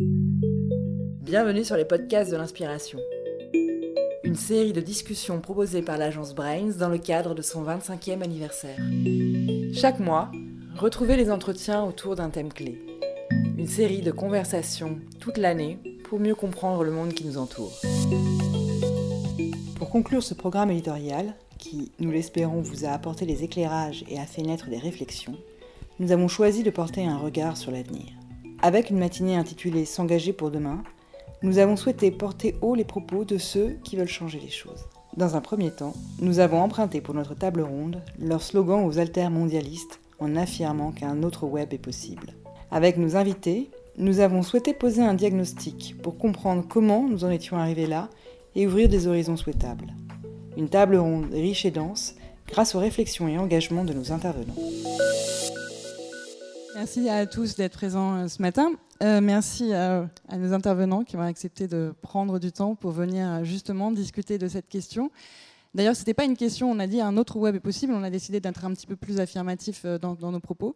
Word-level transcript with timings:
Bienvenue 0.00 1.62
sur 1.62 1.76
les 1.76 1.84
podcasts 1.84 2.30
de 2.30 2.36
l'inspiration. 2.36 2.98
Une 4.24 4.34
série 4.34 4.72
de 4.72 4.80
discussions 4.80 5.40
proposées 5.40 5.82
par 5.82 5.98
l'agence 5.98 6.34
Brains 6.34 6.72
dans 6.78 6.88
le 6.88 6.96
cadre 6.96 7.34
de 7.34 7.42
son 7.42 7.62
25e 7.62 8.22
anniversaire. 8.22 8.78
Chaque 9.74 10.00
mois, 10.00 10.32
retrouvez 10.74 11.16
les 11.16 11.30
entretiens 11.30 11.84
autour 11.84 12.16
d'un 12.16 12.30
thème 12.30 12.50
clé. 12.50 12.80
Une 13.58 13.66
série 13.66 14.00
de 14.00 14.10
conversations 14.10 14.98
toute 15.18 15.36
l'année 15.36 15.78
pour 16.04 16.18
mieux 16.18 16.34
comprendre 16.34 16.82
le 16.82 16.92
monde 16.92 17.12
qui 17.12 17.26
nous 17.26 17.36
entoure. 17.36 17.78
Pour 19.76 19.90
conclure 19.90 20.22
ce 20.22 20.32
programme 20.32 20.70
éditorial, 20.70 21.34
qui, 21.58 21.92
nous 21.98 22.10
l'espérons, 22.10 22.62
vous 22.62 22.86
a 22.86 22.90
apporté 22.90 23.26
les 23.26 23.44
éclairages 23.44 24.04
et 24.08 24.18
a 24.18 24.24
fait 24.24 24.42
naître 24.42 24.70
des 24.70 24.78
réflexions, 24.78 25.36
nous 25.98 26.10
avons 26.10 26.28
choisi 26.28 26.62
de 26.62 26.70
porter 26.70 27.04
un 27.04 27.18
regard 27.18 27.58
sur 27.58 27.70
l'avenir. 27.70 28.19
Avec 28.62 28.90
une 28.90 28.98
matinée 28.98 29.36
intitulée 29.36 29.86
S'engager 29.86 30.34
pour 30.34 30.50
demain, 30.50 30.82
nous 31.42 31.56
avons 31.56 31.76
souhaité 31.76 32.10
porter 32.10 32.56
haut 32.60 32.74
les 32.74 32.84
propos 32.84 33.24
de 33.24 33.38
ceux 33.38 33.78
qui 33.84 33.96
veulent 33.96 34.06
changer 34.06 34.38
les 34.38 34.50
choses. 34.50 34.84
Dans 35.16 35.34
un 35.34 35.40
premier 35.40 35.70
temps, 35.70 35.94
nous 36.20 36.40
avons 36.40 36.60
emprunté 36.60 37.00
pour 37.00 37.14
notre 37.14 37.34
table 37.34 37.62
ronde 37.62 38.02
leur 38.18 38.42
slogan 38.42 38.84
aux 38.84 39.30
mondialistes 39.30 40.00
en 40.18 40.36
affirmant 40.36 40.92
qu'un 40.92 41.22
autre 41.22 41.46
web 41.46 41.72
est 41.72 41.78
possible. 41.78 42.34
Avec 42.70 42.98
nos 42.98 43.16
invités, 43.16 43.70
nous 43.96 44.20
avons 44.20 44.42
souhaité 44.42 44.74
poser 44.74 45.02
un 45.02 45.14
diagnostic 45.14 45.96
pour 46.02 46.18
comprendre 46.18 46.64
comment 46.68 47.08
nous 47.08 47.24
en 47.24 47.30
étions 47.30 47.56
arrivés 47.56 47.86
là 47.86 48.10
et 48.54 48.66
ouvrir 48.66 48.90
des 48.90 49.06
horizons 49.06 49.38
souhaitables. 49.38 49.94
Une 50.58 50.68
table 50.68 50.96
ronde 50.96 51.32
riche 51.32 51.64
et 51.64 51.70
dense 51.70 52.14
grâce 52.46 52.74
aux 52.74 52.80
réflexions 52.80 53.26
et 53.26 53.38
engagements 53.38 53.84
de 53.84 53.94
nos 53.94 54.12
intervenants. 54.12 54.54
Merci 56.74 57.08
à 57.08 57.26
tous 57.26 57.56
d'être 57.56 57.72
présents 57.72 58.16
euh, 58.16 58.28
ce 58.28 58.40
matin. 58.40 58.72
Euh, 59.02 59.20
merci 59.20 59.72
à, 59.72 60.08
nos 60.36 60.52
intervenants 60.52 61.02
qui 61.02 61.16
ont 61.16 61.20
accepté 61.20 61.66
de 61.66 61.92
prendre 62.00 62.38
du 62.38 62.52
temps 62.52 62.76
pour 62.76 62.92
venir 62.92 63.26
euh, 63.28 63.44
justement 63.44 63.90
discuter 63.90 64.38
de 64.38 64.46
cette 64.46 64.68
question. 64.68 65.10
D'ailleurs, 65.74 65.94
ce 65.94 66.00
n'était 66.00 66.14
pas 66.14 66.24
une 66.24 66.36
question, 66.36 66.70
on 66.70 66.78
a 66.78 66.86
dit 66.86 67.00
un 67.00 67.16
autre 67.16 67.36
web 67.36 67.54
est 67.54 67.60
possible, 67.60 67.92
on 67.92 68.02
a 68.02 68.10
décidé 68.10 68.40
d'être 68.40 68.64
un 68.64 68.72
petit 68.72 68.86
peu 68.86 68.96
plus 68.96 69.20
affirmatif 69.20 69.86
dans, 69.86 70.16
nos 70.20 70.40
propos. 70.40 70.74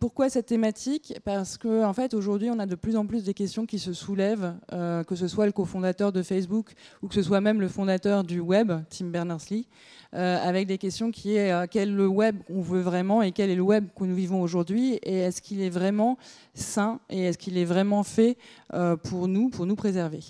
pourquoi 0.00 0.30
cette 0.30 0.46
thématique? 0.46 1.14
Parce 1.24 1.58
qu'en 1.58 1.88
en 1.88 1.92
fait, 1.92 2.14
aujourd'hui, 2.14 2.48
on 2.50 2.58
a 2.58 2.66
de 2.66 2.76
plus 2.76 2.96
en 2.96 3.06
plus 3.06 3.24
des 3.24 3.34
questions 3.34 3.66
qui 3.66 3.78
se 3.78 3.92
soulèvent, 3.92 4.54
que 4.70 5.14
ce 5.14 5.28
soit 5.28 5.44
le 5.44 5.52
cofondateur 5.52 6.12
de 6.12 6.22
Facebook 6.22 6.72
ou 7.02 7.08
que 7.08 7.14
ce 7.14 7.22
soit 7.22 7.42
même 7.42 7.60
le 7.60 7.68
fondateur 7.68 8.24
du 8.24 8.40
web, 8.40 8.72
Tim 8.88 9.06
Berners-Lee. 9.06 9.66
Euh, 10.14 10.38
avec 10.40 10.68
des 10.68 10.78
questions 10.78 11.10
qui 11.10 11.34
est 11.34 11.50
euh, 11.50 11.66
quel 11.68 11.92
le 11.92 12.06
web 12.06 12.40
qu'on 12.46 12.62
veut 12.62 12.82
vraiment 12.82 13.20
et 13.20 13.32
quel 13.32 13.50
est 13.50 13.56
le 13.56 13.62
web 13.62 13.88
que 13.98 14.04
nous 14.04 14.14
vivons 14.14 14.42
aujourd'hui 14.42 14.94
et 15.02 15.18
est-ce 15.18 15.42
qu'il 15.42 15.60
est 15.60 15.70
vraiment 15.70 16.18
sain 16.54 17.00
et 17.10 17.24
est-ce 17.24 17.36
qu'il 17.36 17.58
est 17.58 17.64
vraiment 17.64 18.04
fait 18.04 18.38
euh, 18.74 18.94
pour 18.94 19.26
nous, 19.26 19.48
pour 19.48 19.66
nous 19.66 19.74
préserver? 19.74 20.20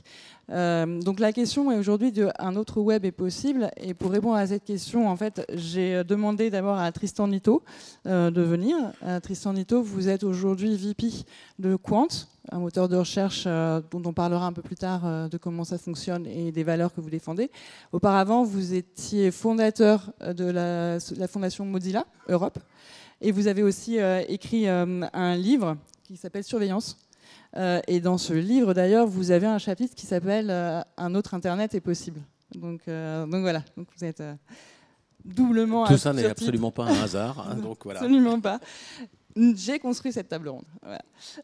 Donc 0.48 1.20
la 1.20 1.32
question 1.32 1.72
est 1.72 1.78
aujourd'hui 1.78 2.12
un 2.38 2.56
autre 2.56 2.80
web 2.80 3.04
est 3.04 3.12
possible 3.12 3.70
et 3.76 3.94
pour 3.94 4.10
répondre 4.10 4.36
à 4.36 4.46
cette 4.46 4.64
question, 4.64 5.08
en 5.08 5.16
fait, 5.16 5.42
j'ai 5.54 6.04
demandé 6.04 6.50
d'abord 6.50 6.78
à 6.78 6.90
Tristan 6.92 7.28
Nito 7.28 7.62
de 8.04 8.42
venir. 8.42 8.76
Tristan 9.22 9.54
Nito, 9.54 9.82
vous 9.82 10.08
êtes 10.08 10.24
aujourd'hui 10.24 10.76
VP 10.76 11.08
de 11.58 11.76
Quant, 11.76 12.08
un 12.50 12.58
moteur 12.58 12.88
de 12.88 12.96
recherche 12.96 13.44
euh, 13.46 13.80
dont 13.90 14.02
on 14.04 14.12
parlera 14.12 14.46
un 14.46 14.52
peu 14.52 14.62
plus 14.62 14.76
tard 14.76 15.06
euh, 15.06 15.28
de 15.28 15.38
comment 15.38 15.64
ça 15.64 15.78
fonctionne 15.78 16.26
et 16.26 16.52
des 16.52 16.64
valeurs 16.64 16.92
que 16.92 17.00
vous 17.00 17.10
défendez. 17.10 17.50
Auparavant, 17.92 18.44
vous 18.44 18.74
étiez 18.74 19.30
fondateur 19.30 20.12
euh, 20.22 20.32
de 20.32 20.44
la, 20.44 21.28
fondation 21.28 21.64
Mozilla 21.64 22.04
Europe 22.28 22.58
et 23.20 23.32
vous 23.32 23.46
avez 23.46 23.62
aussi 23.62 23.96
écrit 24.28 24.68
un 24.68 25.36
livre 25.36 25.76
qui 26.02 26.16
s'appelle 26.16 26.44
Surveillance. 26.44 26.98
Et 27.56 28.00
dans 28.00 28.18
ce 28.18 28.32
livre, 28.32 28.74
d'ailleurs, 28.74 29.06
vous 29.06 29.30
avez 29.30 29.46
un 29.46 29.58
chapitre 29.58 29.94
qui 29.94 30.06
s'appelle 30.06 30.50
Un 30.96 31.14
autre 31.14 31.34
Internet 31.34 31.74
est 31.74 31.80
possible. 31.80 32.20
Donc, 32.54 32.80
donc 32.86 33.40
voilà, 33.40 33.62
donc 33.76 33.88
vous 33.96 34.04
êtes 34.04 34.22
doublement. 35.24 35.86
Tout 35.86 35.98
ça 35.98 36.12
n'est 36.12 36.26
absolument 36.26 36.70
pas 36.70 36.84
un 36.84 37.02
hasard. 37.02 37.48
Hein, 37.48 37.56
donc 37.56 37.78
voilà. 37.84 38.00
Absolument 38.00 38.40
pas. 38.40 38.60
J'ai 39.36 39.80
construit 39.80 40.12
cette 40.12 40.28
table 40.28 40.48
ronde. 40.48 40.64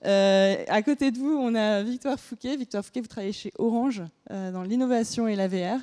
Euh, 0.04 0.64
à 0.68 0.82
côté 0.82 1.10
de 1.10 1.18
vous, 1.18 1.36
on 1.36 1.54
a 1.56 1.82
Victoire 1.82 2.20
Fouquet. 2.20 2.56
Victoire 2.56 2.84
Fouquet, 2.84 3.00
vous 3.00 3.08
travaillez 3.08 3.32
chez 3.32 3.52
Orange 3.58 4.02
euh, 4.30 4.52
dans 4.52 4.62
l'innovation 4.62 5.26
et 5.26 5.34
la 5.34 5.48
VR. 5.48 5.80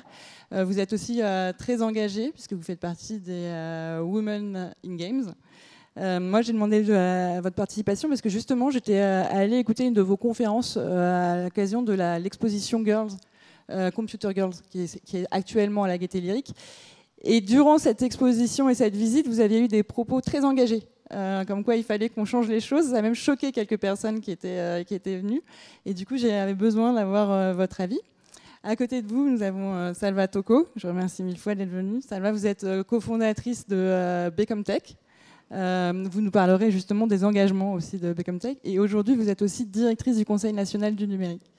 Euh, 0.54 0.64
vous 0.64 0.78
êtes 0.78 0.94
aussi 0.94 1.20
très 1.58 1.82
engagé 1.82 2.32
puisque 2.32 2.54
vous 2.54 2.62
faites 2.62 2.80
partie 2.80 3.18
des 3.20 4.00
Women 4.02 4.72
in 4.86 4.96
Games. 4.96 5.34
Moi, 5.98 6.42
j'ai 6.42 6.52
demandé 6.52 6.82
votre 6.82 7.56
participation 7.56 8.08
parce 8.08 8.20
que 8.20 8.28
justement, 8.28 8.70
j'étais 8.70 8.98
allée 8.98 9.58
écouter 9.58 9.84
une 9.84 9.94
de 9.94 10.02
vos 10.02 10.16
conférences 10.16 10.76
à 10.76 11.42
l'occasion 11.44 11.82
de 11.82 11.92
l'exposition 11.92 12.84
Girls, 12.84 13.10
Computer 13.94 14.30
Girls, 14.34 14.54
qui 14.70 14.82
est, 14.82 15.26
actuellement 15.30 15.84
à 15.84 15.88
la 15.88 15.98
Gaîté 15.98 16.20
Lyrique. 16.20 16.54
Et 17.22 17.40
durant 17.40 17.78
cette 17.78 18.02
exposition 18.02 18.70
et 18.70 18.74
cette 18.74 18.94
visite, 18.94 19.26
vous 19.26 19.40
aviez 19.40 19.60
eu 19.60 19.68
des 19.68 19.82
propos 19.82 20.20
très 20.20 20.44
engagés 20.44 20.84
euh, 21.12 21.44
comme 21.44 21.64
quoi 21.64 21.76
il 21.76 21.84
fallait 21.84 22.08
qu'on 22.08 22.24
change 22.24 22.48
les 22.48 22.60
choses. 22.60 22.90
Ça 22.90 22.98
a 22.98 23.02
même 23.02 23.14
choqué 23.14 23.52
quelques 23.52 23.78
personnes 23.78 24.20
qui 24.20 24.30
étaient, 24.30 24.58
euh, 24.58 24.84
qui 24.84 24.94
étaient 24.94 25.16
venues. 25.16 25.42
Et 25.86 25.94
du 25.94 26.04
coup, 26.04 26.16
j'avais 26.16 26.54
besoin 26.54 26.92
d'avoir 26.92 27.30
euh, 27.30 27.52
votre 27.54 27.80
avis. 27.80 28.00
À 28.62 28.76
côté 28.76 29.02
de 29.02 29.08
vous, 29.08 29.28
nous 29.28 29.42
avons 29.42 29.94
Salva 29.94 30.26
Toko. 30.26 30.66
Je 30.76 30.88
remercie 30.88 31.22
mille 31.22 31.38
fois 31.38 31.54
d'être 31.54 31.70
venue. 31.70 32.02
Salva, 32.02 32.32
vous 32.32 32.46
êtes 32.46 32.66
cofondatrice 32.82 33.66
de 33.68 34.30
Becomtech. 34.36 34.96
Vous 35.50 36.20
nous 36.20 36.30
parlerez 36.30 36.70
justement 36.70 37.06
des 37.06 37.24
engagements 37.24 37.72
aussi 37.74 37.98
de 37.98 38.12
Becomtech. 38.12 38.58
Et 38.64 38.78
aujourd'hui, 38.78 39.16
vous 39.16 39.28
êtes 39.28 39.42
aussi 39.42 39.66
directrice 39.66 40.16
du 40.16 40.24
Conseil 40.24 40.52
national 40.52 40.94
du 40.94 41.06
numérique. 41.06 41.50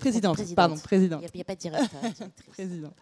Présidente, 0.00 0.54
pardon, 0.54 0.76
présidente. 0.76 1.22
Il 1.22 1.36
n'y 1.36 1.40
a, 1.40 1.44
pas 1.44 1.54
de 1.54 1.60
directeur. 1.60 2.00
présidente. 2.52 2.94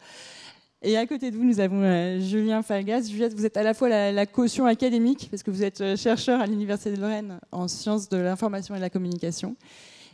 Et 0.86 0.98
à 0.98 1.06
côté 1.06 1.30
de 1.30 1.36
vous, 1.36 1.44
nous 1.44 1.60
avons 1.60 1.82
euh, 1.82 2.20
Julien 2.20 2.62
Falgas. 2.62 3.08
Juliette, 3.08 3.32
vous 3.32 3.46
êtes 3.46 3.56
à 3.56 3.62
la 3.62 3.72
fois 3.72 3.88
la, 3.88 4.26
caution 4.26 4.66
académique, 4.66 5.28
parce 5.30 5.42
que 5.42 5.50
vous 5.50 5.62
êtes 5.62 5.80
euh, 5.80 5.96
chercheur 5.96 6.42
à 6.42 6.46
l'Université 6.46 6.94
de 6.94 7.00
Lorraine 7.00 7.40
en 7.52 7.68
sciences 7.68 8.10
de 8.10 8.18
l'information 8.18 8.74
et 8.74 8.78
de 8.78 8.82
la 8.82 8.90
communication. 8.90 9.56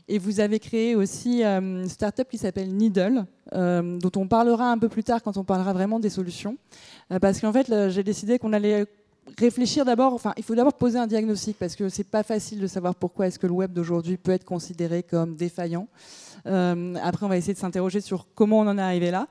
Et 0.07 0.19
vous 0.19 0.39
avez 0.39 0.61
créé 0.61 0.95
aussi 0.95 1.43
euh, 1.43 1.59
une 1.59 1.89
start-up 1.89 2.29
qui 2.31 2.39
s'appelle 2.39 2.73
Needle, 2.73 3.25
dont 3.53 4.13
on 4.15 4.29
parlera 4.29 4.71
un 4.71 4.79
peu 4.79 4.89
plus 4.89 5.03
tard 5.03 5.25
quand 5.25 5.37
on 5.37 5.43
parlera 5.43 5.73
vraiment 5.73 5.99
des 5.99 6.09
solutions. 6.09 6.57
parce 7.21 7.41
qu'en 7.41 7.53
fait, 7.53 7.91
j'ai 7.91 8.05
décidé 8.05 8.39
qu'on 8.39 8.53
allait 8.53 8.87
réfléchir 9.39 9.85
d'abord, 9.85 10.13
enfin, 10.15 10.33
il 10.37 10.43
faut 10.43 10.55
d'abord 10.55 10.75
poser 10.75 10.99
un 10.99 11.07
diagnostic, 11.07 11.57
parce 11.59 11.77
que 11.77 11.89
c'est 11.89 12.05
pas 12.05 12.23
facile 12.23 12.61
de 12.61 12.67
savoir 12.67 12.95
pourquoi 12.95 13.27
est-ce 13.27 13.39
que 13.39 13.47
le 13.47 13.53
web 13.53 13.73
d'aujourd'hui 13.73 14.17
peut 14.17 14.33
être 14.33 14.45
considéré 14.45 15.03
comme 15.03 15.37
défaillant. 15.37 15.89
après, 16.45 17.27
on 17.27 17.29
va 17.29 17.37
essayer 17.37 17.55
de 17.55 17.59
s'interroger 17.59 18.01
sur 18.01 18.27
comment 18.35 18.61
on 18.61 18.67
en 18.67 18.79
est 18.79 18.83
arrivé 18.83 19.11
là. 19.11 19.29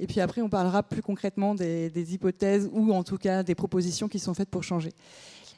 Et 0.00 0.06
puis 0.06 0.20
après, 0.20 0.40
on 0.40 0.48
parlera 0.48 0.82
plus 0.82 1.02
concrètement 1.02 1.54
des, 1.54 2.14
hypothèses 2.14 2.68
ou 2.72 2.92
en 2.94 3.04
tout 3.04 3.18
cas 3.18 3.42
des 3.42 3.54
propositions 3.54 4.08
qui 4.08 4.18
sont 4.18 4.32
faites 4.32 4.48
pour 4.48 4.64
changer. 4.64 4.92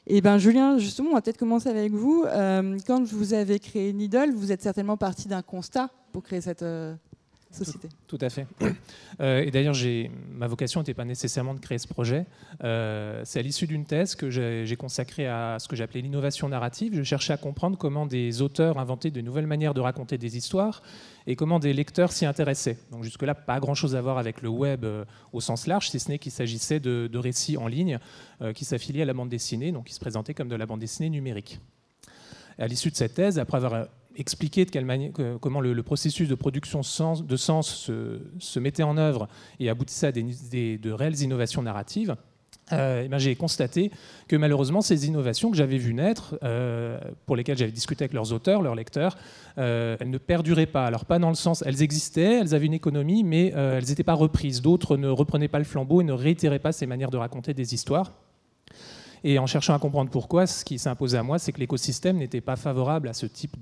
Et 0.05 0.19
ben 0.19 0.37
Julien, 0.37 0.77
justement, 0.77 1.11
on 1.11 1.13
va 1.13 1.21
peut-être 1.21 1.37
commencer 1.37 1.69
avec 1.69 1.93
vous. 1.93 2.25
Euh, 2.27 2.77
quand 2.85 3.01
vous 3.05 3.33
avez 3.33 3.57
créé 3.59 3.93
Needle, 3.93 4.33
vous 4.35 4.51
êtes 4.51 4.61
certainement 4.61 4.97
parti 4.97 5.29
d'un 5.29 5.41
constat 5.41 5.89
pour 6.11 6.23
créer 6.23 6.41
cette, 6.41 6.61
euh, 6.61 6.93
société. 7.55 7.89
Tout, 8.07 8.17
à 8.21 8.29
fait. 8.29 8.47
Euh, 9.21 9.43
et 9.43 9.51
d'ailleurs, 9.51 9.75
ma 10.31 10.47
vocation 10.47 10.79
n'était 10.79 10.95
pas 10.95 11.05
nécessairement 11.05 11.53
de 11.53 11.59
créer 11.59 11.77
ce 11.77 11.87
projet. 11.87 12.25
Euh, 12.63 13.21
c'est 13.25 13.37
à 13.37 13.41
l'issue 13.43 13.67
d'une 13.67 13.85
thèse 13.85 14.15
que 14.15 14.31
j'ai 14.31 14.75
consacrée 14.75 15.27
à 15.27 15.57
ce 15.59 15.67
que 15.67 15.75
j'appelais 15.75 16.01
l'innovation 16.01 16.49
narrative. 16.49 16.95
Je 16.95 17.03
cherchais 17.03 17.31
à 17.31 17.37
comprendre 17.37 17.77
comment 17.77 18.07
des 18.07 18.41
auteurs 18.41 18.79
inventaient 18.79 19.11
de 19.11 19.21
nouvelles 19.21 19.45
manières 19.45 19.75
de 19.75 19.81
raconter 19.81 20.17
des 20.17 20.35
histoires 20.35 20.81
et 21.27 21.35
comment 21.35 21.59
des 21.59 21.73
lecteurs 21.73 22.11
s'y 22.11 22.25
intéressaient. 22.25 22.79
Donc 22.91 23.03
jusque-là, 23.03 23.35
pas 23.35 23.59
grand-chose 23.59 23.95
à 23.95 24.01
voir 24.01 24.17
avec 24.17 24.41
le 24.41 24.49
web 24.49 24.83
euh, 24.83 25.05
au 25.31 25.41
sens 25.41 25.67
large, 25.67 25.91
si 25.91 25.99
ce 25.99 26.09
n'est 26.09 26.17
qu'il 26.17 26.31
s'agissait 26.31 26.79
de, 26.79 27.17
récits 27.17 27.57
en 27.57 27.67
ligne 27.67 27.99
qui 28.55 28.65
s'affiliaient 28.65 29.03
à 29.03 29.05
la 29.05 29.13
bande 29.13 29.29
dessinée, 29.29 29.71
donc 29.71 29.85
qui 29.85 29.93
se 29.93 29.99
présentaient 29.99 30.33
comme 30.33 30.49
de 30.49 30.55
la 30.55 30.65
bande 30.65 30.79
dessinée 30.79 31.11
numérique. 31.11 31.59
à 32.57 32.65
l'issue 32.65 32.89
de 32.89 32.95
cette 32.95 33.13
thèse, 33.13 33.37
après 33.37 33.57
avoir 33.57 33.85
expliquer 34.15 34.65
de 34.65 34.71
quelle 34.71 34.85
manière, 34.85 35.11
comment 35.41 35.61
le, 35.61 35.83
processus 35.83 36.27
de 36.27 36.35
production 36.35 36.81
de 36.81 37.35
sens 37.35 37.89
se, 38.39 38.59
mettait 38.59 38.83
en 38.83 38.97
œuvre 38.97 39.27
et 39.59 39.69
aboutissait 39.69 40.07
à 40.07 40.11
des, 40.11 40.77
de 40.77 40.91
réelles 40.91 41.21
innovations 41.21 41.61
narratives, 41.61 42.15
euh, 42.71 43.07
ben, 43.07 43.17
j'ai 43.17 43.35
constaté 43.35 43.91
que 44.27 44.35
malheureusement 44.35 44.81
ces 44.81 45.07
innovations 45.07 45.51
que 45.51 45.57
j'avais 45.57 45.77
vues 45.77 45.93
naître, 45.93 46.35
euh, 46.43 46.97
pour 47.25 47.35
lesquelles 47.35 47.57
j'avais 47.57 47.71
discuté 47.71 48.03
avec 48.03 48.13
leurs 48.13 48.31
auteurs, 48.31 48.61
leurs 48.61 48.75
lecteurs, 48.75 49.17
euh, 49.57 49.97
elles 49.99 50.09
ne 50.09 50.17
perduraient 50.17 50.65
pas. 50.65 50.85
Alors 50.85 51.05
pas 51.05 51.19
dans 51.19 51.29
le 51.29 51.35
sens, 51.35 51.63
elles 51.65 51.81
existaient, 51.81 52.39
elles 52.39 52.55
avaient 52.55 52.65
une 52.65 52.73
économie, 52.73 53.23
mais 53.23 53.47
elles 53.47 53.85
n'étaient 53.85 54.03
pas 54.03 54.13
reprises. 54.13 54.61
D'autres 54.61 54.97
ne 54.97 55.09
reprenaient 55.09 55.47
pas 55.47 55.59
le 55.59 55.65
flambeau 55.65 56.01
et 56.01 56.03
ne 56.03 56.13
réitéraient 56.13 56.59
pas 56.59 56.71
ces 56.71 56.85
manières 56.85 57.11
de 57.11 57.17
raconter 57.17 57.53
des 57.53 57.73
histoires. 57.73 58.11
Et 59.23 59.39
en 59.39 59.47
cherchant 59.47 59.73
à 59.73 59.79
comprendre 59.79 60.09
pourquoi, 60.09 60.47
ce 60.47 60.65
qui 60.65 60.77
s'imposait 60.77 61.17
à 61.17 61.23
moi, 61.23 61.39
c'est 61.39 61.51
que 61.51 61.59
l'écosystème 61.59 62.17
n'était 62.17 62.41
pas 62.41 62.55
favorable 62.55 63.07
à 63.07 63.13
ce 63.13 63.25
type 63.25 63.57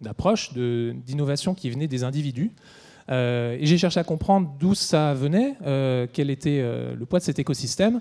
d'approche, 0.00 0.52
d'innovation 0.52 1.54
qui 1.54 1.70
venait 1.70 1.86
des 1.86 2.02
individus. 2.02 2.52
Euh, 3.10 3.56
et 3.60 3.66
j'ai 3.66 3.78
cherché 3.78 4.00
à 4.00 4.04
comprendre 4.04 4.50
d'où 4.58 4.74
ça 4.74 5.14
venait, 5.14 5.54
euh, 5.66 6.06
quel 6.12 6.30
était 6.30 6.60
euh, 6.62 6.96
le 6.96 7.06
poids 7.06 7.18
de 7.18 7.24
cet 7.24 7.38
écosystème. 7.38 8.00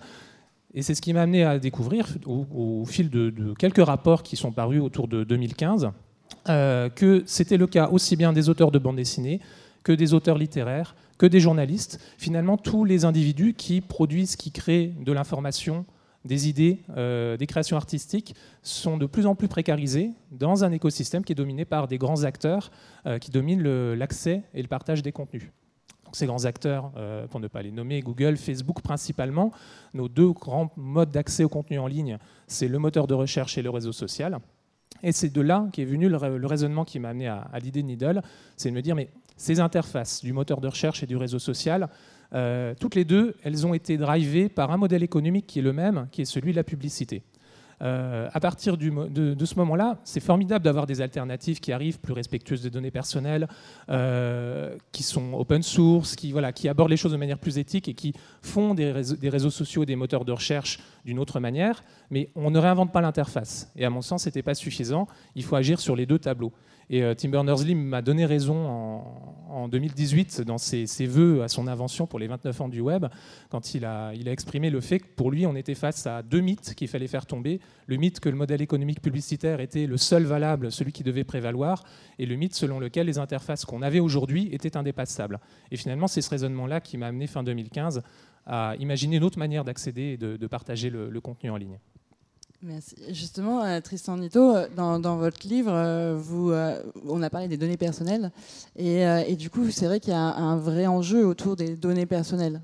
Et 0.74 0.81
c'est 0.81 0.96
ce 0.96 1.02
qui 1.02 1.14
m'a 1.14 1.22
amené 1.22 1.44
à 1.44 1.60
découvrir, 1.60 2.08
au, 2.25 2.84
fil 2.86 3.10
de, 3.12 3.54
quelques 3.60 3.86
rapports 3.86 4.24
qui 4.24 4.36
sont 4.36 4.52
parus 4.52 4.81
autour 4.81 5.08
de 5.08 5.24
2015, 5.24 5.92
que 6.48 7.22
c'était 7.28 7.58
le 7.58 7.68
cas 7.68 7.90
aussi 7.90 8.16
bien 8.16 8.34
des 8.34 8.50
auteurs 8.50 8.72
de 8.72 8.80
bande 8.80 8.96
dessinée 8.96 9.40
que 9.84 9.92
des 9.92 10.14
auteurs 10.14 10.38
littéraires, 10.38 10.96
que 11.18 11.25
des 11.25 11.40
journalistes, 11.40 12.00
finalement 12.18 12.58
tous 12.58 12.86
les 12.86 13.06
individus 13.06 13.54
qui 13.54 13.81
produisent, 13.81 14.36
qui 14.36 14.52
créent 14.52 14.94
de 15.00 15.12
l'information, 15.12 15.86
des 16.25 16.48
idées, 16.48 16.80
euh, 16.96 17.38
des 17.38 17.48
créations 17.48 17.78
artistiques 17.78 18.36
sont 18.62 18.98
de 18.98 19.06
plus 19.06 19.25
en 19.25 19.36
plus 19.36 19.48
précarisées 19.48 20.12
dans 20.31 20.64
un 20.64 20.72
écosystème 20.72 21.24
qui 21.24 21.34
est 21.34 21.36
dominé 21.36 21.66
par 21.66 21.88
des 21.88 21.98
grands 21.98 22.24
acteurs 22.24 22.72
euh, 23.06 23.20
qui 23.20 23.31
dominent 23.31 23.94
l'accès 23.94 24.44
et 24.54 24.62
le 24.62 24.68
partage 24.68 25.04
des 25.04 25.12
contenus. 25.12 25.50
Ces 26.14 26.28
grands 26.28 26.46
acteurs, 26.46 26.92
euh, 26.96 27.28
pour 27.28 27.40
ne 27.40 27.48
pas 27.48 27.64
les 27.64 27.72
nommer, 27.72 28.02
Google, 28.02 28.38
Facebook 28.38 28.81
principalement, 28.81 29.52
nos 29.94 30.08
deux 30.08 30.31
grands 30.31 30.72
modes 30.78 31.12
d'accès 31.12 31.44
au 31.44 31.50
contenu 31.50 31.80
en 31.80 31.88
ligne, 31.88 32.20
c'est 32.48 32.68
le 32.68 32.78
moteur 32.78 33.08
de 33.08 33.16
recherche 33.16 33.58
et 33.58 33.62
le 33.62 33.72
réseau 33.72 33.92
social. 33.92 34.40
Et 35.02 35.12
c'est 35.12 35.30
de 35.34 35.42
là 35.42 35.68
qu'est 35.74 35.86
venu 35.86 36.08
le, 36.08 36.46
raisonnement 36.46 36.86
qui 36.86 37.00
m'a 37.00 37.10
amené 37.10 37.28
à, 37.28 37.48
à 37.52 37.60
l'idée 37.60 37.81
de 37.81 37.88
Needle, 37.88 38.22
c'est 38.56 38.70
de 38.70 38.75
me 38.75 38.81
dire, 38.81 38.96
mais 38.96 39.10
ces 39.38 39.60
interfaces 39.60 40.24
du 40.24 40.34
moteur 40.34 40.62
de 40.62 40.68
recherche 40.68 41.02
et 41.02 41.08
du 41.08 41.18
réseau 41.18 41.40
social, 41.40 41.90
euh, 42.34 42.74
toutes 42.80 42.96
les 42.96 43.06
deux, 43.06 43.36
elles 43.44 43.66
ont 43.66 43.74
été 43.74 43.98
drivées 43.98 44.50
par 44.50 44.72
un 44.72 44.78
modèle 44.78 45.04
économique 45.04 45.48
qui 45.48 45.60
est 45.60 45.64
le 45.64 45.74
même, 45.74 46.08
qui 46.12 46.22
est 46.22 46.26
celui 46.26 46.52
de 46.52 46.58
la 46.58 46.64
publicité. 46.64 47.24
Euh, 47.82 48.30
à 48.32 48.40
partir 48.40 48.78
de, 48.78 49.46
ce 49.46 49.56
moment-là, 49.56 50.00
c'est 50.04 50.22
formidable 50.22 50.64
d'avoir 50.64 50.86
des 50.86 51.02
alternatives 51.02 51.60
qui 51.60 51.72
arrivent, 51.72 52.00
plus 52.00 52.14
respectueuses 52.14 52.62
des 52.62 52.70
données 52.70 52.92
personnelles, 52.92 53.48
euh, 53.90 54.78
qui 54.92 55.04
sont 55.04 55.34
open 55.34 55.62
source, 55.64 56.16
qui, 56.16 56.32
voilà, 56.32 56.54
qui 56.54 56.70
abordent 56.70 56.92
les 56.92 56.98
choses 56.98 57.12
de 57.12 57.18
manière 57.18 57.40
plus 57.40 57.58
éthique 57.58 57.90
et 57.90 57.94
qui 57.94 58.14
font 58.42 58.74
des 58.74 58.92
réseaux, 58.92 59.16
des 59.16 59.30
réseaux 59.30 59.50
sociaux, 59.50 59.86
des 59.86 59.96
moteurs 59.96 60.24
de 60.24 60.32
recherche 60.32 60.80
d'une 61.04 61.20
autre 61.20 61.40
manière. 61.40 61.84
Mais 62.10 62.30
on 62.36 62.52
ne 62.52 62.60
réinvente 62.60 62.94
pas 62.94 63.02
l'interface. 63.02 63.72
Et 63.76 63.84
à 63.84 63.90
mon 63.90 64.02
sens, 64.02 64.24
ce 64.24 64.30
n'était 64.30 64.44
pas 64.44 64.56
suffisant. 64.56 65.08
Il 65.36 65.44
faut 65.44 65.56
agir 65.56 65.80
sur 65.80 65.96
les 65.96 66.06
deux 66.06 66.20
tableaux. 66.20 66.54
Et 66.90 67.04
euh, 67.04 67.14
Tim 67.14 67.30
Berners-Lee 67.30 67.76
m'a 67.76 68.02
donné 68.02 68.26
raison 68.26 68.56
en, 69.50 69.68
2018 69.68 70.42
dans 70.42 70.58
ses, 70.58 70.86
vœux 71.06 71.44
à 71.44 71.48
son 71.48 71.68
invention 71.68 72.08
pour 72.08 72.20
les 72.20 72.28
29 72.28 72.62
ans 72.62 72.70
du 72.70 72.82
web, 72.82 73.06
quand 73.50 73.76
il 73.76 73.86
a 73.86 74.14
exprimé 74.26 74.70
le 74.70 74.82
fait 74.82 75.00
que 75.00 75.08
pour 75.16 75.32
lui, 75.32 75.46
on 75.46 75.56
était 75.56 75.76
face 75.76 76.08
à 76.08 76.24
deux 76.24 76.42
mythes 76.42 76.74
qu'il 76.74 76.88
fallait 76.88 77.08
faire 77.08 77.26
tomber. 77.26 77.60
Le 77.86 77.98
mythe 77.98 78.20
que 78.20 78.30
le 78.30 78.36
modèle 78.36 78.62
économique 78.62 79.02
publicitaire 79.02 79.60
était 79.60 79.86
le 79.86 79.98
seul 79.98 80.24
valable, 80.24 80.72
celui 80.72 80.92
qui 80.92 81.04
devait 81.04 81.24
prévaloir, 81.24 81.84
et 82.18 82.26
le 82.26 82.36
mythe 82.36 82.56
selon 82.56 82.80
lequel 82.80 83.06
les 83.06 83.20
interfaces 83.20 83.64
qu'on 83.64 83.84
avait 83.84 84.00
aujourd'hui 84.00 84.50
étaient 84.52 84.76
indépassables. 84.76 85.40
Et 85.72 85.78
finalement, 85.78 86.08
c'est 86.08 86.22
ce 86.22 86.32
raisonnement-là 86.32 86.82
qui 86.82 86.98
m'a 86.98 87.08
amené 87.08 87.28
fin 87.28 87.44
2015 87.44 88.02
à 88.46 88.76
imaginer 88.80 89.18
une 89.18 89.24
autre 89.24 89.40
manière 89.40 89.64
d'accéder 89.64 90.14
et 90.14 90.18
de, 90.18 90.48
partager 90.48 90.90
le 90.90 91.22
contenu 91.22 91.52
en 91.52 91.58
ligne. 91.58 91.78
Merci. 92.63 92.95
Justement, 93.10 93.62
euh, 93.62 93.81
Tristan 93.81 94.15
Nito, 94.15 94.56
euh, 94.56 94.68
dans, 94.74 95.18
votre 95.18 95.45
livre, 95.45 95.71
euh, 95.74 96.15
vous, 96.18 96.54
on 97.07 97.21
a 97.21 97.30
parlé 97.30 97.50
des 97.50 97.57
données 97.57 97.77
personnelles. 97.77 98.31
Et, 98.77 99.36
du 99.36 99.50
coup, 99.50 99.69
c'est 99.69 99.86
vrai 99.86 100.00
qu'il 100.00 100.13
y 100.13 100.15
a 100.15 100.19
un, 100.21 100.56
vrai 100.56 100.88
enjeu 100.88 101.25
autour 101.25 101.57
des 101.57 101.75
données 101.75 102.06
personnelles. 102.06 102.62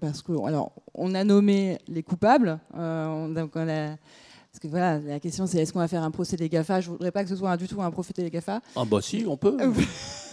parce 0.00 0.22
que, 0.22 0.32
alors, 0.46 0.72
on 0.94 1.14
a 1.14 1.22
nommé 1.22 1.78
les 1.86 2.02
coupables. 2.02 2.58
donc 2.74 3.52
parce 3.52 4.62
que 4.62 4.68
voilà, 4.68 4.98
la 4.98 5.20
question 5.20 5.46
c'est 5.46 5.58
est-ce 5.58 5.70
qu'on 5.70 5.80
va 5.80 5.88
faire 5.88 6.02
un 6.02 6.10
procès 6.10 6.38
des 6.38 6.48
GAFA? 6.48 6.80
Je 6.80 6.88
ne 6.88 6.92
voudrais 6.92 7.10
pas 7.10 7.22
que 7.22 7.28
ce 7.28 7.36
soit 7.36 7.54
du 7.58 7.68
tout 7.68 7.82
un 7.82 7.90
procès 7.90 8.14
des 8.16 8.30
GAFA. 8.30 8.62
Ah 8.74 8.84
bah 8.86 9.02
si, 9.02 9.26
on 9.28 9.36
peut. 9.36 9.58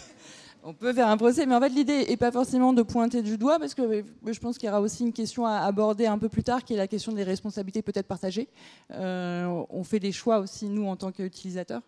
On 0.65 0.73
peut 0.73 0.93
faire 0.93 1.09
un 1.09 1.17
procès, 1.17 1.45
mais 1.45 1.55
en 1.55 1.59
fait 1.59 1.69
l'idée 1.69 2.05
n'est 2.07 2.17
pas 2.17 2.31
forcément 2.31 2.71
de 2.71 2.83
pointer 2.83 3.21
du 3.21 3.37
doigt, 3.37 3.59
parce 3.59 3.73
que 3.73 4.05
je 4.25 4.39
pense 4.39 4.57
qu'il 4.57 4.67
y 4.67 4.69
aura 4.69 4.79
aussi 4.79 5.03
une 5.03 5.11
question 5.11 5.45
à 5.45 5.57
aborder 5.57 6.05
un 6.05 6.17
peu 6.17 6.29
plus 6.29 6.43
tard, 6.43 6.63
qui 6.63 6.73
est 6.73 6.77
la 6.77 6.87
question 6.87 7.11
des 7.11 7.23
responsabilités 7.23 7.81
peut-être 7.81 8.07
partagées. 8.07 8.47
Euh, 8.91 9.63
on 9.69 9.83
fait 9.83 9.99
des 9.99 10.13
choix 10.13 10.39
aussi, 10.39 10.69
nous, 10.69 10.87
en 10.87 10.95
tant 10.95 11.11
qu'utilisateurs. 11.11 11.81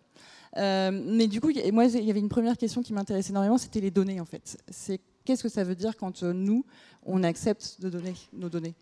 Euh, 0.58 0.90
mais 0.92 1.26
du 1.26 1.40
coup, 1.40 1.50
moi, 1.72 1.86
il 1.86 2.04
y 2.04 2.10
avait 2.10 2.20
une 2.20 2.28
première 2.28 2.58
question 2.58 2.82
qui 2.82 2.92
m'intéressait 2.92 3.30
énormément, 3.30 3.56
c'était 3.56 3.80
les 3.80 3.90
données, 3.90 4.20
en 4.20 4.26
fait. 4.26 4.58
C'est 4.68 5.00
qu'est-ce 5.24 5.42
que 5.42 5.48
ça 5.48 5.64
veut 5.64 5.74
dire 5.74 5.96
quand 5.96 6.22
euh, 6.22 6.34
nous, 6.34 6.66
on 7.02 7.22
accepte 7.22 7.80
de 7.80 7.88
donner 7.88 8.14
nos 8.34 8.50
données? 8.50 8.74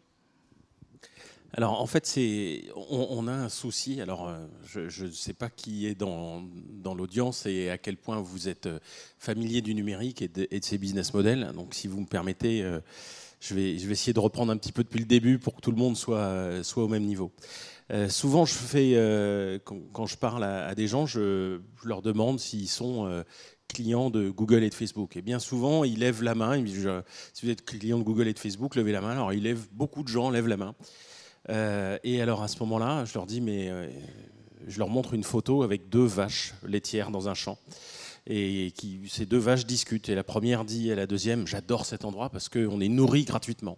Alors 1.56 1.80
en 1.80 1.86
fait, 1.86 2.18
on, 2.74 3.28
a 3.28 3.32
un 3.32 3.48
souci. 3.48 4.00
Alors 4.00 4.28
euh, 4.28 4.44
je 4.66 5.04
ne 5.04 5.10
sais 5.10 5.34
pas 5.34 5.48
qui 5.48 5.86
est 5.86 5.94
dans, 5.94 6.42
l'audience 6.96 7.46
et 7.46 7.70
à 7.70 7.78
quel 7.78 7.96
point 7.96 8.20
vous 8.20 8.48
êtes 8.48 8.66
euh, 8.66 8.80
familier 9.18 9.62
du 9.62 9.74
numérique 9.74 10.20
et 10.20 10.28
de, 10.28 10.48
ses 10.60 10.78
business 10.78 11.14
models. 11.14 11.52
Donc 11.54 11.74
si 11.74 11.86
vous 11.86 12.00
me 12.00 12.06
permettez, 12.06 12.62
euh, 12.62 12.80
je, 13.38 13.54
vais, 13.54 13.72
essayer 13.72 14.12
de 14.12 14.18
reprendre 14.18 14.50
un 14.50 14.56
petit 14.56 14.72
peu 14.72 14.82
depuis 14.82 14.98
le 14.98 15.04
début 15.04 15.38
pour 15.38 15.54
que 15.54 15.60
tout 15.60 15.70
le 15.70 15.76
monde 15.76 15.96
soit, 15.96 16.60
au 16.76 16.88
même 16.88 17.04
niveau. 17.04 17.30
souvent, 18.08 18.46
quand, 18.46 20.06
je 20.06 20.16
parle 20.16 20.42
à, 20.42 20.74
des 20.74 20.88
gens, 20.88 21.06
je, 21.06 21.60
leur 21.84 22.02
demande 22.02 22.40
s'ils 22.40 22.68
sont 22.68 23.24
clients 23.68 24.10
de 24.10 24.28
Google 24.28 24.64
et 24.64 24.70
de 24.70 24.74
Facebook. 24.74 25.16
Et 25.16 25.22
bien 25.22 25.38
souvent, 25.38 25.84
ils 25.84 26.00
lèvent 26.00 26.22
la 26.22 26.34
main. 26.34 26.56
Ils 26.56 26.64
disent, 26.64 26.90
si 27.32 27.46
vous 27.46 27.52
êtes 27.52 27.64
client 27.64 27.98
de 27.98 28.02
Google 28.02 28.26
et 28.26 28.32
de 28.32 28.38
Facebook, 28.40 28.74
levez 28.74 28.92
la 28.92 29.02
main. 29.02 29.10
Alors, 29.10 29.32
ils 29.32 29.42
lèvent, 29.42 29.68
beaucoup 29.72 30.02
de 30.02 30.08
gens 30.08 30.30
lèvent 30.30 30.48
la 30.48 30.56
main. 30.56 30.74
Euh, 31.50 31.98
et 32.04 32.20
alors 32.20 32.42
à 32.42 32.48
ce 32.48 32.58
moment-là, 32.60 33.04
je 33.04 33.14
leur 33.14 33.26
dis, 33.26 33.40
mais 33.40 33.68
euh, 33.68 33.88
je 34.66 34.78
leur 34.78 34.88
montre 34.88 35.14
une 35.14 35.24
photo 35.24 35.62
avec 35.62 35.88
deux 35.88 36.04
vaches 36.04 36.54
laitières 36.66 37.10
dans 37.10 37.28
un 37.28 37.34
champ. 37.34 37.58
Et 38.26 38.72
qui, 38.74 39.00
ces 39.10 39.26
deux 39.26 39.38
vaches 39.38 39.66
discutent. 39.66 40.08
Et 40.08 40.14
la 40.14 40.24
première 40.24 40.64
dit 40.64 40.90
à 40.90 40.94
la 40.94 41.06
deuxième, 41.06 41.46
j'adore 41.46 41.84
cet 41.84 42.06
endroit 42.06 42.30
parce 42.30 42.48
qu'on 42.48 42.80
est 42.80 42.88
nourri 42.88 43.24
gratuitement. 43.24 43.76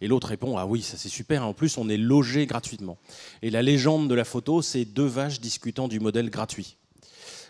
Et 0.00 0.06
l'autre 0.06 0.28
répond, 0.28 0.56
ah 0.56 0.66
oui, 0.66 0.82
ça 0.82 0.96
c'est 0.96 1.08
super. 1.08 1.44
En 1.44 1.52
plus, 1.52 1.78
on 1.78 1.88
est 1.88 1.96
logé 1.96 2.46
gratuitement. 2.46 2.98
Et 3.42 3.50
la 3.50 3.60
légende 3.60 4.08
de 4.08 4.14
la 4.14 4.24
photo, 4.24 4.62
c'est 4.62 4.84
deux 4.84 5.06
vaches 5.06 5.40
discutant 5.40 5.88
du 5.88 5.98
modèle 5.98 6.30
gratuit. 6.30 6.76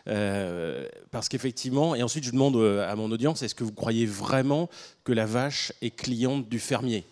Euh, 0.06 0.88
parce 1.11 1.29
qu'effectivement, 1.29 1.94
et 1.94 2.03
ensuite 2.03 2.25
je 2.25 2.31
demande 2.31 2.56
à 2.56 2.97
mon 2.97 3.11
audience, 3.11 3.43
est-ce 3.43 3.55
que 3.55 3.65
vous 3.65 3.73
croyez 3.73 4.06
vraiment 4.06 4.70
que 5.05 5.12
la 5.12 5.26
vache 5.26 5.75
est 5.82 5.91
cliente 5.91 6.49
du 6.49 6.61
fermier? 6.61 7.05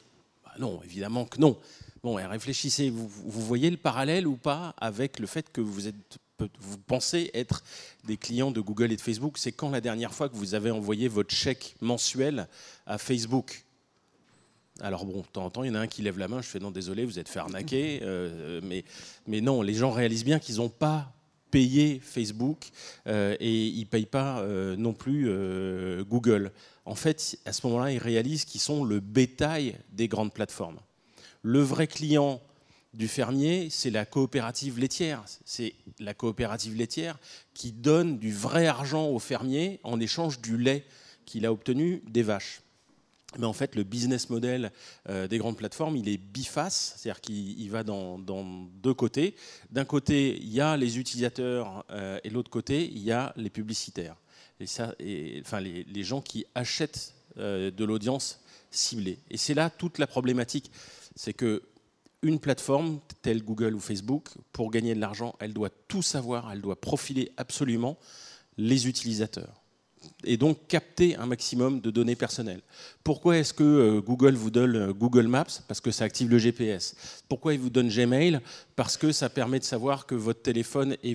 Bah 0.46 0.52
Non, 0.58 0.80
évidemment 0.82 1.26
que 1.26 1.38
non. 1.38 1.58
Bon, 2.06 2.14
réfléchissez, 2.14 2.88
vous, 2.88 3.08
voyez 3.26 3.68
le 3.68 3.76
parallèle 3.76 4.28
ou 4.28 4.36
pas 4.36 4.76
avec 4.78 5.18
le 5.18 5.26
fait 5.26 5.50
que 5.50 5.60
vous, 5.60 5.88
êtes, 5.88 6.18
vous 6.60 6.78
pensez 6.78 7.32
être 7.34 7.64
des 8.04 8.16
clients 8.16 8.52
de 8.52 8.60
Google 8.60 8.92
et 8.92 8.96
de 8.96 9.00
Facebook? 9.00 9.38
C'est 9.38 9.50
quand 9.50 9.70
la 9.70 9.80
dernière 9.80 10.14
fois 10.14 10.28
que 10.28 10.36
vous 10.36 10.54
avez 10.54 10.70
envoyé 10.70 11.08
votre 11.08 11.34
chèque 11.34 11.74
mensuel 11.80 12.46
à 12.86 12.96
Facebook? 12.96 13.64
Alors 14.78 15.04
bon, 15.04 15.22
de 15.22 15.26
temps 15.26 15.46
en 15.46 15.50
temps, 15.50 15.64
il 15.64 15.66
y 15.66 15.70
en 15.72 15.74
a 15.74 15.80
un 15.80 15.88
qui 15.88 16.00
lève 16.02 16.16
la 16.16 16.28
main, 16.28 16.40
je 16.42 16.46
fais 16.46 16.60
non, 16.60 16.70
désolé, 16.70 17.04
vous 17.04 17.18
êtes 17.18 17.28
fait 17.28 17.40
arnaquer. 17.40 17.98
Euh, 18.04 18.60
mais, 18.62 18.84
mais 19.26 19.40
non, 19.40 19.60
les 19.60 19.74
gens 19.74 19.90
réalisent 19.90 20.24
bien 20.24 20.38
qu'ils 20.38 20.58
n'ont 20.58 20.68
pas 20.68 21.12
payé 21.50 21.98
Facebook 21.98 22.68
euh, 23.08 23.34
et 23.40 23.66
ils 23.66 23.80
ne 23.80 23.86
payent 23.86 24.06
pas 24.06 24.38
euh, 24.42 24.76
non 24.76 24.92
plus 24.92 25.28
Google. 26.04 26.52
En 26.84 26.94
fait, 26.94 27.36
à 27.44 27.52
ce 27.52 27.66
moment-là, 27.66 27.90
ils 27.90 27.98
réalisent 27.98 28.44
qu'ils 28.44 28.60
sont 28.60 28.84
le 28.84 29.00
bétail 29.00 29.76
des 29.90 30.06
grandes 30.06 30.32
plateformes. 30.32 30.78
Le 31.48 31.60
vrai 31.60 31.86
client 31.86 32.42
du 32.92 33.06
fermier, 33.06 33.68
c'est 33.70 33.90
la 33.90 34.04
coopérative 34.04 34.80
laitière. 34.80 35.22
C'est 35.44 35.74
la 36.00 36.12
coopérative 36.12 36.74
laitière 36.74 37.20
qui 37.54 37.70
donne 37.70 38.18
du 38.18 38.32
vrai 38.32 38.66
argent 38.66 39.06
au 39.06 39.20
fermier 39.20 39.78
en 39.84 40.00
échange 40.00 40.40
du 40.40 40.58
lait 40.58 40.84
qu'il 41.24 41.46
a 41.46 41.52
obtenu 41.52 42.02
des 42.08 42.24
vaches. 42.24 42.62
Mais 43.38 43.46
en 43.46 43.52
fait, 43.52 43.76
le 43.76 43.84
business 43.84 44.28
model 44.28 44.72
euh, 45.08 45.28
des 45.28 45.38
grandes 45.38 45.56
plateformes, 45.56 45.96
il 45.96 46.08
est 46.08 46.16
biface, 46.16 46.96
c'est-à-dire 46.96 47.20
qu'il 47.20 47.70
va 47.70 47.84
dans, 47.84 48.18
deux 48.82 48.94
côtés. 48.94 49.36
D'un 49.70 49.84
côté, 49.84 50.36
il 50.42 50.52
y 50.52 50.60
a 50.60 50.76
les 50.76 50.98
utilisateurs 50.98 51.84
euh, 51.92 52.18
et 52.24 52.28
de 52.28 52.34
l'autre 52.34 52.50
côté, 52.50 52.90
il 52.92 53.04
y 53.04 53.12
a 53.12 53.32
les 53.36 53.50
publicitaires. 53.50 54.16
Et 54.58 55.42
enfin, 55.44 55.60
les, 55.60 56.02
gens 56.02 56.20
qui 56.20 56.44
achètent 56.56 57.14
euh, 57.38 57.70
de 57.70 57.84
l'audience 57.84 58.40
ciblée. 58.72 59.20
Et 59.30 59.36
c'est 59.36 59.54
là 59.54 59.70
toute 59.70 59.98
la 59.98 60.08
problématique 60.08 60.72
c'est 61.16 61.32
que 61.32 61.62
une 62.22 62.38
plateforme 62.38 63.00
telle 63.22 63.42
Google 63.42 63.74
ou 63.74 63.80
Facebook, 63.80 64.28
pour 64.52 64.70
gagner 64.70 64.94
de 64.94 65.00
l'argent, 65.00 65.34
elle 65.38 65.52
doit 65.52 65.70
tout 65.88 66.02
savoir, 66.02 66.50
elle 66.52 66.60
doit 66.60 66.80
profiler 66.80 67.32
absolument 67.36 67.98
les 68.56 68.88
utilisateurs 68.88 69.55
et 70.24 70.36
donc 70.36 70.66
capter 70.68 71.16
un 71.16 71.26
maximum 71.26 71.80
de 71.80 71.90
données 71.90 72.16
personnelles. 72.16 72.62
Pourquoi 73.04 73.38
est-ce 73.38 73.54
que 73.54 73.62
euh, 73.62 74.00
Google 74.00 74.34
vous 74.34 74.50
donne 74.50 74.76
euh, 74.76 74.92
Google 74.92 75.28
Maps? 75.28 75.62
Parce 75.68 75.80
que 75.80 75.90
ça 75.90 76.04
active 76.04 76.28
le 76.28 76.38
GPS. 76.38 77.22
Pourquoi 77.28 77.54
il 77.54 77.60
vous 77.60 77.70
donne 77.70 77.88
Gmail? 77.88 78.40
Parce 78.74 78.96
que 78.96 79.12
ça 79.12 79.28
permet 79.28 79.58
de 79.58 79.64
savoir 79.64 80.06
que 80.06 80.14
votre 80.14 80.42
téléphone 80.42 80.96
et, 81.02 81.14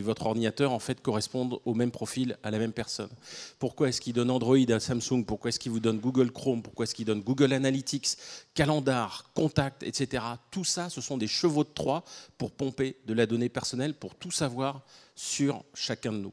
votre 0.00 0.26
ordinateur 0.26 0.72
en 0.72 0.78
fait 0.78 1.00
correspondent 1.00 1.60
au 1.64 1.74
même 1.74 1.90
profil, 1.90 2.36
à 2.42 2.50
la 2.50 2.58
même 2.58 2.72
personne. 2.72 3.10
Pourquoi 3.58 3.88
est-ce 3.88 4.00
qu'il 4.00 4.12
donne 4.12 4.30
Android 4.30 4.56
à 4.70 4.80
Samsung? 4.80 5.24
Pourquoi 5.26 5.50
est-ce 5.50 5.60
qu'il 5.60 5.72
vous 5.72 5.80
donne 5.80 5.98
Google 5.98 6.32
Chrome? 6.32 6.62
Pourquoi 6.62 6.84
est-ce 6.84 6.94
qu'il 6.94 7.06
donne 7.06 7.20
Google 7.20 7.52
Analytics, 7.52 8.16
Calendar, 8.54 9.30
Contact, 9.34 9.82
etc. 9.82 10.24
Tout 10.50 10.64
ça, 10.64 10.90
ce 10.90 11.00
sont 11.00 11.16
des 11.16 11.28
chevaux 11.28 11.64
de 11.64 11.70
Troie 11.74 12.04
pour 12.36 12.50
pomper 12.50 12.96
de 13.06 13.14
la 13.14 13.26
donnée 13.26 13.48
personnelle, 13.48 13.94
pour 13.94 14.14
tout 14.14 14.30
savoir 14.30 14.82
sur 15.14 15.64
chacun 15.74 16.12
de 16.12 16.18
nous. 16.18 16.32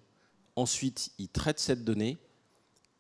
Ensuite, 0.56 1.12
ils 1.18 1.30
traitent 1.30 1.60
cette 1.60 1.84
donnée 1.84 2.18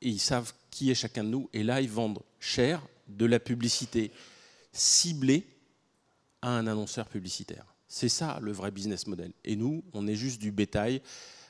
et 0.01 0.09
ils 0.09 0.19
savent 0.19 0.53
qui 0.71 0.91
est 0.91 0.95
chacun 0.95 1.23
de 1.23 1.29
nous. 1.29 1.49
Et 1.53 1.63
là, 1.63 1.81
ils 1.81 1.89
vendent 1.89 2.21
cher 2.39 2.81
de 3.07 3.25
la 3.25 3.39
publicité 3.39 4.11
ciblée 4.73 5.47
à 6.41 6.49
un 6.49 6.67
annonceur 6.67 7.07
publicitaire. 7.07 7.65
C'est 7.87 8.09
ça 8.09 8.39
le 8.41 8.51
vrai 8.51 8.71
business 8.71 9.07
model. 9.07 9.31
Et 9.43 9.55
nous, 9.55 9.83
on 9.93 10.07
est 10.07 10.15
juste 10.15 10.41
du 10.41 10.51
bétail 10.51 11.01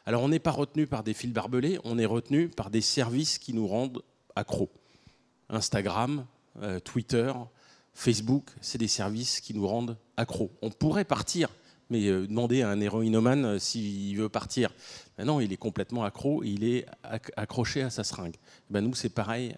Alors 0.06 0.22
on 0.22 0.30
n'est 0.30 0.40
pas 0.40 0.52
retenu 0.52 0.86
par 0.86 1.04
des 1.04 1.14
fils 1.14 1.34
barbelés, 1.34 1.80
on 1.84 1.98
est 1.98 2.06
retenu 2.06 2.50
par 2.50 2.70
des 2.70 2.82
services 2.82 3.40
qui 3.40 3.54
nous 3.54 3.68
rendent 3.68 4.04
accros. 4.36 4.70
Instagram, 5.50 6.26
euh, 6.62 6.80
Twitter, 6.80 7.34
Facebook, 7.94 8.52
c'est 8.62 8.78
des 8.78 8.88
services 8.88 9.42
qui 9.42 9.54
nous 9.54 9.68
rendent 9.68 9.98
accros. 10.18 10.52
On 10.62 10.70
pourrait 10.70 11.06
partir, 11.06 11.50
mais 11.90 12.08
euh, 12.08 12.28
demander 12.28 12.62
à 12.62 12.70
un 12.70 12.80
héroïnomane 12.80 13.46
euh, 13.46 13.60
s'il 13.60 14.18
veut 14.18 14.30
partir. 14.30 14.72
non, 15.24 15.40
il 15.40 15.52
est 15.52 15.58
complètement 15.58 16.04
accro, 16.04 16.44
il 16.44 16.64
est 16.64 16.86
accroché 17.38 17.82
à 17.82 17.90
sa 17.90 18.04
seringue. 18.04 18.36
Ben 18.70 18.82
nous, 18.82 18.96
c'est 18.96 19.10
pareil 19.10 19.56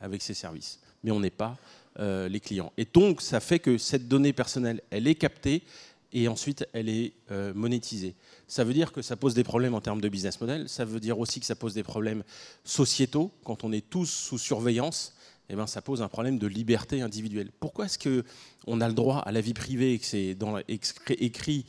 avec 0.00 0.22
ces 0.22 0.34
services, 0.34 0.78
mais 1.02 1.10
on 1.10 1.20
n'est 1.20 1.30
pas 1.30 1.56
les 1.98 2.40
clients. 2.40 2.72
Et 2.76 2.86
donc, 2.90 3.20
ça 3.20 3.40
fait 3.40 3.58
que 3.58 3.76
cette 3.76 4.06
donnée 4.06 4.32
personnelle, 4.32 4.80
elle 4.90 5.08
est 5.08 5.16
captée 5.16 5.62
et 6.12 6.28
ensuite 6.28 6.66
elle 6.72 6.88
est 6.88 7.12
monétisée. 7.54 8.14
Ça 8.46 8.62
veut 8.62 8.72
dire 8.72 8.92
que 8.92 9.02
ça 9.02 9.16
pose 9.16 9.34
des 9.34 9.44
problèmes 9.44 9.74
en 9.74 9.80
termes 9.80 10.00
de 10.00 10.08
business 10.08 10.40
model, 10.40 10.68
ça 10.68 10.84
veut 10.84 11.00
dire 11.00 11.18
aussi 11.18 11.40
que 11.40 11.46
ça 11.46 11.56
pose 11.56 11.74
des 11.74 11.82
problèmes 11.82 12.22
sociétaux 12.64 13.32
quand 13.44 13.64
on 13.64 13.72
est 13.72 13.88
tous 13.88 14.06
sous 14.06 14.38
surveillance 14.38 15.14
eh 15.52 15.56
ben, 15.56 15.66
ça 15.66 15.82
pose 15.82 16.00
un 16.00 16.08
problème 16.08 16.38
de 16.38 16.46
liberté 16.46 17.02
individuelle. 17.02 17.50
Pourquoi 17.58 17.86
est-ce 17.86 17.98
qu'on 17.98 18.80
a 18.80 18.88
le 18.88 18.94
droit 18.94 19.18
à 19.18 19.32
la 19.32 19.40
vie 19.40 19.54
privée 19.54 19.94
et 19.94 19.98
que 19.98 20.06
c'est 20.06 20.36
écrit 21.18 21.66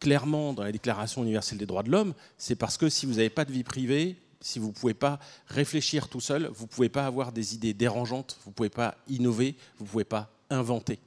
clairement 0.00 0.52
dans 0.52 0.64
la 0.64 0.72
Déclaration 0.72 1.22
universelle 1.22 1.58
des 1.58 1.66
droits 1.66 1.84
de 1.84 1.90
l'homme 1.90 2.14
C'est 2.38 2.56
parce 2.56 2.76
que 2.76 2.88
si 2.88 3.06
vous 3.06 3.14
n'avez 3.14 3.30
pas 3.30 3.44
de 3.44 3.52
vie 3.52 3.62
privée, 3.62 4.16
si 4.40 4.58
vous 4.58 4.68
ne 4.68 4.72
pouvez 4.72 4.94
pas 4.94 5.20
réfléchir 5.46 6.08
tout 6.08 6.20
seul, 6.20 6.50
vous 6.52 6.64
ne 6.64 6.68
pouvez 6.68 6.88
pas 6.88 7.06
avoir 7.06 7.30
des 7.30 7.54
idées 7.54 7.74
dérangeantes, 7.74 8.36
vous 8.44 8.50
ne 8.50 8.54
pouvez 8.54 8.70
pas 8.70 8.96
innover, 9.08 9.54
vous 9.78 9.84
ne 9.84 9.90
pouvez 9.90 10.04
pas 10.04 10.30
inventer. 10.48 10.98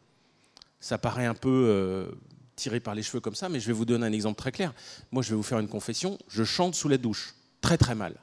Ça 0.80 0.98
paraît 0.98 1.25
un 1.25 1.34
peu 1.34 1.50
euh, 1.50 2.12
tiré 2.56 2.80
par 2.80 2.96
les 2.96 3.03
cheveux 3.03 3.20
comme 3.20 3.36
ça, 3.36 3.50
mais 3.50 3.60
je 3.60 3.68
vais 3.68 3.74
vous 3.74 3.86
donner 3.86 4.06
un 4.06 4.13
exemple 4.13 4.38
très 4.38 4.51
clair. 4.51 4.74
Moi, 5.12 5.24
je 5.24 5.32
vais 5.32 5.36
vous 5.36 5.44
faire 5.44 5.60
une 5.60 5.68
confession. 5.68 6.18
Je 6.27 6.44
chante 6.44 6.75
sous 6.75 6.88
la 6.88 6.98
douche, 6.98 7.36
très 7.62 7.77
très 7.77 7.96
mal. 7.96 8.15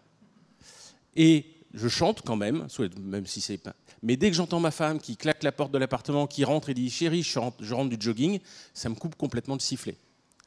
Et 1.17 1.47
je 1.75 1.89
chante 1.89 2.23
quand 2.23 2.37
même, 2.37 2.67
même 3.01 3.27
si 3.27 3.41
c'est 3.41 3.59
pas. 3.59 3.75
Mais 4.03 4.17
dès 4.17 4.31
que 4.31 4.37
j'entends 4.37 4.61
ma 4.61 4.71
femme 4.71 4.99
qui 4.99 5.17
claque 5.17 5.43
la 5.43 5.53
porte 5.53 5.73
de 5.73 5.79
l'appartement, 5.79 6.27
qui 6.27 6.45
rentre 6.45 6.71
et 6.71 6.75
dit 6.75 6.89
Chérie, 6.91 7.23
je 7.23 7.39
rentre, 7.39 7.63
je 7.63 7.87
du 7.87 7.97
jogging, 7.99 8.41
ça 8.73 8.89
me 8.89 8.95
coupe 8.95 9.15
complètement 9.15 9.57
de 9.57 9.63
sifflet. 9.63 9.97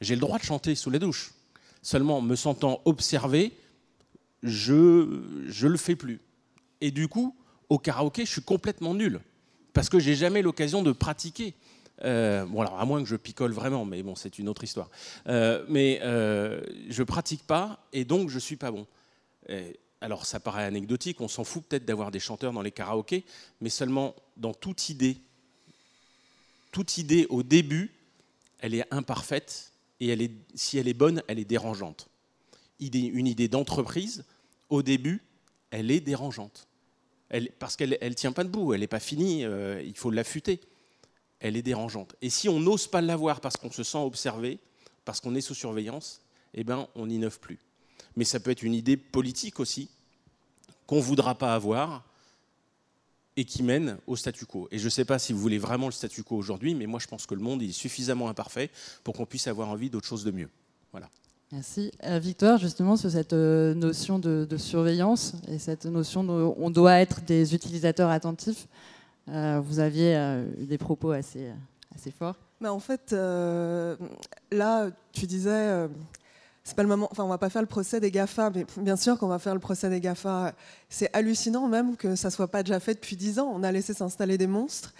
J'ai 0.00 0.14
le 0.14 0.20
droit 0.20 0.38
de 0.38 0.44
chanter 0.44 0.74
sous 0.74 0.90
la 0.90 0.98
douche. 0.98 1.32
Seulement, 1.82 2.20
me 2.20 2.34
sentant 2.34 2.80
observé, 2.84 3.52
je 4.42 4.72
ne 4.82 5.68
le 5.68 5.76
fais 5.76 5.94
plus. 5.94 6.20
Et 6.80 6.90
du 6.90 7.08
coup, 7.08 7.36
au 7.68 7.78
karaoké, 7.78 8.24
je 8.24 8.30
suis 8.30 8.42
complètement 8.42 8.94
nul. 8.94 9.20
Parce 9.72 9.88
que 9.88 9.98
j'ai 9.98 10.14
jamais 10.14 10.42
l'occasion 10.42 10.82
de 10.82 10.92
pratiquer. 10.92 11.54
Euh, 12.04 12.44
bon, 12.46 12.60
alors, 12.60 12.80
à 12.80 12.84
moins 12.84 13.02
que 13.02 13.08
je 13.08 13.16
picole 13.16 13.52
vraiment, 13.52 13.84
mais 13.84 14.02
bon, 14.02 14.16
c'est 14.16 14.38
une 14.38 14.48
autre 14.48 14.64
histoire. 14.64 14.90
Euh, 15.28 15.64
mais 15.68 16.00
euh, 16.02 16.60
je 16.88 17.02
pratique 17.02 17.46
pas, 17.46 17.86
et 17.92 18.04
donc 18.04 18.30
je 18.30 18.38
suis 18.38 18.56
pas 18.56 18.70
bon 18.70 18.86
alors 20.04 20.26
ça 20.26 20.38
paraît 20.38 20.64
anecdotique, 20.64 21.22
on 21.22 21.28
s'en 21.28 21.44
fout 21.44 21.64
peut-être 21.64 21.86
d'avoir 21.86 22.10
des 22.10 22.20
chanteurs 22.20 22.52
dans 22.52 22.60
les 22.60 22.72
karaokés, 22.72 23.24
mais 23.62 23.70
seulement 23.70 24.14
dans 24.36 24.52
toute 24.52 24.90
idée, 24.90 25.16
toute 26.72 26.98
idée 26.98 27.26
au 27.30 27.42
début, 27.42 27.90
elle 28.58 28.74
est 28.74 28.84
imparfaite 28.92 29.72
et 30.00 30.30
si 30.54 30.76
elle 30.76 30.88
est 30.88 30.94
bonne, 30.94 31.22
elle 31.26 31.38
est 31.38 31.46
dérangeante. 31.46 32.08
une 32.80 33.26
idée 33.26 33.48
d'entreprise, 33.48 34.26
au 34.68 34.82
début, 34.82 35.22
elle 35.70 35.90
est 35.90 36.00
dérangeante. 36.00 36.68
parce 37.58 37.74
qu'elle 37.74 37.96
ne 38.02 38.08
tient 38.10 38.32
pas 38.32 38.44
debout, 38.44 38.74
elle 38.74 38.80
n'est 38.80 38.86
pas 38.86 39.00
finie, 39.00 39.46
euh, 39.46 39.82
il 39.82 39.96
faut 39.96 40.10
l'affûter. 40.10 40.60
Elle 41.40 41.56
est 41.56 41.62
dérangeante. 41.62 42.14
Et 42.20 42.28
si 42.28 42.50
on 42.50 42.60
n'ose 42.60 42.88
pas 42.88 43.00
l'avoir 43.00 43.40
parce 43.40 43.56
qu'on 43.56 43.72
se 43.72 43.82
sent 43.82 43.98
observé, 43.98 44.58
parce 45.06 45.20
qu'on 45.22 45.34
est 45.34 45.40
sous 45.40 45.54
surveillance, 45.54 46.20
eh 46.52 46.62
ben, 46.62 46.88
on 46.94 47.06
n'innove 47.06 47.40
plus 47.40 47.58
mais 48.16 48.24
ça 48.24 48.40
peut 48.40 48.50
être 48.50 48.62
une 48.62 48.74
idée 48.74 48.96
politique 48.96 49.60
aussi 49.60 49.88
qu'on 50.86 50.96
ne 50.96 51.02
voudra 51.02 51.34
pas 51.34 51.54
avoir 51.54 52.04
et 53.36 53.44
qui 53.44 53.62
mène 53.62 53.98
au 54.06 54.16
statu 54.16 54.46
quo. 54.46 54.68
Et 54.70 54.78
je 54.78 54.84
ne 54.84 54.90
sais 54.90 55.04
pas 55.04 55.18
si 55.18 55.32
vous 55.32 55.40
voulez 55.40 55.58
vraiment 55.58 55.86
le 55.86 55.92
statu 55.92 56.22
quo 56.22 56.36
aujourd'hui, 56.36 56.74
mais 56.74 56.86
moi 56.86 57.00
je 57.00 57.06
pense 57.06 57.26
que 57.26 57.34
le 57.34 57.40
monde 57.40 57.62
est 57.62 57.72
suffisamment 57.72 58.28
imparfait 58.28 58.70
pour 59.02 59.14
qu'on 59.14 59.26
puisse 59.26 59.46
avoir 59.46 59.68
envie 59.68 59.90
d'autre 59.90 60.06
chose 60.06 60.24
de 60.24 60.30
mieux. 60.30 60.48
Voilà. 60.92 61.08
Merci. 61.52 61.92
Euh, 62.04 62.18
Victoire, 62.18 62.58
justement, 62.58 62.96
sur 62.96 63.10
cette 63.10 63.32
euh, 63.32 63.74
notion 63.74 64.18
de, 64.18 64.56
surveillance 64.56 65.34
et 65.48 65.58
cette 65.58 65.84
notion 65.86 66.22
on 66.58 66.70
doit 66.70 66.98
être 66.98 67.24
des 67.24 67.54
utilisateurs 67.54 68.10
attentifs, 68.10 68.66
euh, 69.28 69.60
vous 69.64 69.78
aviez 69.78 70.14
eu 70.60 70.66
des 70.66 70.78
propos 70.78 71.10
assez, 71.10 71.50
assez 71.94 72.10
forts. 72.10 72.36
Mais 72.60 72.68
en 72.68 72.78
fait, 72.78 73.12
là, 73.12 74.90
tu 75.12 75.26
disais 75.26 75.88
c'est 76.64 76.74
pas 76.74 76.82
le 76.82 76.88
moment. 76.88 77.08
Enfin, 77.10 77.24
on 77.24 77.28
va 77.28 77.36
pas 77.36 77.50
faire 77.50 77.62
le 77.62 77.68
procès 77.68 78.00
des 78.00 78.10
Gafa, 78.10 78.50
mais 78.50 78.64
bien 78.78 78.96
sûr 78.96 79.18
qu'on 79.18 79.28
va 79.28 79.38
faire 79.38 79.52
le 79.52 79.60
procès 79.60 79.90
des 79.90 80.00
Gafa. 80.00 80.54
C'est 80.88 81.14
hallucinant 81.14 81.68
même 81.68 81.96
que 81.96 82.16
ça 82.16 82.30
soit 82.30 82.48
pas 82.48 82.62
déjà 82.62 82.80
fait 82.80 82.94
depuis 82.94 83.16
dix 83.16 83.38
ans. 83.38 83.52
On 83.54 83.62
a 83.62 83.70
laissé 83.70 83.92
s'installer 83.92 84.38
des 84.38 84.46
monstres. 84.46 84.94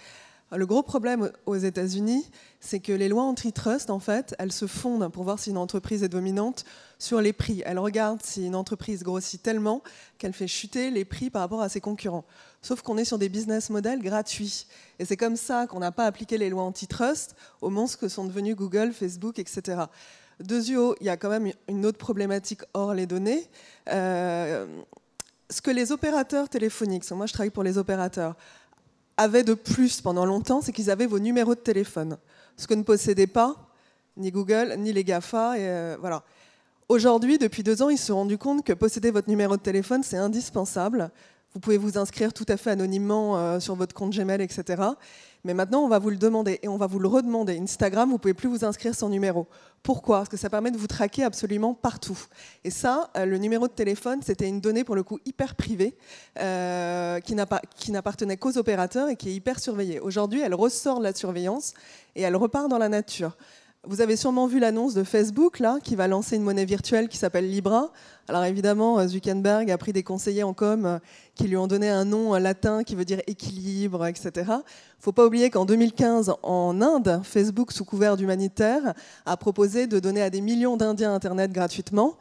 Le 0.51 0.67
gros 0.67 0.83
problème 0.83 1.31
aux 1.47 1.55
États-Unis, 1.55 2.29
c'est 2.59 2.79
que 2.79 2.91
les 2.91 3.09
lois 3.09 3.23
antitrust, 3.23 3.89
en 3.89 3.99
fait, 3.99 4.35
elles 4.37 4.51
se 4.51 4.67
fondent 4.67 5.11
pour 5.11 5.23
voir 5.23 5.39
si 5.39 5.49
une 5.49 5.57
entreprise 5.57 6.03
est 6.03 6.09
dominante 6.09 6.65
sur 6.99 7.19
les 7.19 7.33
prix. 7.33 7.63
Elles 7.65 7.79
regardent 7.79 8.21
si 8.21 8.45
une 8.45 8.55
entreprise 8.55 9.01
grossit 9.01 9.41
tellement 9.41 9.81
qu'elle 10.19 10.33
fait 10.33 10.47
chuter 10.47 10.91
les 10.91 11.03
prix 11.03 11.31
par 11.31 11.41
rapport 11.41 11.61
à 11.61 11.67
ses 11.67 11.81
concurrents. 11.81 12.25
Sauf 12.61 12.83
qu'on 12.83 12.97
est 12.97 13.05
sur 13.05 13.17
des 13.17 13.27
business 13.27 13.71
models 13.71 14.03
gratuits. 14.03 14.67
Et 14.99 15.05
c'est 15.05 15.17
comme 15.17 15.35
ça 15.35 15.65
qu'on 15.65 15.79
n'a 15.79 15.91
pas 15.91 16.05
appliqué 16.05 16.37
les 16.37 16.51
lois 16.51 16.63
antitrust 16.63 17.35
aux 17.61 17.71
monstres 17.71 17.97
que 17.97 18.07
sont 18.07 18.25
devenus 18.25 18.55
Google, 18.55 18.93
Facebook, 18.93 19.39
etc. 19.39 19.85
Deuxièmement, 20.39 20.95
il 20.99 21.07
y 21.07 21.09
a 21.09 21.17
quand 21.17 21.29
même 21.29 21.51
une 21.67 21.85
autre 21.85 21.97
problématique 21.97 22.61
hors 22.73 22.93
les 22.93 23.05
données. 23.05 23.47
Euh, 23.89 24.65
ce 25.49 25.61
que 25.61 25.71
les 25.71 25.91
opérateurs 25.91 26.49
téléphoniques, 26.49 27.09
moi 27.11 27.25
je 27.25 27.33
travaille 27.33 27.51
pour 27.51 27.63
les 27.63 27.77
opérateurs, 27.77 28.35
avaient 29.17 29.43
de 29.43 29.53
plus 29.53 30.01
pendant 30.01 30.25
longtemps, 30.25 30.61
c'est 30.61 30.73
qu'ils 30.73 30.91
avaient 30.91 31.05
vos 31.05 31.19
numéros 31.19 31.55
de 31.55 31.59
téléphone. 31.59 32.17
Ce 32.57 32.67
que 32.67 32.73
ne 32.73 32.83
possédaient 32.83 33.27
pas 33.27 33.55
ni 34.17 34.31
Google, 34.31 34.75
ni 34.77 34.93
les 34.93 35.03
GAFA. 35.03 35.57
Et 35.57 35.67
euh, 35.67 35.97
voilà. 35.99 36.23
Aujourd'hui, 36.87 37.37
depuis 37.37 37.63
deux 37.63 37.81
ans, 37.81 37.89
ils 37.89 37.97
se 37.97 38.07
sont 38.07 38.15
rendus 38.15 38.37
compte 38.37 38.63
que 38.63 38.73
posséder 38.73 39.11
votre 39.11 39.29
numéro 39.29 39.57
de 39.57 39.61
téléphone, 39.61 40.03
c'est 40.03 40.17
indispensable. 40.17 41.11
Vous 41.55 41.61
pouvez 41.61 41.77
vous 41.77 41.97
inscrire 41.97 42.33
tout 42.33 42.45
à 42.49 42.57
fait 42.57 42.71
anonymement 42.71 43.37
euh, 43.37 43.61
sur 43.61 43.75
votre 43.75 43.95
compte 43.95 44.13
Gmail, 44.13 44.41
etc. 44.41 44.83
Mais 45.45 45.53
maintenant, 45.53 45.85
on 45.85 45.87
va 45.87 45.99
vous 45.99 46.09
le 46.09 46.17
demander 46.17 46.59
et 46.61 46.67
on 46.67 46.75
va 46.75 46.85
vous 46.85 46.99
le 46.99 47.07
redemander. 47.07 47.57
Instagram, 47.57 48.09
vous 48.09 48.17
pouvez 48.17 48.33
plus 48.33 48.49
vous 48.49 48.65
inscrire 48.65 48.93
sans 48.93 49.07
numéro. 49.07 49.47
Pourquoi? 49.81 50.17
Parce 50.17 50.29
que 50.29 50.35
ça 50.35 50.49
permet 50.49 50.69
de 50.69 50.77
vous 50.77 50.87
traquer 50.87 51.23
absolument 51.23 51.73
partout. 51.73 52.19
Et 52.65 52.71
ça, 52.71 53.09
euh, 53.15 53.25
le 53.25 53.37
numéro 53.37 53.69
de 53.69 53.73
téléphone, 53.73 54.19
c'était 54.21 54.49
une 54.49 54.59
donnée 54.59 54.83
pour 54.83 54.97
le 54.97 55.03
coup 55.03 55.17
hyper 55.25 55.55
privée 55.55 55.95
euh, 56.39 57.21
qui 57.21 57.91
n'appartenait 57.91 58.35
qu'aux 58.35 58.57
opérateurs 58.57 59.07
et 59.07 59.15
qui 59.15 59.29
est 59.29 59.33
hyper 59.33 59.57
surveillée. 59.61 60.01
Aujourd'hui, 60.01 60.41
elle 60.41 60.55
ressort 60.55 60.99
de 60.99 61.05
la 61.05 61.13
surveillance 61.13 61.73
et 62.17 62.23
elle 62.23 62.35
repart 62.35 62.67
dans 62.67 62.79
la 62.79 62.89
nature. 62.89 63.37
Vous 63.87 64.01
avez 64.01 64.15
sûrement 64.15 64.47
vu 64.47 64.57
l'annonce 64.57 64.95
de 64.95 65.03
Facebook 65.03 65.59
là, 65.59 65.77
qui 65.83 65.95
va 65.95 66.07
lancer 66.07 66.37
une 66.37 66.41
monnaie 66.41 66.65
virtuelle 66.65 67.07
qui 67.07 67.17
s'appelle 67.17 67.47
Libra. 67.47 67.91
Alors 68.27 68.43
évidemment, 68.43 68.97
euh, 68.97 69.07
Zuckerberg 69.07 69.69
a 69.69 69.77
pris 69.77 69.93
des 69.93 70.01
conseillers 70.01 70.41
en 70.41 70.55
com 70.55 70.85
euh, 70.85 70.99
qui 71.35 71.47
lui 71.47 71.55
ont 71.55 71.67
donné 71.67 71.89
un 71.89 72.03
nom 72.03 72.33
euh, 72.33 72.39
latin 72.39 72.83
qui 72.83 72.95
veut 72.95 73.05
dire 73.05 73.21
équilibre, 73.27 74.07
etc. 74.07 74.31
Il 74.37 74.63
faut 74.99 75.11
pas 75.11 75.23
oublier 75.27 75.51
qu'en 75.51 75.65
2015, 75.65 76.33
en 76.41 76.81
Inde, 76.81 77.21
Facebook, 77.23 77.71
sous 77.71 77.85
couvert 77.85 78.17
d'humanitaire, 78.17 78.95
a 79.27 79.37
proposé 79.37 79.85
de 79.85 79.99
donner 79.99 80.23
à 80.23 80.31
des 80.31 80.41
millions 80.41 80.77
d'Indiens 80.77 81.13
Internet 81.13 81.51
gratuitement. 81.51 82.17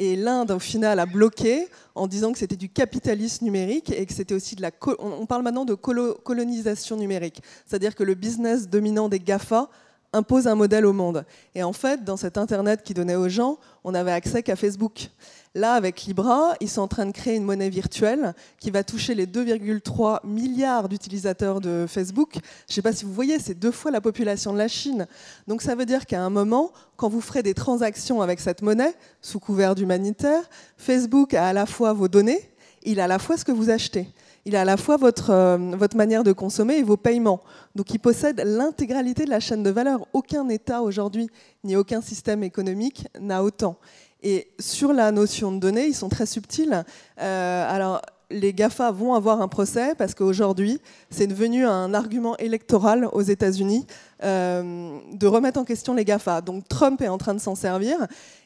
Et 0.00 0.14
l'Inde, 0.14 0.52
au 0.52 0.60
final, 0.60 1.00
a 1.00 1.06
bloqué 1.06 1.66
en 1.96 2.06
disant 2.06 2.30
que 2.30 2.38
c'était 2.38 2.54
du 2.54 2.68
capitalisme 2.68 3.44
numérique 3.44 3.90
et 3.90 4.06
que 4.06 4.12
c'était 4.12 4.34
aussi 4.34 4.54
de 4.54 4.62
la. 4.62 4.70
On 5.00 5.26
parle 5.26 5.42
maintenant 5.42 5.64
de 5.64 5.74
colonisation 5.74 6.96
numérique. 6.96 7.42
C'est-à-dire 7.66 7.96
que 7.96 8.04
le 8.04 8.14
business 8.14 8.68
dominant 8.68 9.08
des 9.08 9.18
GAFA 9.18 9.68
impose 10.12 10.46
un 10.46 10.54
modèle 10.54 10.86
au 10.86 10.92
monde. 10.92 11.24
Et 11.54 11.62
en 11.62 11.72
fait, 11.72 12.04
dans 12.04 12.16
cet 12.16 12.38
Internet 12.38 12.82
qui 12.82 12.94
donnait 12.94 13.16
aux 13.16 13.28
gens, 13.28 13.58
on 13.84 13.92
n'avait 13.92 14.12
accès 14.12 14.42
qu'à 14.42 14.56
Facebook. 14.56 15.10
Là, 15.54 15.72
avec 15.72 16.02
Libra, 16.02 16.54
ils 16.60 16.68
sont 16.68 16.82
en 16.82 16.88
train 16.88 17.06
de 17.06 17.12
créer 17.12 17.36
une 17.36 17.44
monnaie 17.44 17.68
virtuelle 17.68 18.34
qui 18.58 18.70
va 18.70 18.84
toucher 18.84 19.14
les 19.14 19.26
2,3 19.26 20.20
milliards 20.26 20.88
d'utilisateurs 20.88 21.60
de 21.60 21.86
Facebook. 21.88 22.34
Je 22.34 22.38
ne 22.38 22.74
sais 22.74 22.82
pas 22.82 22.92
si 22.92 23.04
vous 23.04 23.12
voyez, 23.12 23.38
c'est 23.38 23.54
deux 23.54 23.72
fois 23.72 23.90
la 23.90 24.00
population 24.00 24.52
de 24.52 24.58
la 24.58 24.68
Chine. 24.68 25.06
Donc 25.46 25.62
ça 25.62 25.74
veut 25.74 25.86
dire 25.86 26.06
qu'à 26.06 26.22
un 26.22 26.30
moment, 26.30 26.72
quand 26.96 27.08
vous 27.08 27.20
ferez 27.20 27.42
des 27.42 27.54
transactions 27.54 28.22
avec 28.22 28.40
cette 28.40 28.62
monnaie, 28.62 28.94
sous 29.20 29.40
couvert 29.40 29.74
d'humanitaire, 29.74 30.42
Facebook 30.76 31.34
a 31.34 31.48
à 31.48 31.52
la 31.52 31.66
fois 31.66 31.92
vos 31.92 32.08
données, 32.08 32.50
il 32.82 33.00
a 33.00 33.04
à 33.04 33.08
la 33.08 33.18
fois 33.18 33.36
ce 33.36 33.44
que 33.44 33.52
vous 33.52 33.70
achetez 33.70 34.08
il 34.44 34.56
a 34.56 34.62
à 34.62 34.64
la 34.64 34.76
fois 34.76 34.96
votre, 34.96 35.30
euh, 35.30 35.56
votre 35.76 35.96
manière 35.96 36.24
de 36.24 36.32
consommer 36.32 36.76
et 36.76 36.82
vos 36.82 36.96
paiements. 36.96 37.40
Donc 37.74 37.92
il 37.92 37.98
possède 37.98 38.40
l'intégralité 38.44 39.24
de 39.24 39.30
la 39.30 39.40
chaîne 39.40 39.62
de 39.62 39.70
valeur. 39.70 40.06
Aucun 40.12 40.48
État 40.48 40.82
aujourd'hui, 40.82 41.28
ni 41.64 41.76
aucun 41.76 42.00
système 42.00 42.42
économique 42.42 43.06
n'a 43.20 43.42
autant. 43.42 43.76
Et 44.22 44.48
sur 44.58 44.92
la 44.92 45.12
notion 45.12 45.52
de 45.52 45.58
données, 45.58 45.86
ils 45.86 45.94
sont 45.94 46.08
très 46.08 46.26
subtils. 46.26 46.84
Euh, 47.20 47.74
alors, 47.74 48.02
les 48.30 48.52
GAFA 48.52 48.90
vont 48.90 49.14
avoir 49.14 49.40
un 49.40 49.48
procès 49.48 49.94
parce 49.96 50.14
qu'aujourd'hui, 50.14 50.80
c'est 51.10 51.26
devenu 51.26 51.64
un 51.66 51.94
argument 51.94 52.36
électoral 52.36 53.08
aux 53.12 53.22
États-Unis 53.22 53.86
euh, 54.22 54.98
de 55.12 55.26
remettre 55.26 55.58
en 55.58 55.64
question 55.64 55.94
les 55.94 56.04
GAFA. 56.04 56.42
Donc 56.42 56.68
Trump 56.68 57.00
est 57.00 57.08
en 57.08 57.18
train 57.18 57.34
de 57.34 57.40
s'en 57.40 57.54
servir. 57.54 57.96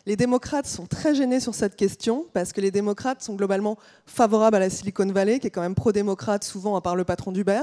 Les 0.06 0.16
démocrates 0.16 0.66
sont 0.66 0.86
très 0.86 1.14
gênés 1.14 1.40
sur 1.40 1.54
cette 1.54 1.76
question 1.76 2.26
parce 2.32 2.52
que 2.52 2.60
les 2.60 2.70
démocrates 2.70 3.22
sont 3.22 3.34
globalement 3.34 3.76
favorables 4.06 4.56
à 4.56 4.60
la 4.60 4.70
Silicon 4.70 5.06
Valley, 5.06 5.40
qui 5.40 5.48
est 5.48 5.50
quand 5.50 5.62
même 5.62 5.74
pro-démocrate, 5.74 6.44
souvent 6.44 6.76
à 6.76 6.80
part 6.80 6.96
le 6.96 7.04
patron 7.04 7.32
d'Uber. 7.32 7.62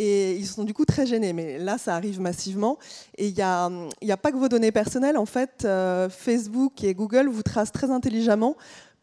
Et 0.00 0.36
ils 0.36 0.46
sont 0.46 0.62
du 0.62 0.74
coup 0.74 0.84
très 0.84 1.06
gênés. 1.06 1.32
Mais 1.32 1.58
là, 1.58 1.76
ça 1.76 1.96
arrive 1.96 2.20
massivement. 2.20 2.78
Et 3.16 3.26
il 3.26 3.34
n'y 3.34 3.42
a, 3.42 4.16
pas 4.16 4.30
que 4.30 4.36
vos 4.36 4.48
données 4.48 4.70
personnelles. 4.70 5.18
En 5.18 5.26
fait, 5.26 5.64
euh, 5.64 6.08
Facebook 6.08 6.84
et 6.84 6.94
Google 6.94 7.28
vous 7.28 7.42
tracent 7.42 7.72
très 7.72 7.90
intelligemment 7.90 8.56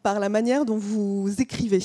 par 0.06 0.20
la 0.20 0.28
manière 0.28 0.64
dont 0.64 0.78
vous 0.78 1.34
écrivez. 1.40 1.82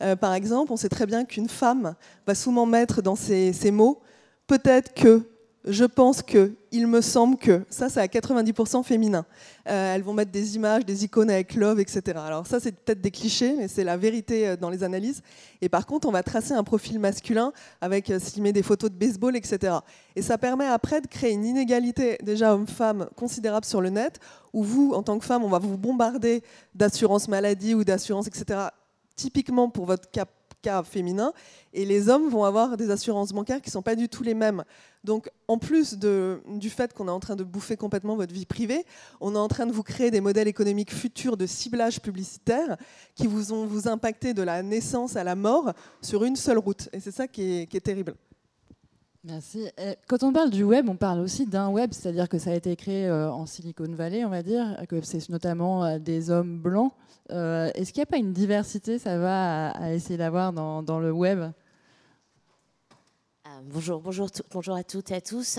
Euh, 0.00 0.14
par 0.14 0.32
exemple, 0.34 0.70
on 0.70 0.76
sait 0.76 0.88
très 0.88 1.06
bien 1.06 1.24
qu'une 1.24 1.48
femme 1.48 1.96
va 2.24 2.36
souvent 2.36 2.66
mettre 2.66 3.02
dans 3.02 3.16
ses, 3.16 3.52
ses 3.52 3.72
mots 3.72 4.00
peut-être 4.46 4.94
que, 4.94 5.22
je 5.64 5.84
pense 5.84 6.22
que, 6.22 6.52
il 6.74 6.88
me 6.88 7.00
semble 7.00 7.36
que. 7.36 7.64
Ça, 7.70 7.88
c'est 7.88 8.00
à 8.00 8.06
90% 8.06 8.82
féminin. 8.82 9.24
Euh, 9.68 9.94
elles 9.94 10.02
vont 10.02 10.12
mettre 10.12 10.32
des 10.32 10.56
images, 10.56 10.84
des 10.84 11.04
icônes 11.04 11.30
avec 11.30 11.54
love, 11.54 11.78
etc. 11.78 12.02
Alors 12.16 12.46
ça, 12.46 12.58
c'est 12.58 12.72
peut-être 12.72 13.00
des 13.00 13.12
clichés, 13.12 13.54
mais 13.56 13.68
c'est 13.68 13.84
la 13.84 13.96
vérité 13.96 14.48
euh, 14.48 14.56
dans 14.56 14.70
les 14.70 14.82
analyses. 14.82 15.22
Et 15.62 15.68
par 15.68 15.86
contre, 15.86 16.08
on 16.08 16.10
va 16.10 16.24
tracer 16.24 16.52
un 16.52 16.64
profil 16.64 16.98
masculin 16.98 17.52
avec, 17.80 18.10
euh, 18.10 18.18
s'il 18.18 18.42
met 18.42 18.52
des 18.52 18.64
photos 18.64 18.90
de 18.90 18.96
baseball, 18.96 19.36
etc. 19.36 19.76
Et 20.16 20.22
ça 20.22 20.36
permet 20.36 20.66
après 20.66 21.00
de 21.00 21.06
créer 21.06 21.32
une 21.32 21.44
inégalité 21.44 22.18
déjà 22.22 22.52
homme-femme 22.52 23.08
considérable 23.16 23.64
sur 23.64 23.80
le 23.80 23.90
net, 23.90 24.18
où 24.52 24.64
vous, 24.64 24.92
en 24.94 25.04
tant 25.04 25.18
que 25.18 25.24
femme, 25.24 25.44
on 25.44 25.48
va 25.48 25.60
vous 25.60 25.78
bombarder 25.78 26.42
d'assurance 26.74 27.28
maladie 27.28 27.74
ou 27.74 27.84
d'assurance, 27.84 28.26
etc. 28.26 28.58
Typiquement 29.14 29.70
pour 29.70 29.86
votre 29.86 30.10
cap 30.64 30.86
féminin, 30.86 31.32
et 31.72 31.84
les 31.84 32.08
hommes 32.08 32.28
vont 32.28 32.44
avoir 32.44 32.76
des 32.76 32.90
assurances 32.90 33.32
bancaires 33.32 33.60
qui 33.60 33.68
ne 33.68 33.72
sont 33.72 33.82
pas 33.82 33.94
du 33.94 34.08
tout 34.08 34.22
les 34.22 34.34
mêmes. 34.34 34.64
Donc, 35.04 35.28
en 35.48 35.58
plus 35.58 35.98
de, 35.98 36.40
du 36.48 36.70
fait 36.70 36.94
qu'on 36.94 37.08
est 37.08 37.10
en 37.10 37.20
train 37.20 37.36
de 37.36 37.44
bouffer 37.44 37.76
complètement 37.76 38.16
votre 38.16 38.32
vie 38.32 38.46
privée, 38.46 38.86
on 39.20 39.34
est 39.34 39.38
en 39.38 39.48
train 39.48 39.66
de 39.66 39.72
vous 39.72 39.82
créer 39.82 40.10
des 40.10 40.22
modèles 40.22 40.48
économiques 40.48 40.92
futurs 40.92 41.36
de 41.36 41.46
ciblage 41.46 42.00
publicitaire 42.00 42.76
qui 43.14 43.26
vous 43.26 43.52
ont 43.52 43.66
vous 43.66 43.86
impacté 43.86 44.32
de 44.32 44.42
la 44.42 44.62
naissance 44.62 45.16
à 45.16 45.24
la 45.24 45.34
mort 45.34 45.72
sur 46.00 46.24
une 46.24 46.36
seule 46.36 46.58
route. 46.58 46.88
Et 46.92 47.00
c'est 47.00 47.12
ça 47.12 47.28
qui 47.28 47.42
est, 47.42 47.66
qui 47.66 47.76
est 47.76 47.80
terrible. 47.80 48.14
Merci. 49.26 49.68
Quand 50.06 50.22
on 50.22 50.34
parle 50.34 50.50
du 50.50 50.64
web, 50.64 50.86
on 50.90 50.96
parle 50.96 51.20
aussi 51.20 51.46
d'un 51.46 51.70
web, 51.70 51.92
c'est-à-dire 51.94 52.28
que 52.28 52.38
ça 52.38 52.50
a 52.50 52.54
été 52.54 52.76
créé 52.76 53.06
euh, 53.06 53.32
en 53.32 53.46
Silicon 53.46 53.88
Valley, 53.88 54.22
on 54.22 54.28
va 54.28 54.42
dire, 54.42 54.76
que 54.86 55.00
c'est 55.00 55.30
notamment 55.30 55.82
euh, 55.82 55.98
des 55.98 56.30
hommes 56.30 56.58
blancs. 56.58 56.92
Euh, 57.30 57.70
est-ce 57.74 57.94
qu'il 57.94 58.00
n'y 58.00 58.02
a 58.02 58.06
pas 58.06 58.18
une 58.18 58.34
diversité, 58.34 58.98
ça 58.98 59.16
va, 59.16 59.70
à 59.70 59.94
essayer 59.94 60.18
d'avoir 60.18 60.52
dans, 60.52 61.00
le 61.00 61.10
web? 61.10 61.40
Bonjour, 63.72 64.02
bonjour, 64.02 64.28
bonjour 64.50 64.74
à 64.74 64.84
toutes 64.84 65.10
et 65.10 65.14
à 65.14 65.20
tous. 65.22 65.58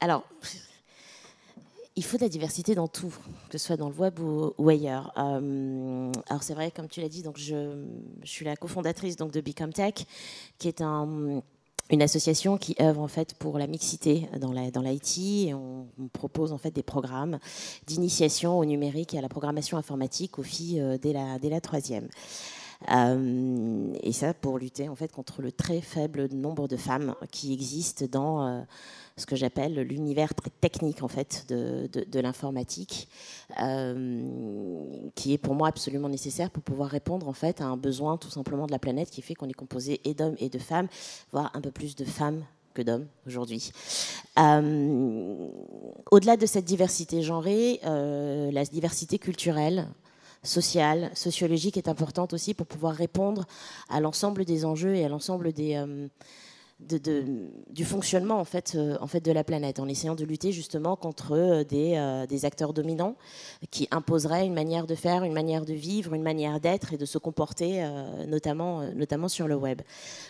alors, 0.00 0.24
il 1.96 2.04
faut 2.04 2.16
de 2.16 2.22
la 2.22 2.30
diversité 2.30 2.74
dans 2.74 2.88
tout, 2.88 3.14
que 3.50 3.58
ce 3.58 3.66
soit 3.66 3.76
dans 3.76 3.90
le 3.90 3.94
web 3.94 4.18
ou, 4.20 4.68
ailleurs. 4.70 5.12
alors 5.18 6.42
c'est 6.42 6.54
vrai, 6.54 6.70
comme 6.70 6.88
tu 6.88 7.02
l'as 7.02 7.10
dit, 7.10 7.22
donc 7.22 7.36
je, 7.36 7.84
je, 8.22 8.28
suis 8.30 8.46
la 8.46 8.56
cofondatrice 8.56 9.16
donc 9.16 9.32
de 9.32 9.42
Become 9.42 9.74
Tech, 9.74 10.06
qui 10.56 10.68
est 10.68 10.80
un 10.80 11.42
une 11.90 12.02
association 12.02 12.58
qui 12.58 12.76
œuvre 12.80 13.00
en 13.00 13.08
fait 13.08 13.34
pour 13.34 13.58
la 13.58 13.66
mixité 13.66 14.28
dans 14.38 14.52
la 14.52 14.70
dans 14.70 14.82
l'IT 14.82 15.54
on, 15.54 15.86
propose 16.12 16.52
en 16.52 16.58
fait 16.58 16.70
des 16.70 16.82
programmes 16.82 17.38
d'initiation 17.86 18.58
au 18.58 18.64
numérique 18.64 19.14
et 19.14 19.18
à 19.18 19.20
la 19.20 19.28
programmation 19.28 19.78
informatique 19.78 20.38
aux 20.38 20.42
filles 20.42 20.80
euh, 20.80 20.98
dès 20.98 21.12
la 21.12 21.38
dès 21.38 21.50
la 21.50 21.60
troisième. 21.60 22.08
Euh, 22.92 23.92
et 24.02 24.12
ça 24.12 24.34
pour 24.34 24.58
lutter 24.58 24.88
en 24.88 24.94
fait 24.94 25.10
contre 25.10 25.42
le 25.42 25.50
très 25.50 25.80
faible 25.80 26.28
nombre 26.32 26.68
de 26.68 26.76
femmes 26.76 27.14
qui 27.32 27.52
existent 27.52 28.06
dans 28.10 28.46
euh, 28.46 28.60
ce 29.18 29.26
que 29.26 29.36
j'appelle 29.36 29.74
l'univers 29.80 30.34
très 30.34 30.50
technique 30.50 31.02
en 31.02 31.08
fait 31.08 31.44
de, 31.48 31.88
de, 31.92 32.20
l'informatique, 32.20 33.08
euh, 33.60 34.22
qui 35.14 35.32
est 35.32 35.38
pour 35.38 35.54
moi 35.54 35.68
absolument 35.68 36.08
nécessaire 36.08 36.50
pour 36.50 36.62
pouvoir 36.62 36.88
répondre 36.88 37.28
en 37.28 37.32
fait 37.32 37.60
à 37.60 37.66
un 37.66 37.76
besoin 37.76 38.16
tout 38.16 38.30
simplement 38.30 38.66
de 38.66 38.72
la 38.72 38.78
planète 38.78 39.10
qui 39.10 39.22
fait 39.22 39.34
qu'on 39.34 39.48
est 39.48 39.54
composé 39.54 40.00
et 40.04 40.14
d'hommes 40.14 40.36
et 40.38 40.48
de 40.48 40.58
femmes, 40.58 40.88
voire 41.32 41.50
un 41.54 41.60
peu 41.60 41.70
plus 41.70 41.96
de 41.96 42.04
femmes 42.04 42.44
que 42.74 42.82
d'hommes 42.82 43.06
aujourd'hui. 43.26 43.72
Euh, 44.38 45.48
au-delà 46.10 46.36
de 46.36 46.46
cette 46.46 46.64
diversité 46.64 47.22
genrée, 47.22 47.80
euh, 47.84 48.50
la 48.52 48.64
diversité 48.64 49.18
culturelle, 49.18 49.88
sociale, 50.44 51.10
sociologique 51.14 51.76
est 51.76 51.88
importante 51.88 52.32
aussi 52.32 52.54
pour 52.54 52.66
pouvoir 52.66 52.94
répondre 52.94 53.44
à 53.88 54.00
l'ensemble 54.00 54.44
des 54.44 54.64
enjeux 54.64 54.94
et 54.94 55.04
à 55.04 55.08
l'ensemble 55.08 55.52
des 55.52 55.74
du 56.80 57.84
fonctionnement 57.84 58.38
en 58.38 58.44
fait, 58.44 58.74
euh, 58.76 58.96
en 59.00 59.08
fait 59.08 59.20
de 59.20 59.32
la 59.32 59.42
planète, 59.42 59.80
en 59.80 59.88
essayant 59.88 60.14
de 60.14 60.24
lutter 60.24 60.52
justement 60.52 60.94
contre 60.94 61.32
euh, 61.32 61.64
des, 61.64 61.94
euh, 61.96 62.24
des, 62.26 62.44
acteurs 62.44 62.72
dominants 62.72 63.16
qui 63.72 63.88
imposeraient 63.90 64.46
une 64.46 64.54
manière 64.54 64.86
de 64.86 64.94
faire, 64.94 65.24
une 65.24 65.32
manière 65.32 65.64
de 65.64 65.74
vivre, 65.74 66.14
une 66.14 66.22
manière 66.22 66.60
d'être 66.60 66.92
et 66.92 66.96
de 66.96 67.04
se 67.04 67.18
comporter, 67.18 67.84
notamment, 68.28 68.82
notamment 68.94 69.28
sur 69.28 69.48
le 69.48 69.56
web. 69.56 69.82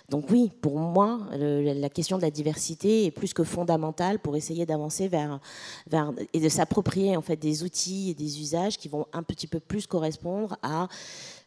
Donc 0.09 0.31
oui, 0.31 0.51
pour 0.63 0.79
moi, 0.79 1.21
la 1.33 1.89
question 1.91 2.17
de 2.17 2.23
la 2.23 2.31
diversité 2.31 3.05
est 3.05 3.11
plus 3.11 3.35
que 3.35 3.45
fondamentale 3.45 4.19
pour 4.19 4.37
essayer 4.37 4.65
d'avancer 4.65 5.09
vers, 5.09 5.41
vers 5.87 6.13
et 6.33 6.41
de 6.41 6.49
s'approprier 6.49 7.17
en 7.17 7.23
fait 7.23 7.37
des 7.37 7.63
outils 7.63 8.11
et 8.11 8.15
des 8.15 8.41
usages 8.41 8.79
qui 8.79 8.89
vont 8.89 9.07
un 9.13 9.23
petit 9.23 9.47
peu 9.47 9.61
plus 9.61 9.87
correspondre 9.87 10.57
à 10.63 10.89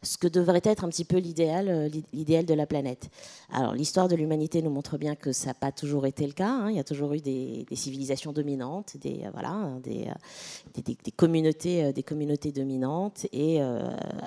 ce 0.03 0.17
que 0.17 0.27
devrait 0.27 0.61
être 0.63 0.83
un 0.83 0.89
petit 0.89 1.05
peu 1.05 1.17
l'idéal, 1.17 1.69
euh, 1.69 1.89
l'idéal 2.11 2.45
de 2.45 2.53
la 2.55 2.65
planète. 2.65 3.09
Alors 3.51 3.73
l'histoire 3.73 4.07
de 4.07 4.15
l'humanité 4.15 4.61
nous 4.63 4.71
montre 4.71 4.97
bien 4.97 5.15
que 5.15 5.31
ça 5.31 5.47
n'a 5.47 5.53
pas 5.53 5.71
toujours 5.71 6.07
été 6.07 6.25
le 6.25 6.33
cas. 6.33 6.49
Hein. 6.49 6.71
Il 6.71 6.75
y 6.75 6.79
a 6.79 6.83
toujours 6.83 7.13
eu 7.13 7.21
des, 7.21 7.67
civilisations 7.73 8.33
dominantes, 8.33 8.97
des, 8.97 9.23
euh, 9.23 9.79
euh, 9.87 11.11
communautés, 11.15 12.51
dominantes. 12.51 13.27
Et 13.31 13.61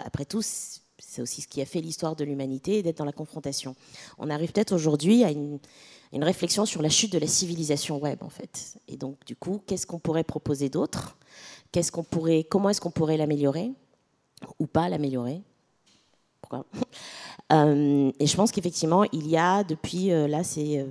après 0.04 0.24
tout, 0.24 0.42
c'est 0.42 1.22
aussi 1.22 1.42
ce 1.42 1.48
qui 1.48 1.60
a 1.60 1.66
fait 1.66 1.80
l'histoire 1.80 2.14
de 2.14 2.24
l'humanité, 2.24 2.82
d'être 2.82 2.98
dans 2.98 3.04
la 3.04 3.12
confrontation. 3.12 3.74
On 4.18 4.30
arrive 4.30 4.52
peut-être 4.52 4.72
aujourd'hui 4.72 5.24
à 5.24 5.30
une, 5.30 5.58
réflexion 6.12 6.64
sur 6.64 6.82
la 6.82 6.88
chute 6.88 7.12
de 7.12 7.18
la 7.18 7.26
civilisation 7.26 7.98
web, 7.98 8.22
en 8.22 8.28
fait. 8.28 8.76
Et 8.86 8.96
donc, 8.96 9.24
du 9.26 9.34
coup, 9.34 9.60
qu'est-ce 9.66 9.86
qu'on 9.86 9.98
pourrait 9.98 10.22
proposer 10.22 10.68
d'autre? 10.68 11.18
Comment 12.48 12.70
est-ce 12.70 12.80
qu'on 12.80 12.92
pourrait 12.92 13.16
l'améliorer? 13.16 13.72
Ou 14.60 14.66
pas 14.68 14.88
l'améliorer? 14.88 15.42
euh, 17.52 18.10
et 18.18 18.26
je 18.26 18.36
pense 18.36 18.52
qu'effectivement, 18.52 19.04
il 19.12 19.28
y 19.28 19.36
a 19.36 19.64
depuis 19.64 20.12
euh, 20.12 20.26
là 20.28 20.44
ces 20.44 20.84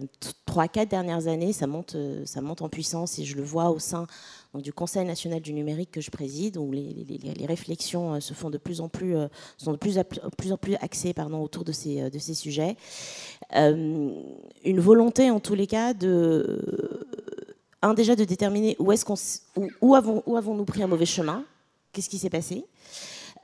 3-4 0.48 0.80
euh, 0.80 0.86
dernières 0.86 1.28
années, 1.28 1.54
ça 1.54 1.68
monte, 1.68 1.96
ça 2.26 2.42
monte 2.42 2.62
en 2.62 2.70
puissance 2.70 3.20
et 3.20 3.26
je 3.26 3.36
le 3.36 3.44
vois 3.44 3.70
au 3.70 3.80
sein 3.80 4.08
du 4.54 4.72
Conseil 4.72 5.06
national 5.06 5.42
du 5.42 5.52
numérique 5.52 5.90
que 5.90 6.02
je 6.02 6.12
préside, 6.12 6.58
où 6.58 6.72
les, 6.72 6.94
les, 6.94 7.46
réflexions 7.48 8.22
se 8.22 8.36
font 8.36 8.52
de 8.52 8.60
plus 8.60 8.82
en 8.82 8.88
plus, 8.88 9.16
sont 9.58 9.72
de 9.72 9.78
plus, 9.78 9.98
plus 10.38 10.52
en 10.52 10.58
plus 10.58 10.76
axées 10.76 11.14
pardon, 11.14 11.42
autour 11.42 11.64
de 11.64 11.72
ces, 11.72 12.12
de 12.12 12.20
ces 12.20 12.36
sujets. 12.36 12.78
une 13.52 14.80
volonté 14.80 15.32
en 15.32 15.40
tous 15.40 15.56
les 15.56 15.66
cas 15.66 15.96
de, 15.96 17.08
un 17.82 17.96
déjà 17.96 18.16
de 18.16 18.26
déterminer 18.26 18.76
où 18.78 18.92
est-ce 18.92 19.06
qu'on, 19.06 19.16
où, 19.56 19.70
où 19.82 19.96
avons, 19.96 20.22
où 20.28 20.38
avons-nous 20.38 20.66
pris 20.66 20.84
un 20.84 20.88
mauvais 20.88 21.08
chemin, 21.08 21.44
qu'est-ce 21.92 22.10
qui 22.10 22.18
s'est 22.18 22.30
passé. 22.30 22.66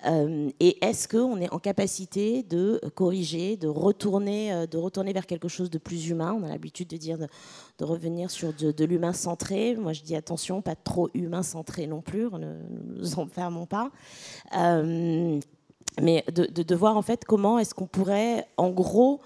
Euh, 0.06 0.50
et 0.60 0.84
est-ce 0.86 1.08
qu'on 1.08 1.42
est 1.42 1.52
en 1.54 1.60
capacité 1.60 2.44
de 2.44 2.80
corriger, 2.96 3.58
de 3.58 3.68
retourner, 3.68 4.54
euh, 4.54 4.66
de 4.66 4.78
retourner 4.78 5.12
vers 5.12 5.26
quelque 5.26 5.48
chose 5.48 5.70
de 5.70 5.78
plus 5.78 6.10
humain? 6.10 6.38
On 6.40 6.46
a 6.46 6.50
l'habitude 6.50 6.88
de 6.88 6.98
dire 6.98 7.18
de, 7.18 7.84
revenir 7.84 8.32
sur 8.32 8.54
de, 8.54 8.86
l'humain 8.86 9.14
centré. 9.14 9.76
Moi, 9.76 9.94
je 9.94 10.02
dis 10.02 10.16
attention, 10.16 10.62
pas 10.62 10.76
trop 10.76 11.10
humain 11.14 11.44
centré 11.44 11.86
non 11.88 12.02
plus, 12.02 12.30
ne 12.32 12.56
nous 12.96 13.20
enfermons 13.20 13.66
pas. 13.66 13.92
Euh, 14.58 15.40
mais 16.02 16.24
de, 16.32 16.76
voir 16.76 16.96
en 16.96 17.02
fait 17.02 17.26
comment 17.26 17.60
est-ce 17.60 17.74
qu'on 17.74 17.88
pourrait, 17.88 18.46
en 18.58 18.70
gros, 18.70 19.20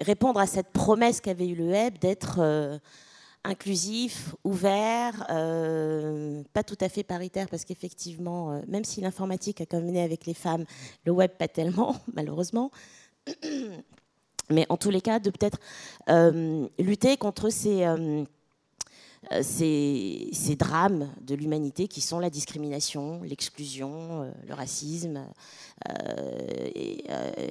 répondre 0.00 0.38
à 0.38 0.46
cette 0.46 0.68
promesse 0.68 1.20
qu'avait 1.20 1.48
eu 1.48 1.54
le 1.54 1.68
web 1.68 1.98
d'être 1.98 2.40
inclusif, 3.44 4.34
ouvert, 4.44 5.26
euh, 5.30 6.42
pas 6.52 6.62
tout 6.62 6.78
à 6.80 6.88
fait 6.88 7.02
paritaire, 7.02 7.48
parce 7.48 7.64
qu'effectivement, 7.64 8.52
euh, 8.52 8.60
même 8.68 8.84
si 8.84 9.00
l'informatique 9.00 9.60
a 9.60 9.66
combiné 9.66 10.02
avec 10.02 10.26
les 10.26 10.34
femmes, 10.34 10.64
le 11.04 11.12
web 11.12 11.32
pas 11.32 11.48
tellement, 11.48 11.96
malheureusement. 12.14 12.70
Mais 14.50 14.66
en 14.68 14.76
tous 14.76 14.90
les 14.90 15.00
cas, 15.00 15.18
de 15.18 15.30
peut-être 15.30 15.58
euh, 16.08 16.68
lutter 16.78 17.16
contre 17.16 17.48
ces 17.48 17.86
ces, 19.40 20.28
ces, 20.32 20.56
drames 20.56 21.08
de 21.22 21.34
l'humanité 21.34 21.88
qui 21.88 22.00
sont 22.00 22.18
la 22.18 22.28
discrimination, 22.28 23.22
l'exclusion, 23.22 24.22
euh, 24.22 24.30
le 24.46 24.54
racisme, 24.54 25.26
euh, 25.88 26.68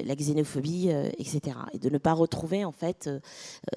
la 0.05 0.15
xénophobie, 0.15 0.89
etc. 1.17 1.57
Et 1.73 1.79
de 1.79 1.89
ne 1.89 1.97
pas 1.97 2.13
retrouver 2.13 2.65
en 2.65 2.71
fait 2.71 3.09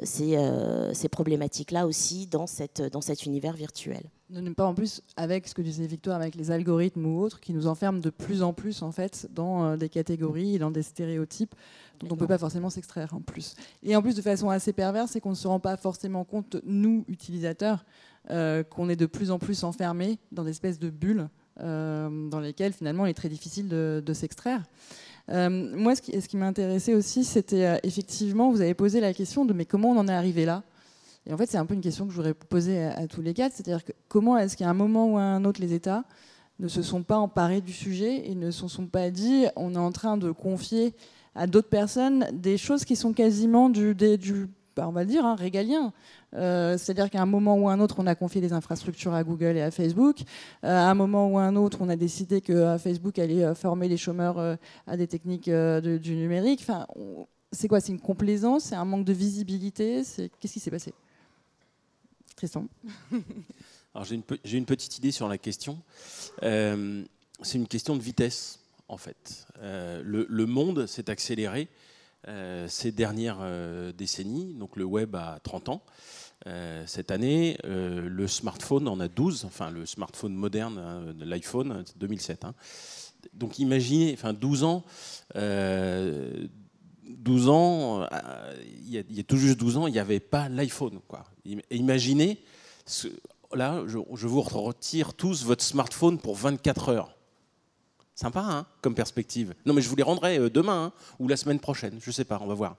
ces, 0.02 1.08
problématiques-là 1.10 1.86
aussi 1.86 2.26
dans 2.26 2.46
cet 2.46 3.26
univers 3.26 3.54
virtuel. 3.54 4.04
Ne 4.30 4.50
pas 4.52 4.64
en 4.64 4.74
plus, 4.74 5.02
avec 5.16 5.46
ce 5.46 5.54
que 5.54 5.62
disait 5.62 5.86
Victoire, 5.86 6.20
avec 6.20 6.34
les 6.34 6.50
algorithmes 6.50 7.06
ou 7.06 7.20
autres, 7.20 7.40
qui 7.40 7.52
nous 7.52 7.66
enferment 7.66 8.00
de 8.00 8.10
plus 8.10 8.42
en 8.42 8.52
plus 8.52 8.82
en 8.82 8.92
fait 8.92 9.28
dans 9.34 9.64
euh, 9.64 9.76
des 9.76 9.88
catégories, 9.88 10.58
dans 10.58 10.70
des 10.70 10.82
stéréotypes 10.82 11.54
dont 12.00 12.08
on 12.10 12.14
ne 12.14 12.18
peut 12.18 12.26
pas 12.26 12.38
forcément 12.38 12.70
s'extraire 12.70 13.14
en 13.14 13.20
plus. 13.20 13.54
Et 13.82 13.94
en 13.94 14.02
plus 14.02 14.14
de 14.14 14.22
façon 14.22 14.50
assez 14.50 14.72
perverse, 14.72 15.12
c'est 15.12 15.20
qu'on 15.20 15.30
ne 15.30 15.34
se 15.34 15.46
rend 15.46 15.60
pas 15.60 15.76
forcément 15.76 16.24
compte, 16.24 16.56
nous, 16.64 17.04
utilisateurs, 17.08 17.84
euh, 18.30 18.62
qu'on 18.62 18.88
est 18.88 18.96
de 18.96 19.06
plus 19.06 19.30
en 19.30 19.38
plus 19.38 19.64
enfermés 19.64 20.18
dans 20.32 20.44
des 20.44 20.50
espèces 20.50 20.78
de 20.78 20.90
bulles 20.90 21.28
euh, 21.60 22.28
dans 22.28 22.40
lesquelles 22.40 22.72
finalement 22.72 23.06
il 23.06 23.10
est 23.10 23.14
très 23.14 23.28
difficile 23.28 23.68
de, 23.68 24.12
s'extraire. 24.12 24.62
moi, 25.28 25.94
ce 25.94 26.02
qui, 26.02 26.20
ce 26.20 26.26
qui 26.26 26.36
m'intéressait 26.36 26.94
aussi, 26.94 27.24
c'était 27.24 27.78
effectivement, 27.82 28.50
vous 28.50 28.62
avez 28.62 28.74
posé 28.74 29.00
la 29.00 29.12
question 29.12 29.44
de 29.44 29.52
mais 29.52 29.66
comment 29.66 29.90
on 29.90 29.98
en 29.98 30.08
est 30.08 30.12
arrivé 30.12 30.46
là? 30.46 30.64
Et 31.26 31.32
en 31.32 31.36
fait, 31.36 31.46
c'est 31.46 31.56
un 31.56 31.66
peu 31.66 31.74
une 31.74 31.80
question 31.80 32.04
que 32.04 32.10
je 32.10 32.16
voudrais 32.16 32.34
poser 32.34 32.82
à, 32.82 33.06
tous 33.06 33.22
les 33.22 33.32
quatre, 33.32 33.54
c'est-à-dire 33.54 33.82
comment 34.08 34.36
est-ce 34.36 34.56
qu'à 34.56 34.68
un 34.68 34.74
moment 34.74 35.12
ou 35.12 35.18
à 35.18 35.22
un 35.22 35.44
autre, 35.44 35.60
les 35.60 35.72
États 35.72 36.04
ne 36.58 36.68
se 36.68 36.82
sont 36.82 37.02
pas 37.02 37.16
emparés 37.16 37.60
du 37.60 37.72
sujet 37.72 38.28
et 38.30 38.34
ne 38.34 38.50
se 38.50 38.68
sont 38.68 38.86
pas 38.86 39.10
dit 39.10 39.46
on 39.56 39.74
est 39.74 39.78
en 39.78 39.90
train 39.90 40.16
de 40.16 40.30
confier 40.30 40.94
à 41.34 41.46
d'autres 41.46 41.68
personnes 41.68 42.26
des 42.32 42.58
choses 42.58 42.84
qui 42.84 42.94
sont 42.94 43.12
quasiment 43.12 43.70
du, 43.70 43.94
bah, 44.76 44.86
on 44.88 44.92
va 44.92 45.02
le 45.02 45.08
dire, 45.08 45.24
hein, 45.24 45.34
régalien. 45.34 45.92
Euh, 46.34 46.76
c'est-à-dire 46.76 47.10
qu'à 47.10 47.22
un 47.22 47.26
moment 47.26 47.56
ou 47.56 47.68
à 47.68 47.72
un 47.72 47.80
autre, 47.80 47.96
on 47.98 48.06
a 48.06 48.14
confié 48.14 48.40
des 48.40 48.52
infrastructures 48.52 49.14
à 49.14 49.24
Google 49.24 49.56
et 49.56 49.62
à 49.62 49.70
Facebook. 49.70 50.20
Euh, 50.64 50.68
à 50.68 50.90
un 50.90 50.94
moment 50.94 51.28
ou 51.28 51.38
à 51.38 51.42
un 51.42 51.56
autre, 51.56 51.78
on 51.80 51.88
a 51.88 51.96
décidé 51.96 52.40
que 52.40 52.52
euh, 52.52 52.78
Facebook 52.78 53.18
allait 53.18 53.54
former 53.54 53.88
les 53.88 53.96
chômeurs 53.96 54.58
à 54.86 54.96
des 54.96 55.06
techniques 55.06 55.48
du 55.48 56.16
numérique. 56.16 56.60
Enfin, 56.62 56.86
c'est 57.52 57.68
quoi? 57.68 57.80
C'est 57.80 57.92
une 57.92 58.00
complaisance? 58.00 58.64
C'est 58.64 58.74
un 58.74 58.84
manque 58.84 59.04
de 59.04 59.12
visibilité? 59.12 60.02
Qu'est-ce 60.40 60.52
qui 60.52 60.60
s'est 60.60 60.70
passé? 60.70 60.92
Alors 63.94 64.04
j'ai 64.04 64.56
une, 64.56 64.66
petite 64.66 64.98
idée 64.98 65.12
sur 65.12 65.28
la 65.28 65.38
question. 65.38 65.78
Euh, 66.42 67.04
c'est 67.42 67.58
une 67.58 67.68
question 67.68 67.96
de 67.96 68.02
vitesse, 68.02 68.58
en 68.88 68.96
fait. 68.96 69.46
Euh, 69.60 70.02
le, 70.04 70.46
monde 70.46 70.86
s'est 70.86 71.10
accéléré 71.10 71.68
euh, 72.26 72.66
ces 72.68 72.90
dernières 72.90 73.38
décennies. 73.96 74.54
Donc 74.54 74.76
le 74.76 74.84
web 74.84 75.14
a 75.14 75.38
30 75.44 75.68
ans. 75.68 75.82
cette 76.86 77.12
année, 77.12 77.56
le 77.64 78.26
smartphone 78.26 78.88
en 78.88 78.98
a 78.98 79.06
12, 79.06 79.44
enfin 79.44 79.70
le 79.70 79.86
smartphone 79.86 80.34
moderne, 80.34 80.78
hein, 80.78 81.14
l'iPhone, 81.20 81.84
2007. 81.96 82.44
Hein. 82.44 82.54
Donc 83.32 83.60
imaginez, 83.60 84.12
enfin 84.12 84.32
12 84.32 84.64
ans, 84.64 84.84
12 87.08 87.48
ans, 87.48 88.06
il 88.86 88.90
y, 88.90 89.20
a, 89.20 89.22
tout 89.22 89.36
juste 89.36 89.58
12 89.58 89.76
ans, 89.76 89.86
il 89.86 89.92
n'y 89.92 89.98
avait 89.98 90.20
pas 90.20 90.48
l'iPhone. 90.48 91.00
Imaginez, 91.70 92.38
là, 93.52 93.82
je, 93.86 94.26
vous 94.26 94.42
retire 94.42 95.14
tous 95.14 95.44
votre 95.44 95.62
smartphone 95.62 96.18
pour 96.18 96.36
24 96.36 96.88
heures. 96.90 97.16
Sympa, 98.14 98.40
hein, 98.40 98.66
comme 98.80 98.94
perspective. 98.94 99.54
Non, 99.66 99.74
mais 99.74 99.82
je 99.82 99.88
vous 99.88 99.96
les 99.96 100.04
rendrai 100.04 100.38
euh, 100.38 100.48
demain 100.48 100.84
hein, 100.84 100.92
ou 101.18 101.26
la 101.26 101.36
semaine 101.36 101.58
prochaine. 101.58 101.98
Je 102.00 102.10
ne 102.10 102.12
sais 102.12 102.24
pas, 102.24 102.38
on 102.40 102.46
va 102.46 102.54
voir. 102.54 102.76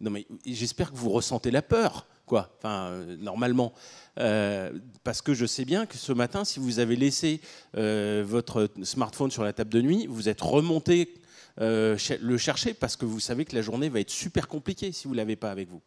Non, 0.00 0.10
mais 0.10 0.26
j'espère 0.46 0.92
que 0.92 0.96
vous 0.96 1.10
ressentez 1.10 1.50
la 1.50 1.60
peur, 1.60 2.06
quoi. 2.24 2.54
Enfin, 2.58 2.86
euh, 2.86 3.16
normalement, 3.18 3.74
euh, 4.18 4.72
parce 5.04 5.20
que 5.20 5.34
je 5.34 5.44
sais 5.44 5.66
bien 5.66 5.84
que 5.84 5.98
ce 5.98 6.12
matin, 6.12 6.44
si 6.44 6.58
vous 6.58 6.78
avez 6.78 6.96
laissé 6.96 7.40
votre 7.74 8.70
smartphone 8.82 9.30
sur 9.30 9.44
la 9.44 9.52
table 9.52 9.70
de 9.70 9.82
nuit, 9.82 10.06
vous 10.06 10.28
êtes 10.28 10.40
remonté 10.40 11.14
le 11.58 12.36
chercher 12.36 12.74
parce 12.74 12.96
que 12.96 13.04
vous 13.04 13.20
savez 13.20 13.44
que 13.44 13.54
la 13.54 13.62
journée 13.62 13.88
va 13.88 14.00
être 14.00 14.10
super 14.10 14.48
compliquée 14.48 14.92
si 14.92 15.08
vous 15.08 15.14
l'avez 15.14 15.36
pas 15.36 15.50
avec 15.50 15.68
vous. 15.68 15.82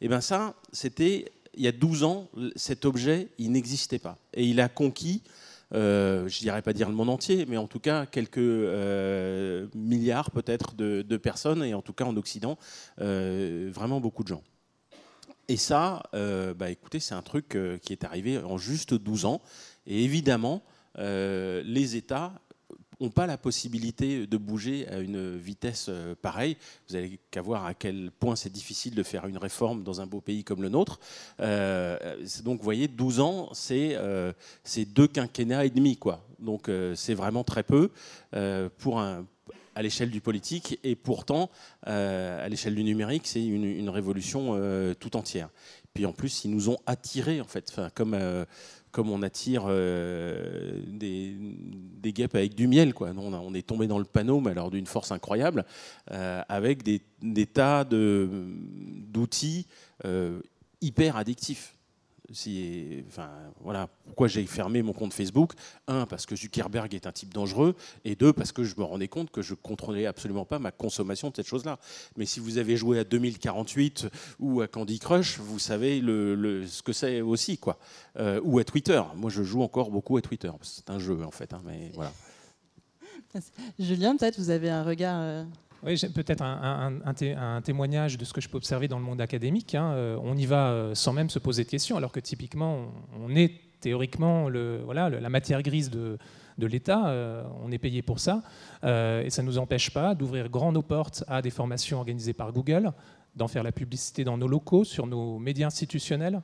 Et 0.00 0.06
eh 0.06 0.08
bien 0.08 0.20
ça, 0.20 0.54
c'était 0.72 1.32
il 1.54 1.62
y 1.62 1.68
a 1.68 1.72
12 1.72 2.04
ans, 2.04 2.30
cet 2.56 2.84
objet, 2.84 3.28
il 3.38 3.52
n'existait 3.52 3.98
pas. 3.98 4.18
Et 4.34 4.46
il 4.46 4.60
a 4.60 4.68
conquis, 4.68 5.22
euh, 5.74 6.28
je 6.28 6.38
ne 6.38 6.42
dirais 6.42 6.62
pas 6.62 6.72
dire 6.72 6.88
le 6.88 6.94
monde 6.94 7.10
entier, 7.10 7.46
mais 7.46 7.56
en 7.56 7.66
tout 7.66 7.80
cas 7.80 8.06
quelques 8.06 8.38
euh, 8.38 9.66
milliards 9.74 10.30
peut-être 10.30 10.74
de, 10.74 11.16
personnes, 11.16 11.64
et 11.64 11.74
en 11.74 11.82
tout 11.82 11.92
cas 11.92 12.04
en 12.04 12.16
Occident, 12.16 12.58
euh, 13.00 13.70
vraiment 13.72 14.00
beaucoup 14.00 14.22
de 14.22 14.28
gens. 14.28 14.42
Et 15.48 15.56
ça, 15.56 16.02
bah, 16.12 16.70
écoutez, 16.70 16.98
c'est 17.00 17.14
un 17.14 17.22
truc 17.22 17.58
qui 17.82 17.92
est 17.92 18.04
arrivé 18.04 18.38
en 18.38 18.56
juste 18.56 18.94
12 18.94 19.26
ans. 19.26 19.42
Et 19.86 20.04
évidemment, 20.04 20.62
les 20.96 21.96
États 21.96 22.32
n'ont 23.00 23.10
pas 23.10 23.26
la 23.26 23.38
possibilité 23.38 24.26
de 24.26 24.36
bouger 24.36 24.88
à 24.88 24.98
une 24.98 25.36
vitesse 25.36 25.86
euh, 25.88 26.14
pareille. 26.20 26.56
Vous 26.88 26.96
avez 26.96 27.18
qu'à 27.30 27.42
voir 27.42 27.66
à 27.66 27.74
quel 27.74 28.10
point 28.10 28.36
c'est 28.36 28.52
difficile 28.52 28.94
de 28.94 29.02
faire 29.02 29.26
une 29.26 29.38
réforme 29.38 29.82
dans 29.82 30.00
un 30.00 30.06
beau 30.06 30.20
pays 30.20 30.44
comme 30.44 30.62
le 30.62 30.68
nôtre. 30.68 31.00
Euh, 31.40 32.16
donc, 32.44 32.58
vous 32.58 32.64
voyez, 32.64 32.88
12 32.88 33.20
ans, 33.20 33.48
c'est 33.52 33.94
euh, 33.94 34.32
deux 34.88 35.08
quinquennats 35.08 35.64
et 35.64 35.70
demi. 35.70 35.96
Quoi. 35.96 36.24
Donc, 36.38 36.70
c'est 36.94 37.14
vraiment 37.14 37.44
très 37.44 37.62
peu 37.62 37.90
pour 38.78 39.00
à 39.00 39.82
l'échelle 39.82 40.10
du 40.10 40.20
politique 40.20 40.78
et 40.82 40.96
pourtant 40.96 41.50
à 41.84 42.48
l'échelle 42.48 42.74
du 42.74 42.84
numérique 42.84 43.26
c'est 43.26 43.44
une, 43.44 43.88
révolution 43.88 44.58
tout 44.98 45.16
entière. 45.16 45.50
Puis 45.94 46.04
en 46.04 46.12
plus 46.12 46.44
ils 46.44 46.50
nous 46.50 46.68
ont 46.68 46.78
attirés 46.86 47.40
en 47.40 47.46
fait, 47.46 47.80
comme 47.94 48.16
comme 48.92 49.10
on 49.10 49.22
attire 49.22 49.64
euh, 49.66 50.80
des, 50.86 52.12
guêpes 52.12 52.34
avec 52.34 52.54
du 52.54 52.68
miel. 52.68 52.92
Quoi. 52.94 53.10
On, 53.16 53.54
est 53.54 53.66
tombé 53.66 53.86
dans 53.86 53.98
le 53.98 54.04
panneau, 54.04 54.40
mais 54.40 54.50
alors 54.50 54.70
d'une 54.70 54.86
force 54.86 55.10
incroyable, 55.10 55.64
euh, 56.10 56.42
avec 56.48 56.82
des, 56.82 57.00
des 57.22 57.46
tas 57.46 57.84
d'outils 57.84 59.66
euh, 60.04 60.40
hyper 60.82 61.16
addictifs 61.16 61.74
enfin, 62.30 63.30
voilà, 63.60 63.88
pourquoi 64.04 64.28
j'ai 64.28 64.44
fermé 64.46 64.82
mon 64.82 64.92
compte 64.92 65.12
Facebook? 65.12 65.52
Un, 65.86 66.06
parce 66.06 66.26
que 66.26 66.36
Zuckerberg 66.36 66.94
est 66.94 67.06
un 67.06 67.12
type 67.12 67.32
dangereux, 67.34 67.74
et 68.04 68.14
deux, 68.14 68.32
parce 68.32 68.52
que 68.52 68.64
je 68.64 68.74
me 68.76 68.84
rendais 68.84 69.08
compte 69.08 69.30
que 69.30 69.42
je 69.42 69.54
contrôlais 69.54 70.06
absolument 70.06 70.44
pas 70.44 70.58
ma 70.58 70.70
consommation 70.70 71.30
de 71.30 71.36
cette 71.36 71.46
chose-là. 71.46 71.78
Mais 72.16 72.26
si 72.26 72.40
vous 72.40 72.58
avez 72.58 72.76
joué 72.76 72.98
à 72.98 73.04
2048 73.04 74.06
ou 74.38 74.60
à 74.60 74.68
Candy 74.68 74.98
Crush, 74.98 75.38
vous 75.38 75.58
savez 75.58 76.00
le, 76.00 76.66
ce 76.66 76.82
que 76.82 76.92
c'est 76.92 77.20
aussi, 77.20 77.58
quoi. 77.58 77.78
Euh, 78.18 78.40
ou 78.44 78.58
à 78.58 78.64
Twitter. 78.64 79.02
Moi, 79.16 79.30
je 79.30 79.42
joue 79.42 79.62
encore 79.62 79.90
beaucoup 79.90 80.16
à 80.16 80.22
Twitter. 80.22 80.50
C'est 80.62 80.90
un 80.90 80.98
jeu, 80.98 81.24
en 81.24 81.30
fait, 81.30 81.52
hein, 81.52 81.62
mais 81.64 81.90
voilà. 81.94 82.12
Julien, 83.78 84.16
peut-être 84.16 84.38
vous 84.38 84.50
avez 84.50 84.70
un 84.70 84.84
regard. 84.84 85.46
Oui, 85.84 86.00
peut-être 86.14 86.42
un, 86.42 87.60
témoignage 87.62 88.16
de 88.16 88.24
ce 88.24 88.32
que 88.32 88.40
je 88.40 88.48
peux 88.48 88.56
observer 88.56 88.86
dans 88.86 88.98
le 88.98 89.04
monde 89.04 89.20
académique. 89.20 89.74
Hein. 89.74 89.92
Euh, 89.94 90.16
on 90.22 90.36
y 90.36 90.46
va 90.46 90.68
euh, 90.68 90.94
sans 90.94 91.12
même 91.12 91.28
se 91.28 91.40
poser 91.40 91.64
de 91.64 91.68
questions, 91.68 91.96
alors 91.96 92.12
que 92.12 92.20
typiquement, 92.20 92.92
on 93.20 93.34
est 93.34 93.52
théoriquement 93.80 94.48
le, 94.48 94.80
voilà, 94.84 95.10
la 95.10 95.28
matière 95.28 95.60
grise 95.60 95.90
de, 95.90 96.18
de 96.58 96.66
l'État, 96.68 97.08
euh, 97.08 97.42
on 97.64 97.72
est 97.72 97.78
payé 97.78 98.00
pour 98.00 98.20
ça, 98.20 98.42
et 98.84 99.28
ça 99.28 99.42
ne 99.42 99.46
nous 99.48 99.58
empêche 99.58 99.90
pas 99.90 100.14
d'ouvrir 100.14 100.48
grand 100.48 100.70
nos 100.70 100.82
portes 100.82 101.24
à 101.26 101.42
des 101.42 101.50
formations 101.50 101.98
organisées 101.98 102.32
par 102.32 102.52
Google, 102.52 102.92
d'en 103.34 103.48
faire 103.48 103.64
la 103.64 103.72
publicité 103.72 104.22
dans 104.22 104.38
nos 104.38 104.46
locaux, 104.46 104.84
sur 104.84 105.08
nos 105.08 105.40
médias 105.40 105.66
institutionnels. 105.66 106.42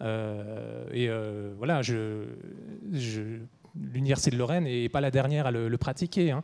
et 0.00 1.08
voilà, 1.56 1.82
je, 1.82 2.24
je 2.92 3.38
l'Université 3.78 4.30
de 4.30 4.36
Lorraine 4.36 4.64
n'est 4.64 4.88
pas 4.88 5.00
la 5.00 5.10
dernière 5.10 5.46
à 5.46 5.50
le, 5.50 5.76
pratiquer. 5.78 6.30
Hein. 6.30 6.42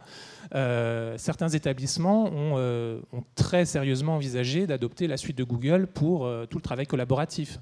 Euh, 0.54 1.16
certains 1.18 1.48
établissements 1.48 2.30
euh, 2.34 3.00
ont, 3.12 3.22
très 3.34 3.64
sérieusement 3.64 4.16
envisagé 4.16 4.66
d'adopter 4.66 5.06
la 5.06 5.16
suite 5.16 5.36
de 5.36 5.44
Google 5.44 5.86
pour 5.86 6.26
euh, 6.26 6.46
tout 6.46 6.58
le 6.58 6.62
travail 6.62 6.86
collaboratif. 6.86 7.58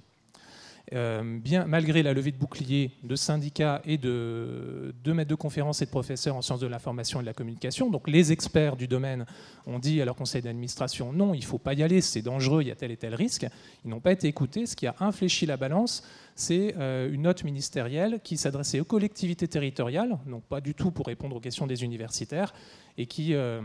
Euh, 0.92 1.38
bien, 1.40 1.64
malgré 1.64 2.03
la 2.03 2.12
levée 2.12 2.31
de 2.31 2.37
boucliers 2.37 2.90
de 3.03 3.16
syndicats 3.16 3.81
et 3.87 3.97
de, 3.97 4.92
maîtres 5.07 5.31
de 5.31 5.35
conférences 5.35 5.81
et 5.81 5.87
de 5.87 5.90
professeurs 5.90 6.37
en 6.37 6.42
sciences 6.42 6.61
de 6.61 6.66
l'information 6.66 7.20
et 7.20 7.23
de 7.23 7.27
la 7.27 7.33
communication, 7.33 7.88
donc 7.90 8.07
les 8.07 8.33
experts 8.33 8.77
du 8.77 8.87
domaine 8.87 9.25
ont 9.66 9.79
dit 9.79 10.03
à 10.03 10.05
leur 10.05 10.14
conseil 10.14 10.42
d'administration 10.42 11.12
non, 11.12 11.33
il 11.33 11.40
ne 11.40 11.44
faut 11.44 11.59
pas 11.59 11.73
y 11.73 11.83
aller, 11.83 12.03
c'est 12.03 12.20
dangereux, 12.20 12.62
il 12.62 12.68
y 12.68 12.70
a 12.70 12.75
tel 12.75 12.90
et 12.90 12.99
tel 12.99 13.14
risque. 13.14 13.47
Ils 13.85 13.90
n'ont 13.90 14.01
pas 14.01 14.12
été 14.12 14.29
écoutés. 14.29 14.66
Ce 14.66 14.77
qui 14.77 14.87
a 14.87 14.94
infléchi 15.01 15.47
la 15.47 15.57
balance, 15.57 16.07
c'est 16.35 16.75
euh, 16.79 17.11
une 17.11 17.23
note 17.23 17.44
ministérielle 17.44 18.20
qui 18.23 18.37
s'adressait 18.37 18.81
aux 18.81 18.85
collectivités 18.85 19.49
territoriales, 19.49 20.18
donc 20.27 20.44
pas 20.44 20.61
du 20.61 20.75
tout 20.75 20.90
pour 20.90 21.07
répondre 21.07 21.37
aux 21.37 21.40
questions 21.40 21.66
des 21.66 21.83
universitaires, 21.83 22.53
et 22.99 23.07
qui 23.07 23.35
euh, 23.35 23.62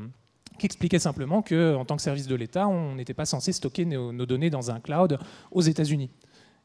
qui 0.60 0.68
expliquait 0.68 1.00
simplement 1.00 1.42
qu'en 1.42 1.86
tant 1.86 1.96
que 1.96 2.02
service 2.02 2.28
de 2.28 2.36
l'État, 2.36 2.68
on 2.68 2.96
n'était 2.96 3.16
pas 3.16 3.26
censé 3.26 3.52
stocker 3.52 3.86
nos, 3.86 4.26
données 4.26 4.52
dans 4.52 4.70
un 4.70 4.80
cloud 4.80 5.18
aux 5.52 5.62
États-Unis. 5.62 6.12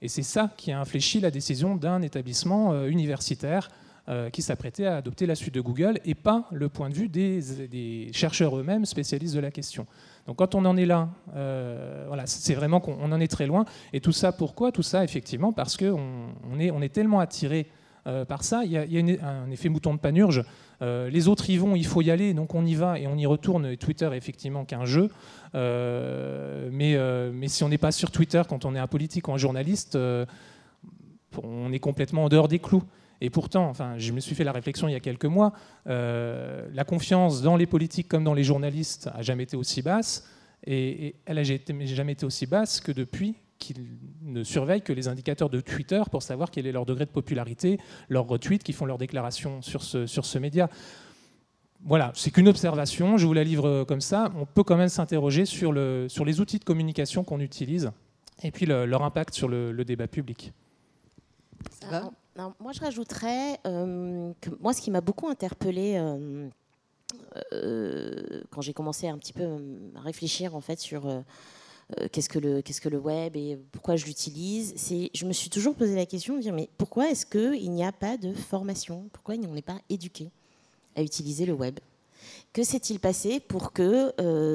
Et 0.03 0.09
c'est 0.09 0.23
ça 0.23 0.51
qui 0.57 0.73
a 0.73 0.81
infléchi 0.81 1.21
la 1.21 1.31
décision 1.31 1.77
d'un 1.77 2.03
établissement 2.03 2.73
euh, 2.73 2.89
universitaire 2.89 3.71
euh, 4.09 4.29
qui 4.29 4.43
s'apprêtait 4.43 4.87
à 4.87 4.97
adopter 4.97 5.25
la 5.25 5.35
suite 5.35 5.55
de 5.55 5.61
Google 5.61 5.99
et 6.05 6.15
pas 6.15 6.47
le 6.53 6.69
point 6.69 6.91
de 6.91 6.95
vue 6.95 7.09
des, 7.09 8.11
chercheurs 8.13 8.59
eux-mêmes 8.59 8.85
spécialistes 8.85 9.35
de 9.35 9.41
la 9.41 9.51
question. 9.51 9.87
Donc 10.27 10.37
quand 10.37 10.55
on 10.55 10.65
en 10.67 10.77
est 10.77 10.85
là, 10.85 11.09
euh, 11.35 12.05
voilà, 12.07 12.27
c'est 12.27 12.55
vraiment 12.55 12.81
qu'on 12.81 13.13
en 13.13 13.21
est 13.21 13.29
très 13.29 13.47
loin. 13.47 13.65
Et 13.93 14.01
tout 14.01 14.13
ça, 14.13 14.33
pourquoi? 14.33 14.73
Tout 14.73 14.83
ça, 14.83 15.05
effectivement, 15.05 15.53
parce 15.53 15.77
qu'on 15.77 16.29
on 16.51 16.83
est, 16.83 16.89
tellement 16.91 17.21
attiré 17.21 17.67
par 18.29 18.45
ça. 18.45 18.63
Il 18.65 18.73
y 18.73 18.77
a, 18.77 19.27
un 19.27 19.51
effet 19.51 19.71
mouton 19.71 19.95
de 19.95 19.99
panurge. 19.99 20.45
Les 20.81 21.29
autres 21.29 21.49
y 21.49 21.57
vont, 21.57 21.77
il 21.77 21.87
faut 21.87 22.03
y 22.03 22.11
aller, 22.11 22.35
donc 22.35 22.55
on 22.55 22.65
y 22.67 22.75
va 22.75 22.99
et 22.99 23.07
on 23.07 23.17
y 23.17 23.27
retourne. 23.27 23.77
Twitter, 23.77 24.11
effectivement, 24.13 24.65
qu'un 24.65 24.85
jeu. 24.85 25.11
Euh, 25.55 26.69
mais, 26.73 26.95
euh, 26.97 27.31
mais 27.33 27.49
si 27.49 27.63
on 27.63 27.69
n'est 27.69 27.79
pas 27.79 27.93
sur 27.93 28.11
Twitter 28.11 28.43
quand 28.49 28.65
on 28.65 28.75
est 28.75 28.79
un 28.79 28.87
politique 28.87 29.29
ou 29.29 29.33
un 29.33 29.39
journaliste, 29.39 29.97
euh, 29.97 30.27
on 31.43 31.73
est 31.73 31.79
complètement 31.79 32.25
en 32.25 32.29
dehors 32.29 32.49
des 32.49 32.59
clous. 32.59 32.83
Et 33.21 33.31
pourtant, 33.31 33.69
enfin, 33.69 33.95
je 33.97 34.13
me 34.13 34.21
suis 34.21 34.35
fait 34.35 34.45
la 34.45 34.53
réflexion 34.53 34.89
il 34.89 34.93
y 34.93 34.97
a 34.97 35.01
quelques 35.01 35.25
mois, 35.25 35.53
euh, 35.87 36.69
la 36.73 36.85
confiance 36.85 37.43
dans 37.43 37.57
les 37.57 37.67
politiques 37.67 38.09
comme 38.09 38.25
dans 38.25 38.35
les 38.35 38.45
journalistes 38.45 39.09
a 39.15 39.23
jamais 39.23 39.45
été 39.45 39.57
aussi 39.57 39.83
basse, 39.83 40.29
et, 40.67 41.15
elle 41.25 41.37
n'a 41.37 41.43
jamais 41.43 42.13
été 42.13 42.27
aussi 42.27 42.47
basse 42.47 42.81
que 42.81 42.93
depuis 42.93 43.37
qu'ils 43.67 43.87
ne 44.23 44.43
surveillent 44.43 44.83
que 44.83 44.93
les 44.93 45.09
indicateurs 45.09 45.51
de 45.51 45.61
Twitter 45.61 46.03
pour 46.11 46.23
savoir 46.23 46.51
quel 46.51 46.67
est 46.67 46.73
leur 46.73 46.87
degré 46.87 47.05
de 47.05 47.11
popularité, 47.11 47.79
leurs 48.09 48.27
retweets, 48.27 48.63
qui 48.63 48.73
font 48.73 48.87
leurs 48.87 48.99
déclarations 48.99 49.63
sur 49.63 49.83
ce, 49.83 50.07
sur 50.07 50.25
ce 50.25 50.39
média. 50.39 50.69
Voilà, 51.87 52.13
c'est 52.15 52.31
qu'une 52.31 52.49
observation, 52.49 53.19
je 53.19 53.27
vous 53.27 53.35
la 53.35 53.45
livre 53.45 53.85
comme 53.85 54.01
ça. 54.01 54.33
On 54.37 54.47
peut 54.47 54.65
quand 54.65 54.77
même 54.77 54.89
s'interroger 54.89 55.45
sur, 55.45 55.73
le, 55.73 56.07
sur 56.09 56.25
les 56.25 56.41
outils 56.41 56.59
de 56.59 56.65
communication 56.65 57.25
qu'on 57.25 57.41
utilise 57.41 57.91
et 58.43 58.51
puis 58.51 58.67
leur 58.67 59.03
impact 59.03 59.35
sur 59.35 59.49
le, 59.49 59.85
débat 59.85 60.09
public. 60.09 60.53
moi, 62.61 62.73
je 62.73 62.81
rajouterais 62.81 63.59
euh, 63.67 64.33
que 64.41 64.51
moi, 64.61 64.73
ce 64.73 64.81
qui 64.81 64.91
m'a 64.91 65.01
beaucoup 65.01 65.29
interpellé 65.29 65.97
euh, 65.97 66.49
euh, 67.53 68.43
quand 68.51 68.61
j'ai 68.61 68.73
commencé 68.73 69.09
un 69.09 69.19
petit 69.19 69.33
peu 69.33 69.47
à 69.97 70.01
réfléchir 70.01 70.55
en 70.55 70.61
fait 70.61 70.81
sur 70.81 71.07
qu'est-ce 72.13 72.29
que 72.29 72.39
le 72.39 72.63
qu'est-ce 72.63 72.81
que 72.81 72.89
le 72.89 72.99
web 72.99 73.37
et 73.37 73.59
pourquoi 73.73 73.97
je 73.97 74.07
l'utilise, 74.07 74.73
c'est 74.77 75.11
je 75.15 75.25
me 75.25 75.33
suis 75.33 75.51
toujours 75.51 75.75
posé 75.75 75.95
la 75.95 76.07
question 76.07 76.37
de 76.37 76.41
dire 76.41 76.53
mais 76.53 76.69
pourquoi 76.79 77.11
est-ce 77.11 77.27
qu'il 77.27 77.71
n'y 77.71 77.85
a 77.85 77.93
pas 77.93 78.17
de 78.17 78.33
formation? 78.33 79.09
Pourquoi 79.13 79.35
on 79.35 79.55
n'est 79.55 79.63
pas 79.63 79.81
éduqué 79.91 80.31
à 80.97 81.03
utiliser 81.03 81.47
le 81.47 81.53
web? 81.53 81.79
Que 82.53 82.63
s'est-il 82.63 83.01
passé 83.01 83.41
pour 83.41 83.73
que 83.73 84.13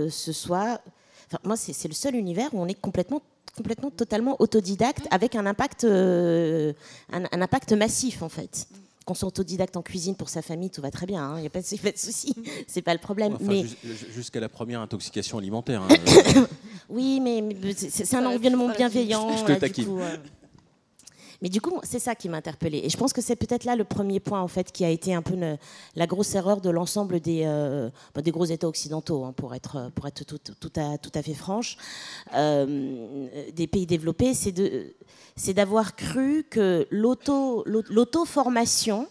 ce 0.10 0.32
soit 0.32 0.82
Enfin, 1.30 1.39
moi, 1.44 1.56
c'est 1.56 1.88
le 1.88 1.94
seul 1.94 2.15
univers 2.15 2.52
où 2.54 2.60
on 2.60 2.68
est 2.68 2.80
complètement 2.80 3.22
complètement 3.56 3.92
totalement 3.92 4.38
autodidacte 4.39 5.08
avec 5.12 5.36
un 5.36 5.46
impact, 5.46 5.84
euh, 5.84 6.72
un, 7.12 7.42
impact 7.42 7.74
massif 7.74 8.22
en 8.22 8.30
fait. 8.30 8.68
Qu'on 9.06 9.13
soit 9.13 9.28
autodidacte 9.28 9.76
en 9.76 9.82
cuisine 9.82 10.15
pour 10.15 10.30
sa 10.30 10.42
famille, 10.42 10.70
tout 10.70 10.82
va 10.82 10.92
très 10.92 11.06
bien, 11.06 11.34
il 11.34 11.38
hein, 11.38 11.42
n'y 11.42 11.48
a 11.48 11.50
pas 11.50 11.62
de, 11.62 11.98
souci, 11.98 12.34
c'est 12.68 12.82
pas 12.82 12.94
le 12.94 13.00
problème. 13.00 13.38
mais 13.42 13.65
jusqu'à 14.13 14.39
la 14.39 14.50
première 14.50 14.82
intoxication 14.82 15.38
alimentaire. 15.38 15.82
Hein. 15.82 15.89
oui, 16.89 17.19
mais, 17.19 17.43
c'est 17.75 18.15
un 18.15 18.25
environnement 18.25 18.69
bienveillant. 18.69 19.30
Je, 19.38 19.54
te 19.54 19.65
mais 21.41 21.49
du 21.49 21.62
coup, 21.62 21.80
c'est 21.84 21.99
ça 21.99 22.15
qui 22.15 22.28
m'a 22.28 22.38
interpellée. 22.38 22.82
Et 22.84 22.89
je 22.89 22.97
pense 22.97 23.13
que 23.13 23.21
c'est 23.21 23.36
peut-être 23.36 23.63
là 23.63 23.75
le 23.75 23.86
premier 23.86 24.19
point, 24.19 24.41
en 24.41 24.47
fait, 24.47 24.71
qui 24.71 24.84
a 24.84 24.89
été 24.89 25.13
un 25.13 25.21
peu 25.21 25.38
la 25.95 26.08
grosse 26.08 26.36
erreur 26.36 26.60
de 26.60 26.69
l'ensemble 26.69 27.19
des, 27.19 27.43
euh, 27.45 27.89
des 28.15 28.32
gros 28.32 28.45
États 28.45 28.67
occidentaux, 28.67 29.23
hein, 29.23 29.34
pour 29.34 29.56
être, 29.56 29.91
pour 29.95 30.08
être 30.08 30.25
tout, 30.25 30.38
tout, 30.38 30.73
à, 30.75 30.97
tout 30.97 31.12
à 31.13 31.21
fait 31.21 31.34
franche, 31.34 31.78
euh, 32.34 33.28
des 33.54 33.67
pays 33.67 33.86
développés, 33.86 34.34
c'est 34.34 35.54
d'avoir 35.54 35.95
cru 35.95 36.45
que 36.49 36.88
l'auto-formation, 36.91 39.08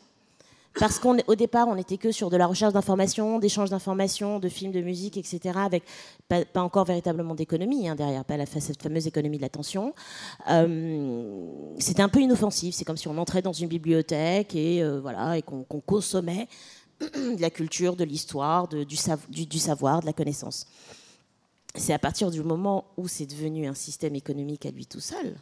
parce 0.78 0.98
qu'au 0.98 1.34
départ, 1.34 1.68
on 1.68 1.74
n'était 1.74 1.96
que 1.96 2.12
sur 2.12 2.30
de 2.30 2.36
la 2.36 2.46
recherche 2.46 2.72
d'informations, 2.72 3.38
d'échange 3.38 3.70
d'informations, 3.70 4.38
de 4.38 4.48
films, 4.48 4.72
de 4.72 4.80
musique, 4.80 5.16
etc., 5.16 5.58
avec 5.58 5.84
pas, 6.28 6.44
encore 6.56 6.84
véritablement 6.84 7.34
d'économie 7.34 7.88
hein, 7.88 7.94
derrière, 7.94 8.24
pas 8.24 8.36
la, 8.36 8.46
cette 8.46 8.82
fameuse 8.82 9.06
économie 9.06 9.38
de 9.38 9.42
l'attention. 9.42 9.94
Euh, 10.50 11.42
c'était 11.78 12.02
un 12.02 12.08
peu 12.08 12.20
inoffensif. 12.20 12.74
C'est 12.74 12.84
comme 12.84 12.96
si 12.96 13.08
on 13.08 13.18
entrait 13.18 13.42
dans 13.42 13.52
une 13.52 13.68
bibliothèque 13.68 14.54
et 14.54 14.82
euh, 14.82 15.00
voilà 15.00 15.38
et 15.38 15.42
qu'on 15.42 15.64
consommait 15.64 16.48
de 17.00 17.40
la 17.40 17.50
culture, 17.50 17.96
de 17.96 18.04
l'histoire, 18.04 18.68
du, 18.68 18.96
savoir, 19.58 20.00
de 20.00 20.06
la 20.06 20.12
connaissance. 20.12 20.66
C'est 21.74 21.92
à 21.92 21.98
partir 21.98 22.30
du 22.30 22.42
moment 22.42 22.86
où 22.96 23.08
c'est 23.08 23.26
devenu 23.26 23.66
un 23.66 23.74
système 23.74 24.14
économique 24.14 24.66
à 24.66 24.70
lui 24.70 24.86
tout 24.86 25.00
seul 25.00 25.36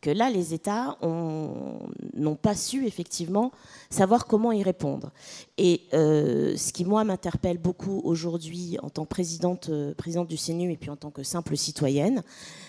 que 0.00 0.10
là, 0.10 0.30
les 0.30 0.54
États 0.54 0.96
n'ont 1.02 2.36
pas 2.40 2.54
su 2.54 2.86
effectivement 2.86 3.52
savoir 3.90 4.26
comment 4.26 4.52
y 4.52 4.62
répondre. 4.62 5.10
Et 5.56 5.82
euh, 5.92 6.56
ce 6.56 6.72
qui, 6.72 6.84
moi, 6.84 7.04
m'interpelle 7.04 7.58
beaucoup 7.58 8.00
aujourd'hui 8.04 8.78
en 8.82 8.90
tant 8.90 9.04
que 9.04 9.08
présidente, 9.08 9.68
euh, 9.70 9.94
du 10.28 10.36
CNU 10.36 10.72
et 10.72 10.76
puis 10.76 10.90
en 10.90 10.96
tant 10.96 11.10
que 11.10 11.22
simple 11.22 11.56
citoyenne, 11.56 12.22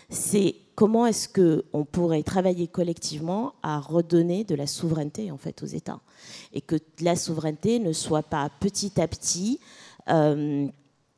c'est 0.09 0.55
comment 0.75 1.05
est-ce 1.05 1.29
qu'on 1.29 1.85
pourrait 1.85 2.23
travailler 2.23 2.67
collectivement 2.67 3.53
à 3.61 3.79
redonner 3.79 4.43
de 4.43 4.55
la 4.55 4.65
souveraineté 4.65 5.31
en 5.31 5.37
fait 5.37 5.61
aux 5.61 5.67
États. 5.67 5.99
Et 6.53 6.61
que 6.61 6.77
la 7.01 7.15
souveraineté 7.15 7.79
ne 7.79 7.93
soit 7.93 8.23
pas 8.23 8.49
petit 8.59 8.99
à 8.99 9.07
petit... 9.07 9.59
Euh, 10.09 10.67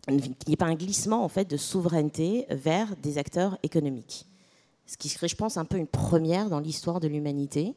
qu'il 0.07 0.17
n'y 0.47 0.53
ait 0.53 0.57
pas 0.57 0.65
un 0.65 0.73
glissement 0.73 1.23
en 1.23 1.29
fait 1.29 1.45
de 1.45 1.57
souveraineté 1.57 2.47
vers 2.49 2.95
des 2.97 3.19
acteurs 3.19 3.59
économiques 3.61 4.25
ce 4.91 4.97
qui 4.97 5.07
serait, 5.07 5.29
je 5.29 5.37
pense, 5.37 5.55
un 5.55 5.63
peu 5.63 5.77
une 5.77 5.87
première 5.87 6.49
dans 6.49 6.59
l'histoire 6.59 6.99
de 6.99 7.07
l'humanité, 7.07 7.75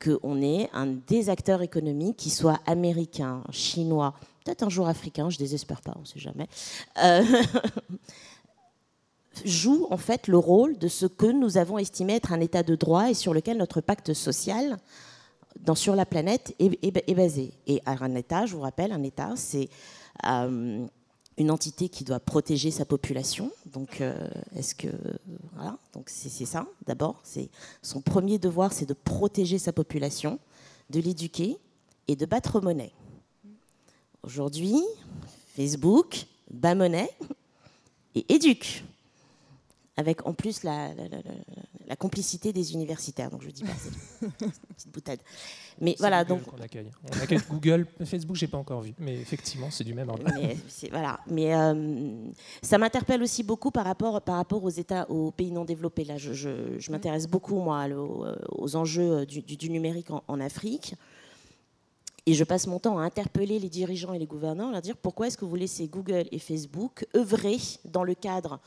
qu'on 0.00 0.40
ait 0.40 0.70
un 0.72 0.86
des 0.86 1.28
acteurs 1.28 1.60
économiques 1.60 2.16
qui 2.16 2.30
soit 2.30 2.60
américain, 2.66 3.42
chinois, 3.50 4.14
peut-être 4.44 4.62
un 4.62 4.68
jour 4.68 4.86
africain, 4.86 5.28
je 5.28 5.38
désespère 5.38 5.80
pas, 5.80 5.92
on 5.96 6.02
ne 6.02 6.04
sait 6.04 6.20
jamais, 6.20 6.46
euh, 7.02 7.24
joue 9.44 9.88
en 9.90 9.96
fait 9.96 10.28
le 10.28 10.38
rôle 10.38 10.78
de 10.78 10.86
ce 10.86 11.06
que 11.06 11.26
nous 11.26 11.56
avons 11.56 11.78
estimé 11.78 12.14
être 12.14 12.32
un 12.32 12.38
état 12.38 12.62
de 12.62 12.76
droit 12.76 13.10
et 13.10 13.14
sur 13.14 13.34
lequel 13.34 13.56
notre 13.56 13.80
pacte 13.80 14.14
social 14.14 14.76
sur 15.74 15.96
la 15.96 16.06
planète 16.06 16.54
est, 16.60 17.14
basé. 17.16 17.54
Et 17.66 17.82
un 17.86 18.14
état, 18.14 18.46
je 18.46 18.54
vous 18.54 18.60
rappelle, 18.60 18.92
un 18.92 19.02
état, 19.02 19.32
c'est 19.34 19.68
euh, 20.24 20.86
une 21.38 21.50
entité 21.50 21.88
qui 21.88 22.04
doit 22.04 22.20
protéger 22.20 22.70
sa 22.70 22.84
population. 22.84 23.52
Donc, 23.66 24.00
euh, 24.00 24.16
est-ce 24.54 24.74
que 24.74 24.88
voilà, 25.54 25.78
donc 25.92 26.08
c'est 26.08 26.46
ça 26.46 26.66
d'abord. 26.86 27.22
Son 27.82 28.00
premier 28.00 28.38
devoir, 28.38 28.72
c'est 28.72 28.86
de 28.86 28.94
protéger 28.94 29.58
sa 29.58 29.72
population, 29.72 30.38
de 30.90 31.00
l'éduquer 31.00 31.58
et 32.08 32.16
de 32.16 32.26
battre 32.26 32.60
monnaie. 32.60 32.92
Aujourd'hui, 34.22 34.80
Facebook 35.54 36.26
bat 36.50 36.74
monnaie 36.74 37.10
et 38.14 38.34
éduque 38.34 38.84
avec 39.96 40.26
en 40.26 40.34
plus 40.34 40.62
la, 40.62 40.90
complicité 41.98 42.52
des 42.52 42.74
universitaires. 42.74 43.30
Donc 43.30 43.42
je 43.42 43.50
dis 43.50 43.62
pas, 43.62 43.72
c'est 43.78 44.26
une 44.26 44.50
petite 44.76 44.92
boutade. 44.92 45.20
Mais 45.80 45.96
voilà, 45.98 46.24
donc 46.24 46.42
on 46.56 46.60
accueille. 46.60 46.90
On 47.04 47.22
accueille 47.22 47.40
Google, 47.48 47.86
Facebook, 48.04 48.36
j'ai 48.36 48.46
pas 48.46 48.58
encore 48.58 48.82
vu, 48.82 48.92
mais 48.98 49.14
effectivement, 49.14 49.70
c'est 49.70 49.84
du 49.84 49.94
même 49.94 50.08
ordre. 50.08 50.24
Mais 50.34 50.56
voilà, 50.90 51.20
mais 51.28 51.54
euh, 51.54 52.30
ça 52.62 52.78
m'interpelle 52.78 53.22
aussi 53.22 53.42
beaucoup 53.42 53.70
par 53.70 53.84
rapport 53.84 54.20
par 54.20 54.36
rapport 54.36 54.62
aux 54.62 54.70
États, 54.70 55.10
aux 55.10 55.30
pays 55.30 55.50
non 55.50 55.64
développés. 55.64 56.04
Là, 56.04 56.18
je, 56.18 56.32
je, 56.34 56.90
m'intéresse 56.90 57.26
beaucoup 57.26 57.56
moi 57.56 57.86
aux, 57.88 58.76
enjeux 58.76 59.24
du, 59.24 59.42
du 59.42 59.70
numérique 59.70 60.10
en, 60.10 60.22
en 60.28 60.40
Afrique. 60.40 60.94
Et 62.28 62.34
je 62.34 62.42
passe 62.42 62.66
mon 62.66 62.80
temps 62.80 62.98
à 62.98 63.02
interpeller 63.02 63.60
les 63.60 63.68
dirigeants 63.68 64.12
et 64.12 64.18
les 64.18 64.26
gouvernants, 64.26 64.70
à 64.70 64.72
leur 64.72 64.82
dire 64.82 64.96
pourquoi 64.96 65.28
est-ce 65.28 65.38
que 65.38 65.44
vous 65.44 65.54
laissez 65.54 65.86
Google 65.86 66.24
et 66.32 66.40
Facebook 66.40 67.06
œuvrer 67.14 67.56
dans 67.84 68.02
le 68.02 68.14
cadre 68.14 68.58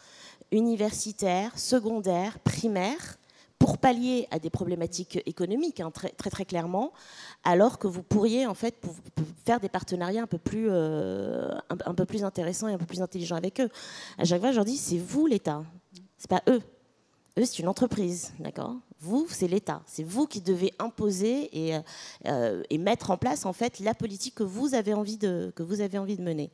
universitaire, 0.52 1.58
secondaire, 1.58 2.40
primaire, 2.40 3.18
pour 3.60 3.78
pallier 3.78 4.28
à 4.32 4.40
des 4.40 4.50
problématiques 4.50 5.22
économiques, 5.26 5.82
hein, 5.82 5.92
très, 5.92 6.10
très, 6.10 6.46
clairement, 6.46 6.94
alors 7.44 7.78
que 7.78 7.88
vous 7.88 8.02
pourriez 8.02 8.48
en 8.48 8.54
fait 8.54 8.76
faire 9.46 9.60
des 9.60 9.68
partenariats 9.68 10.24
un 10.24 10.28
peu 10.28 10.38
plus, 10.38 10.68
euh, 10.70 11.52
un, 11.70 11.94
peu 11.94 12.06
plus 12.06 12.24
intéressants 12.24 12.70
et 12.70 12.74
un 12.74 12.78
peu 12.78 12.86
plus 12.86 13.02
intelligents 13.02 13.36
avec 13.36 13.60
eux. 13.60 13.70
À 14.18 14.24
chaque 14.24 14.40
fois, 14.40 14.52
je 14.52 14.56
leur 14.56 14.66
dis, 14.66 14.78
c'est 14.78 14.98
vous 14.98 15.28
l'État, 15.28 15.64
c'est 16.18 16.30
pas 16.30 16.42
eux. 16.48 16.62
Eux, 17.38 17.46
c'est 17.46 17.60
une 17.60 17.68
entreprise, 17.68 18.34
d'accord? 18.40 18.78
Vous, 19.02 19.28
c'est 19.30 19.48
l'État. 19.48 19.82
C'est 19.86 20.04
vous 20.04 20.26
qui 20.26 20.42
devez 20.42 20.74
imposer 20.80 21.50
et, 21.54 21.78
euh, 22.28 22.64
et, 22.70 22.78
mettre 22.78 23.12
en 23.12 23.18
place 23.18 23.46
en 23.46 23.54
fait 23.54 23.80
la 23.80 23.94
politique 23.94 24.36
que 24.36 24.44
vous 24.44 24.74
avez 24.74 24.94
envie 24.94 25.18
de 25.18 25.54
mener. 26.22 26.50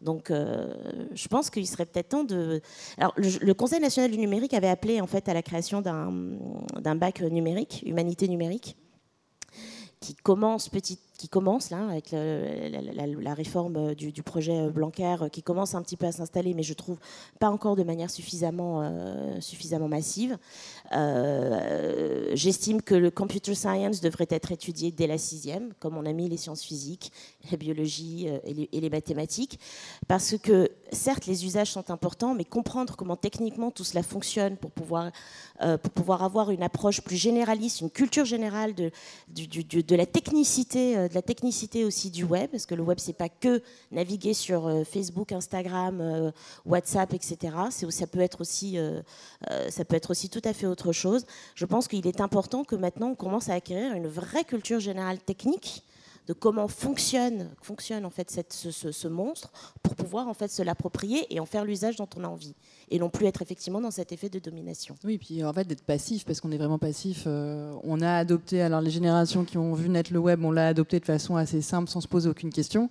Donc, 0.00 0.30
euh, 0.30 0.74
je 1.14 1.26
pense 1.28 1.48
qu'il 1.48 1.66
serait 1.66 1.86
peut-être 1.86 2.10
temps 2.10 2.24
de. 2.24 2.60
Alors, 2.98 3.14
le, 3.16 3.52
Conseil 3.54 3.80
national 3.80 4.10
du 4.10 4.18
numérique 4.18 4.52
avait 4.52 4.68
appelé 4.68 5.00
en 5.00 5.06
fait 5.06 5.28
à 5.28 5.34
la 5.34 5.42
création 5.42 5.80
d'un 5.80 6.94
bac 6.94 7.20
numérique, 7.20 7.82
humanité 7.86 8.28
numérique, 8.28 8.76
qui 10.00 10.14
commence 10.14 10.68
petit 10.68 10.98
qui 11.16 11.28
commence 11.28 11.70
là 11.70 11.88
avec 11.88 12.12
la, 12.12 13.34
réforme 13.34 13.94
du, 13.94 14.22
projet 14.22 14.70
Blanquer 14.70 15.16
qui 15.32 15.42
commence 15.42 15.74
un 15.74 15.82
petit 15.82 15.96
peu 15.96 16.06
à 16.06 16.12
s'installer, 16.12 16.54
mais 16.54 16.62
je 16.62 16.74
trouve 16.74 16.98
pas 17.38 17.50
encore 17.50 17.76
de 17.76 17.82
manière 17.82 18.10
suffisamment, 18.10 18.82
euh, 18.82 19.40
suffisamment 19.40 19.88
massive. 19.88 20.38
Euh, 20.92 22.30
j'estime 22.34 22.82
que 22.82 22.94
le 22.94 23.10
computer 23.10 23.54
science 23.54 24.00
devrait 24.00 24.26
être 24.30 24.52
étudié 24.52 24.90
dès 24.90 25.06
la 25.06 25.18
sixième, 25.18 25.72
comme 25.80 25.96
on 25.96 26.06
a 26.06 26.12
mis 26.12 26.28
les 26.28 26.36
sciences 26.36 26.62
physiques, 26.62 27.12
la 27.50 27.56
biologie 27.56 28.26
euh, 28.28 28.38
et 28.44 28.54
les, 28.54 28.68
et 28.72 28.80
les 28.80 28.90
mathématiques, 28.90 29.58
parce 30.08 30.36
que 30.36 30.70
certes 30.92 31.26
les 31.26 31.44
usages 31.44 31.70
sont 31.70 31.90
importants, 31.90 32.34
mais 32.34 32.44
comprendre 32.44 32.96
comment 32.96 33.16
techniquement 33.16 33.70
tout 33.70 33.84
cela 33.84 34.02
fonctionne 34.02 34.56
pour 34.56 34.70
pouvoir, 34.70 35.10
pour 35.82 35.92
pouvoir 35.92 36.22
avoir 36.22 36.50
une 36.50 36.62
approche 36.62 37.00
plus 37.00 37.16
généraliste, 37.16 37.80
une 37.80 37.90
culture 37.90 38.24
générale 38.24 38.74
de, 38.74 38.90
de 39.28 39.96
la 39.96 40.06
technicité 40.06 41.05
de 41.08 41.14
la 41.14 41.22
technicité 41.22 41.84
aussi 41.84 42.10
du 42.10 42.24
web, 42.24 42.50
parce 42.50 42.66
que 42.66 42.74
le 42.74 42.82
web, 42.82 42.98
c'est 42.98 43.12
pas 43.12 43.28
que 43.28 43.62
naviguer 43.90 44.34
sur 44.34 44.70
Facebook, 44.86 45.32
Instagram, 45.32 46.32
WhatsApp, 46.64 47.14
etc. 47.14 47.56
Ça 47.90 48.06
peut, 48.06 48.20
être 48.20 48.40
aussi, 48.40 48.78
ça 49.68 49.84
peut 49.84 49.96
être 49.96 50.10
aussi 50.10 50.28
tout 50.28 50.42
à 50.44 50.52
fait 50.52 50.66
autre 50.66 50.92
chose. 50.92 51.24
Je 51.54 51.64
pense 51.64 51.88
qu'il 51.88 52.06
est 52.06 52.20
important 52.20 52.64
que 52.64 52.76
maintenant, 52.76 53.10
on 53.10 53.14
commence 53.14 53.48
à 53.48 53.54
acquérir 53.54 53.94
une 53.94 54.08
vraie 54.08 54.44
culture 54.44 54.80
générale 54.80 55.18
technique 55.18 55.84
de 56.26 56.32
comment 56.32 56.68
fonctionne, 56.68 57.50
fonctionne 57.62 58.04
en 58.04 58.10
fait 58.10 58.30
cette, 58.30 58.52
ce, 58.52 59.08
monstre 59.08 59.52
pour 59.82 59.94
pouvoir 59.94 60.28
en 60.28 60.34
fait 60.34 60.48
se 60.48 60.62
l'approprier 60.62 61.32
et 61.34 61.38
en 61.38 61.46
faire 61.46 61.64
l'usage 61.64 61.96
dont 61.96 62.08
on 62.16 62.24
a 62.24 62.28
envie 62.28 62.54
et 62.90 62.98
non 62.98 63.10
plus 63.10 63.26
être 63.26 63.42
effectivement 63.42 63.80
dans 63.80 63.90
cet 63.90 64.12
effet 64.12 64.28
de 64.28 64.38
domination. 64.38 64.96
Oui, 65.04 65.18
puis 65.18 65.44
en 65.44 65.52
fait 65.52 65.64
d'être 65.64 65.84
passif 65.84 66.24
parce 66.24 66.40
qu'on 66.40 66.50
est 66.50 66.58
vraiment 66.58 66.78
passif. 66.78 67.24
Euh, 67.26 67.74
on 67.84 68.00
a 68.00 68.12
adopté, 68.12 68.60
alors 68.60 68.80
les 68.80 68.90
générations 68.90 69.44
qui 69.44 69.58
ont 69.58 69.74
vu 69.74 69.88
naître 69.88 70.12
le 70.12 70.18
web, 70.18 70.44
on 70.44 70.50
l'a 70.50 70.68
adopté 70.68 70.98
de 70.98 71.04
façon 71.04 71.36
assez 71.36 71.62
simple 71.62 71.88
sans 71.88 72.00
se 72.00 72.08
poser 72.08 72.28
aucune 72.28 72.52
question. 72.52 72.88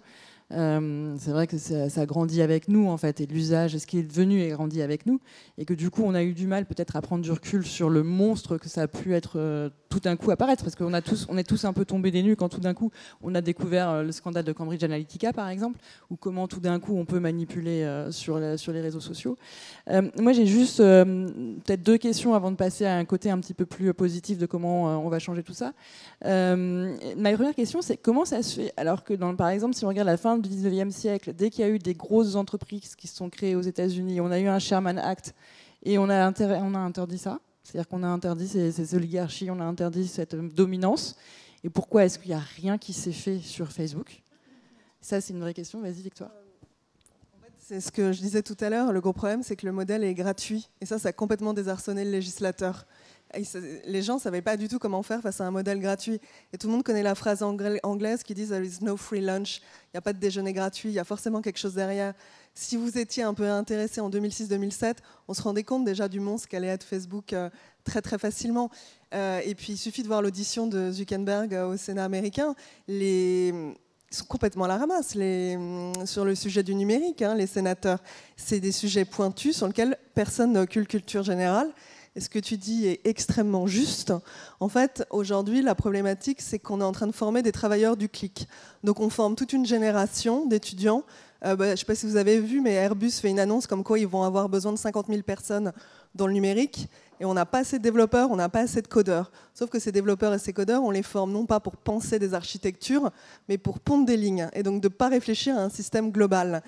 Euh, 0.52 1.16
c'est 1.18 1.32
vrai 1.32 1.48
que 1.48 1.58
ça, 1.58 1.90
ça, 1.90 2.06
grandit 2.06 2.44
avec 2.44 2.68
nous 2.68 2.88
en 2.88 2.98
fait 2.98 3.20
et 3.20 3.26
l'usage, 3.26 3.76
ce 3.80 3.88
qui 3.88 3.98
est 3.98 4.04
devenu 4.04 4.42
est 4.42 4.50
grandi 4.50 4.84
avec 4.84 5.08
nous 5.08 5.20
et 5.58 5.66
que 5.66 5.74
du 5.74 5.90
coup 5.90 6.04
on 6.06 6.14
a 6.14 6.22
eu 6.22 6.34
du 6.34 6.46
mal 6.46 6.68
peut-être 6.68 6.96
à 6.96 7.02
prendre 7.02 7.24
du 7.24 7.32
recul 7.32 7.66
sur 7.66 7.90
le 7.90 8.04
monstre 8.04 8.60
que 8.60 8.70
ça 8.70 8.84
a 8.84 8.88
pu 8.88 9.16
être 9.16 9.40
euh, 9.40 9.72
tout 9.90 10.00
d'un 10.00 10.16
coup 10.16 10.30
apparaître 10.30 10.64
parce 10.64 10.76
qu'on 10.76 10.94
a 10.94 11.02
tous, 11.02 11.26
on 11.30 11.38
est 11.40 11.44
tous 11.44 11.66
un 11.66 11.74
peu 11.74 11.84
tombés 11.84 12.12
des 12.12 12.22
nues 12.22 12.36
quand 12.36 12.50
tout 12.50 12.60
d'un 12.60 12.76
coup 12.76 12.92
on 13.24 13.34
a 13.34 13.42
découvert 13.42 13.90
euh, 13.90 14.04
le 14.04 14.12
scandale 14.12 14.44
de 14.44 14.52
Cambridge 14.52 14.84
Analytica 14.84 15.34
par 15.34 15.50
exemple 15.50 15.80
ou 16.12 16.16
comment 16.16 16.48
tout 16.48 16.60
d'un 16.60 16.80
coup 16.80 16.96
on 16.96 17.06
peut 17.06 17.20
manipuler 17.20 18.06
sur, 18.12 18.38
les 18.38 18.82
réseaux 18.82 19.00
sociaux. 19.00 19.38
moi 20.20 20.32
j'ai 20.34 20.46
juste 20.46 20.78
peut-être 20.78 21.82
deux 21.82 21.98
questions 21.98 22.36
avant 22.36 22.52
de 22.52 22.56
passer 22.56 22.86
à 22.86 22.98
un 22.98 23.06
côté 23.06 23.32
un 23.32 23.40
petit 23.40 23.56
peu 23.56 23.66
plus 23.66 23.92
positif 23.96 24.38
de 24.38 24.46
comment 24.46 25.04
on 25.04 25.10
va 25.10 25.18
changer 25.18 25.42
tout 25.42 25.54
ça. 25.54 25.74
ma 26.24 27.34
première 27.34 27.56
question 27.56 27.82
c'est 27.82 27.98
comment 27.98 28.26
ça 28.26 28.44
se 28.44 28.62
fait? 28.62 28.74
Alors 28.78 29.04
que 29.04 29.14
par 29.34 29.50
exemple 29.50 29.74
si 29.74 29.86
on 29.86 29.88
regarde 29.88 30.08
la 30.08 30.18
fin 30.18 30.35
du 30.38 30.50
19e 30.50 30.92
siècle, 30.92 31.34
dès 31.34 31.50
qu'il 31.50 31.62
y 31.62 31.68
a 31.68 31.70
eu 31.70 31.80
des 31.80 31.94
grosses 31.94 32.36
entreprises 32.36 32.96
qui 32.96 33.08
se 33.08 33.16
sont 33.16 33.30
créées 33.30 33.56
aux 33.56 33.62
États-Unis, 33.62 34.22
on 34.22 34.32
a 34.32 34.40
eu 34.40 34.48
un 34.48 34.60
Sherman 34.60 34.98
Act 34.98 35.34
et 35.84 35.98
on 35.98 36.10
a, 36.10 36.26
interdit 36.26 37.18
ça. 37.18 37.40
C'est-à-dire 37.64 37.88
qu'on 37.88 38.04
a 38.04 38.08
interdit 38.08 38.48
ces, 38.48 38.96
oligarchies, 38.96 39.50
on 39.50 39.60
a 39.60 39.64
interdit 39.64 40.08
cette 40.08 40.36
dominance. 40.36 41.16
Et 41.64 41.70
pourquoi 41.70 42.06
est-ce 42.06 42.20
qu'il 42.20 42.30
n'y 42.30 42.36
a 42.36 42.44
rien 42.58 42.78
qui 42.78 42.94
s'est 42.94 43.12
fait 43.12 43.40
sur 43.40 43.72
Facebook? 43.72 44.22
Ça, 45.02 45.22
c'est 45.22 45.34
une 45.34 45.40
vraie 45.40 45.54
question. 45.54 45.82
Vas-y, 45.82 46.02
Victoire. 46.02 46.32
C'est 47.60 47.82
ce 47.82 47.92
que 47.92 48.12
je 48.12 48.20
disais 48.20 48.44
tout 48.44 48.58
à 48.60 48.70
l'heure. 48.70 48.92
Le 48.92 49.02
gros 49.02 49.14
problème, 49.14 49.42
c'est 49.42 49.56
que 49.56 49.66
le 49.66 49.72
modèle 49.72 50.04
est 50.04 50.14
gratuit. 50.14 50.70
Et 50.82 50.86
ça, 50.86 51.00
ça 51.00 51.10
a 51.10 51.14
complètement 51.14 51.54
désarçonné 51.54 52.06
le 52.06 52.12
législateur 52.12 52.86
les 53.86 54.02
gens 54.02 54.16
ne 54.16 54.20
savaient 54.20 54.42
pas 54.42 54.58
du 54.58 54.68
tout 54.68 54.80
comment 54.80 55.04
faire 55.04 55.22
face 55.22 55.42
à 55.42 55.46
un 55.46 55.52
modèle 55.52 55.80
gratuit. 55.80 56.20
Et 56.54 56.58
tout 56.58 56.68
le 56.68 56.74
monde 56.74 56.84
connaît 56.84 57.04
la 57.04 57.16
phrase 57.16 57.44
anglaise 57.44 58.24
qui 58.24 58.34
dit 58.34 58.48
There 58.48 58.66
is 58.66 58.78
no 58.82 58.98
free 58.98 59.22
lunch. 59.22 59.60
Il 59.60 59.96
n'y 59.96 59.98
a 59.98 60.02
pas 60.02 60.14
de 60.14 60.20
déjeuner 60.20 60.54
gratuit, 60.54 60.90
il 60.90 60.96
y 60.96 61.00
a 61.00 61.04
forcément 61.04 61.42
quelque 61.42 61.60
chose 61.60 61.74
derrière. 61.74 62.14
Si 62.54 62.78
vous 62.78 62.98
étiez 62.98 63.24
un 63.24 63.34
peu 63.34 63.50
intéressé 63.50 64.00
en 64.00 64.10
2006-2007, 64.10 64.98
on 65.28 65.34
se 65.34 65.42
rendait 65.42 65.64
compte 65.64 65.84
déjà 65.84 66.08
du 66.08 66.22
monstre 66.22 66.48
qu'allait 66.48 66.68
être 66.68 66.86
Facebook 66.86 67.34
euh, 67.34 67.50
très 67.84 68.02
très 68.02 68.18
facilement. 68.18 68.70
Euh, 69.14 69.42
et 69.44 69.56
puis 69.56 69.74
il 69.74 69.78
suffit 69.78 70.04
de 70.04 70.08
voir 70.08 70.22
l'audition 70.22 70.66
de 70.66 70.90
Zuckerberg 70.92 71.54
euh, 71.54 71.68
au 71.68 71.78
Sénat 71.78 72.06
américain. 72.06 72.56
Ils 72.88 73.74
sont 74.10 74.26
complètement 74.26 74.64
à 74.64 74.68
la 74.70 74.78
ramasse 74.78 75.16
les, 75.16 75.58
sur 76.06 76.24
le 76.24 76.34
sujet 76.34 76.64
du 76.64 76.76
numérique, 76.76 77.22
hein, 77.22 77.36
les 77.36 77.48
sénateurs. 77.48 78.00
C'est 78.38 78.62
des 78.62 78.72
sujets 78.72 79.04
pointus 79.04 79.58
sur 79.58 79.68
lesquels 79.68 79.98
personne 80.14 80.54
n'a 80.54 80.62
aucune 80.62 80.86
culture 80.86 81.24
générale. 81.24 81.74
Et 82.18 82.22
ce 82.22 82.30
que 82.30 82.40
tu 82.40 82.56
dis 82.56 82.88
est 82.88 83.02
extrêmement 83.04 83.68
juste. 83.68 84.14
En 84.62 84.70
fait, 84.70 85.06
aujourd'hui, 85.10 85.62
la 85.62 85.76
problématique, 85.76 86.42
c'est 86.42 86.60
qu'on 86.60 86.80
est 86.80 86.86
en 86.86 86.94
train 86.94 87.08
de 87.08 87.12
former 87.12 87.42
des 87.42 87.52
travailleurs 87.52 87.98
du 87.98 88.08
clic. 88.08 88.48
Donc, 88.86 89.02
on 89.02 89.10
forme 89.10 89.36
toute 89.36 89.52
une 89.52 89.66
génération 89.66 90.46
d'étudiants. 90.46 91.04
Euh, 91.44 91.58
bah, 91.58 91.66
je 91.68 91.72
ne 91.72 91.76
sais 91.76 91.86
pas 91.86 91.96
si 91.96 92.06
vous 92.06 92.16
avez 92.16 92.40
vu, 92.40 92.62
mais 92.62 92.74
Airbus 92.74 93.12
fait 93.12 93.30
une 93.30 93.40
annonce 93.40 93.68
comme 93.68 93.84
quoi 93.84 94.00
ils 94.00 94.08
vont 94.08 94.24
avoir 94.24 94.48
besoin 94.48 94.72
de 94.72 94.78
50 94.78 95.08
000 95.08 95.24
personnes 95.24 95.74
dans 96.16 96.28
le 96.28 96.34
numérique. 96.34 96.88
Et 97.20 97.26
on 97.26 97.34
n'a 97.34 97.46
pas 97.46 97.60
assez 97.60 97.78
de 97.78 97.84
développeurs, 97.84 98.30
on 98.32 98.36
n'a 98.36 98.50
pas 98.50 98.62
assez 98.62 98.82
de 98.82 98.88
codeurs. 98.88 99.32
Sauf 99.54 99.70
que 99.70 99.80
ces 99.80 99.92
développeurs 99.92 100.34
et 100.34 100.40
ces 100.40 100.52
codeurs, 100.52 100.84
on 100.84 100.92
les 100.92 101.04
forme 101.04 101.32
non 101.32 101.46
pas 101.46 101.62
pour 101.62 101.78
penser 101.78 102.20
des 102.20 102.34
architectures, 102.34 103.10
mais 103.48 103.58
pour 103.58 103.80
pondre 103.80 104.06
des 104.06 104.18
lignes. 104.18 104.50
Et 104.54 104.64
donc 104.64 104.82
de 104.82 104.88
ne 104.88 104.94
pas 104.94 105.08
réfléchir 105.08 105.58
à 105.58 105.62
un 105.62 105.70
système 105.70 106.12
global. 106.12 106.62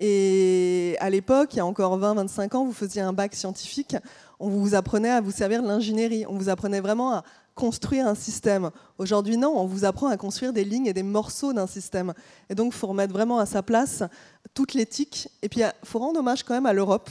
Et 0.00 0.96
à 1.00 1.08
l'époque, 1.08 1.54
il 1.54 1.58
y 1.58 1.60
a 1.60 1.66
encore 1.66 1.98
20-25 1.98 2.56
ans, 2.56 2.64
vous 2.66 2.72
faisiez 2.72 3.00
un 3.00 3.14
bac 3.14 3.34
scientifique 3.34 3.96
on 4.40 4.48
vous 4.48 4.74
apprenait 4.74 5.10
à 5.10 5.20
vous 5.20 5.30
servir 5.30 5.62
de 5.62 5.68
l'ingénierie, 5.68 6.24
on 6.28 6.36
vous 6.36 6.48
apprenait 6.48 6.80
vraiment 6.80 7.12
à 7.12 7.24
construire 7.54 8.06
un 8.06 8.14
système. 8.14 8.70
Aujourd'hui, 8.98 9.36
non, 9.36 9.54
on 9.56 9.66
vous 9.66 9.84
apprend 9.84 10.08
à 10.08 10.16
construire 10.16 10.52
des 10.52 10.64
lignes 10.64 10.86
et 10.86 10.92
des 10.92 11.02
morceaux 11.02 11.52
d'un 11.52 11.66
système. 11.66 12.12
Et 12.50 12.54
donc, 12.54 12.72
il 12.74 12.76
faut 12.76 12.88
remettre 12.88 13.12
vraiment 13.12 13.38
à 13.38 13.46
sa 13.46 13.62
place 13.62 14.02
toute 14.54 14.74
l'éthique. 14.74 15.28
Et 15.42 15.48
puis, 15.48 15.60
il 15.60 15.88
faut 15.88 15.98
rendre 15.98 16.18
hommage 16.18 16.42
quand 16.42 16.54
même 16.54 16.66
à 16.66 16.72
l'Europe. 16.72 17.10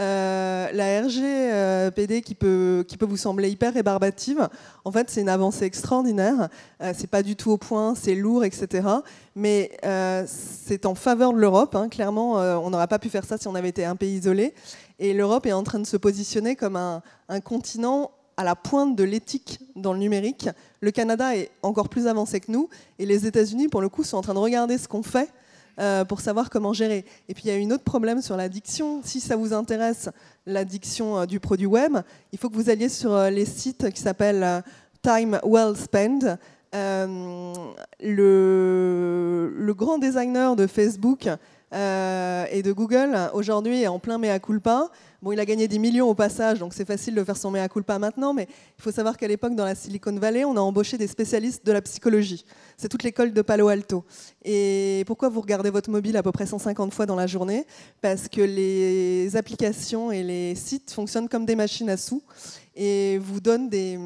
Euh, 0.00 0.72
la 0.72 1.02
RGPD 1.02 2.22
qui 2.22 2.34
peut, 2.34 2.84
qui 2.88 2.96
peut 2.96 3.06
vous 3.06 3.16
sembler 3.16 3.48
hyper 3.48 3.72
rébarbative, 3.72 4.48
en 4.84 4.90
fait, 4.90 5.08
c'est 5.08 5.20
une 5.20 5.28
avancée 5.28 5.64
extraordinaire. 5.64 6.48
Euh, 6.82 6.92
c'est 6.96 7.06
pas 7.06 7.22
du 7.22 7.36
tout 7.36 7.52
au 7.52 7.58
point, 7.58 7.94
c'est 7.94 8.16
lourd, 8.16 8.44
etc. 8.44 8.88
Mais 9.36 9.70
euh, 9.84 10.24
c'est 10.26 10.86
en 10.86 10.96
faveur 10.96 11.32
de 11.32 11.38
l'Europe. 11.38 11.76
Hein. 11.76 11.88
Clairement, 11.88 12.34
on 12.34 12.70
n'aurait 12.70 12.88
pas 12.88 12.98
pu 12.98 13.08
faire 13.08 13.24
ça 13.24 13.38
si 13.38 13.46
on 13.46 13.54
avait 13.54 13.68
été 13.68 13.84
un 13.84 13.94
pays 13.94 14.18
isolé. 14.18 14.54
Et 14.98 15.12
l'Europe 15.12 15.46
est 15.46 15.52
en 15.52 15.62
train 15.62 15.80
de 15.80 15.86
se 15.86 15.96
positionner 15.96 16.56
comme 16.56 16.76
un, 16.76 17.02
continent 17.40 18.10
à 18.36 18.44
la 18.44 18.56
pointe 18.56 18.96
de 18.96 19.04
l'éthique 19.04 19.60
dans 19.76 19.92
le 19.92 19.98
numérique. 19.98 20.48
Le 20.80 20.90
Canada 20.90 21.36
est 21.36 21.50
encore 21.62 21.88
plus 21.88 22.06
avancé 22.06 22.40
que 22.40 22.50
nous, 22.50 22.68
et 22.98 23.06
les 23.06 23.26
États-Unis, 23.26 23.68
pour 23.68 23.80
le 23.80 23.88
coup, 23.88 24.04
sont 24.04 24.16
en 24.16 24.22
train 24.22 24.34
de 24.34 24.38
regarder 24.38 24.78
ce 24.78 24.88
qu'on 24.88 25.02
fait 25.02 25.30
euh, 25.80 26.04
pour 26.04 26.20
savoir 26.20 26.50
comment 26.50 26.72
gérer. 26.72 27.04
Et 27.28 27.34
puis 27.34 27.44
il 27.46 27.48
y 27.48 27.50
a 27.50 27.56
un 27.56 27.70
autre 27.72 27.82
problème 27.82 28.22
sur 28.22 28.36
l'addiction. 28.36 29.00
Si 29.02 29.18
ça 29.18 29.34
vous 29.34 29.52
intéresse, 29.52 30.08
l'addiction 30.46 31.18
euh, 31.18 31.26
du 31.26 31.40
produit 31.40 31.66
web, 31.66 31.98
il 32.30 32.38
faut 32.38 32.48
que 32.48 32.54
vous 32.54 32.70
alliez 32.70 32.88
sur 32.88 33.12
euh, 33.12 33.28
les 33.28 33.44
sites 33.44 33.90
qui 33.90 34.00
s'appellent 34.00 34.62
Time 35.02 35.40
Well 35.44 35.76
Spent. 35.76 36.38
le, 38.00 39.74
grand 39.76 39.98
designer 39.98 40.54
de 40.54 40.68
Facebook 40.68 41.28
euh, 41.74 42.46
et 42.50 42.62
de 42.62 42.72
Google 42.72 43.16
aujourd'hui 43.32 43.86
en 43.86 43.98
plein 43.98 44.18
mea 44.18 44.38
culpa. 44.38 44.90
Bon, 45.22 45.32
il 45.32 45.40
a 45.40 45.44
gagné 45.44 45.66
des 45.68 45.78
millions 45.78 46.08
au 46.08 46.14
passage, 46.14 46.58
donc 46.58 46.74
c'est 46.74 46.84
facile 46.84 47.14
de 47.14 47.24
faire 47.24 47.36
son 47.36 47.50
mea 47.50 47.68
culpa 47.68 47.98
maintenant, 47.98 48.32
mais 48.32 48.46
il 48.78 48.82
faut 48.82 48.92
savoir 48.92 49.16
qu'à 49.16 49.26
l'époque, 49.26 49.54
dans 49.54 49.64
la 49.64 49.74
Silicon 49.74 50.14
Valley, 50.16 50.44
on 50.44 50.56
a 50.56 50.60
embauché 50.60 50.98
des 50.98 51.06
spécialistes 51.06 51.64
de 51.66 51.72
la 51.72 51.80
psychologie. 51.82 52.44
C'est 52.76 52.88
toute 52.88 53.02
l'école 53.02 53.32
de 53.32 53.42
Palo 53.42 53.68
Alto. 53.68 54.04
Et 54.44 55.02
pourquoi 55.06 55.30
vous 55.30 55.40
regardez 55.40 55.70
votre 55.70 55.90
mobile 55.90 56.16
à 56.16 56.22
peu 56.22 56.30
près 56.30 56.46
150 56.46 56.92
fois 56.92 57.06
dans 57.06 57.16
la 57.16 57.26
journée? 57.26 57.66
Parce 58.00 58.28
que 58.28 58.42
les 58.42 59.34
applications 59.36 60.12
et 60.12 60.22
les 60.22 60.54
sites 60.54 60.92
fonctionnent 60.92 61.28
comme 61.28 61.46
des 61.46 61.56
machines 61.56 61.90
à 61.90 61.96
sous 61.96 62.22
et 62.76 63.18
vous 63.18 63.40
donnent 63.40 63.68
des, 63.68 63.98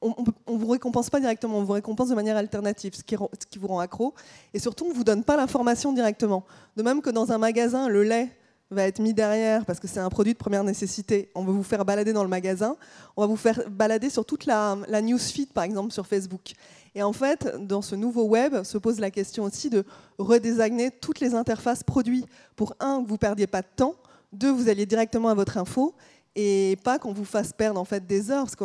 on 0.00 0.14
ne 0.54 0.58
vous 0.58 0.68
récompense 0.68 1.10
pas 1.10 1.20
directement, 1.20 1.58
on 1.58 1.64
vous 1.64 1.72
récompense 1.72 2.08
de 2.08 2.14
manière 2.14 2.36
alternative, 2.36 2.94
ce 2.94 3.02
qui, 3.02 3.16
vous 3.58 3.66
rend 3.66 3.80
accro. 3.80 4.14
Et 4.54 4.58
surtout, 4.58 4.86
on 4.86 4.90
ne 4.90 4.94
vous 4.94 5.04
donne 5.04 5.24
pas 5.24 5.36
l'information 5.36 5.92
directement. 5.92 6.44
De 6.76 6.82
même 6.82 7.02
que 7.02 7.10
dans 7.10 7.32
un 7.32 7.38
magasin, 7.38 7.88
le 7.88 8.04
lait 8.04 8.30
va 8.70 8.84
être 8.84 9.00
mis 9.00 9.14
derrière 9.14 9.64
parce 9.64 9.80
que 9.80 9.88
c'est 9.88 9.98
un 9.98 10.10
produit 10.10 10.34
de 10.34 10.38
première 10.38 10.62
nécessité. 10.62 11.30
On 11.34 11.42
va 11.42 11.52
vous 11.52 11.62
faire 11.62 11.84
balader 11.84 12.12
dans 12.12 12.22
le 12.22 12.28
magasin, 12.28 12.76
on 13.16 13.22
va 13.22 13.26
vous 13.26 13.36
faire 13.36 13.68
balader 13.70 14.10
sur 14.10 14.24
toute 14.24 14.46
la, 14.46 14.76
newsfeed, 15.02 15.52
par 15.52 15.64
exemple, 15.64 15.92
sur 15.92 16.06
Facebook. 16.06 16.52
Et 16.94 17.02
en 17.02 17.12
fait, 17.12 17.56
dans 17.60 17.82
ce 17.82 17.94
nouveau 17.94 18.24
web, 18.24 18.62
se 18.62 18.78
pose 18.78 19.00
la 19.00 19.10
question 19.10 19.44
aussi 19.44 19.68
de 19.70 19.84
redésigner 20.18 20.90
toutes 20.90 21.20
les 21.20 21.34
interfaces 21.34 21.82
produits 21.82 22.24
pour, 22.56 22.74
un, 22.80 23.02
que 23.02 23.08
vous 23.08 23.14
ne 23.14 23.18
perdiez 23.18 23.46
pas 23.46 23.62
de 23.62 23.68
temps, 23.74 23.94
deux, 24.32 24.50
vous 24.50 24.68
alliez 24.68 24.86
directement 24.86 25.30
à 25.30 25.34
votre 25.34 25.56
info, 25.56 25.94
et 26.40 26.76
pas 26.84 27.00
qu'on 27.00 27.12
vous 27.12 27.24
fasse 27.24 27.52
perdre 27.52 27.80
en 27.80 27.84
fait 27.84 28.06
des 28.06 28.30
heures, 28.30 28.44
parce 28.44 28.54
que 28.54 28.64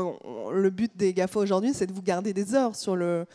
le 0.53 0.69
but 0.69 0.95
des 0.95 1.11
GAFA 1.11 1.39
aujourd'hui, 1.39 1.73
c'est 1.73 1.87
de 1.87 1.91
vous 1.91 2.03
garder 2.03 2.31
des 2.31 2.53
heures 2.53 2.75
sur 2.75 2.95
le. 2.95 3.25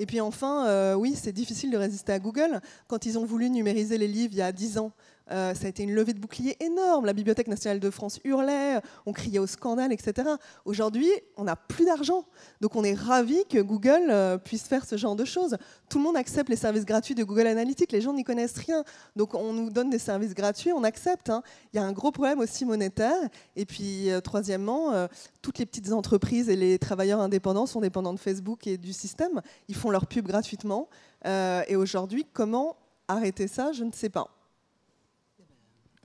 Et 0.00 0.06
puis 0.06 0.20
enfin, 0.20 0.66
euh, 0.66 0.94
oui, 0.94 1.14
c'est 1.14 1.30
difficile 1.30 1.70
de 1.70 1.76
résister 1.76 2.12
à 2.12 2.18
Google. 2.18 2.60
Quand 2.88 3.06
ils 3.06 3.16
ont 3.20 3.24
voulu 3.24 3.48
numériser 3.50 3.96
les 3.96 4.08
livres 4.08 4.32
il 4.32 4.38
y 4.38 4.42
a 4.42 4.50
10 4.50 4.78
ans, 4.78 4.90
euh, 5.30 5.54
ça 5.54 5.66
a 5.66 5.68
été 5.68 5.82
une 5.82 5.94
levée 5.94 6.12
de 6.12 6.18
bouclier 6.18 6.56
énorme. 6.62 7.06
La 7.06 7.12
Bibliothèque 7.12 7.48
nationale 7.48 7.80
de 7.80 7.90
France 7.90 8.20
hurlait, 8.24 8.80
on 9.06 9.12
criait 9.12 9.38
au 9.38 9.46
scandale, 9.46 9.92
etc. 9.92 10.28
Aujourd'hui, 10.64 11.08
on 11.36 11.44
n'a 11.44 11.56
plus 11.56 11.86
d'argent. 11.86 12.24
Donc 12.60 12.76
on 12.76 12.84
est 12.84 12.94
ravi 12.94 13.44
que 13.48 13.60
Google 13.60 14.10
euh, 14.10 14.38
puisse 14.38 14.64
faire 14.64 14.84
ce 14.84 14.96
genre 14.96 15.16
de 15.16 15.24
choses. 15.24 15.56
Tout 15.88 15.98
le 15.98 16.04
monde 16.04 16.16
accepte 16.16 16.50
les 16.50 16.56
services 16.56 16.84
gratuits 16.84 17.14
de 17.14 17.24
Google 17.24 17.46
Analytics. 17.46 17.90
Les 17.92 18.00
gens 18.00 18.12
n'y 18.12 18.24
connaissent 18.24 18.58
rien. 18.58 18.84
Donc 19.16 19.34
on 19.34 19.52
nous 19.52 19.70
donne 19.70 19.90
des 19.90 19.98
services 19.98 20.34
gratuits, 20.34 20.72
on 20.72 20.84
accepte. 20.84 21.30
Hein. 21.30 21.42
Il 21.72 21.76
y 21.76 21.80
a 21.80 21.84
un 21.84 21.92
gros 21.92 22.10
problème 22.10 22.40
aussi 22.40 22.64
monétaire. 22.64 23.16
Et 23.56 23.64
puis, 23.64 24.10
euh, 24.10 24.20
troisièmement, 24.20 25.08
toutes 25.42 25.58
les 25.58 25.66
petites 25.66 25.92
entreprises 25.92 26.48
et 26.48 26.56
les 26.56 26.78
travailleurs 26.78 27.20
indépendants 27.20 27.66
sont 27.66 27.80
dépendants 27.80 28.12
de 28.12 28.18
Facebook 28.18 28.66
et 28.66 28.76
du 28.76 28.92
système. 28.92 29.40
Ils 29.68 29.74
font 29.74 29.90
leur 29.90 30.06
pub 30.06 30.26
gratuitement. 30.26 30.88
et 31.24 31.76
aujourd'hui, 31.76 32.26
comment 32.32 32.76
arrêter 33.08 33.48
ça? 33.48 33.72
Je 33.72 33.84
ne 33.84 33.92
sais 33.92 34.08
pas. 34.10 34.28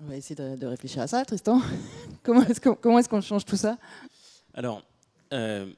On 0.02 0.06
va 0.06 0.16
essayer 0.16 0.36
de, 0.36 0.66
réfléchir 0.66 1.02
à 1.02 1.08
ça, 1.08 1.26
Tristan. 1.26 1.62
comment 2.24 2.44
est-ce 2.44 3.10
qu'on 3.10 3.22
change 3.22 3.44
tout 3.44 3.58
ça? 3.58 3.78
Alors, 4.54 4.84
euh, 5.34 5.70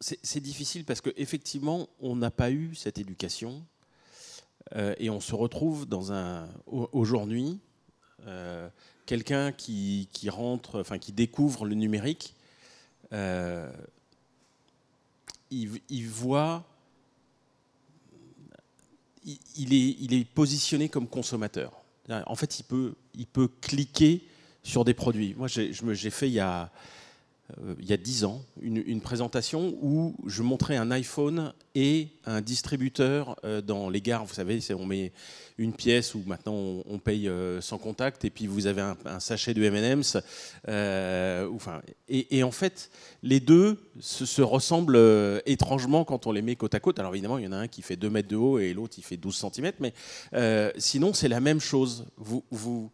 c'est 0.00 0.40
difficile 0.40 0.84
parce 0.84 1.00
qu'effectivement, 1.00 1.88
on 2.00 2.16
n'a 2.16 2.32
pas 2.32 2.50
eu 2.50 2.74
cette 2.74 2.98
éducation 2.98 3.64
euh, 4.74 4.94
et 4.98 5.10
on 5.10 5.20
se 5.20 5.34
retrouve 5.34 5.86
dans 5.86 6.12
un 6.12 6.48
aujourd'hui 6.66 7.60
euh, 8.26 8.68
quelqu'un 9.06 9.52
qui, 9.52 10.08
rentre, 10.28 10.80
enfin 10.80 10.98
qui 10.98 11.12
découvre 11.12 11.66
le 11.66 11.76
numérique. 11.76 12.34
Il, 15.50 16.08
voit, 16.08 16.64
il 19.24 20.14
est 20.14 20.24
positionné 20.24 20.88
comme 20.88 21.06
consommateur. 21.06 21.85
En 22.08 22.34
fait, 22.34 22.60
il 22.60 23.26
peut, 23.26 23.48
cliquer 23.60 24.26
sur 24.62 24.84
des 24.84 24.94
produits. 24.94 25.34
Moi, 25.36 25.48
j'ai 25.48 26.10
fait 26.10 26.28
il 26.28 26.34
y 26.34 26.40
a 26.40 26.70
il 27.78 27.88
y 27.88 27.92
a 27.92 27.96
dix 27.96 28.24
ans, 28.24 28.42
une, 28.60 29.00
présentation 29.00 29.76
où 29.80 30.16
je 30.26 30.42
montrais 30.42 30.76
un 30.76 30.90
iPhone 30.90 31.52
et 31.76 32.08
un 32.24 32.40
distributeur 32.40 33.36
euh, 33.44 33.60
dans 33.60 33.88
les 33.88 34.00
gares. 34.00 34.24
Vous 34.24 34.34
savez, 34.34 34.58
on 34.74 34.84
met 34.84 35.12
une 35.56 35.72
pièce 35.72 36.14
où 36.16 36.22
maintenant 36.26 36.54
on, 36.54 36.98
paye 36.98 37.28
euh, 37.28 37.60
sans 37.60 37.78
contact 37.78 38.24
et 38.24 38.30
puis 38.30 38.48
vous 38.48 38.66
avez 38.66 38.82
un, 38.82 39.20
sachet 39.20 39.54
de 39.54 39.62
M&M's. 39.62 40.16
et, 42.08 42.42
en 42.42 42.50
fait, 42.50 42.90
les 43.22 43.38
deux 43.38 43.78
se, 44.00 44.42
ressemblent 44.42 44.98
étrangement 45.46 46.04
quand 46.04 46.26
on 46.26 46.32
les 46.32 46.42
met 46.42 46.56
côte 46.56 46.74
à 46.74 46.80
côte. 46.80 46.98
Alors 46.98 47.14
évidemment, 47.14 47.38
il 47.38 47.44
y 47.44 47.48
en 47.48 47.52
a 47.52 47.58
un 47.58 47.68
qui 47.68 47.82
fait 47.82 47.96
2 47.96 48.10
mètres 48.10 48.28
de 48.28 48.36
haut 48.36 48.58
et 48.58 48.74
l'autre 48.74 48.94
il 48.98 49.04
fait 49.04 49.16
12 49.16 49.46
cm, 49.52 49.72
mais 49.78 49.94
sinon 50.78 51.14
c'est 51.14 51.28
la 51.28 51.40
même 51.40 51.60
chose. 51.60 52.06
Vous, 52.16 52.90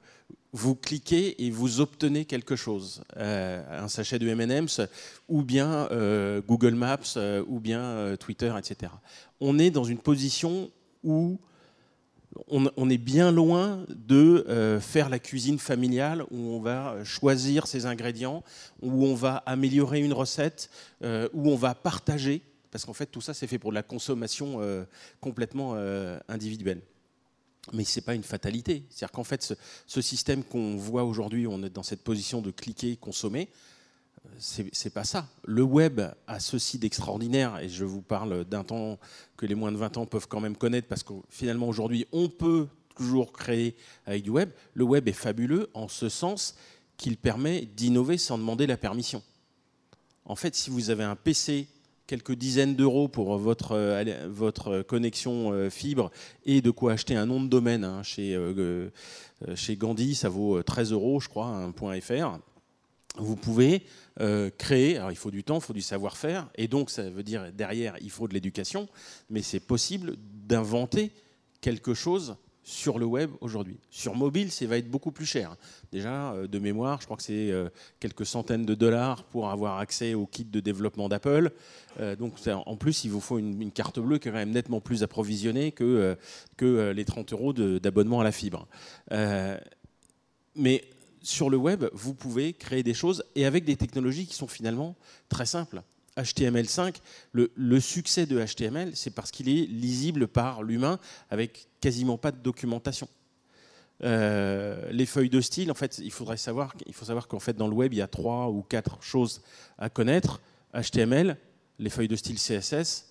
vous 0.53 0.75
cliquez 0.75 1.45
et 1.45 1.51
vous 1.51 1.81
obtenez 1.81 2.27
quelque 2.27 2.57
chose. 2.57 3.03
Euh, 3.17 3.85
un 3.85 3.89
sachet 3.89 4.19
de 4.19 4.29
M&M's, 4.29 4.83
ou 5.29 5.43
bien 5.43 5.89
euh, 5.91 6.43
Google 6.47 6.75
Maps, 6.75 6.99
euh, 7.17 7.43
ou 7.49 7.59
bien 7.59 8.17
Twitter, 8.19 8.53
etc. 8.59 8.93
On 9.41 9.59
est 9.59 9.71
dans 9.71 9.85
une 9.85 9.99
position 9.99 10.71
où 11.03 11.41
on, 12.49 12.89
est 12.89 12.99
bien 12.99 13.31
loin 13.31 13.85
de 13.91 14.79
faire 14.81 15.11
la 15.11 15.19
cuisine 15.19 15.59
familiale, 15.59 16.25
où 16.31 16.39
on 16.39 16.61
va 16.61 17.05
choisir 17.05 17.67
ses 17.67 17.85
ingrédients, 17.85 18.43
où 18.81 19.05
on 19.05 19.15
va 19.15 19.37
améliorer 19.45 20.01
une 20.01 20.15
recette, 20.15 20.71
où 21.03 21.51
on 21.51 21.57
va 21.57 21.75
partager, 21.75 22.41
parce 22.71 22.87
qu'en 22.87 22.95
fait 22.95 23.05
tout 23.05 23.21
ça 23.21 23.35
c'est 23.35 23.47
fait 23.47 23.59
pour 23.59 23.71
la 23.71 23.83
consommation 23.83 24.61
complètement 25.21 25.77
individuelle. 26.29 26.81
Mais 27.73 27.85
ce 27.85 27.99
n'est 27.99 28.05
pas 28.05 28.15
une 28.15 28.25
fatalité. 28.25 28.85
C'est-à-dire 28.91 29.13
qu'en 29.13 29.25
fait, 29.25 29.55
ce, 29.87 30.01
système 30.01 30.43
qu'on 30.43 30.77
voit 30.77 31.05
aujourd'hui, 31.05 31.47
on 31.47 31.63
est 31.63 31.71
dans 31.71 31.85
cette 31.85 32.03
position 32.03 32.43
de 32.43 32.51
cliquer, 32.51 32.97
consommer, 32.97 33.51
c'est, 34.39 34.85
n'est 34.85 34.91
pas 34.91 35.05
ça. 35.05 35.29
Le 35.45 35.63
web 35.63 36.01
a 36.27 36.41
ceci 36.41 36.79
d'extraordinaire, 36.79 37.59
et 37.61 37.69
je 37.69 37.85
vous 37.85 38.03
parle 38.03 38.45
d'un 38.45 38.65
temps 38.65 38.99
que 39.37 39.47
les 39.47 39.55
moins 39.55 39.73
de 39.73 39.77
20 39.77 39.97
ans 39.97 40.07
peuvent 40.07 40.29
quand 40.29 40.41
même 40.41 40.57
connaître, 40.57 40.89
parce 40.89 41.03
que 41.03 41.13
finalement 41.31 41.69
aujourd'hui, 41.69 42.07
on 42.13 42.29
peut 42.29 42.67
toujours 42.97 43.33
créer 43.33 43.77
avec 44.07 44.23
du 44.23 44.31
web. 44.31 44.51
Le 44.75 44.85
web 44.85 45.09
est 45.09 45.13
fabuleux 45.13 45.71
en 45.75 45.89
ce 45.89 46.09
sens 46.09 46.57
qu'il 46.97 47.17
permet 47.17 47.63
d'innover 47.63 48.19
sans 48.19 48.39
demander 48.39 48.67
la 48.67 48.77
permission. 48.77 49.23
En 50.25 50.37
fait, 50.37 50.55
si 50.55 50.71
vous 50.71 50.91
avez 50.91 51.05
un 51.05 51.17
PC 51.17 51.69
quelques 52.13 52.35
dizaines 52.35 52.77
d'euros 52.77 53.09
pour 53.09 53.39
votre, 53.39 53.73
euh, 53.73 54.29
votre 54.29 54.83
connexion 54.83 55.51
euh, 55.51 55.71
fibre 55.71 56.11
et 56.45 56.61
de 56.61 56.71
quoi 56.71 56.93
acheter 56.93 57.17
un 57.17 57.25
nom 57.25 57.41
de 57.41 57.49
domaine 57.49 57.85
hein, 57.85 58.03
chez, 58.03 58.35
euh, 58.35 58.91
chez 59.55 59.77
Gandhi, 59.77 60.15
ça 60.15 60.29
vaut 60.29 60.63
13 60.63 60.93
euros, 60.93 61.21
je 61.21 61.31
crois, 61.31 61.47
un 61.47 61.71
point 61.71 61.99
.fr. 62.03 62.39
Vous 63.17 63.37
pouvez 63.37 63.85
créer, 64.59 64.99
alors 64.99 65.11
il 65.11 65.17
faut 65.17 65.31
du 65.31 65.43
temps, 65.43 65.57
il 65.57 65.63
faut 65.63 65.73
du 65.73 65.81
savoir-faire, 65.81 66.51
et 66.55 66.69
donc 66.69 66.91
ça 66.91 67.09
veut 67.09 67.23
dire 67.23 67.51
derrière, 67.51 67.97
il 68.03 68.11
faut 68.11 68.29
de 68.29 68.35
l'éducation, 68.35 68.89
mais 69.31 69.41
c'est 69.41 69.61
possible 69.61 70.17
d'inventer 70.47 71.13
quelque 71.63 71.95
chose 71.95 72.37
sur 72.65 72.99
le 72.99 73.07
web 73.07 73.31
aujourd'hui. 73.41 73.79
Sur 73.91 74.15
mobile, 74.15 74.51
ça 74.51 74.67
va 74.67 74.79
être 74.79 74.91
beaucoup 74.91 75.11
plus 75.11 75.27
cher. 75.27 75.57
Déjà, 75.91 76.33
euh, 76.33 76.47
de 76.47 76.59
mémoire, 76.59 77.01
je 77.01 77.07
crois 77.07 77.17
que 77.17 77.23
c'est 77.23 77.51
euh, 77.51 77.69
quelques 77.99 78.27
centaines 78.27 78.65
de 78.65 78.75
dollars 78.75 79.25
pour 79.25 79.51
avoir 79.51 79.79
accès 79.79 80.15
au 80.15 80.27
kit 80.27 80.45
de 80.45 80.61
développement 80.61 81.09
d'Apple. 81.09 81.51
Euh, 82.01 82.15
donc, 82.17 82.35
en 82.47 82.77
plus, 82.77 83.05
il 83.05 83.11
vous 83.11 83.21
faut 83.21 83.39
une, 83.39 83.73
carte 83.73 83.99
bleue 83.99 84.19
qui 84.19 84.29
est 84.29 84.33
quand 84.33 84.39
même 84.39 84.51
nettement 84.51 84.81
plus 84.81 85.03
approvisionnée 85.03 85.73
que, 85.73 86.17
que 86.57 86.91
les 86.91 87.05
30 87.05 87.33
euros 87.33 87.53
d'abonnement 87.53 88.21
à 88.21 88.25
la 88.25 88.33
fibre. 88.33 88.69
mais 90.55 90.85
sur 91.23 91.51
le 91.51 91.57
web, 91.57 91.85
vous 91.93 92.15
pouvez 92.15 92.53
créer 92.53 92.83
des 92.83 92.95
choses 92.95 93.25
et 93.35 93.47
avec 93.47 93.65
des 93.65 93.77
technologies 93.77 94.27
qui 94.27 94.35
sont 94.35 94.49
finalement 94.49 94.97
très 95.29 95.47
simples. 95.47 95.83
HTML5, 96.17 96.97
le, 97.33 97.81
succès 97.81 98.27
de 98.27 98.45
HTML, 98.45 98.95
c'est 98.95 99.11
parce 99.11 99.31
qu'il 99.31 99.49
est 99.49 99.67
lisible 99.67 100.29
par 100.29 100.63
l'humain 100.63 100.99
avec 101.31 101.69
quasiment 101.81 102.19
pas 102.19 102.33
de 102.33 102.39
documentation. 102.39 103.09
Euh, 104.05 104.91
les 104.91 105.07
feuilles 105.07 105.31
de 105.31 105.41
style, 105.41 105.71
en 105.71 105.75
fait, 105.75 105.99
il 105.99 106.11
faudrait 106.11 106.37
savoir, 106.37 106.75
faut 106.93 107.05
savoir 107.05 107.29
qu'en 107.29 107.39
fait 107.39 107.57
dans 107.57 107.69
le 107.69 107.75
web 107.75 107.95
il 107.95 107.99
y 107.99 108.03
a 108.03 108.09
trois 108.09 108.49
ou 108.49 108.63
quatre 108.63 109.03
choses 109.03 109.43
à 109.79 109.89
connaître 109.89 110.41
HTML, 110.75 111.37
les 111.79 111.91
feuilles 111.91 112.09
de 112.09 112.17
style 112.17 112.37
CSS, 112.37 113.07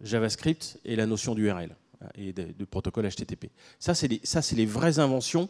JavaScript 0.00 0.78
et 0.84 0.96
la 0.96 1.06
notion 1.06 1.34
d'URL 1.34 1.74
et 2.16 2.32
de, 2.32 2.64
protocole 2.64 3.08
HTTP. 3.08 3.50
Ça, 3.78 3.94
c'est 3.94 4.08
les, 4.08 4.66
vraies 4.66 4.98
inventions 4.98 5.48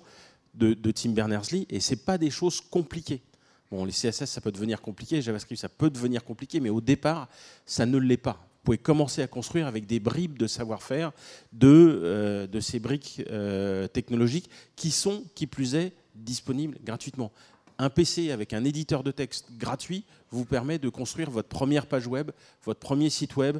de, 0.55 0.74
de 0.74 0.90
Tim 0.90 1.11
Berners-Lee 1.11 1.66
et 1.68 1.80
c'est 1.80 2.05
pas 2.05 2.18
des 2.18 2.30
choses 2.30 2.61
compliquées. 2.61 3.22
Bon, 3.71 3.85
les 3.85 3.93
CSS, 3.93 4.27
ça 4.27 4.41
peut 4.41 4.53
devenir 4.53 4.81
compliqué, 4.81 5.21
JavaScript, 5.23 5.61
ça 5.61 5.69
peut 5.69 5.91
devenir 5.91 6.25
compliqué, 6.25 6.61
mais 6.61 6.71
au 6.71 6.81
départ, 6.81 7.29
ça 7.67 7.87
ne 7.87 7.99
l'est 7.99 8.17
pas. 8.17 8.39
Vous 8.65 8.67
pouvez 8.67 8.79
commencer 8.79 9.23
à 9.23 9.27
construire 9.27 9.67
avec 9.67 9.87
des 9.87 10.01
bribes 10.01 10.39
de 10.39 10.47
savoir-faire 10.47 11.12
de, 11.53 11.69
euh, 11.69 12.61
ces 12.61 12.79
briques 12.79 13.23
euh, 13.31 13.87
technologiques 13.89 14.49
qui 14.77 14.91
sont, 14.91 15.25
qui 15.35 15.47
plus 15.47 15.75
est, 15.75 15.93
disponibles 16.15 16.79
gratuitement. 16.85 17.31
Un 17.79 17.91
PC 17.91 18.31
avec 18.31 18.53
un 18.53 18.65
éditeur 18.65 19.03
de 19.03 19.11
texte 19.11 19.49
gratuit 19.59 20.05
vous 20.31 20.45
permet 20.45 20.79
de 20.79 20.89
construire 20.89 21.31
votre 21.31 21.49
première 21.49 21.87
page 21.87 22.07
web, 22.07 22.31
votre 22.65 22.81
premier 22.81 23.11
site 23.11 23.37
web 23.37 23.59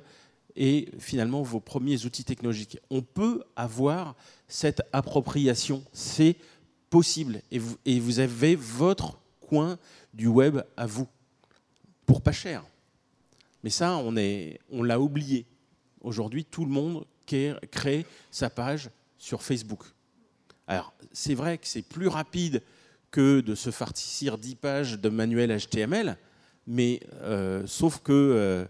et 0.57 0.89
finalement 0.99 1.43
vos 1.43 1.61
premiers 1.61 2.05
outils 2.07 2.25
technologiques. 2.25 2.79
On 2.91 3.03
peut 3.03 3.43
avoir 3.57 4.15
cette 4.49 4.83
appropriation, 4.93 5.83
c'est 5.93 6.37
possible. 6.91 7.43
Et 7.51 7.99
vous 7.99 8.21
avez 8.21 8.55
votre 8.55 9.19
coin 9.45 9.79
du 10.13 10.27
web 10.27 10.61
à 10.77 10.87
vous, 10.87 11.07
pour 12.07 12.21
pas 12.21 12.33
cher. 12.33 12.65
Mais 13.63 13.71
ça, 13.71 13.97
on, 13.97 14.83
l'a 14.83 15.01
oublié. 15.01 15.47
Aujourd'hui, 16.01 16.45
tout 16.45 16.65
le 16.65 16.71
monde 16.71 17.07
crée 17.27 18.07
sa 18.31 18.51
page 18.51 18.91
sur 19.17 19.43
Facebook. 19.43 19.85
Alors, 20.67 20.93
c'est 21.13 21.35
vrai 21.35 21.59
que 21.59 21.67
c'est 21.67 21.83
plus 21.83 22.09
rapide 22.09 22.63
que 23.11 23.41
de 23.41 23.55
se 23.55 23.71
farcir 23.71 24.37
10 24.37 24.55
pages 24.57 24.99
de 24.99 25.09
manuel 25.09 25.57
HTML, 25.57 26.19
mais 26.67 27.01
euh, 27.23 27.67
sauf 27.67 28.01
que 28.01 28.13
euh, 28.13 28.67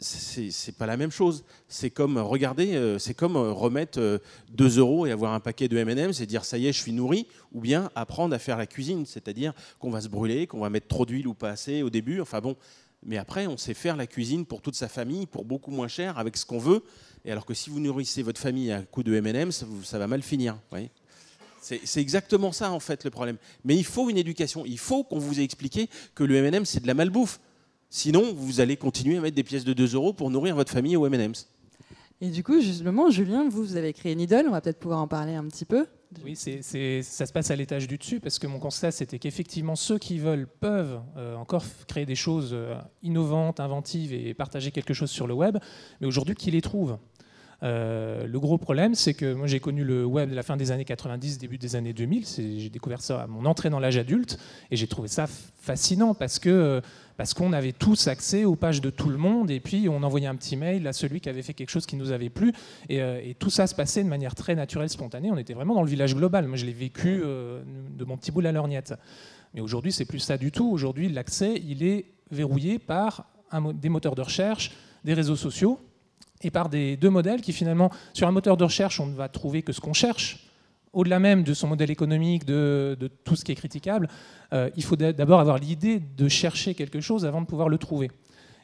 c'est 0.00 0.76
pas 0.76 0.86
la 0.86 0.96
même 0.96 1.10
chose. 1.10 1.44
C'est 1.68 1.90
comme, 1.90 2.18
regardez, 2.18 2.74
euh, 2.74 2.98
c'est 2.98 3.14
comme 3.14 3.36
euh, 3.36 3.52
remettre 3.52 4.20
2 4.50 4.78
euh, 4.78 4.80
euros 4.80 5.06
et 5.06 5.12
avoir 5.12 5.32
un 5.32 5.40
paquet 5.40 5.68
de 5.68 5.76
M&M's 5.76 6.20
et 6.20 6.26
dire 6.26 6.44
ça 6.44 6.58
y 6.58 6.66
est, 6.66 6.72
je 6.72 6.80
suis 6.80 6.92
nourri, 6.92 7.26
ou 7.52 7.60
bien 7.60 7.90
apprendre 7.94 8.34
à 8.34 8.38
faire 8.38 8.56
la 8.56 8.66
cuisine, 8.66 9.06
c'est-à-dire 9.06 9.52
qu'on 9.78 9.90
va 9.90 10.00
se 10.00 10.08
brûler, 10.08 10.46
qu'on 10.46 10.60
va 10.60 10.70
mettre 10.70 10.88
trop 10.88 11.06
d'huile 11.06 11.26
ou 11.26 11.34
pas 11.34 11.50
assez 11.50 11.82
au 11.82 11.90
début, 11.90 12.20
enfin 12.20 12.40
bon. 12.40 12.56
Mais 13.06 13.18
après, 13.18 13.46
on 13.46 13.56
sait 13.56 13.74
faire 13.74 13.96
la 13.96 14.06
cuisine 14.06 14.46
pour 14.46 14.62
toute 14.62 14.74
sa 14.74 14.88
famille, 14.88 15.26
pour 15.26 15.44
beaucoup 15.44 15.70
moins 15.70 15.88
cher, 15.88 16.18
avec 16.18 16.36
ce 16.36 16.46
qu'on 16.46 16.58
veut. 16.58 16.82
Et 17.24 17.32
alors 17.32 17.44
que 17.44 17.54
si 17.54 17.68
vous 17.68 17.78
nourrissez 17.78 18.22
votre 18.22 18.40
famille 18.40 18.72
à 18.72 18.82
coup 18.82 19.02
de 19.02 19.14
M&M's, 19.14 19.64
ça 19.84 19.98
va 19.98 20.06
mal 20.06 20.22
finir. 20.22 20.58
C'est 21.60 22.00
exactement 22.00 22.52
ça 22.52 22.72
en 22.72 22.80
fait 22.80 23.04
le 23.04 23.10
problème. 23.10 23.36
Mais 23.64 23.76
il 23.76 23.84
faut 23.84 24.10
une 24.10 24.18
éducation. 24.18 24.64
Il 24.66 24.78
faut 24.78 25.04
qu'on 25.04 25.18
vous 25.18 25.40
ait 25.40 25.44
expliqué 25.44 25.88
que 26.14 26.24
le 26.24 26.36
M&M 26.36 26.64
c'est 26.64 26.80
de 26.80 26.86
la 26.86 26.94
malbouffe. 26.94 27.40
Sinon, 27.96 28.34
vous 28.34 28.58
allez 28.58 28.76
continuer 28.76 29.18
à 29.18 29.20
mettre 29.20 29.36
des 29.36 29.44
pièces 29.44 29.64
de 29.64 29.72
2 29.72 29.94
euros 29.94 30.12
pour 30.12 30.28
nourrir 30.28 30.56
votre 30.56 30.72
famille 30.72 30.96
au 30.96 31.06
M&M's. 31.06 31.48
Et 32.20 32.30
du 32.30 32.42
coup, 32.42 32.60
justement, 32.60 33.08
Julien, 33.08 33.48
vous, 33.48 33.62
vous 33.62 33.76
avez 33.76 33.92
créé 33.92 34.16
Needle, 34.16 34.46
on 34.48 34.50
va 34.50 34.60
peut-être 34.60 34.80
pouvoir 34.80 34.98
en 34.98 35.06
parler 35.06 35.36
un 35.36 35.44
petit 35.44 35.64
peu. 35.64 35.86
Oui, 36.24 36.34
c'est, 36.34 37.02
ça 37.02 37.24
se 37.24 37.32
passe 37.32 37.52
à 37.52 37.56
l'étage 37.56 37.86
du 37.86 37.96
dessus, 37.96 38.18
parce 38.18 38.40
que 38.40 38.48
mon 38.48 38.58
constat, 38.58 38.90
c'était 38.90 39.20
qu'effectivement, 39.20 39.76
ceux 39.76 39.98
qui 39.98 40.18
veulent 40.18 40.48
peuvent 40.48 41.02
euh, 41.16 41.36
encore 41.36 41.62
créer 41.86 42.04
des 42.04 42.16
choses 42.16 42.50
euh, 42.52 42.74
innovantes, 43.04 43.60
inventives 43.60 44.12
et 44.12 44.34
partager 44.34 44.72
quelque 44.72 44.92
chose 44.92 45.10
sur 45.12 45.28
le 45.28 45.34
web, 45.34 45.58
mais 46.00 46.08
aujourd'hui, 46.08 46.34
qui 46.34 46.50
les 46.50 46.62
trouvent 46.62 46.98
euh, 47.62 48.26
le 48.26 48.40
gros 48.40 48.58
problème, 48.58 48.94
c'est 48.94 49.14
que 49.14 49.32
moi 49.32 49.46
j'ai 49.46 49.60
connu 49.60 49.84
le 49.84 50.04
web 50.04 50.28
de 50.28 50.34
la 50.34 50.42
fin 50.42 50.56
des 50.56 50.70
années 50.70 50.84
90, 50.84 51.38
début 51.38 51.56
des 51.56 51.76
années 51.76 51.94
2000. 51.94 52.26
J'ai 52.26 52.68
découvert 52.68 53.00
ça 53.00 53.22
à 53.22 53.26
mon 53.26 53.46
entrée 53.46 53.70
dans 53.70 53.80
l'âge 53.80 53.96
adulte 53.96 54.38
et 54.70 54.76
j'ai 54.76 54.86
trouvé 54.86 55.08
ça 55.08 55.26
fascinant 55.26 56.14
parce 56.14 56.38
que 56.38 56.82
parce 57.16 57.34
qu'on 57.34 57.52
avait 57.52 57.72
tous 57.72 58.08
accès 58.08 58.44
aux 58.44 58.56
pages 58.56 58.80
de 58.80 58.90
tout 58.90 59.08
le 59.08 59.16
monde 59.16 59.50
et 59.50 59.60
puis 59.60 59.88
on 59.88 60.02
envoyait 60.02 60.26
un 60.26 60.34
petit 60.34 60.56
mail 60.56 60.86
à 60.86 60.92
celui 60.92 61.20
qui 61.20 61.28
avait 61.28 61.42
fait 61.42 61.54
quelque 61.54 61.70
chose 61.70 61.86
qui 61.86 61.96
nous 61.96 62.12
avait 62.12 62.30
plu 62.30 62.52
et, 62.88 63.00
euh, 63.00 63.20
tout 63.38 63.50
ça 63.50 63.66
se 63.66 63.74
passait 63.74 64.02
de 64.02 64.08
manière 64.08 64.34
très 64.34 64.54
naturelle, 64.54 64.88
spontanée. 64.88 65.30
On 65.30 65.38
était 65.38 65.54
vraiment 65.54 65.74
dans 65.74 65.82
le 65.82 65.88
village 65.88 66.14
global. 66.14 66.46
Moi 66.46 66.56
je 66.56 66.66
l'ai 66.66 66.72
vécu 66.72 67.20
euh, 67.24 67.62
de 67.96 68.04
mon 68.04 68.16
petit 68.16 68.30
bout 68.30 68.44
à 68.44 68.52
lorgnette. 68.52 68.94
Mais 69.54 69.60
aujourd'hui 69.60 69.92
c'est 69.92 70.04
plus 70.04 70.20
ça 70.20 70.36
du 70.36 70.50
tout. 70.50 70.70
Aujourd'hui 70.70 71.08
l'accès 71.08 71.60
il 71.66 71.82
est 71.82 72.06
verrouillé 72.30 72.78
par 72.78 73.26
des 73.74 73.88
moteurs 73.88 74.14
de 74.16 74.22
recherche, 74.22 74.72
des 75.04 75.14
réseaux 75.14 75.36
sociaux, 75.36 75.78
et 76.42 76.50
par 76.50 76.68
des 76.68 76.96
deux 76.96 77.10
modèles 77.10 77.40
qui 77.40 77.52
finalement, 77.52 77.90
sur 78.12 78.28
un 78.28 78.32
moteur 78.32 78.56
de 78.56 78.64
recherche, 78.64 79.00
on 79.00 79.06
ne 79.06 79.14
va 79.14 79.28
trouver 79.28 79.62
que 79.62 79.72
ce 79.72 79.80
qu'on 79.80 79.92
cherche, 79.92 80.46
au-delà 80.94 81.18
même 81.18 81.42
de 81.42 81.52
son 81.52 81.68
modèle 81.68 81.90
économique, 81.90 82.44
de, 82.44 82.96
tout 83.24 83.36
ce 83.36 83.44
qui 83.44 83.52
est 83.52 83.56
critiquable, 83.56 84.08
euh, 84.52 84.70
il 84.76 84.84
faut 84.84 84.96
d'abord 84.96 85.40
avoir 85.40 85.58
l'idée 85.58 85.98
de 85.98 86.28
chercher 86.28 86.74
quelque 86.74 87.00
chose 87.00 87.26
avant 87.26 87.40
de 87.40 87.46
pouvoir 87.46 87.68
le 87.68 87.78
trouver. 87.78 88.10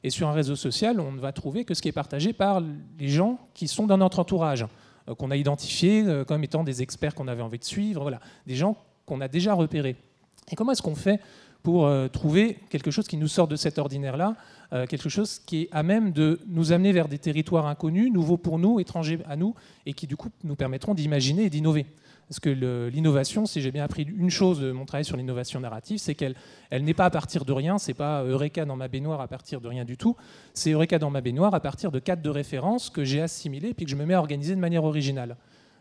Et 0.03 0.11
sur 0.11 0.29
un 0.29 0.33
réseau 0.33 0.57
social, 0.57 0.99
on 1.01 1.13
ne 1.13 1.21
va 1.21 1.33
trouver 1.33 1.65
que 1.65 1.75
ce 1.75 1.83
qui 1.83 1.89
est 1.89 1.93
partagé 1.93 2.33
par 2.33 2.63
les 2.99 3.09
gens 3.09 3.39
qui 3.53 3.69
sont 3.69 3.87
dans 3.87 3.99
notre 3.99 4.21
entourage, 4.21 4.65
euh, 5.09 5.15
qu'on 5.15 5.31
a 5.31 5.37
identifiés 5.37 6.05
euh, 6.07 6.25
comme 6.25 6.43
étant 6.45 6.65
des 6.65 6.83
experts 6.83 7.15
qu'on 7.15 7.29
avait 7.29 7.43
envie 7.43 7.59
de 7.59 7.65
suivre, 7.65 8.03
voilà, 8.03 8.21
des 8.47 8.55
gens 8.55 8.77
qu'on 9.05 9.21
a 9.21 9.29
déjà 9.29 9.55
repérés. 9.55 9.97
Et 10.51 10.57
comment 10.57 10.73
est-ce 10.73 10.83
qu'on 10.83 10.95
fait 10.95 11.21
pour 11.63 11.91
trouver 12.11 12.57
quelque 12.71 12.91
chose 12.91 13.07
qui 13.07 13.19
nous 13.19 13.29
sort 13.29 13.47
de 13.47 13.55
cet 13.55 13.79
ordinaire-là, 13.79 14.35
quelque 14.89 15.11
chose 15.11 15.39
qui 15.45 15.63
est 15.63 15.69
à 15.73 15.83
même 15.83 16.11
de 16.11 16.41
nous 16.47 16.73
amener 16.73 16.91
vers 16.91 17.07
des 17.07 17.19
territoires 17.19 17.67
inconnus, 17.67 18.11
nouveaux 18.11 18.39
pour 18.39 18.59
nous, 18.59 18.81
étrangers 18.81 19.19
à 19.29 19.37
nous, 19.37 19.55
et 19.85 19.93
qui 19.93 20.07
du 20.07 20.17
coup 20.17 20.31
nous 20.43 20.57
permettront 20.57 20.95
d'imaginer 20.95 21.45
et 21.45 21.51
d'innover? 21.51 21.85
Parce 22.31 22.39
que 22.39 22.89
l'innovation, 22.91 23.45
si 23.45 23.61
j'ai 23.61 23.73
bien 23.73 23.83
appris 23.83 24.05
une 24.05 24.31
chose 24.31 24.61
de 24.61 24.71
mon 24.71 24.87
travail 24.87 25.05
sur 25.05 25.17
l'innovation 25.17 25.59
narrative, 25.59 25.99
c'est 25.99 26.15
qu'elle 26.15 26.37
elle, 26.71 26.85
n'est 26.85 26.95
pas 26.95 27.07
à 27.07 27.11
partir 27.11 27.45
de 27.45 27.53
rien, 27.53 27.77
c'est 27.77 27.93
pas 27.93 28.23
Eureka 28.23 28.65
dans 28.65 28.77
ma 28.77 28.87
baignoire 28.87 29.21
à 29.21 29.27
partir 29.27 29.61
de 29.61 29.67
rien 29.67 29.85
du 29.85 29.97
tout, 29.97 30.15
c'est 30.55 30.71
Eureka 30.71 31.01
dans 31.01 31.11
ma 31.11 31.23
baignoire 31.23 31.57
à 31.57 31.61
partir 31.61 31.91
de 31.91 31.99
cadres 31.99 32.23
de 32.23 32.31
référence 32.31 32.89
que 32.89 33.03
j'ai 33.03 33.21
assimilés 33.21 33.75
puis 33.75 33.85
que 33.85 33.91
je 33.91 33.97
me 33.97 34.07
mets 34.07 34.15
à 34.15 34.21
organiser 34.21 34.55
de 34.55 34.61
manière 34.61 34.85
originale. 34.85 35.37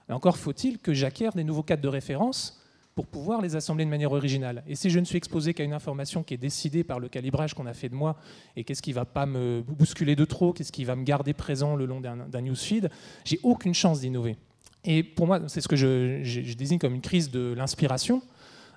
encore 0.10 0.38
faut-il 0.38 0.80
que 0.80 0.92
j'acquière 0.92 1.34
des 1.34 1.44
nouveaux 1.44 1.62
cadres 1.62 1.84
de 1.84 1.88
référence 1.88 2.60
pour 2.96 3.06
pouvoir 3.06 3.44
les 3.44 3.56
assembler 3.56 3.86
de 3.86 3.92
manière 3.92 4.12
originale. 4.12 4.64
Et 4.68 4.74
si 4.74 4.90
je 4.90 4.98
ne 4.98 5.06
suis 5.06 5.18
exposé 5.18 5.54
qu'à 5.54 5.64
une 5.64 5.74
information 5.74 6.24
qui 6.24 6.34
est 6.34 6.38
décidée 6.38 6.84
par 6.84 7.00
le 7.00 7.10
calibrage 7.10 7.54
qu'on 7.54 7.68
a 7.68 7.76
fait 7.76 7.90
de 7.90 7.96
moi, 7.96 8.16
et 8.56 8.64
qu'est-ce 8.64 8.82
qui 8.82 8.90
ne 8.90 8.96
va 8.96 9.06
pas 9.06 9.28
me 9.28 9.62
bousculer 9.62 10.16
de 10.16 10.26
trop, 10.26 10.52
qu'est-ce 10.52 10.72
qui 10.72 10.84
va 10.84 10.96
me 10.96 11.04
garder 11.04 11.34
présent 11.34 11.76
le 11.76 11.86
long 11.86 12.02
d'un 12.02 12.42
newsfeed, 12.42 12.90
j'ai 13.24 13.40
aucune 13.44 13.76
chance 13.76 14.02
d'innover. 14.02 14.36
Et 14.84 15.04
pour 15.04 15.28
moi, 15.28 15.42
c'est 15.48 15.62
ce 15.62 15.68
que 15.68 15.76
je, 15.76 16.54
désigne 16.54 16.80
comme 16.80 16.96
une 16.96 17.02
crise 17.02 17.30
de 17.32 17.54
l'inspiration. 17.56 18.22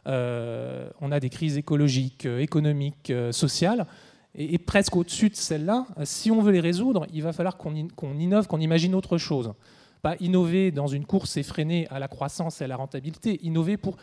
Euh, 0.07 0.91
on 1.01 1.13
a 1.13 1.21
des 1.21 1.31
crises 1.31 1.57
écologiques, 1.57 2.27
euh, 2.27 2.41
économiques, 2.41 3.11
euh, 3.11 3.31
sociales, 3.31 3.87
et, 4.35 4.59
presque 4.59 4.97
au-dessus 4.97 5.29
de 5.29 5.37
celles-là, 5.37 5.87
si 6.05 6.31
on 6.31 6.41
veut 6.41 6.53
les 6.53 6.61
résoudre, 6.61 7.07
il 7.13 7.23
va 7.23 7.33
falloir 7.33 7.57
qu'on 7.57 7.75
innove, 7.75 8.47
qu'on 8.47 8.61
imagine 8.61 8.95
autre 8.95 9.19
chose. 9.19 9.53
Pas 10.01 10.17
innover 10.21 10.71
dans 10.73 10.87
une 10.87 11.05
course 11.05 11.37
effrénée 11.37 11.87
à 11.91 11.99
la 11.99 12.09
croissance 12.09 12.61
et 12.61 12.65
à 12.65 12.67
la 12.67 12.77
rentabilité, 12.77 13.39
innover 13.45 13.77
pour 13.77 13.97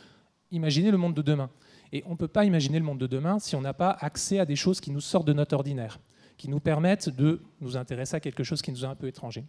imaginer 0.52 0.92
le 0.92 0.98
monde 0.98 1.16
de 1.16 1.24
demain. 1.24 1.50
Et 1.92 2.04
on 2.06 2.12
ne 2.12 2.16
peut 2.16 2.28
pas 2.28 2.46
imaginer 2.46 2.78
le 2.78 2.86
monde 2.86 3.00
de 3.00 3.08
demain 3.08 3.40
si 3.40 3.56
on 3.56 3.62
n'a 3.62 3.74
pas 3.74 3.98
accès 4.00 4.40
à 4.40 4.46
des 4.46 4.56
choses 4.56 4.80
qui 4.80 4.92
nous 4.92 5.02
sortent 5.02 5.28
de 5.28 5.34
notre 5.34 5.56
ordinaire, 5.56 6.00
qui 6.38 6.48
nous 6.48 6.60
permettent 6.60 7.10
de 7.10 7.42
nous 7.60 7.76
intéresser 7.76 8.16
à 8.16 8.20
quelque 8.20 8.44
chose 8.44 8.62
qui 8.62 8.72
nous 8.72 8.86
est 8.86 8.88
un 8.88 8.96
peu 8.96 9.08
étranger. 9.08 9.44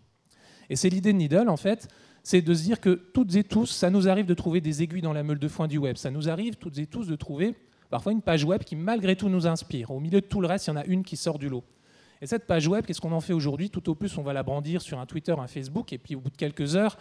Et 0.71 0.77
c'est 0.77 0.89
l'idée 0.89 1.13
de 1.13 1.19
Needle, 1.19 1.49
en 1.49 1.57
fait, 1.57 1.89
c'est 2.23 2.43
de 2.43 2.55
se 2.55 2.63
dire 2.63 2.81
que 2.81 2.91
toutes 2.91 3.35
et 3.35 3.45
tous, 3.45 3.67
ça 3.67 3.91
nous 3.91 4.09
arrive 4.09 4.27
de 4.27 4.35
trouver 4.35 4.61
des 4.61 4.83
aiguilles 4.83 5.03
dans 5.03 5.13
la 5.13 5.23
meule 5.23 5.39
de 5.39 5.49
foin 5.49 5.69
du 5.69 5.79
web. 5.79 5.97
Ça 5.97 6.11
nous 6.11 6.29
arrive 6.29 6.57
toutes 6.57 6.79
et 6.79 6.87
tous 6.87 7.07
de 7.07 7.17
trouver 7.17 7.55
parfois 7.89 8.13
une 8.13 8.23
page 8.23 8.45
web 8.45 8.63
qui 8.63 8.77
malgré 8.77 9.17
tout 9.17 9.29
nous 9.29 9.47
inspire. 9.47 9.91
Au 9.91 10.01
milieu 10.01 10.21
de 10.21 10.27
tout 10.27 10.41
le 10.41 10.47
reste, 10.47 10.67
il 10.67 10.71
y 10.71 10.73
en 10.73 10.77
a 10.77 10.85
une 10.85 11.03
qui 11.03 11.17
sort 11.17 11.39
du 11.39 11.49
lot. 11.49 11.65
Et 12.23 12.27
cette 12.27 12.47
page 12.47 12.69
web, 12.69 12.85
qu'est-ce 12.85 13.01
qu'on 13.01 13.13
en 13.13 13.21
fait 13.21 13.33
aujourd'hui? 13.33 13.71
Tout 13.71 13.89
au 13.89 13.95
plus, 13.95 14.17
on 14.19 14.23
va 14.23 14.33
la 14.33 14.43
brandir 14.43 14.83
sur 14.83 14.99
un 14.99 15.07
Twitter, 15.07 15.35
un 15.39 15.47
Facebook, 15.47 15.93
et 15.93 15.99
puis 15.99 16.15
au 16.15 16.21
bout 16.21 16.31
de 16.31 16.37
quelques 16.37 16.77
heures, 16.77 16.99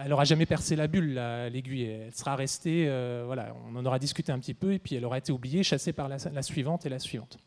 elle 0.00 0.10
n'aura 0.10 0.24
jamais 0.24 0.46
percé 0.46 0.74
la 0.74 0.88
bulle, 0.88 1.14
l'aiguille. 1.52 1.84
Elle 1.84 2.14
sera 2.14 2.34
restée, 2.34 2.86
euh, 2.88 3.22
voilà, 3.24 3.54
on 3.70 3.76
en 3.76 3.86
aura 3.86 4.00
discuté 4.00 4.32
un 4.32 4.38
petit 4.40 4.54
peu, 4.54 4.72
et 4.72 4.80
puis 4.80 4.96
elle 4.96 5.04
aura 5.04 5.18
été 5.18 5.30
oubliée, 5.30 5.62
chassée 5.62 5.92
par 5.92 6.08
la, 6.08 6.16
la 6.32 6.42
suivante 6.42 6.84
et 6.84 6.88
la 6.88 6.98
suivante. 6.98 7.38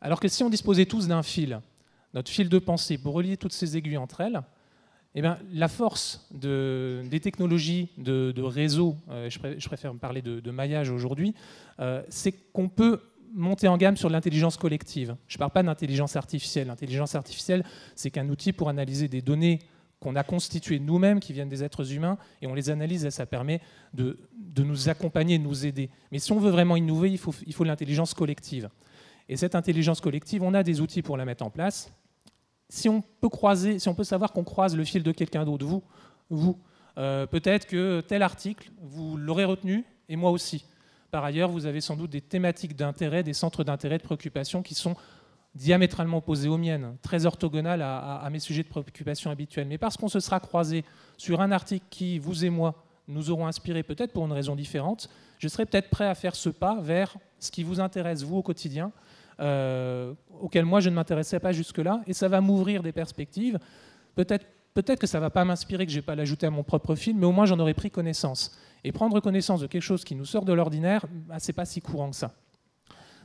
Alors 0.00 0.18
que 0.18 0.28
si 0.28 0.42
on 0.42 0.48
disposait 0.48 0.86
tous 0.86 1.06
d'un 1.06 1.22
fil, 1.22 1.60
notre 2.14 2.30
fil 2.30 2.48
de 2.48 2.58
pensée, 2.58 2.96
pour 2.96 3.12
relier 3.12 3.36
toutes 3.36 3.52
ces 3.52 3.76
aiguilles 3.76 3.98
entre 3.98 4.22
elles, 4.22 4.40
eh 5.14 5.22
bien, 5.22 5.38
la 5.52 5.68
force 5.68 6.28
des 6.30 7.20
technologies 7.20 7.88
de, 7.98 8.42
réseau, 8.42 8.96
euh, 9.10 9.28
je, 9.28 9.66
préfère 9.66 9.92
parler 9.94 10.22
de, 10.22 10.50
maillage 10.50 10.90
aujourd'hui, 10.90 11.34
euh, 11.80 12.02
c'est 12.08 12.32
qu'on 12.52 12.68
peut 12.68 13.00
monter 13.32 13.68
en 13.68 13.76
gamme 13.76 13.96
sur 13.96 14.08
l'intelligence 14.08 14.56
collective. 14.56 15.16
Je 15.26 15.36
ne 15.36 15.38
parle 15.38 15.50
pas 15.50 15.62
d'intelligence 15.62 16.16
artificielle. 16.16 16.68
L'intelligence 16.68 17.14
artificielle, 17.14 17.64
c'est 17.94 18.10
qu'un 18.10 18.28
outil 18.28 18.52
pour 18.52 18.68
analyser 18.68 19.08
des 19.08 19.22
données 19.22 19.60
qu'on 20.00 20.16
a 20.16 20.22
constituées 20.22 20.78
nous-mêmes, 20.78 21.20
qui 21.20 21.32
viennent 21.32 21.48
des 21.48 21.62
êtres 21.62 21.92
humains, 21.92 22.16
et 22.40 22.46
on 22.46 22.54
les 22.54 22.70
analyse 22.70 23.04
et 23.04 23.10
ça 23.10 23.26
permet 23.26 23.60
de, 23.92 24.16
nous 24.56 24.88
accompagner, 24.88 25.38
de 25.38 25.44
nous 25.44 25.66
aider. 25.66 25.90
Mais 26.10 26.18
si 26.18 26.32
on 26.32 26.38
veut 26.38 26.50
vraiment 26.50 26.76
innover, 26.76 27.10
il 27.10 27.18
faut, 27.18 27.34
il 27.46 27.52
faut 27.52 27.64
l'intelligence 27.64 28.14
collective. 28.14 28.70
Et 29.28 29.36
cette 29.36 29.54
intelligence 29.54 30.00
collective, 30.00 30.42
on 30.42 30.54
a 30.54 30.62
des 30.62 30.80
outils 30.80 31.02
pour 31.02 31.16
la 31.16 31.24
mettre 31.24 31.44
en 31.44 31.50
place 31.50 31.92
si 32.70 32.88
on 32.88 33.02
peut 33.94 34.04
savoir 34.04 34.32
qu'on 34.32 34.44
croise 34.44 34.76
le 34.76 34.84
fil 34.84 35.02
de 35.02 35.12
quelqu'un 35.12 35.44
d'autre, 35.44 35.66
vous, 35.66 35.82
vous, 36.30 36.58
euh, 36.98 37.26
peut-être 37.26 37.66
que 37.66 38.00
tel 38.00 38.22
article, 38.22 38.70
vous 38.80 39.16
l'aurez 39.16 39.44
retenu, 39.44 39.84
et 40.08 40.16
moi 40.16 40.30
aussi. 40.30 40.64
Par 41.10 41.24
ailleurs, 41.24 41.50
vous 41.50 41.66
avez 41.66 41.80
sans 41.80 41.96
doute 41.96 42.10
des 42.10 42.20
thématiques 42.20 42.76
d'intérêt, 42.76 43.22
des 43.22 43.32
centres 43.32 43.64
d'intérêt, 43.64 43.98
de 43.98 44.02
préoccupation 44.02 44.62
qui 44.62 44.74
sont 44.74 44.96
diamétralement 45.54 46.18
opposés 46.18 46.48
aux 46.48 46.58
miennes, 46.58 46.96
très 47.02 47.26
orthogonales 47.26 47.82
à, 47.82 48.28
mes 48.30 48.38
sujets 48.38 48.62
de 48.62 48.68
préoccupation 48.68 49.30
habituels. 49.30 49.66
Mais 49.66 49.78
parce 49.78 49.96
qu'on 49.96 50.08
se 50.08 50.20
sera 50.20 50.38
croisé 50.38 50.84
sur 51.16 51.40
un 51.40 51.50
article 51.50 51.84
qui, 51.90 52.20
vous 52.20 52.44
et 52.44 52.50
moi, 52.50 52.84
nous 53.08 53.30
auront 53.30 53.48
inspiré 53.48 53.82
peut-être 53.82 54.12
pour 54.12 54.24
une 54.24 54.32
raison 54.32 54.54
différente, 54.54 55.08
je 55.38 55.48
serai 55.48 55.66
peut-être 55.66 55.90
prêt 55.90 56.06
à 56.06 56.14
faire 56.14 56.36
ce 56.36 56.48
pas 56.48 56.80
vers 56.80 57.16
ce 57.40 57.50
qui 57.50 57.64
vous 57.64 57.80
intéresse, 57.80 58.22
vous, 58.22 58.36
au 58.36 58.42
quotidien, 58.42 58.92
euh, 59.40 60.14
auquel 60.40 60.64
moi 60.64 60.80
je 60.80 60.90
ne 60.90 60.94
m'intéressais 60.94 61.40
pas 61.40 61.52
jusque-là, 61.52 62.02
et 62.06 62.12
ça 62.12 62.28
va 62.28 62.40
m'ouvrir 62.40 62.82
des 62.82 62.92
perspectives. 62.92 63.58
Peut-être 64.14 64.98
que 64.98 65.06
ça 65.06 65.18
ne 65.18 65.22
va 65.22 65.30
pas 65.30 65.44
m'inspirer, 65.44 65.86
que 65.86 65.92
je 65.92 65.98
n'ai 65.98 66.02
pas 66.02 66.14
l'ajouter 66.14 66.46
à 66.46 66.50
mon 66.50 66.62
propre 66.62 66.94
film, 66.94 67.18
mais 67.18 67.26
au 67.26 67.32
moins 67.32 67.46
j'en 67.46 67.58
aurais 67.58 67.74
pris 67.74 67.90
connaissance. 67.90 68.56
Et 68.84 68.92
prendre 68.92 69.20
connaissance 69.20 69.60
de 69.60 69.66
quelque 69.66 69.82
chose 69.82 70.04
qui 70.04 70.14
nous 70.14 70.24
sort 70.24 70.44
de 70.44 70.52
l'ordinaire, 70.52 71.04
bah, 71.10 71.38
ce 71.38 71.48
n'est 71.48 71.54
pas 71.54 71.64
si 71.64 71.80
courant 71.80 72.10
que 72.10 72.16
ça. 72.16 72.32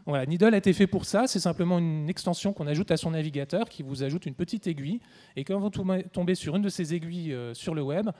Voilà, 0.05 0.25
Needle 0.27 0.53
a 0.53 0.57
été 0.57 0.71
fait 0.71 0.85
pour 0.85 1.05
ça, 1.05 1.25
c'est 1.25 1.39
simplement 1.39 1.79
une 1.79 2.09
extension 2.09 2.53
qu'on 2.53 2.67
ajoute 2.67 2.91
à 2.91 2.97
son 2.97 3.11
navigateur 3.11 3.67
qui 3.69 3.81
vous 3.81 4.03
ajoute 4.03 4.27
une 4.27 4.35
petite 4.35 4.67
aiguille. 4.67 4.99
Et 5.35 5.43
quand 5.43 5.59
vous 5.59 5.69
tombez 5.69 6.35
sur 6.35 6.55
une 6.55 6.61
de 6.61 6.69
ces 6.69 6.93
aiguilles 6.93 7.33
euh, 7.33 7.55
sur 7.55 7.73
le 7.73 7.81
web, 7.81 8.11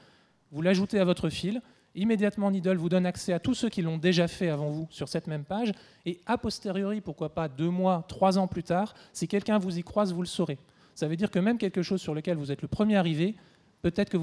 vous 0.51 0.61
l'ajoutez 0.63 0.99
à 0.99 1.05
votre 1.05 1.29
fil 1.29 1.61
Immédiatement, 1.95 2.51
Needle 2.51 2.75
vous 2.75 2.89
donne 2.89 3.05
accès 3.05 3.31
à 3.31 3.39
tous 3.39 3.53
ceux 3.53 3.69
qui 3.69 3.81
l'ont 3.81 3.97
déjà 3.97 4.27
fait 4.27 4.49
avant 4.49 4.69
vous 4.69 4.87
sur 4.89 5.07
cette 5.07 5.27
même 5.27 5.45
page. 5.45 5.71
Et 6.05 6.19
a 6.25 6.37
posteriori, 6.37 6.99
pourquoi 6.99 7.33
pas 7.33 7.47
deux 7.47 7.69
mois, 7.69 8.03
trois 8.09 8.37
ans 8.37 8.47
plus 8.47 8.63
tard, 8.63 8.93
si 9.13 9.27
quelqu'un 9.27 9.57
vous 9.57 9.77
y 9.77 9.83
croise, 9.83 10.13
vous 10.13 10.21
le 10.21 10.27
saurez. 10.27 10.57
Ça 10.93 11.07
veut 11.07 11.15
dire 11.15 11.31
que 11.31 11.39
même 11.39 11.57
quelque 11.57 11.81
chose 11.81 12.01
sur 12.01 12.13
lequel 12.13 12.37
vous 12.37 12.51
êtes 12.51 12.61
le 12.61 12.67
premier 12.67 12.97
arrivé, 12.97 13.35
peut-être 13.81 14.09
que 14.09 14.17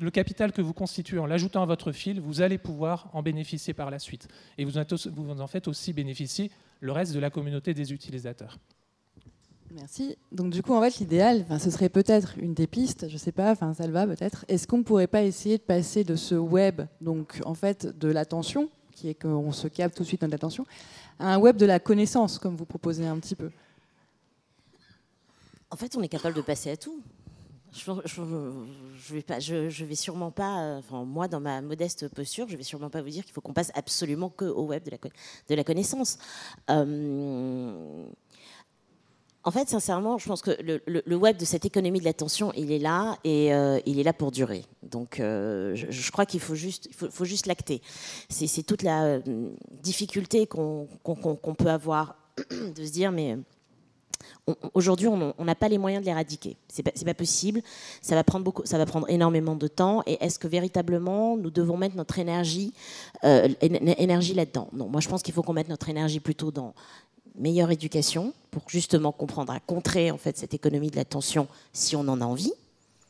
le 0.00 0.10
capital 0.10 0.52
que 0.52 0.62
vous 0.62 0.72
constituez 0.72 1.18
en 1.18 1.26
l'ajoutant 1.26 1.62
à 1.62 1.66
votre 1.66 1.92
fil, 1.92 2.20
vous 2.20 2.40
allez 2.40 2.58
pouvoir 2.58 3.08
en 3.12 3.22
bénéficier 3.22 3.72
par 3.72 3.90
la 3.90 4.00
suite. 4.00 4.26
Et 4.58 4.64
vous 4.64 4.78
en 4.78 5.46
faites 5.46 5.68
aussi 5.68 5.92
bénéficier 5.92 6.50
le 6.80 6.90
reste 6.90 7.14
de 7.14 7.20
la 7.20 7.30
communauté 7.30 7.72
des 7.72 7.92
utilisateurs. 7.92 8.58
Merci. 9.74 10.16
Donc 10.32 10.50
du 10.50 10.62
coup, 10.62 10.74
en 10.74 10.82
fait, 10.82 10.98
l'idéal, 10.98 11.46
ce 11.58 11.70
serait 11.70 11.88
peut-être 11.88 12.36
une 12.38 12.52
des 12.52 12.66
pistes, 12.66 13.08
je 13.08 13.16
sais 13.16 13.32
pas, 13.32 13.52
enfin, 13.52 13.72
ça 13.72 13.86
le 13.86 13.92
va 13.92 14.06
peut-être. 14.06 14.44
Est-ce 14.48 14.66
qu'on 14.66 14.78
ne 14.78 14.82
pourrait 14.82 15.06
pas 15.06 15.22
essayer 15.22 15.56
de 15.56 15.62
passer 15.62 16.04
de 16.04 16.14
ce 16.14 16.34
web, 16.34 16.82
donc 17.00 17.40
en 17.44 17.54
fait, 17.54 17.86
de 17.98 18.08
l'attention, 18.08 18.68
qui 18.92 19.08
est 19.08 19.14
qu'on 19.14 19.52
se 19.52 19.68
capte 19.68 19.96
tout 19.96 20.02
de 20.02 20.08
suite 20.08 20.20
dans 20.20 20.28
l'attention, 20.28 20.66
à 21.18 21.34
un 21.34 21.38
web 21.38 21.56
de 21.56 21.64
la 21.64 21.80
connaissance, 21.80 22.38
comme 22.38 22.56
vous 22.56 22.66
proposez 22.66 23.06
un 23.06 23.18
petit 23.18 23.34
peu? 23.34 23.50
En 25.70 25.76
fait, 25.76 25.96
on 25.96 26.02
est 26.02 26.08
capable 26.08 26.36
de 26.36 26.42
passer 26.42 26.70
à 26.70 26.76
tout. 26.76 27.00
Je, 27.72 29.84
vais 29.84 29.94
sûrement 29.94 30.30
pas, 30.30 30.76
enfin 30.76 31.04
moi 31.04 31.26
dans 31.26 31.40
ma 31.40 31.62
modeste 31.62 32.06
posture, 32.08 32.46
je 32.46 32.58
vais 32.58 32.62
sûrement 32.62 32.90
pas 32.90 33.00
vous 33.00 33.08
dire 33.08 33.24
qu'il 33.24 33.32
faut 33.32 33.40
qu'on 33.40 33.54
passe 33.54 33.72
absolument 33.74 34.28
que 34.28 34.44
au 34.44 34.66
web 34.66 34.84
de 34.84 35.54
la, 35.54 35.64
connaissance. 35.64 36.18
Euh, 36.68 38.04
en 39.44 39.50
fait, 39.50 39.68
sincèrement, 39.68 40.18
je 40.18 40.26
pense 40.26 40.40
que 40.40 40.52
le, 40.60 41.16
web 41.16 41.36
de 41.36 41.44
cette 41.44 41.64
économie 41.64 41.98
de 41.98 42.04
l'attention, 42.04 42.52
il 42.56 42.70
est 42.70 42.78
là 42.78 43.16
et 43.24 43.52
euh, 43.52 43.80
il 43.86 43.98
est 43.98 44.04
là 44.04 44.12
pour 44.12 44.30
durer. 44.30 44.64
Donc, 44.82 45.18
euh, 45.18 45.74
je, 45.74 46.10
crois 46.12 46.26
qu'il 46.26 46.40
faut 46.40 46.54
juste, 46.54 47.46
l'acter. 47.46 47.82
C'est 48.28 48.62
toute 48.62 48.82
la 48.82 49.04
euh, 49.04 49.20
difficulté 49.82 50.46
qu'on 50.46 50.86
peut 51.58 51.70
avoir 51.70 52.16
de 52.50 52.84
se 52.84 52.92
dire, 52.92 53.10
mais 53.10 53.36
aujourd'hui, 54.74 55.08
on 55.08 55.44
n'a 55.44 55.54
pas 55.56 55.68
les 55.68 55.78
moyens 55.78 56.02
de 56.02 56.06
l'éradiquer. 56.06 56.56
C'est 56.68 56.84
pas, 56.84 56.92
pas 56.92 57.14
possible. 57.14 57.62
Ça 58.00 58.14
va 58.14 58.22
prendre 58.22 59.10
énormément 59.10 59.56
de 59.56 59.66
temps. 59.66 60.04
Et 60.06 60.24
est-ce 60.24 60.38
que 60.38 60.46
véritablement 60.46 61.36
nous 61.36 61.50
devons 61.50 61.76
mettre 61.76 61.96
notre 61.96 62.20
énergie 62.20 62.72
là-dedans? 63.22 64.68
Non. 64.72 64.88
Moi, 64.88 65.00
je 65.00 65.08
pense 65.08 65.22
qu'il 65.22 65.34
faut 65.34 65.42
qu'on 65.42 65.52
mette 65.52 65.68
notre 65.68 65.88
énergie 65.88 66.20
plutôt 66.20 66.52
dans 66.52 66.74
meilleure 67.34 67.70
éducation 67.70 68.34
pour 68.50 68.62
justement 68.68 69.12
comprendre 69.12 69.52
à 69.52 69.60
contrer 69.60 70.10
en 70.10 70.18
fait 70.18 70.36
cette 70.36 70.54
économie 70.54 70.90
de 70.90 70.96
l'attention 70.96 71.48
si 71.72 71.96
on 71.96 72.00
en 72.08 72.20
a 72.20 72.24
envie. 72.24 72.52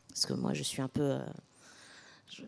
Parce 0.08 0.26
que 0.26 0.34
moi, 0.34 0.52
je 0.52 0.62
suis 0.62 0.82
un 0.82 0.88
peu. 0.88 1.02
Euh, 1.02 1.18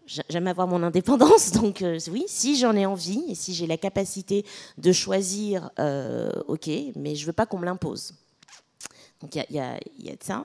j'aime 0.07 0.47
avoir 0.47 0.69
mon 0.69 0.83
indépendance, 0.83 1.51
donc 1.53 1.83
euh, 1.83 1.99
oui, 2.11 2.25
si 2.29 2.57
j'en 2.57 2.77
ai 2.77 2.87
envie 2.87 3.25
et 3.29 3.35
si 3.35 3.55
j'ai 3.55 3.67
la 3.67 3.77
capacité 3.77 4.45
de 4.79 4.93
choisir, 4.93 5.71
euh, 5.79 6.31
ok, 6.47 6.71
mais 6.97 7.15
je 7.15 7.27
veux 7.27 7.33
pas 7.33 7.47
qu'on 7.47 7.59
me 7.59 7.65
l'impose. 7.65 8.15
Donc 9.21 9.37
il 9.37 9.57
y, 9.57 9.59
a 9.59 9.79
de 9.79 10.23
ça. 10.23 10.45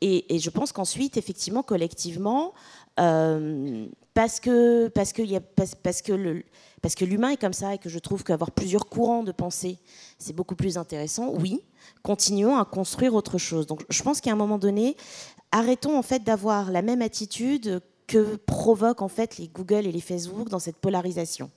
Et, 0.00 0.38
je 0.40 0.50
pense 0.50 0.72
qu'ensuite, 0.72 1.16
effectivement, 1.16 1.62
collectivement, 1.62 2.52
euh, 2.98 3.86
parce 4.14 4.40
que 4.40 4.88
parce 4.88 5.12
que, 5.12 5.22
parce, 5.54 6.02
que 6.02 6.42
parce 6.82 6.94
que 6.94 7.04
l'humain 7.04 7.30
est 7.30 7.40
comme 7.40 7.52
ça 7.52 7.74
et 7.74 7.78
que 7.78 7.88
je 7.88 7.98
trouve 7.98 8.24
qu'avoir 8.24 8.50
plusieurs 8.50 8.86
courants 8.86 9.22
de 9.22 9.32
pensée, 9.32 9.78
c'est 10.18 10.34
beaucoup 10.34 10.56
plus 10.56 10.76
intéressant. 10.76 11.32
Oui, 11.34 11.62
continuons 12.02 12.56
à 12.56 12.64
construire 12.64 13.14
autre 13.14 13.38
chose. 13.38 13.66
Donc 13.66 13.84
je 13.88 14.02
pense 14.02 14.20
qu'à 14.20 14.32
un 14.32 14.36
moment 14.36 14.58
donné, 14.58 14.96
arrêtons 15.52 15.96
en 15.96 16.02
fait 16.02 16.24
d'avoir 16.24 16.70
la 16.70 16.82
même 16.82 17.02
attitude 17.02 17.80
que 18.06 18.36
provoquent 18.36 19.02
en 19.02 19.08
fait 19.08 19.38
les 19.38 19.48
Google 19.48 19.86
et 19.86 19.92
les 19.92 20.00
Facebook 20.00 20.48
dans 20.48 20.58
cette 20.58 20.78
polarisation. 20.78 21.50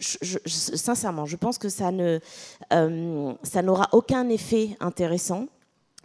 sincèrement, 0.00 1.24
je 1.24 1.36
pense 1.36 1.58
que 1.58 1.68
ça 1.68 1.90
euh, 1.90 3.34
ça 3.42 3.62
n'aura 3.62 3.88
aucun 3.92 4.28
effet 4.28 4.76
intéressant 4.80 5.46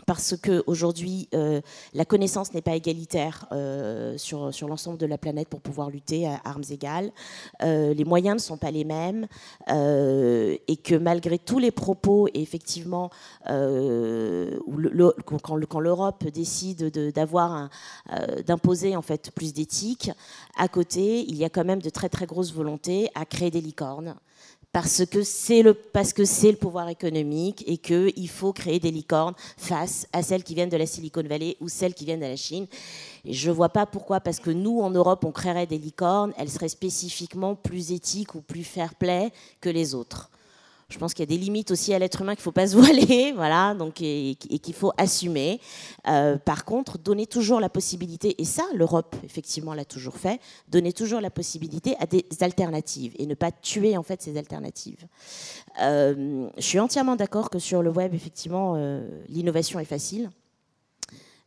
parce 0.06 0.36
qu'aujourd'hui, 0.36 1.30
euh, 1.34 1.62
la 1.94 2.06
connaissance 2.06 2.54
n'est 2.54 2.62
pas 2.62 2.76
égalitaire 2.76 3.48
euh, 3.52 4.18
sur, 4.18 4.52
l'ensemble 4.68 4.98
de 4.98 5.06
la 5.06 5.18
planète 5.18 5.48
pour 5.50 5.62
pouvoir 5.62 5.90
lutter 5.90 6.28
à 6.28 6.40
armes 6.44 6.64
égales. 6.70 7.12
Euh, 7.64 7.94
les 7.94 8.06
moyens 8.06 8.36
ne 8.36 8.42
sont 8.42 8.58
pas 8.58 8.72
les 8.72 8.84
mêmes 8.84 9.28
et 9.68 10.78
que 10.78 10.96
malgré 10.96 11.38
tous 11.38 11.60
les 11.60 11.72
propos, 11.72 12.28
effectivement, 12.34 13.10
quand, 13.46 13.56
l'Europe 15.80 16.26
décide 16.28 16.92
d'imposer 18.46 18.96
en 18.96 19.02
fait 19.02 19.32
plus 19.32 19.54
d'éthique, 19.54 20.12
à 20.58 20.68
côté, 20.68 21.22
il 21.28 21.36
y 21.36 21.46
a 21.46 21.50
quand 21.50 21.66
même 21.66 21.82
de 21.82 21.90
très 21.90 22.10
très 22.10 22.26
grosses 22.26 22.54
volontés 22.54 23.10
à 23.16 23.26
créer 23.26 23.52
des 23.52 23.62
licornes 23.62 24.16
parce 24.72 25.06
que 25.06 25.24
c'est 25.24 25.62
le 25.62 25.74
parce 25.74 26.14
que 26.14 26.24
c'est 26.24 26.52
le 26.52 26.58
pouvoir 26.58 26.88
économique 26.88 27.64
et 27.68 27.78
que 27.78 28.12
il 28.16 28.30
faut 28.30 28.54
créer 28.54 28.80
des 28.80 28.92
licornes 28.92 29.34
face 29.58 30.08
à 30.14 30.24
celles 30.24 30.44
qui 30.44 30.56
viennent 30.56 30.70
de 30.70 30.78
la 30.78 30.86
Silicon 30.86 31.24
Valley 31.24 31.58
ou 31.60 31.68
celles 31.68 31.94
qui 31.94 32.06
viennent 32.06 32.22
de 32.22 32.26
la 32.26 32.38
Chine. 32.38 32.68
Et 33.26 33.34
je 33.34 33.52
vois 33.52 33.70
pas 33.70 33.86
pourquoi 33.86 34.22
parce 34.22 34.40
que 34.40 34.50
nous 34.50 34.80
en 34.82 34.90
Europe 34.90 35.26
on 35.26 35.32
créerait 35.32 35.68
des 35.68 35.78
licornes, 35.78 36.34
elles 36.38 36.50
seraient 36.50 36.70
spécifiquement 36.70 37.56
plus 37.56 37.92
éthiques 37.92 38.36
ou 38.36 38.42
plus 38.42 38.64
fair 38.64 38.96
play 38.96 39.32
que 39.60 39.70
les 39.70 39.94
autres. 39.94 40.30
Je 40.92 40.98
pense 40.98 41.14
qu'il 41.14 41.24
y 41.24 41.34
a 41.34 41.38
des 41.38 41.42
limites 41.42 41.72
aussi 41.72 41.94
à 41.94 42.00
l'être 42.00 42.22
humain 42.22 42.36
qu'il 42.36 42.42
ne 42.42 42.44
faut 42.44 42.52
pas 42.52 42.68
se 42.68 42.76
voiler, 42.78 43.32
voilà, 43.34 43.74
donc, 43.74 44.02
et, 44.02 44.36
qu'il 44.36 44.74
faut 44.74 44.92
assumer. 44.98 45.60
Euh, 46.08 46.38
par 46.38 46.66
contre, 46.66 46.98
donner 46.98 47.26
toujours 47.26 47.60
la 47.60 47.70
possibilité, 47.70 48.36
et 48.40 48.46
ça, 48.46 48.64
l'Europe, 48.76 49.16
effectivement, 49.24 49.74
l'a 49.74 49.86
toujours 49.86 50.18
fait, 50.18 50.40
donner 50.68 50.92
toujours 50.92 51.22
la 51.22 51.30
possibilité 51.30 51.96
à 52.00 52.06
des 52.06 52.26
alternatives 52.42 53.14
et 53.18 53.26
ne 53.26 53.36
pas 53.36 53.52
tuer, 53.52 53.96
en 53.98 54.04
fait, 54.04 54.22
ces 54.22 54.38
alternatives. 54.38 55.08
Euh, 55.82 56.50
je 56.58 56.64
suis 56.64 56.80
entièrement 56.80 57.16
d'accord 57.16 57.50
que 57.50 57.60
sur 57.60 57.82
le 57.82 57.90
web, 57.90 58.14
effectivement, 58.14 58.74
euh, 58.76 59.08
l'innovation 59.30 59.80
est 59.80 59.86
facile. 59.86 60.30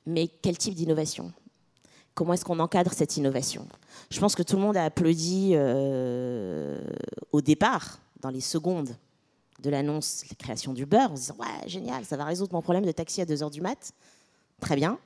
Mais 0.06 0.28
quel 0.28 0.56
type 0.56 0.74
d'innovation? 0.74 1.32
Comment 2.14 2.34
est-ce 2.34 2.44
qu'on 2.44 2.60
encadre 2.60 2.92
cette 2.92 3.16
innovation? 3.16 3.66
Je 4.10 4.20
pense 4.20 4.34
que 4.34 4.42
tout 4.42 4.56
le 4.56 4.62
monde 4.62 4.76
a 4.76 4.84
applaudi 4.84 5.56
au 7.32 7.40
départ, 7.40 7.98
dans 8.20 8.30
les 8.30 8.40
secondes 8.40 8.96
de 9.62 9.70
l'annonce, 9.70 10.24
la 10.28 10.36
création 10.36 10.72
du 10.72 10.86
beurre, 10.86 11.12
en 11.12 11.16
se 11.16 11.20
disant 11.22 11.36
ouais 11.38 11.68
génial, 11.68 12.04
ça 12.04 12.16
va 12.16 12.24
résoudre 12.24 12.52
mon 12.52 12.62
problème 12.62 12.84
de 12.84 12.92
taxi 12.92 13.20
à 13.20 13.24
2h 13.24 13.50
du 13.50 13.60
mat. 13.60 13.92
Très 14.60 14.76
bien. 14.76 14.98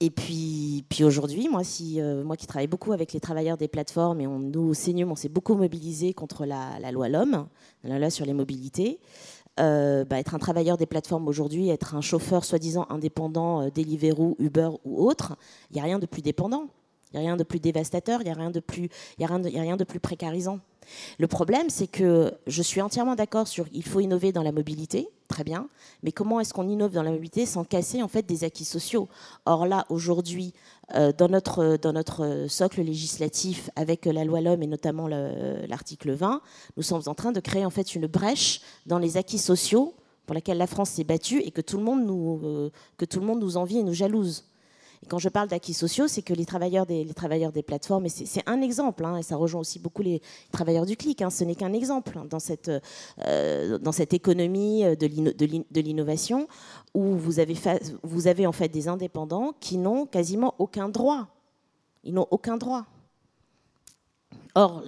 Et 0.00 0.10
puis, 0.10 0.84
puis 0.88 1.04
aujourd'hui, 1.04 1.48
moi, 1.48 1.64
si, 1.64 2.00
euh, 2.00 2.24
moi 2.24 2.36
qui 2.36 2.46
travaille 2.46 2.66
beaucoup 2.66 2.92
avec 2.92 3.12
les 3.12 3.20
travailleurs 3.20 3.56
des 3.56 3.68
plateformes, 3.68 4.20
et 4.20 4.26
on, 4.26 4.38
nous, 4.38 4.70
au 4.70 4.74
CNUM, 4.74 5.10
on 5.10 5.14
s'est 5.14 5.28
beaucoup 5.28 5.54
mobilisé 5.54 6.12
contre 6.12 6.44
la, 6.44 6.78
loi 6.90 7.08
l'homme, 7.08 7.46
sur 8.10 8.26
les 8.26 8.34
mobilités. 8.34 9.00
Euh, 9.60 10.04
bah, 10.04 10.18
être 10.18 10.34
un 10.34 10.38
travailleur 10.38 10.76
des 10.76 10.86
plateformes 10.86 11.28
aujourd'hui, 11.28 11.68
être 11.68 11.94
un 11.94 12.00
chauffeur 12.00 12.44
soi-disant 12.44 12.86
indépendant, 12.90 13.62
euh, 13.62 13.70
Deliveroo, 13.70 14.34
Uber 14.40 14.70
ou 14.84 15.08
autre, 15.08 15.36
il 15.70 15.74
n'y 15.74 15.80
a 15.80 15.84
rien 15.84 16.00
de 16.00 16.06
plus 16.06 16.22
dépendant. 16.22 16.66
Il 17.12 17.20
n'y 17.20 17.26
a 17.26 17.28
rien 17.28 17.36
de 17.36 17.44
plus 17.44 17.60
dévastateur, 17.60 18.20
il 18.22 18.24
n'y 18.24 18.30
a, 18.30 18.34
rien 18.34 18.50
de 18.50 18.58
plus, 18.58 18.88
y 19.18 19.24
a, 19.24 19.28
rien 19.28 19.44
a 19.44 19.60
rien 19.60 19.76
de 19.76 19.84
plus 19.84 20.00
précarisant. 20.00 20.58
Le 21.18 21.26
problème, 21.26 21.70
c'est 21.70 21.86
que 21.86 22.32
je 22.46 22.62
suis 22.62 22.80
entièrement 22.80 23.14
d'accord 23.14 23.48
sur 23.48 23.66
il 23.72 23.84
faut 23.84 24.00
innover 24.00 24.32
dans 24.32 24.42
la 24.42 24.52
mobilité, 24.52 25.08
très 25.28 25.44
bien, 25.44 25.68
mais 26.02 26.12
comment 26.12 26.40
est-ce 26.40 26.54
qu'on 26.54 26.68
innove 26.68 26.92
dans 26.92 27.02
la 27.02 27.10
mobilité 27.10 27.46
sans 27.46 27.64
casser 27.64 28.02
en 28.02 28.08
fait 28.08 28.24
des 28.26 28.44
acquis 28.44 28.64
sociaux? 28.64 29.08
Or 29.46 29.66
là, 29.66 29.86
aujourd'hui, 29.88 30.52
euh, 30.94 31.12
dans, 31.12 31.28
notre, 31.28 32.46
socle 32.48 32.82
législatif, 32.82 33.70
avec 33.76 34.06
la 34.06 34.24
loi 34.24 34.40
L'Homme 34.40 34.62
et 34.62 34.66
notamment 34.66 35.08
l'article 35.08 36.12
20, 36.12 36.40
nous 36.76 36.82
sommes 36.82 37.02
en 37.06 37.14
train 37.14 37.32
de 37.32 37.40
créer 37.40 37.64
en 37.64 37.70
fait 37.70 37.94
une 37.94 38.06
brèche 38.06 38.60
dans 38.86 38.98
les 38.98 39.16
acquis 39.16 39.38
sociaux 39.38 39.94
pour 40.26 40.34
laquelle 40.34 40.58
la 40.58 40.66
France 40.66 40.90
s'est 40.90 41.04
battue 41.04 41.40
et 41.40 41.50
que 41.50 41.60
tout 41.60 41.76
le 41.76 41.84
monde 41.84 42.04
nous, 42.06 42.40
euh, 42.44 42.70
que 42.96 43.04
tout 43.04 43.20
le 43.20 43.26
monde 43.26 43.40
nous 43.40 43.56
envie 43.56 43.78
et 43.78 43.82
nous 43.82 43.94
jalouse. 43.94 44.44
Et 45.04 45.06
quand 45.06 45.18
je 45.18 45.28
parle 45.28 45.48
d'acquis 45.48 45.74
sociaux, 45.74 46.08
c'est 46.08 46.22
que 46.22 46.32
les 46.32 46.46
travailleurs 46.46 46.86
des, 46.86 47.04
les 47.04 47.12
travailleurs 47.12 47.52
des 47.52 47.62
plateformes, 47.62 48.06
et 48.06 48.08
c'est 48.08 48.42
un 48.46 48.62
exemple, 48.62 49.04
hein, 49.04 49.18
et 49.18 49.22
ça 49.22 49.36
rejoint 49.36 49.60
aussi 49.60 49.78
beaucoup 49.78 50.00
les 50.00 50.22
travailleurs 50.50 50.86
du 50.86 50.96
clic, 50.96 51.20
hein, 51.20 51.28
ce 51.28 51.44
n'est 51.44 51.54
qu'un 51.54 51.74
exemple 51.74 52.16
hein, 52.16 52.24
dans, 52.30 52.38
cette, 52.38 52.70
euh, 53.26 53.76
dans 53.76 53.92
cette 53.92 54.14
économie 54.14 54.82
de 54.82 55.80
l'innovation 55.80 56.48
où 56.94 57.16
vous 57.16 57.38
avez, 57.38 57.54
vous 58.02 58.28
avez 58.28 58.46
en 58.46 58.52
fait 58.52 58.70
des 58.70 58.88
indépendants 58.88 59.52
qui 59.60 59.76
n'ont 59.76 60.06
quasiment 60.06 60.54
aucun 60.58 60.88
droit. 60.88 61.28
Ils 62.02 62.14
n'ont 62.14 62.28
aucun 62.30 62.56
droit. 62.56 62.86
Or, 64.54 64.84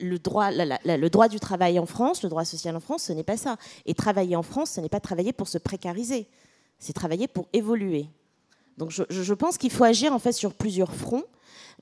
le 0.00 0.18
droit, 0.18 0.50
le 0.50 1.08
droit 1.08 1.28
du 1.28 1.40
travail 1.40 1.78
en 1.78 1.84
France, 1.84 2.22
le 2.22 2.30
droit 2.30 2.46
social 2.46 2.74
en 2.74 2.80
France, 2.80 3.02
ce 3.02 3.12
n'est 3.12 3.22
pas 3.22 3.36
ça. 3.36 3.58
Et 3.84 3.92
travailler 3.92 4.34
en 4.34 4.42
France, 4.42 4.70
ce 4.70 4.80
n'est 4.80 4.88
pas 4.88 5.00
travailler 5.00 5.34
pour 5.34 5.48
se 5.48 5.58
précariser, 5.58 6.26
c'est 6.78 6.94
travailler 6.94 7.28
pour 7.28 7.48
évoluer. 7.52 8.08
Donc 8.78 8.90
je, 8.90 9.34
pense 9.34 9.58
qu'il 9.58 9.70
faut 9.70 9.84
agir 9.84 10.12
en 10.12 10.20
fait 10.20 10.32
sur 10.32 10.54
plusieurs 10.54 10.94
fronts, 10.94 11.24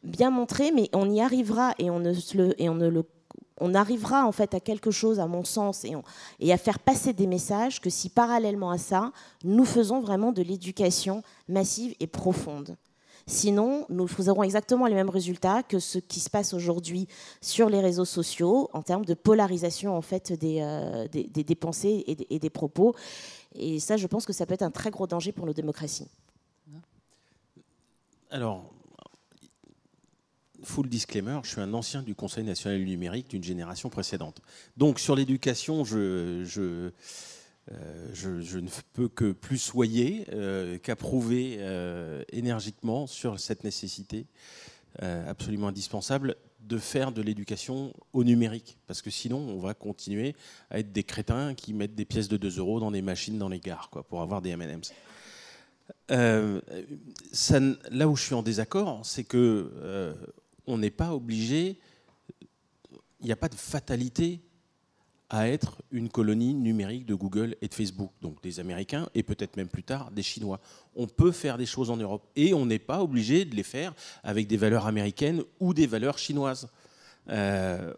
bien 0.02 0.30
montrer, 0.30 0.72
mais 0.72 0.88
on 0.94 1.10
y 1.10 1.20
arrivera 1.20 1.74
et 1.78 1.90
on 1.90 3.74
arrivera 3.74 4.26
en 4.26 4.32
fait 4.32 4.54
à 4.54 4.60
quelque 4.60 4.90
chose, 4.90 5.20
à 5.20 5.26
mon 5.26 5.44
sens, 5.44 5.84
et, 6.40 6.52
à 6.52 6.56
faire 6.56 6.78
passer 6.78 7.12
des 7.12 7.26
messages 7.26 7.82
que 7.82 7.90
si 7.90 8.08
parallèlement 8.08 8.70
à 8.70 8.78
ça, 8.78 9.12
nous 9.44 9.66
faisons 9.66 10.00
vraiment 10.00 10.32
de 10.32 10.42
l'éducation 10.42 11.22
massive 11.48 11.94
et 12.00 12.06
profonde. 12.06 12.76
Sinon, 13.28 13.84
nous 13.90 14.08
aurons 14.28 14.44
exactement 14.44 14.86
les 14.86 14.94
mêmes 14.94 15.10
résultats 15.10 15.64
que 15.64 15.80
ce 15.80 15.98
qui 15.98 16.20
se 16.20 16.30
passe 16.30 16.54
aujourd'hui 16.54 17.08
sur 17.42 17.68
les 17.68 17.80
réseaux 17.80 18.04
sociaux 18.04 18.70
en 18.72 18.82
termes 18.82 19.04
de 19.04 19.14
polarisation 19.14 19.96
en 19.96 20.02
fait 20.02 20.32
des, 20.32 20.60
euh, 20.60 21.54
pensées 21.60 22.04
et 22.06 22.34
et 22.36 22.38
des 22.38 22.50
propos. 22.50 22.94
Et 23.56 23.80
ça, 23.80 23.96
je 23.96 24.06
pense 24.06 24.24
que 24.24 24.32
ça 24.32 24.46
peut 24.46 24.54
être 24.54 24.62
un 24.62 24.70
très 24.70 24.90
gros 24.90 25.08
danger 25.08 25.32
pour 25.32 25.44
nos 25.44 25.52
démocraties. 25.52 26.06
Alors, 28.30 28.72
full 30.64 30.88
disclaimer, 30.88 31.38
je 31.44 31.50
suis 31.50 31.60
un 31.60 31.72
ancien 31.74 32.02
du 32.02 32.14
Conseil 32.14 32.44
national 32.44 32.78
du 32.78 32.86
numérique 32.86 33.28
d'une 33.28 33.44
génération 33.44 33.88
précédente. 33.88 34.42
Donc 34.76 34.98
sur 34.98 35.14
l'éducation, 35.14 35.84
je, 35.84 36.44
euh, 36.58 36.90
ne 37.70 38.68
peux 38.94 39.08
que 39.08 39.30
plus 39.30 39.58
soyer, 39.58 40.26
euh, 40.32 40.76
qu'approuver 40.78 41.56
euh, 41.60 42.24
énergiquement 42.32 43.06
sur 43.06 43.38
cette 43.38 43.64
nécessité 43.64 44.26
absolument 44.98 45.68
indispensable 45.68 46.36
de 46.60 46.78
faire 46.78 47.12
de 47.12 47.20
l'éducation 47.20 47.92
au 48.14 48.24
numérique. 48.24 48.78
Parce 48.86 49.02
que 49.02 49.10
sinon, 49.10 49.36
on 49.36 49.58
va 49.58 49.74
continuer 49.74 50.34
à 50.70 50.78
être 50.78 50.90
des 50.90 51.04
crétins 51.04 51.54
qui 51.54 51.74
mettent 51.74 51.94
des 51.94 52.06
pièces 52.06 52.28
de 52.28 52.38
2 52.38 52.58
euros 52.58 52.80
dans 52.80 52.90
des 52.90 53.02
machines 53.02 53.36
dans 53.36 53.50
les 53.50 53.60
gares 53.60 53.90
quoi, 53.90 54.04
pour 54.04 54.22
avoir 54.22 54.40
des 54.40 54.50
M&M's. 54.50 54.94
Euh, 56.10 56.60
là 57.90 58.08
où 58.08 58.16
je 58.16 58.22
suis 58.22 58.34
en 58.34 58.42
désaccord, 58.42 59.04
c'est 59.04 59.24
que 59.24 59.72
euh, 59.76 60.14
on 60.66 60.78
n'est 60.78 60.90
pas 60.90 61.12
obligé, 61.14 61.78
il 63.20 63.26
n'y 63.26 63.32
a 63.32 63.36
pas 63.36 63.48
de 63.48 63.54
fatalité 63.54 64.40
à 65.28 65.48
être 65.48 65.82
une 65.90 66.08
colonie 66.08 66.54
numérique 66.54 67.04
de 67.04 67.14
Google 67.14 67.56
et 67.60 67.66
de 67.66 67.74
Facebook, 67.74 68.12
donc 68.22 68.40
des 68.42 68.60
Américains 68.60 69.08
et 69.14 69.24
peut-être 69.24 69.56
même 69.56 69.68
plus 69.68 69.82
tard 69.82 70.12
des 70.12 70.22
Chinois. 70.22 70.60
On 70.94 71.08
peut 71.08 71.32
faire 71.32 71.58
des 71.58 71.66
choses 71.66 71.90
en 71.90 71.96
Europe 71.96 72.24
et 72.36 72.54
on 72.54 72.66
n'est 72.66 72.78
pas 72.78 73.02
obligé 73.02 73.44
de 73.44 73.56
les 73.56 73.64
faire 73.64 73.92
avec 74.22 74.46
des 74.46 74.56
valeurs 74.56 74.86
américaines 74.86 75.42
ou 75.58 75.74
des 75.74 75.88
valeurs 75.88 76.18
chinoises. 76.18 76.68
Euh, 77.28 77.92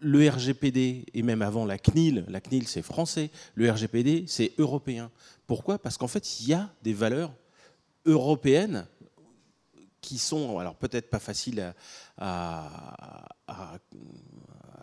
le 0.00 0.28
RGPD 0.28 1.06
et 1.12 1.22
même 1.22 1.42
avant 1.42 1.64
la 1.64 1.78
CNIL, 1.78 2.24
la 2.28 2.40
CNIL 2.40 2.68
c'est 2.68 2.82
français, 2.82 3.30
le 3.54 3.70
RGPD 3.70 4.24
c'est 4.26 4.52
européen. 4.58 5.10
Pourquoi? 5.46 5.78
Parce 5.78 5.98
qu'en 5.98 6.08
fait, 6.08 6.40
il 6.40 6.48
y 6.48 6.54
a 6.54 6.72
des 6.82 6.92
valeurs 6.92 7.32
européennes 8.06 8.86
qui 10.00 10.18
sont, 10.18 10.58
alors 10.58 10.76
peut-être 10.76 11.08
pas 11.08 11.18
faciles 11.18 11.74
à, 12.18 13.28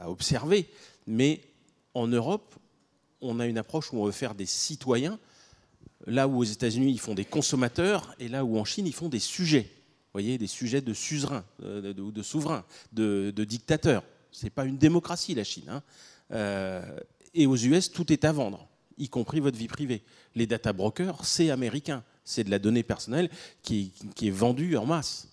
observer, 0.05 0.67
mais 1.05 1.41
en 1.93 2.07
Europe, 2.07 2.55
on 3.21 3.39
a 3.39 3.45
une 3.45 3.59
approche 3.59 3.93
où 3.93 3.97
on 3.97 4.05
veut 4.05 4.11
faire 4.11 4.33
des 4.33 4.47
citoyens, 4.47 5.19
là 6.07 6.27
où 6.27 6.39
aux 6.39 6.43
États-Unis, 6.43 6.91
ils 6.91 6.99
font 6.99 7.13
des 7.13 7.25
consommateurs, 7.25 8.15
et 8.17 8.27
là 8.27 8.43
où 8.43 8.57
en 8.57 8.65
Chine, 8.65 8.87
ils 8.87 8.95
font 8.95 9.09
des 9.09 9.19
sujets. 9.19 9.69
Voyez, 10.13 10.39
des 10.39 10.47
sujets 10.47 10.81
de 10.81 10.93
suzerains, 10.93 11.45
de, 11.59 11.93
de, 11.93 12.23
souverains, 12.23 12.65
de, 12.91 13.31
dictateurs. 13.43 14.03
Ce 14.31 14.45
n'est 14.45 14.49
pas 14.49 14.65
une 14.65 14.77
démocratie, 14.77 15.35
la 15.35 15.43
Chine. 15.43 15.69
Hein. 15.69 15.83
Euh, 16.31 16.99
et 17.33 17.45
aux 17.45 17.57
US, 17.57 17.91
tout 17.91 18.11
est 18.11 18.25
à 18.25 18.31
vendre. 18.31 18.67
y 18.97 19.09
compris 19.09 19.39
votre 19.39 19.57
vie 19.57 19.67
privée. 19.67 20.03
Les 20.35 20.47
data 20.47 20.73
brokers, 20.73 21.25
c'est 21.25 21.49
américain. 21.49 22.03
C'est 22.23 22.43
de 22.43 22.51
la 22.51 22.59
donnée 22.59 22.83
personnelle 22.83 23.29
qui, 23.63 23.93
est 24.21 24.29
vendue 24.29 24.77
en 24.77 24.85
masse. 24.85 25.29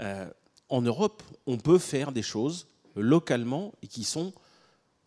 Euh, 0.00 0.28
en 0.68 0.82
Europe, 0.82 1.22
on 1.46 1.56
peut 1.56 1.78
faire 1.78 2.12
des 2.12 2.22
choses 2.22 2.66
localement 2.96 3.72
et 3.82 3.86
qui 3.86 4.04
sont 4.04 4.32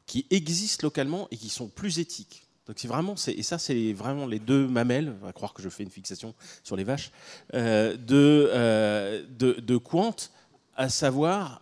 qui 0.06 0.26
existent 0.30 0.88
localement 0.88 1.28
et 1.32 1.38
qui 1.38 1.50
sont 1.50 1.68
plus 1.68 2.00
éthiques. 2.00 2.48
Donc 2.66 2.80
c'est 2.80 2.88
vraiment, 2.88 3.16
et 3.28 3.44
ça 3.44 3.58
c'est 3.58 3.92
vraiment 3.92 4.26
les 4.26 4.40
deux 4.40 4.66
mamelles, 4.66 5.14
on 5.22 5.26
va 5.26 5.34
croire 5.34 5.54
que 5.54 5.62
je 5.62 5.68
fais 5.68 5.84
une 5.84 5.92
fixation 5.92 6.34
sur 6.64 6.78
les 6.78 6.86
vaches, 6.86 7.12
euh, 7.54 7.98
de, 7.98 9.26
de, 9.38 9.60
de 9.60 9.78
Quant, 9.78 10.16
à 10.78 10.88
savoir 10.88 11.62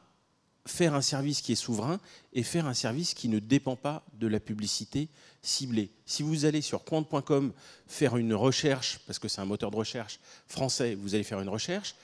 faire 0.66 0.96
un 0.96 1.02
service 1.02 1.42
qui 1.42 1.52
est 1.52 1.56
souverain 1.56 2.00
et 2.34 2.44
faire 2.44 2.66
un 2.66 2.74
service 2.74 3.14
qui 3.14 3.30
ne 3.30 3.40
dépend 3.40 3.76
pas 3.76 4.04
de 4.20 4.28
la 4.28 4.40
publicité 4.40 5.10
ciblée. 5.42 5.92
Si 6.06 6.24
vous 6.24 6.46
allez 6.46 6.62
sur 6.62 6.84
quant.com 6.84 7.54
faire 7.88 8.18
une 8.18 8.34
recherche, 8.34 9.00
parce 9.06 9.20
que 9.20 9.28
c'est 9.28 9.42
un 9.42 9.46
moteur 9.46 9.72
de 9.72 9.76
recherche 9.76 10.20
français, 10.48 10.96
vous 10.96 11.14
allez 11.14 11.24
faire 11.24 11.40
une 11.40 11.50
recherche, 11.50 11.96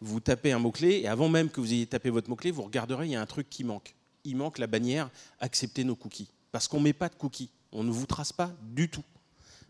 vous 0.00 0.20
tapez 0.20 0.52
un 0.52 0.58
mot-clé, 0.58 1.00
et 1.02 1.08
avant 1.08 1.28
même 1.28 1.50
que 1.50 1.60
vous 1.60 1.72
ayez 1.72 1.86
tapé 1.86 2.10
votre 2.10 2.28
mot-clé, 2.28 2.50
vous 2.50 2.62
regarderez, 2.62 3.06
il 3.06 3.12
y 3.12 3.16
a 3.16 3.20
un 3.20 3.26
truc 3.26 3.48
qui 3.48 3.64
manque. 3.64 3.94
Il 4.24 4.36
manque 4.36 4.58
la 4.58 4.66
bannière 4.66 5.10
accepter 5.40 5.84
nos 5.84 5.94
cookies. 5.94 6.28
Parce 6.52 6.68
qu'on 6.68 6.78
ne 6.78 6.84
met 6.84 6.92
pas 6.92 7.08
de 7.08 7.14
cookies. 7.14 7.50
On 7.72 7.84
ne 7.84 7.90
vous 7.90 8.06
trace 8.06 8.32
pas 8.32 8.52
du 8.62 8.88
tout. 8.88 9.04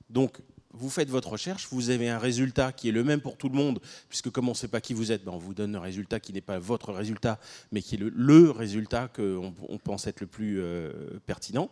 Donc, 0.08 0.40
vous 0.78 0.90
faites 0.90 1.08
votre 1.08 1.30
recherche, 1.30 1.68
vous 1.70 1.90
avez 1.90 2.08
un 2.08 2.18
résultat 2.18 2.72
qui 2.72 2.88
est 2.88 2.92
le 2.92 3.04
même 3.04 3.20
pour 3.20 3.36
tout 3.36 3.48
le 3.48 3.54
monde, 3.54 3.80
puisque 4.08 4.30
comme 4.30 4.48
on 4.48 4.52
ne 4.52 4.56
sait 4.56 4.68
pas 4.68 4.80
qui 4.80 4.94
vous 4.94 5.12
êtes, 5.12 5.24
ben 5.24 5.32
on 5.32 5.38
vous 5.38 5.54
donne 5.54 5.74
un 5.76 5.80
résultat 5.80 6.20
qui 6.20 6.32
n'est 6.32 6.40
pas 6.40 6.58
votre 6.58 6.92
résultat, 6.92 7.38
mais 7.72 7.82
qui 7.82 7.96
est 7.96 7.98
le, 7.98 8.50
résultat 8.50 9.08
qu'on 9.08 9.54
on 9.68 9.78
pense 9.78 10.06
être 10.06 10.20
le 10.20 10.26
plus 10.26 10.60
euh, 10.60 10.92
pertinent. 11.26 11.70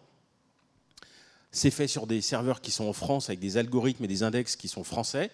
C'est 1.52 1.70
fait 1.70 1.86
sur 1.86 2.06
des 2.06 2.20
serveurs 2.20 2.60
qui 2.60 2.70
sont 2.70 2.86
en 2.86 2.92
France 2.92 3.28
avec 3.28 3.38
des 3.38 3.56
algorithmes 3.56 4.04
et 4.04 4.08
des 4.08 4.22
index 4.22 4.56
qui 4.56 4.66
sont 4.68 4.82
français. 4.82 5.30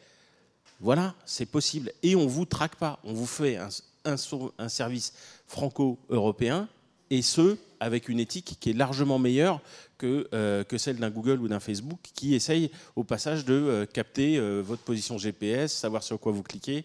Voilà, 0.81 1.14
c'est 1.25 1.47
possible. 1.47 1.93
Et 2.03 2.14
on 2.14 2.25
ne 2.25 2.29
vous 2.29 2.45
traque 2.45 2.77
pas. 2.77 3.01
On 3.05 3.14
vous 3.14 3.27
fait 3.27 3.57
un, 3.57 3.68
un 4.05 4.68
service 4.68 5.14
franco-européen, 5.47 6.68
et 7.11 7.23
ce, 7.23 7.57
avec 7.81 8.09
une 8.09 8.21
éthique 8.21 8.57
qui 8.61 8.71
est 8.71 8.75
largement 8.75 9.19
meilleure 9.19 9.61
que, 9.99 10.29
euh, 10.33 10.65
que 10.65 10.79
celle 10.79 10.97
d'un 10.97 11.11
Google 11.11 11.41
ou 11.41 11.49
d'un 11.49 11.61
Facebook 11.61 11.99
qui 12.15 12.35
essaye 12.35 12.71
au 12.97 13.05
passage 13.05 13.45
de 13.45 13.55
euh, 13.55 13.87
capter 13.87 14.39
euh, 14.39 14.63
votre 14.65 14.83
position 14.83 15.19
GPS, 15.19 15.73
savoir 15.73 16.03
sur 16.03 16.19
quoi 16.21 16.33
vous 16.33 16.43
cliquez, 16.43 16.85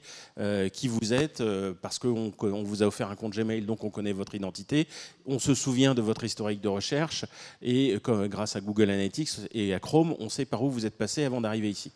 qui 0.74 0.88
vous 0.88 1.14
êtes, 1.14 1.44
parce 1.82 2.00
qu'on 2.00 2.34
on 2.42 2.64
vous 2.64 2.84
a 2.84 2.88
offert 2.88 3.10
un 3.10 3.16
compte 3.16 3.34
Gmail, 3.34 3.62
donc 3.62 3.84
on 3.84 3.90
connaît 3.90 4.12
votre 4.12 4.36
identité, 4.36 4.88
on 5.26 5.40
se 5.40 5.54
souvient 5.54 5.94
de 5.94 6.02
votre 6.02 6.24
historique 6.24 6.62
de 6.62 6.68
recherche, 6.68 7.26
et 7.62 7.98
grâce 8.04 8.56
à 8.56 8.62
Google 8.62 8.90
Analytics 8.90 9.30
et 9.54 9.74
à 9.74 9.80
Chrome, 9.80 10.16
on 10.20 10.30
sait 10.30 10.46
par 10.46 10.64
où 10.64 10.70
vous 10.70 10.86
êtes 10.86 10.98
passé 10.98 11.24
avant 11.24 11.42
d'arriver 11.42 11.70
ici. 11.70 11.92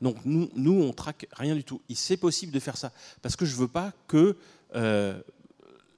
Donc 0.00 0.16
nous, 0.24 0.50
nous, 0.54 0.82
on 0.82 0.92
traque 0.92 1.26
rien 1.32 1.54
du 1.54 1.64
tout. 1.64 1.80
C'est 1.94 2.16
possible 2.16 2.52
de 2.52 2.60
faire 2.60 2.76
ça, 2.76 2.92
parce 3.22 3.36
que 3.36 3.44
je 3.44 3.54
ne 3.54 3.60
veux 3.60 3.68
pas 3.68 3.92
que 4.06 4.36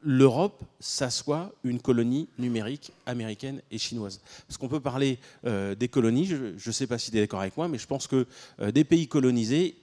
l'Europe, 0.07 0.63
ça 0.79 1.11
soit 1.11 1.53
une 1.65 1.81
colonie 1.81 2.29
numérique 2.39 2.93
américaine 3.07 3.61
et 3.73 3.79
chinoise. 3.79 4.21
Parce 4.47 4.57
qu'on 4.57 4.69
peut 4.69 4.79
parler 4.79 5.19
euh, 5.45 5.75
des 5.75 5.89
colonies, 5.89 6.27
je 6.27 6.55
ne 6.55 6.73
sais 6.73 6.87
pas 6.87 6.97
si 6.97 7.11
tu 7.11 7.17
es 7.17 7.21
d'accord 7.21 7.41
avec 7.41 7.57
moi, 7.57 7.67
mais 7.67 7.77
je 7.77 7.89
pense 7.89 8.07
que 8.07 8.25
euh, 8.61 8.71
des 8.71 8.85
pays 8.85 9.09
colonisés, 9.09 9.77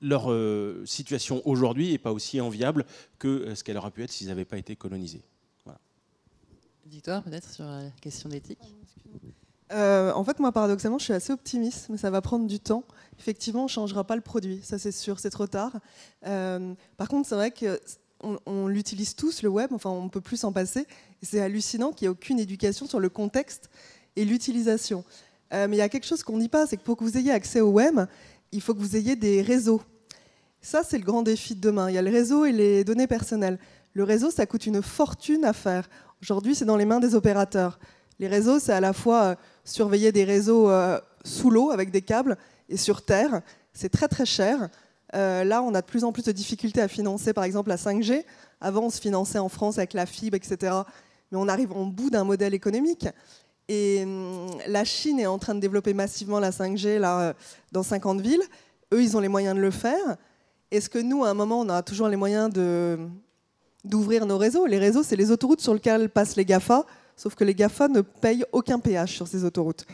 leur 0.00 0.32
euh, 0.32 0.82
situation 0.86 1.42
aujourd'hui 1.44 1.92
n'est 1.92 1.98
pas 1.98 2.10
aussi 2.10 2.40
enviable 2.40 2.86
que 3.18 3.54
ce 3.54 3.62
qu'elle 3.62 3.76
aurait 3.76 3.90
pu 3.90 4.02
être 4.02 4.10
s'ils 4.10 4.28
n'avaient 4.28 4.46
pas 4.46 4.56
été 4.56 4.76
colonisés. 4.76 5.20
Victoire, 6.86 7.22
peut-être 7.22 7.48
sur 7.48 7.66
la 7.66 7.82
question 8.00 8.30
d'éthique 8.30 8.58
en 9.72 10.24
fait, 10.24 10.40
moi, 10.40 10.50
paradoxalement, 10.50 10.98
je 10.98 11.04
suis 11.04 11.12
assez 11.12 11.32
optimiste, 11.32 11.90
mais 11.90 11.96
ça 11.96 12.10
va 12.10 12.20
prendre 12.20 12.48
du 12.48 12.58
temps. 12.58 12.82
Effectivement, 13.20 13.60
on 13.60 13.66
ne 13.66 13.68
changera 13.68 14.02
pas 14.02 14.16
le 14.16 14.20
produit, 14.20 14.60
ça 14.64 14.80
c'est 14.80 14.90
sûr, 14.90 15.20
c'est 15.20 15.30
trop 15.30 15.46
tard. 15.46 15.78
par 16.22 17.08
contre, 17.08 17.28
c'est 17.28 17.36
vrai 17.36 17.52
que 17.52 17.80
on, 18.22 18.66
l'utilise 18.66 19.14
tous, 19.14 19.42
le 19.42 19.48
web, 19.48 19.70
enfin 19.72 19.90
on 19.90 20.04
ne 20.04 20.08
peut 20.08 20.20
plus 20.20 20.38
s'en 20.38 20.52
passer. 20.52 20.86
C'est 21.22 21.40
hallucinant 21.40 21.92
qu'il 21.92 22.06
n'y 22.06 22.10
ait 22.10 22.16
aucune 22.16 22.38
éducation 22.38 22.86
sur 22.86 23.00
le 23.00 23.08
contexte 23.08 23.70
et 24.16 24.24
l'utilisation. 24.24 25.04
Euh, 25.52 25.66
mais 25.68 25.76
il 25.76 25.78
y 25.78 25.82
a 25.82 25.88
quelque 25.88 26.06
chose 26.06 26.22
qu'on 26.22 26.38
dit 26.38 26.48
pas, 26.48 26.66
c'est 26.66 26.76
que 26.76 26.82
pour 26.82 26.96
que 26.96 27.04
vous 27.04 27.16
ayez 27.16 27.32
accès 27.32 27.60
au 27.60 27.70
web, 27.70 28.00
il 28.52 28.60
faut 28.60 28.74
que 28.74 28.80
vous 28.80 28.96
ayez 28.96 29.16
des 29.16 29.42
réseaux. 29.42 29.82
Ça, 30.60 30.82
c'est 30.86 30.98
le 30.98 31.04
grand 31.04 31.22
défi 31.22 31.54
de 31.54 31.60
demain. 31.60 31.88
Il 31.88 31.94
y 31.94 31.98
a 31.98 32.02
le 32.02 32.10
réseau 32.10 32.44
et 32.44 32.52
les 32.52 32.84
données 32.84 33.06
personnelles. 33.06 33.58
Le 33.94 34.04
réseau, 34.04 34.30
ça 34.30 34.46
coûte 34.46 34.66
une 34.66 34.82
fortune 34.82 35.44
à 35.44 35.52
faire. 35.52 35.88
Aujourd'hui, 36.22 36.54
c'est 36.54 36.64
dans 36.64 36.76
les 36.76 36.84
mains 36.84 37.00
des 37.00 37.14
opérateurs. 37.14 37.78
Les 38.18 38.28
réseaux, 38.28 38.58
c'est 38.58 38.72
à 38.72 38.80
la 38.80 38.92
fois 38.92 39.22
euh, 39.22 39.34
surveiller 39.64 40.12
des 40.12 40.24
réseaux 40.24 40.68
euh, 40.68 41.00
sous 41.24 41.50
l'eau 41.50 41.70
avec 41.70 41.90
des 41.90 42.02
câbles 42.02 42.36
et 42.68 42.76
sur 42.76 43.02
Terre. 43.02 43.40
C'est 43.72 43.88
très 43.88 44.08
très 44.08 44.26
cher. 44.26 44.68
Euh, 45.14 45.44
là, 45.44 45.62
on 45.62 45.74
a 45.74 45.80
de 45.80 45.86
plus 45.86 46.04
en 46.04 46.12
plus 46.12 46.24
de 46.24 46.32
difficultés 46.32 46.80
à 46.80 46.88
financer, 46.88 47.32
par 47.32 47.44
exemple, 47.44 47.68
la 47.68 47.76
5G. 47.76 48.24
Avant, 48.60 48.82
on 48.82 48.90
se 48.90 49.00
finançait 49.00 49.38
en 49.38 49.48
France 49.48 49.78
avec 49.78 49.92
la 49.92 50.06
fibre, 50.06 50.36
etc. 50.36 50.72
Mais 51.30 51.38
on 51.38 51.48
arrive 51.48 51.72
en 51.72 51.84
bout 51.84 52.10
d'un 52.10 52.24
modèle 52.24 52.54
économique. 52.54 53.08
Et 53.68 54.02
hum, 54.02 54.48
la 54.66 54.84
Chine 54.84 55.20
est 55.20 55.26
en 55.26 55.38
train 55.38 55.54
de 55.54 55.60
développer 55.60 55.94
massivement 55.94 56.40
la 56.40 56.50
5G 56.50 56.98
là, 56.98 57.20
euh, 57.20 57.32
dans 57.72 57.82
50 57.82 58.20
villes. 58.20 58.42
Eux, 58.92 59.02
ils 59.02 59.16
ont 59.16 59.20
les 59.20 59.28
moyens 59.28 59.54
de 59.54 59.60
le 59.60 59.70
faire. 59.70 60.16
Est-ce 60.70 60.88
que 60.88 60.98
nous, 60.98 61.24
à 61.24 61.30
un 61.30 61.34
moment, 61.34 61.60
on 61.60 61.68
a 61.68 61.82
toujours 61.82 62.08
les 62.08 62.16
moyens 62.16 62.52
d'ouvrir 63.84 64.26
nos 64.26 64.38
réseaux? 64.38 64.66
Les 64.66 64.78
réseaux, 64.78 65.02
c'est 65.02 65.16
les 65.16 65.30
autoroutes 65.30 65.60
sur 65.60 65.74
lesquelles 65.74 66.08
passent 66.08 66.36
les 66.36 66.44
GAFA, 66.44 66.84
sauf 67.16 67.34
que 67.34 67.44
les 67.44 67.54
GAFA 67.54 67.88
ne 67.88 68.00
payent 68.00 68.44
aucun 68.52 68.78
péage 68.78 69.14
sur 69.14 69.26
ces 69.26 69.44
autoroutes. 69.44 69.84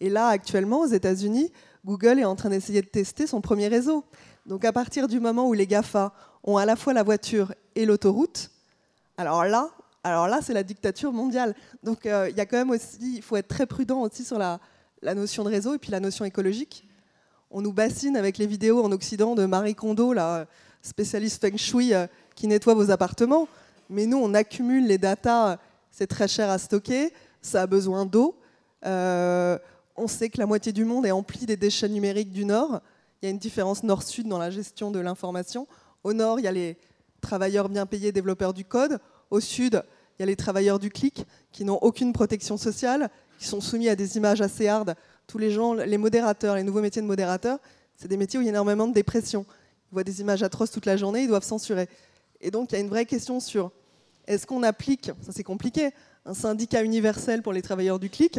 Et 0.00 0.10
là, 0.10 0.28
actuellement, 0.28 0.80
aux 0.80 0.86
États-Unis, 0.86 1.52
Google 1.84 2.18
est 2.18 2.24
en 2.24 2.34
train 2.34 2.50
d'essayer 2.50 2.82
de 2.82 2.86
tester 2.86 3.26
son 3.26 3.40
premier 3.40 3.68
réseau. 3.68 4.04
Donc 4.46 4.64
à 4.64 4.72
partir 4.72 5.08
du 5.08 5.20
moment 5.20 5.48
où 5.48 5.52
les 5.52 5.66
GAFA 5.66 6.12
ont 6.42 6.56
à 6.56 6.66
la 6.66 6.76
fois 6.76 6.92
la 6.92 7.02
voiture 7.02 7.54
et 7.74 7.86
l'autoroute, 7.86 8.50
alors 9.16 9.44
là, 9.44 9.70
alors 10.02 10.28
là, 10.28 10.40
c'est 10.42 10.52
la 10.52 10.62
dictature 10.62 11.12
mondiale. 11.12 11.54
Donc 11.82 12.04
euh, 12.04 12.30
il 12.30 12.36
quand 12.36 12.58
même 12.58 12.70
aussi, 12.70 13.16
il 13.16 13.22
faut 13.22 13.36
être 13.36 13.48
très 13.48 13.66
prudent 13.66 14.02
aussi 14.02 14.22
sur 14.22 14.38
la, 14.38 14.60
notion 15.14 15.44
de 15.44 15.48
réseau 15.48 15.74
et 15.74 15.78
puis 15.78 15.90
la 15.90 16.00
notion 16.00 16.24
écologique. 16.24 16.86
On 17.50 17.62
nous 17.62 17.72
bassine 17.72 18.16
avec 18.16 18.36
les 18.36 18.46
vidéos 18.46 18.84
en 18.84 18.92
Occident 18.92 19.34
de 19.34 19.46
Marie 19.46 19.74
Kondo, 19.74 20.12
la 20.12 20.46
spécialiste 20.82 21.40
feng 21.40 21.56
shui 21.56 21.94
euh, 21.94 22.06
qui 22.34 22.46
nettoie 22.46 22.74
vos 22.74 22.90
appartements. 22.90 23.48
Mais 23.88 24.06
nous, 24.06 24.18
on 24.18 24.34
accumule 24.34 24.86
les 24.86 24.98
datas, 24.98 25.58
c'est 25.90 26.06
très 26.06 26.28
cher 26.28 26.50
à 26.50 26.58
stocker, 26.58 27.12
ça 27.40 27.62
a 27.62 27.66
besoin 27.66 28.04
d'eau. 28.04 28.36
Euh, 28.84 29.58
on 29.96 30.06
sait 30.06 30.28
que 30.28 30.38
la 30.38 30.46
moitié 30.46 30.72
du 30.72 30.84
monde 30.84 31.06
est 31.06 31.12
empli 31.12 31.46
des 31.46 31.56
déchets 31.56 31.88
numériques 31.88 32.32
du 32.32 32.44
Nord. 32.44 32.80
Il 33.24 33.28
y 33.28 33.28
a 33.28 33.30
une 33.30 33.38
différence 33.38 33.82
nord-sud 33.82 34.28
dans 34.28 34.36
la 34.36 34.50
gestion 34.50 34.90
de 34.90 35.00
l'information. 35.00 35.66
Au 36.02 36.12
nord, 36.12 36.40
il 36.40 36.42
y 36.42 36.46
a 36.46 36.52
les 36.52 36.76
travailleurs 37.22 37.70
bien 37.70 37.86
payés 37.86 38.12
développeurs 38.12 38.52
du 38.52 38.66
code. 38.66 38.98
Au 39.30 39.40
sud, 39.40 39.82
il 40.18 40.20
y 40.20 40.24
a 40.24 40.26
les 40.26 40.36
travailleurs 40.36 40.78
du 40.78 40.90
clic 40.90 41.24
qui 41.50 41.64
n'ont 41.64 41.78
aucune 41.78 42.12
protection 42.12 42.58
sociale, 42.58 43.08
qui 43.38 43.46
sont 43.46 43.62
soumis 43.62 43.88
à 43.88 43.96
des 43.96 44.18
images 44.18 44.42
assez 44.42 44.68
hardes. 44.68 44.94
Tous 45.26 45.38
les 45.38 45.50
gens, 45.50 45.72
les 45.72 45.96
modérateurs, 45.96 46.56
les 46.56 46.64
nouveaux 46.64 46.82
métiers 46.82 47.00
de 47.00 47.06
modérateurs, 47.06 47.60
c'est 47.96 48.08
des 48.08 48.18
métiers 48.18 48.38
où 48.38 48.42
il 48.42 48.44
y 48.44 48.48
a 48.48 48.50
énormément 48.50 48.86
de 48.86 48.92
dépression. 48.92 49.46
Ils 49.90 49.94
voient 49.94 50.04
des 50.04 50.20
images 50.20 50.42
atroces 50.42 50.70
toute 50.70 50.84
la 50.84 50.98
journée, 50.98 51.22
ils 51.22 51.28
doivent 51.28 51.44
censurer. 51.44 51.88
Et 52.42 52.50
donc, 52.50 52.72
il 52.72 52.74
y 52.74 52.76
a 52.76 52.80
une 52.82 52.90
vraie 52.90 53.06
question 53.06 53.40
sur 53.40 53.72
est-ce 54.26 54.46
qu'on 54.46 54.62
applique, 54.62 55.06
ça 55.22 55.32
c'est 55.32 55.44
compliqué, 55.44 55.92
un 56.26 56.34
syndicat 56.34 56.82
universel 56.82 57.40
pour 57.40 57.54
les 57.54 57.62
travailleurs 57.62 57.98
du 57.98 58.10
clic? 58.10 58.38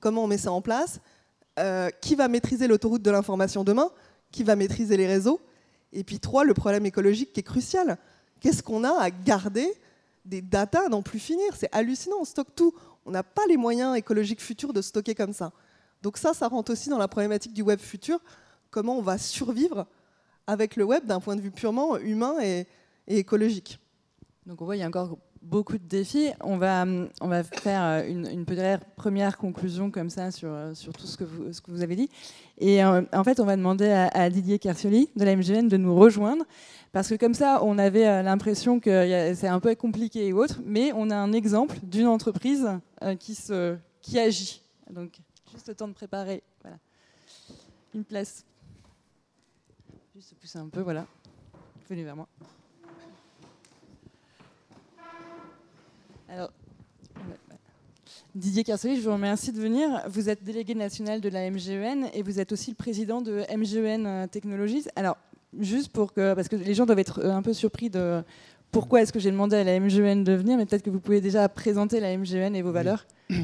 Comment 0.00 0.24
on 0.24 0.26
met 0.26 0.38
ça 0.38 0.52
en 0.52 0.62
place? 0.62 1.00
Euh, 1.58 1.90
Qui 2.00 2.14
va 2.14 2.28
maîtriser 2.28 2.66
l'autoroute 2.66 3.02
de 3.02 3.10
l'information 3.10 3.62
demain? 3.62 3.90
Qui 4.32 4.42
va 4.42 4.56
maîtriser 4.56 4.96
les 4.96 5.06
réseaux. 5.06 5.40
Et 5.92 6.02
puis 6.04 6.18
trois, 6.18 6.44
le 6.44 6.54
problème 6.54 6.86
écologique 6.86 7.32
qui 7.32 7.40
est 7.40 7.44
crucial. 7.44 7.98
Qu'est-ce 8.40 8.62
qu'on 8.62 8.82
a 8.82 9.00
à 9.00 9.10
garder 9.10 9.72
des 10.24 10.42
datas 10.42 10.86
à 10.86 10.88
n'en 10.88 11.02
plus 11.02 11.18
finir? 11.18 11.54
C'est 11.56 11.72
hallucinant, 11.72 12.16
on 12.20 12.24
stocke 12.24 12.54
tout. 12.56 12.74
On 13.04 13.10
n'a 13.10 13.22
pas 13.22 13.42
les 13.48 13.56
moyens 13.56 13.96
écologiques 13.96 14.40
futurs 14.40 14.72
de 14.72 14.82
stocker 14.82 15.14
comme 15.14 15.32
ça. 15.32 15.52
Donc 16.02 16.16
ça, 16.16 16.34
ça 16.34 16.48
rentre 16.48 16.72
aussi 16.72 16.88
dans 16.88 16.98
la 16.98 17.08
problématique 17.08 17.52
du 17.52 17.62
web 17.62 17.78
futur. 17.78 18.20
Comment 18.70 18.98
on 18.98 19.02
va 19.02 19.18
survivre 19.18 19.86
avec 20.46 20.76
le 20.76 20.84
web 20.84 21.04
d'un 21.04 21.20
point 21.20 21.36
de 21.36 21.40
vue 21.40 21.50
purement 21.50 21.98
humain 21.98 22.34
et, 22.42 22.66
écologique? 23.06 23.78
Donc 24.46 24.60
on 24.62 24.64
voit, 24.64 24.76
il 24.76 24.80
y 24.80 24.82
a 24.82 24.88
encore 24.88 25.18
beaucoup 25.42 25.78
de 25.78 25.86
défis. 25.86 26.30
On 26.40 26.56
va, 26.56 26.84
on 27.20 27.28
va 27.28 27.42
faire 27.42 27.82
euh, 27.82 28.08
une, 28.08 28.46
première 28.96 29.36
conclusion 29.36 29.90
comme 29.90 30.10
ça 30.10 30.30
sur, 30.30 30.48
euh, 30.50 30.74
sur 30.74 30.92
tout 30.92 31.06
ce 31.06 31.16
que, 31.16 31.24
vous, 31.24 31.82
avez 31.82 31.96
dit. 31.96 32.08
Et 32.58 32.82
euh, 32.82 33.02
en 33.12 33.24
fait, 33.24 33.40
on 33.40 33.44
va 33.44 33.56
demander 33.56 33.88
à, 33.88 34.30
Didier 34.30 34.58
Kersioli 34.58 35.10
de 35.16 35.24
la 35.24 35.36
MGN 35.36 35.68
de 35.68 35.76
nous 35.76 35.94
rejoindre. 35.94 36.44
Parce 36.92 37.08
que 37.08 37.14
comme 37.14 37.34
ça, 37.34 37.60
on 37.62 37.78
avait 37.78 38.22
l'impression 38.22 38.78
que 38.78 39.32
c'est 39.34 39.48
un 39.48 39.60
peu 39.60 39.74
compliqué 39.74 40.26
et 40.26 40.32
autre, 40.34 40.60
mais 40.64 40.92
on 40.94 41.08
a 41.08 41.16
un 41.16 41.32
exemple 41.32 41.76
d'une 41.82 42.06
entreprise 42.06 42.68
qui, 43.18 43.34
se, 43.34 43.76
qui 44.02 44.18
agit. 44.18 44.60
Donc, 44.90 45.18
juste 45.50 45.68
le 45.68 45.74
temps 45.74 45.88
de 45.88 45.94
préparer 45.94 46.42
une 47.94 48.04
place. 48.04 48.44
Juste 50.14 50.34
pousser 50.34 50.58
un 50.58 50.68
peu, 50.68 50.82
voilà. 50.82 51.06
Venez 51.88 52.04
vers 52.04 52.16
moi. 52.16 52.28
Alors, 56.32 56.50
Didier 58.34 58.64
Carsoli, 58.64 58.96
je 58.96 59.02
vous 59.02 59.12
remercie 59.12 59.52
de 59.52 59.60
venir. 59.60 60.00
Vous 60.08 60.30
êtes 60.30 60.42
délégué 60.42 60.74
national 60.74 61.20
de 61.20 61.28
la 61.28 61.50
MGEN 61.50 62.08
et 62.14 62.22
vous 62.22 62.40
êtes 62.40 62.52
aussi 62.52 62.70
le 62.70 62.76
président 62.76 63.20
de 63.20 63.42
MGEN 63.54 64.28
Technologies. 64.30 64.86
Alors, 64.96 65.18
juste 65.60 65.92
pour 65.92 66.14
que, 66.14 66.32
parce 66.32 66.48
que 66.48 66.56
les 66.56 66.72
gens 66.72 66.86
doivent 66.86 67.00
être 67.00 67.22
un 67.22 67.42
peu 67.42 67.52
surpris 67.52 67.90
de 67.90 68.22
pourquoi 68.70 69.02
est-ce 69.02 69.12
que 69.12 69.20
j'ai 69.20 69.30
demandé 69.30 69.56
à 69.56 69.64
la 69.64 69.78
MGEN 69.78 70.24
de 70.24 70.32
venir, 70.32 70.56
mais 70.56 70.64
peut-être 70.64 70.82
que 70.82 70.88
vous 70.88 71.00
pouvez 71.00 71.20
déjà 71.20 71.46
présenter 71.50 72.00
la 72.00 72.16
MGEN 72.16 72.56
et 72.56 72.62
vos 72.62 72.72
valeurs. 72.72 73.06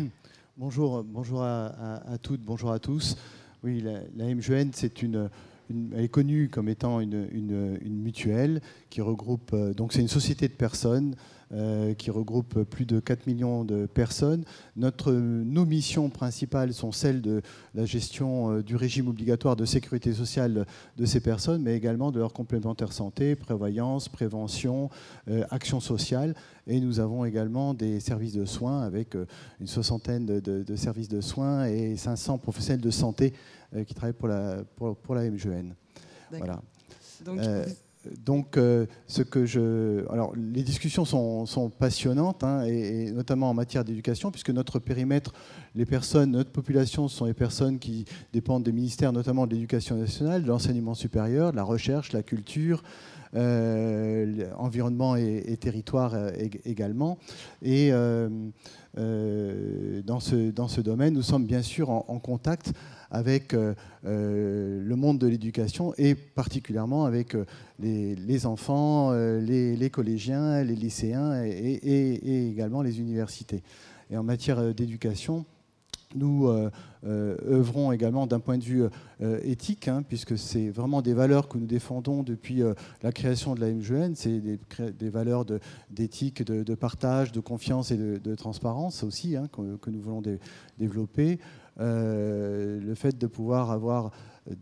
Bonjour, 0.56 1.04
bonjour 1.04 1.42
à, 1.44 2.00
toutes, 2.20 2.40
bonjour 2.40 2.72
à 2.72 2.80
tous. 2.80 3.16
Oui, 3.62 3.80
la, 3.80 4.00
la 4.16 4.34
MGEN, 4.34 4.70
c'est 4.72 5.02
une, 5.02 5.30
elle 5.70 6.04
est 6.04 6.08
connue 6.08 6.48
comme 6.48 6.68
étant 6.68 7.00
une, 7.00 7.78
mutuelle 7.84 8.60
qui 8.90 9.00
regroupe, 9.00 9.50
euh, 9.52 9.74
donc 9.74 9.92
c'est 9.92 10.00
une 10.00 10.08
société 10.08 10.48
de 10.48 10.54
personnes 10.54 11.14
euh, 11.14 11.37
qui 11.96 12.10
regroupe 12.10 12.62
plus 12.64 12.84
de 12.84 13.00
4 13.00 13.26
millions 13.26 13.64
de 13.64 13.86
personnes. 13.86 14.44
Notre, 14.76 15.12
nos 15.12 15.64
missions 15.64 16.10
principales 16.10 16.74
sont 16.74 16.92
celles 16.92 17.22
de 17.22 17.40
la 17.74 17.86
gestion 17.86 18.52
euh, 18.52 18.62
du 18.62 18.76
régime 18.76 19.08
obligatoire 19.08 19.56
de 19.56 19.64
sécurité 19.64 20.12
sociale 20.12 20.66
de 20.96 21.06
ces 21.06 21.20
personnes, 21.20 21.62
mais 21.62 21.74
également 21.74 22.12
de 22.12 22.18
leur 22.18 22.32
complémentaire 22.32 22.92
santé, 22.92 23.34
prévoyance, 23.34 24.08
prévention, 24.08 24.90
action 25.50 25.80
sociale. 25.80 26.34
Et 26.66 26.80
nous 26.80 27.00
avons 27.00 27.24
également 27.24 27.72
des 27.72 27.98
services 28.00 28.34
de 28.34 28.44
soins 28.44 28.82
avec 28.82 29.16
une 29.60 29.66
soixantaine 29.66 30.26
de, 30.26 30.40
de 30.40 30.76
services 30.76 31.08
de 31.08 31.20
soins 31.20 31.66
et 31.66 31.96
500 31.96 32.38
professionnels 32.38 32.82
de 32.82 32.90
santé 32.90 33.32
euh, 33.74 33.84
qui 33.84 33.94
travaille 33.94 34.14
pour 34.14 34.28
la, 34.28 34.64
pour, 34.76 35.14
la 35.14 35.28
MGN. 35.30 35.74
Voilà. 36.30 36.62
Donc, 37.22 37.38
euh, 37.38 37.66
donc 38.24 38.56
euh, 38.56 38.86
ce 39.06 39.22
que 39.22 39.46
je, 39.46 40.10
alors 40.10 40.32
les 40.36 40.62
discussions 40.62 41.04
sont, 41.04 41.46
sont 41.46 41.70
passionnantes, 41.70 42.44
hein, 42.44 42.64
et, 42.64 43.10
notamment 43.12 43.50
en 43.50 43.54
matière 43.54 43.84
d'éducation, 43.84 44.30
puisque 44.30 44.50
notre 44.50 44.78
périmètre, 44.78 45.32
les 45.74 45.86
personnes, 45.86 46.32
notre 46.32 46.50
population, 46.50 47.08
ce 47.08 47.16
sont 47.16 47.24
les 47.26 47.34
personnes 47.34 47.78
qui 47.78 48.04
dépendent 48.32 48.64
des 48.64 48.72
ministères, 48.72 49.12
notamment 49.12 49.46
de 49.46 49.54
l'éducation 49.54 49.96
nationale, 49.96 50.42
de 50.42 50.48
l'enseignement 50.48 50.94
supérieur, 50.94 51.52
de 51.52 51.56
la 51.56 51.64
recherche, 51.64 52.12
la 52.12 52.22
culture, 52.22 52.82
euh, 53.34 54.44
environnement 54.56 55.16
et, 55.16 55.56
territoire 55.58 56.14
également. 56.64 57.18
Et 57.62 57.92
euh, 58.98 60.02
dans, 60.02 60.18
ce, 60.18 60.50
dans 60.50 60.66
ce 60.66 60.80
domaine. 60.80 61.14
Nous 61.14 61.22
sommes 61.22 61.44
bien 61.44 61.62
sûr 61.62 61.90
en, 61.90 62.18
contact 62.18 62.72
avec 63.10 63.54
euh, 63.54 63.74
euh, 64.04 64.82
le 64.82 64.96
monde 64.96 65.18
de 65.18 65.26
l'éducation 65.26 65.94
et 65.96 66.14
particulièrement 66.14 67.04
avec 67.04 67.36
les, 67.78 68.46
enfants, 68.46 69.12
les, 69.12 69.90
collégiens, 69.90 70.62
les 70.62 70.74
lycéens 70.74 71.44
et, 71.44 72.48
également 72.50 72.82
les 72.82 73.00
universités. 73.00 73.62
Et 74.10 74.16
en 74.16 74.22
matière 74.22 74.74
d'éducation, 74.74 75.44
nous 76.14 76.48
euh, 76.48 76.70
euh, 77.06 77.36
œuvrons 77.46 77.92
également 77.92 78.26
d'un 78.26 78.40
point 78.40 78.58
de 78.58 78.64
vue 78.64 78.82
euh, 79.20 79.38
éthique, 79.42 79.88
hein, 79.88 80.02
puisque 80.06 80.38
c'est 80.38 80.70
vraiment 80.70 81.02
des 81.02 81.14
valeurs 81.14 81.48
que 81.48 81.58
nous 81.58 81.66
défendons 81.66 82.22
depuis 82.22 82.62
la 83.02 83.12
création 83.12 83.54
de 83.54 83.60
la 83.60 83.70
MGN. 83.70 84.14
C'est 84.14 84.40
des, 84.40 85.10
valeurs 85.10 85.44
d'éthique, 85.90 86.42
de, 86.42 86.74
partage, 86.74 87.32
de 87.32 87.40
confiance 87.40 87.90
et 87.90 87.96
de, 87.96 88.34
transparence 88.34 89.02
aussi 89.02 89.36
hein, 89.36 89.48
que, 89.52 89.90
nous 89.90 90.00
voulons 90.00 90.22
développer. 90.78 91.38
Le 91.78 92.94
fait 92.94 93.16
de 93.16 93.26
pouvoir 93.26 93.70
avoir 93.70 94.10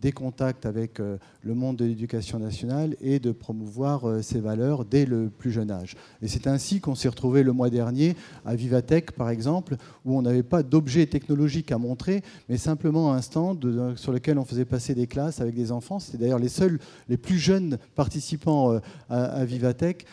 des 0.01 0.13
contacts 0.13 0.67
avec 0.67 1.01
euh, 1.01 1.19
le 1.43 1.55
monde 1.55 1.77
de 1.77 1.85
l'éducation 1.85 2.39
nationale 2.39 2.97
et 3.01 3.19
de 3.19 3.31
promouvoir 3.33 4.09
euh, 4.09 4.23
ces 4.23 4.41
valeurs 4.41 4.85
dès 4.85 5.07
le 5.07 5.29
plus 5.29 5.53
jeune 5.53 5.71
âge. 5.71 5.95
Et 6.23 6.29
c'est 6.29 6.47
ainsi 6.47 6.81
qu'on 6.81 6.95
s'est 6.95 7.09
retrouvé 7.09 7.43
le 7.43 7.53
mois 7.53 7.71
dernier 7.71 8.17
à 8.45 8.55
Vivatech, 8.55 9.13
par 9.13 9.31
exemple, 9.31 9.77
où 10.05 10.17
on 10.17 10.23
n'avait 10.23 10.43
pas 10.43 10.63
d'objet 10.63 11.07
technologique 11.07 11.71
à 11.73 11.79
montrer, 11.79 12.23
mais 12.49 12.57
simplement 12.57 13.13
un 13.13 13.23
stand 13.23 13.95
sur 13.97 14.13
lequel 14.13 14.39
on 14.39 14.45
faisait 14.45 14.65
passer 14.65 14.95
des 14.95 15.07
classes 15.07 15.41
avec 15.41 15.55
des 15.55 15.71
enfants. 15.71 15.99
C'était 15.99 16.19
d'ailleurs 16.19 16.39
les 16.39 16.49
seuls, 16.49 16.79
les 17.09 17.17
plus 17.17 17.39
jeunes 17.39 17.79
participants 17.95 18.73
euh, 18.73 18.81
à, 19.09 19.45
Vivatech 19.45 20.07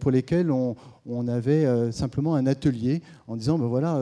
pour 0.00 0.10
lesquels 0.10 0.50
on, 0.50 0.74
on 1.06 1.28
avait 1.28 1.92
simplement 1.92 2.34
un 2.34 2.46
atelier 2.46 3.02
en 3.28 3.36
disant, 3.36 3.56
ben 3.58 3.66
voilà, 3.66 4.00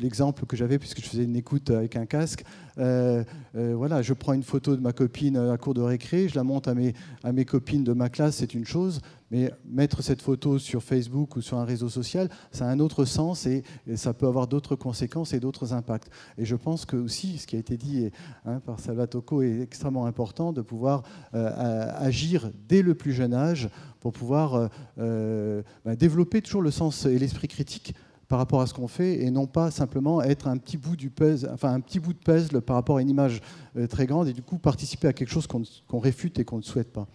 l'exemple 0.00 0.46
que 0.46 0.56
j'avais, 0.56 0.78
puisque 0.78 1.02
je 1.02 1.06
faisais 1.06 1.24
une 1.24 1.36
écoute 1.36 1.70
avec 1.70 1.96
un 1.96 2.06
casque, 2.06 2.44
euh, 2.78 3.24
voilà, 3.52 4.02
je 4.02 4.12
prends 4.12 4.32
une 4.32 4.42
photo 4.42 4.76
de 4.76 4.80
ma 4.80 4.92
copine 4.92 5.36
à 5.36 5.44
la 5.44 5.58
cour 5.58 5.74
de 5.74 5.82
récré, 5.82 6.28
je 6.28 6.34
la 6.34 6.44
monte 6.44 6.68
à 6.68 6.74
mes, 6.74 6.94
à 7.22 7.32
mes 7.32 7.44
copines 7.44 7.84
de 7.84 7.92
ma 7.92 8.08
classe, 8.08 8.36
c'est 8.36 8.54
une 8.54 8.64
chose, 8.64 9.00
mais 9.32 9.50
mettre 9.64 10.02
cette 10.02 10.20
photo 10.20 10.58
sur 10.58 10.82
Facebook 10.82 11.36
ou 11.36 11.40
sur 11.40 11.58
un 11.58 11.64
réseau 11.64 11.88
social, 11.88 12.28
ça 12.50 12.66
a 12.66 12.70
un 12.70 12.80
autre 12.80 13.06
sens 13.06 13.46
et, 13.46 13.64
ça 13.94 14.12
peut 14.12 14.26
avoir 14.26 14.46
d'autres 14.46 14.76
conséquences 14.76 15.32
et 15.32 15.40
d'autres 15.40 15.72
impacts. 15.72 16.10
Et 16.36 16.44
je 16.44 16.54
pense 16.54 16.84
que 16.84 16.96
aussi, 16.96 17.38
ce 17.38 17.46
qui 17.46 17.56
a 17.56 17.58
été 17.58 17.76
dit 17.76 18.10
hein, 18.44 18.60
par 18.60 18.78
Salvatoko 18.78 19.42
est 19.42 19.60
extrêmement 19.60 20.06
important 20.06 20.52
de 20.52 20.60
pouvoir 20.60 21.02
euh, 21.34 21.90
agir 21.96 22.50
dès 22.68 22.82
le 22.82 22.94
plus 22.94 23.12
jeune 23.12 23.32
âge 23.32 23.70
pour 24.00 24.12
pouvoir 24.12 24.54
euh, 24.54 24.68
euh, 24.98 25.62
bah, 25.84 25.96
développer 25.96 26.42
toujours 26.42 26.62
le 26.62 26.70
sens 26.70 27.06
et 27.06 27.18
l'esprit 27.18 27.48
critique 27.48 27.94
par 28.32 28.38
rapport 28.38 28.62
à 28.62 28.66
ce 28.66 28.72
qu'on 28.72 28.88
fait 28.88 29.22
et 29.22 29.30
non 29.30 29.46
pas 29.46 29.70
simplement 29.70 30.22
être 30.22 30.48
un 30.48 30.56
petit 30.56 30.78
bout 30.78 30.96
du 30.96 31.10
puzzle, 31.10 31.50
enfin 31.52 31.70
un 31.74 31.80
petit 31.80 32.00
bout 32.00 32.14
de 32.14 32.18
puzzle 32.18 32.62
par 32.62 32.76
rapport 32.76 32.96
à 32.96 33.02
une 33.02 33.10
image 33.10 33.42
très 33.90 34.06
grande 34.06 34.26
et 34.26 34.32
du 34.32 34.40
coup 34.40 34.56
participer 34.56 35.06
à 35.06 35.12
quelque 35.12 35.28
chose 35.28 35.46
qu'on 35.46 35.98
réfute 35.98 36.38
et 36.38 36.44
qu'on 36.46 36.56
ne 36.56 36.62
souhaite 36.62 36.90
pas. 36.90 37.06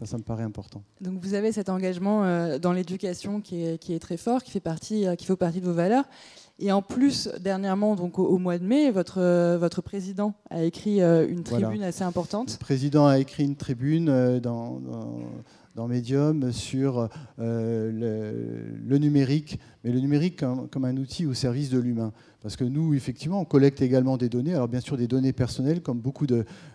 Ça, 0.00 0.04
ça 0.04 0.18
me 0.18 0.24
paraît 0.24 0.42
important. 0.42 0.82
Donc 1.00 1.20
vous 1.22 1.34
avez 1.34 1.52
cet 1.52 1.68
engagement 1.68 2.24
euh, 2.24 2.58
dans 2.58 2.72
l'éducation 2.72 3.40
qui 3.40 3.62
est, 3.62 3.78
qui 3.78 3.94
est, 3.94 4.00
très 4.00 4.16
fort, 4.16 4.42
qui 4.42 4.50
fait, 4.50 4.58
partie, 4.58 5.06
euh, 5.06 5.14
qui 5.14 5.26
fait 5.26 5.36
partie 5.36 5.60
de 5.60 5.66
vos 5.66 5.74
valeurs. 5.74 6.06
Et 6.58 6.72
en 6.72 6.82
plus, 6.82 7.28
dernièrement, 7.40 7.94
donc 7.94 8.18
au, 8.18 8.38
mois 8.38 8.58
de 8.58 8.64
mai, 8.64 8.90
votre, 8.90 9.20
euh, 9.20 9.58
votre 9.58 9.80
président 9.80 10.34
a 10.50 10.64
écrit 10.64 11.00
une 11.00 11.44
tribune 11.44 11.84
assez 11.84 12.02
importante. 12.02 12.50
Le 12.50 12.58
président 12.58 13.06
a 13.06 13.20
écrit 13.20 13.44
une 13.44 13.54
tribune 13.54 14.40
dans, 14.40 14.80
dans, 14.80 15.20
dans 15.74 15.88
Medium 15.88 16.52
sur 16.52 17.08
le, 17.38 18.78
le, 18.84 18.98
numérique, 18.98 19.58
mais 19.84 19.92
le 19.92 20.00
numérique 20.00 20.38
comme, 20.70 20.84
un 20.84 20.96
outil 20.96 21.26
au 21.26 21.34
service 21.34 21.70
de 21.70 21.78
l'humain. 21.78 22.12
Parce 22.42 22.56
que 22.56 22.64
nous, 22.64 22.94
effectivement, 22.94 23.40
on 23.40 23.44
collecte 23.44 23.82
également 23.82 24.16
des 24.16 24.28
données, 24.28 24.54
alors 24.54 24.68
bien 24.68 24.80
sûr 24.80 24.96
des 24.96 25.06
données 25.06 25.32
personnelles 25.32 25.80
comme 25.80 26.00
beaucoup 26.00 26.26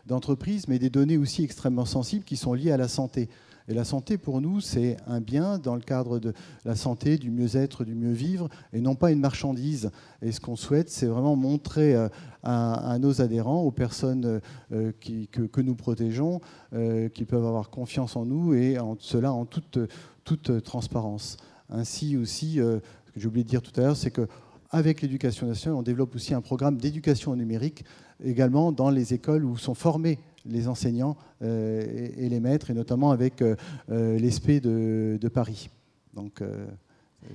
d'entreprises, 0.05 0.67
mais 0.67 0.79
des 0.79 0.89
données 0.89 1.17
aussi 1.17 1.43
extrêmement 1.43 1.85
sensibles 1.85 2.23
qui 2.23 2.37
sont 2.37 2.53
liées 2.53 2.71
à 2.71 2.77
la 2.77 2.87
santé. 2.87 3.29
Et 3.69 3.73
la 3.73 3.83
santé, 3.83 4.17
pour 4.17 4.39
nous, 4.39 4.61
c'est 4.61 4.95
un 5.07 5.19
bien 5.19 5.59
dans 5.59 5.75
le 5.75 5.81
cadre 5.81 6.19
de 6.19 6.33
la 6.63 6.75
santé, 6.75 7.17
du 7.17 7.31
mieux-être, 7.31 7.83
du 7.83 7.95
mieux-vivre, 7.95 8.47
et 8.71 8.79
non 8.79 8.95
pas 8.95 9.11
une 9.11 9.19
marchandise. 9.19 9.91
Et 10.21 10.31
ce 10.31 10.39
qu'on 10.39 10.55
souhaite, 10.55 10.89
c'est 10.89 11.07
vraiment 11.07 11.35
montrer 11.35 11.93
euh, 11.93 12.07
à, 12.43 12.97
nos 12.99 13.21
adhérents, 13.21 13.63
aux 13.63 13.71
personnes 13.71 14.39
euh, 14.71 14.91
qui, 15.01 15.27
que, 15.27 15.61
nous 15.61 15.75
protégeons, 15.75 16.39
euh, 16.73 17.09
qu'ils 17.09 17.25
peuvent 17.25 17.45
avoir 17.45 17.69
confiance 17.69 18.15
en 18.15 18.25
nous, 18.25 18.53
et 18.53 18.77
cela 18.99 19.33
en 19.33 19.45
toute, 19.45 19.79
toute 20.23 20.63
transparence. 20.63 21.35
Ainsi 21.69 22.15
aussi, 22.15 22.55
ce 22.55 22.79
que 23.11 23.19
j'ai 23.19 23.27
oublié 23.27 23.43
de 23.43 23.49
dire 23.49 23.61
tout 23.61 23.77
à 23.81 23.83
l'heure, 23.83 23.97
c'est 23.97 24.11
que 24.11 24.27
avec 24.69 25.01
l'éducation 25.01 25.47
nationale, 25.47 25.77
on 25.77 25.83
développe 25.83 26.15
aussi 26.15 26.33
un 26.33 26.41
programme 26.41 26.77
d'éducation 26.77 27.35
numérique 27.35 27.83
également 28.23 28.71
dans 28.71 28.89
les 28.89 29.13
écoles 29.13 29.45
où 29.45 29.57
sont 29.57 29.75
formés 29.75 30.19
les 30.49 30.67
enseignants 30.67 31.15
euh, 31.43 32.09
et, 32.17 32.29
les 32.29 32.39
maîtres, 32.39 32.71
et 32.71 32.73
notamment 32.73 33.11
avec 33.11 33.41
euh, 33.41 33.55
euh, 33.91 34.17
l'ESP 34.17 34.61
de, 34.61 35.27
Paris. 35.27 35.69
Donc, 36.13 36.41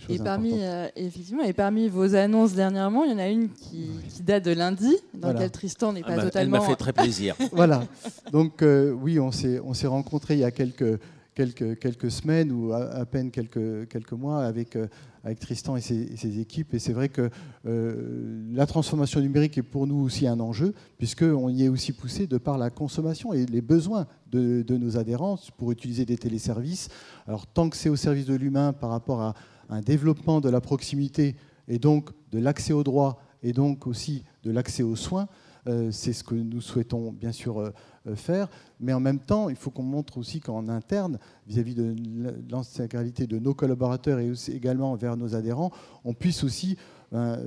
et 0.09 0.19
parmi, 0.19 0.55
effectivement, 0.97 1.43
et 1.43 1.53
parmi 1.53 1.89
vos 1.89 2.15
annonces 2.15 2.55
dernièrement, 2.55 3.05
il 3.05 3.13
y 3.13 3.15
en 3.15 3.19
a 3.19 3.29
une 3.29 3.51
qui, 3.51 3.91
date 4.23 4.45
de 4.45 4.53
lundi, 4.53 4.97
dans 5.15 5.29
laquelle 5.29 5.51
Tristan 5.51 5.93
n'est 5.93 6.03
ah 6.05 6.09
pas 6.09 6.17
bah, 6.17 6.23
totalement. 6.23 6.57
Elle 6.57 6.63
m'a 6.63 6.69
fait 6.69 6.77
très 6.77 6.93
plaisir. 6.93 7.37
voilà. 7.53 7.85
Donc 8.33 8.65
oui, 8.65 9.21
on 9.21 9.31
s'est 9.31 9.87
rencontrés 9.87 10.35
il 10.35 10.41
y 10.41 10.45
a 10.45 10.51
quelques, 10.51 10.99
quelques, 11.35 12.11
semaines 12.11 12.53
ou 12.53 12.73
à, 12.73 13.05
peine 13.07 13.31
quelques, 13.31 14.13
mois 14.13 14.45
avec 14.45 14.77
avec 15.25 15.39
Tristan 15.39 15.77
et 15.77 15.81
ses, 15.81 16.41
équipes. 16.41 16.75
Et 16.75 16.79
c'est 16.79 16.93
vrai 16.93 17.09
que 17.09 17.31
euh, 17.67 18.43
la 18.53 18.67
transformation 18.67 19.21
numérique 19.21 19.59
est 19.59 19.63
pour 19.63 19.87
nous 19.87 19.97
aussi 19.97 20.27
un 20.27 20.41
enjeu, 20.41 20.75
puisqu'on 20.99 21.49
y 21.49 21.65
est 21.65 21.69
aussi 21.69 21.93
poussé 21.93 22.27
de 22.27 22.39
par 22.39 22.59
la 22.59 22.71
consommation 22.71 23.33
et 23.33 23.47
les 23.47 23.61
besoins 23.61 24.07
de, 24.31 24.65
nos 24.77 24.97
adhérents 24.97 25.39
pour 25.57 25.71
utiliser 25.71 26.05
des 26.05 26.17
téléservices. 26.17 26.89
Alors 27.27 27.47
tant 27.47 27.69
que 27.69 27.77
c'est 27.77 27.89
au 27.89 27.97
service 27.97 28.27
de 28.27 28.35
l'humain 28.35 28.73
par 28.73 28.91
rapport 28.91 29.21
à 29.21 29.35
un 29.69 29.81
développement 29.81 30.41
de 30.41 30.49
la 30.49 30.61
proximité 30.61 31.37
et 31.69 31.79
donc 31.79 32.11
de 32.33 32.39
l'accès 32.39 32.73
aux 32.73 32.83
droits 32.83 33.21
et 33.43 33.53
donc 33.53 33.87
aussi 33.87 34.25
de 34.43 34.51
l'accès 34.51 34.83
aux 34.83 34.97
soins, 34.97 35.29
euh, 35.69 35.91
c'est 35.93 36.13
ce 36.13 36.25
que 36.25 36.35
nous 36.35 36.61
souhaitons 36.61 37.13
bien 37.13 37.31
sûr 37.31 37.61
euh, 37.61 37.71
euh, 37.71 37.71
faire. 38.15 38.49
Mais 38.81 38.93
en 38.93 39.01
même 39.01 39.19
temps, 39.19 39.49
il 39.49 39.57
faut 39.57 39.71
qu'on 39.71 39.83
montre 39.83 40.19
aussi 40.19 40.41
qu'en 40.41 40.69
interne, 40.69 41.19
vis-à-vis 41.47 41.75
de 41.75 41.95
l'intégralité 42.51 43.27
de 43.27 43.39
nos 43.39 43.55
collaborateurs 43.55 44.19
et 44.19 44.33
également 44.49 44.95
vers 44.97 45.17
nos 45.17 45.35
adhérents, 45.35 45.71
on 46.05 46.15
puisse 46.15 46.45
aussi 46.45 46.77
ben, 47.11 47.39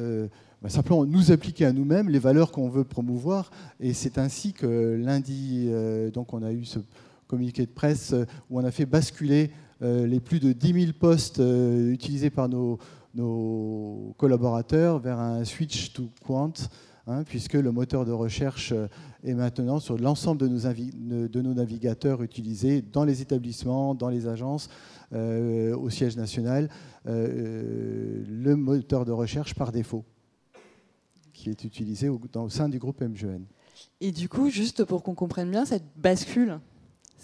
ben, 0.62 0.70
simplement 0.70 1.06
nous 1.06 1.32
appliquer 1.32 1.66
à 1.66 1.74
nous-mêmes 1.74 2.10
les 2.10 2.20
valeurs 2.20 2.52
qu'on 2.52 2.70
veut 2.70 2.84
promouvoir. 2.84 3.52
Et 3.80 3.94
c'est 3.94 4.18
ainsi 4.18 4.54
que 4.54 4.96
lundi, 4.96 5.70
donc 6.14 6.34
on 6.34 6.42
a 6.44 6.52
eu 6.52 6.66
ce 6.66 6.80
communiqué 7.28 7.66
de 7.66 7.72
presse 7.72 8.14
où 8.50 8.60
on 8.60 8.64
a 8.64 8.72
fait 8.72 8.86
basculer 8.86 9.52
les 9.82 10.20
plus 10.20 10.40
de 10.40 10.54
10 10.54 10.74
000 10.86 10.94
postes 10.98 11.42
utilisés 11.92 12.30
par 12.30 12.48
nos 12.48 14.14
collaborateurs 14.18 15.00
vers 15.00 15.20
un 15.20 15.44
switch 15.44 15.92
to 15.94 16.10
quant, 16.26 16.54
hein, 17.08 17.24
puisque 17.24 17.54
le 17.54 17.72
moteur 17.72 18.06
de 18.06 18.12
recherche 18.12 18.74
est 19.24 19.34
maintenant 19.34 19.80
sur 19.80 19.98
l'ensemble 19.98 20.40
de, 20.42 21.42
nos 21.42 21.54
navigateurs 21.54 22.24
utilisés 22.24 22.82
dans 22.82 23.04
les 23.04 23.22
établissements, 23.22 23.96
dans 23.96 24.10
les 24.10 24.28
agences, 24.28 24.70
au 25.14 25.90
siège 25.90 26.18
national, 26.18 26.70
le 27.06 28.56
moteur 28.56 29.06
de 29.06 29.12
recherche 29.12 29.54
par 29.54 29.72
défaut 29.72 30.04
qui 31.36 31.50
est 31.50 31.64
utilisé 31.64 32.10
au, 32.10 32.20
au 32.36 32.50
sein 32.50 32.70
du 32.70 32.80
groupe 32.80 33.02
MGN. 33.02 33.44
Et 34.02 34.12
du 34.12 34.30
coup, 34.30 34.50
juste 34.50 34.84
pour 34.86 35.04
qu'on 35.04 35.16
comprenne 35.16 35.52
bien, 35.52 35.66
cette 35.66 35.84
bascule, 35.98 36.60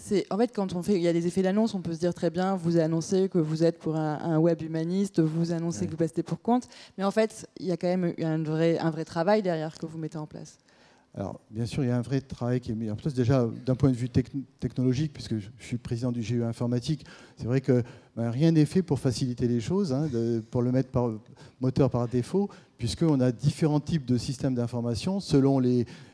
c'est 0.02 0.26
en 0.30 0.36
fait 0.36 0.52
quand 0.52 0.74
on 0.74 0.82
fait, 0.82 0.96
il 0.96 1.00
y 1.02 1.06
a 1.06 1.12
des 1.12 1.28
effets 1.28 1.42
d'annonce, 1.42 1.74
on 1.74 1.80
peut 1.80 1.92
se 1.92 2.00
dire 2.00 2.12
très 2.12 2.30
bien, 2.30 2.56
vous 2.56 2.76
annoncez 2.76 3.28
que 3.28 3.38
vous 3.38 3.62
êtes 3.62 3.78
pour 3.78 3.94
un, 3.94 4.36
web 4.38 4.60
humaniste, 4.60 5.20
vous 5.20 5.52
annoncez 5.52 5.86
que 5.86 5.92
vous 5.92 5.96
passez 5.96 6.24
pour 6.24 6.42
compte, 6.42 6.68
mais 6.98 7.04
en 7.04 7.12
fait, 7.12 7.46
il 7.60 7.66
y 7.66 7.72
a 7.72 7.76
quand 7.76 7.86
même 7.86 8.12
un 8.20 8.42
vrai, 8.42 8.78
un 8.78 8.90
vrai 8.90 9.04
travail 9.04 9.42
derrière 9.42 9.78
que 9.78 9.86
vous 9.86 9.98
mettez 9.98 10.18
en 10.18 10.26
place. 10.26 10.58
Alors, 11.14 11.40
bien 11.50 11.66
sûr, 11.66 11.84
il 11.84 11.88
y 11.88 11.90
a 11.90 11.96
un 11.96 12.02
vrai 12.02 12.22
travail 12.22 12.58
qui 12.58 12.72
est 12.72 12.74
mis 12.74 12.90
en 12.90 12.96
place. 12.96 13.12
Déjà, 13.12 13.46
d'un 13.66 13.74
point 13.74 13.90
de 13.90 13.96
vue 13.96 14.08
technologique, 14.08 15.12
puisque 15.12 15.36
je 15.38 15.50
suis 15.58 15.76
président 15.76 16.10
du 16.10 16.22
GE 16.22 16.40
informatique, 16.40 17.04
c'est 17.36 17.44
vrai 17.44 17.60
que 17.60 17.82
ben, 18.16 18.30
rien 18.30 18.50
n'est 18.50 18.64
fait 18.64 18.82
pour 18.82 18.98
faciliter 18.98 19.46
les 19.46 19.60
choses, 19.60 19.92
hein, 19.92 20.08
pour 20.50 20.62
le 20.62 20.72
mettre 20.72 20.90
par 20.90 21.10
moteur 21.60 21.90
par 21.90 22.08
défaut, 22.08 22.48
puisqu'on 22.78 23.20
a 23.20 23.30
différents 23.30 23.78
types 23.78 24.06
de 24.06 24.16
systèmes 24.16 24.54
d'information 24.54 25.20
selon 25.20 25.60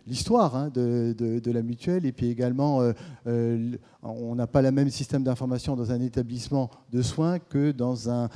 l'histoire 0.08 0.56
hein, 0.56 0.70
de, 0.74 1.50
la 1.50 1.62
mutuelle. 1.62 2.06
Et 2.06 2.12
puis 2.12 2.28
également, 2.28 2.80
euh, 2.80 2.92
euh, 3.26 3.76
on 4.02 4.34
n'a 4.34 4.46
pas 4.46 4.62
le 4.62 4.70
même 4.70 4.90
système 4.90 5.22
d'information 5.22 5.76
dans 5.76 5.92
un 5.92 6.00
établissement 6.00 6.70
de 6.92 7.02
soins 7.02 7.38
que 7.38 7.72
dans, 7.72 8.10
un, 8.10 8.28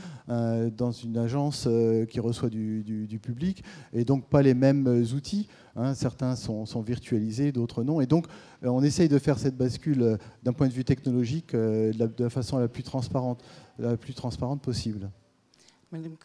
dans 0.76 0.92
une 0.92 1.16
agence 1.16 1.66
euh, 1.66 2.04
qui 2.04 2.20
reçoit 2.20 2.50
du, 2.50 3.18
public. 3.22 3.64
Et 3.92 4.04
donc 4.04 4.28
pas 4.28 4.42
les 4.42 4.54
mêmes 4.54 4.86
outils. 5.14 5.48
Hein. 5.76 5.94
certains 5.94 6.36
sont, 6.36 6.82
virtualisés, 6.82 7.52
d'autres 7.52 7.82
non. 7.82 8.00
Et 8.00 8.06
donc, 8.06 8.26
on 8.62 8.82
essaye 8.82 9.08
de 9.08 9.18
faire 9.18 9.38
cette 9.38 9.56
bascule 9.56 10.18
d'un 10.42 10.52
point 10.52 10.68
de 10.68 10.72
vue 10.72 10.84
technologique 10.84 11.54
de 11.54 11.92
la, 12.18 12.30
façon 12.30 12.58
la 12.58 12.68
plus 12.68 12.82
transparente, 12.82 13.42
la 13.78 13.96
plus 13.96 14.14
transparente 14.14 14.60
possible 14.60 15.10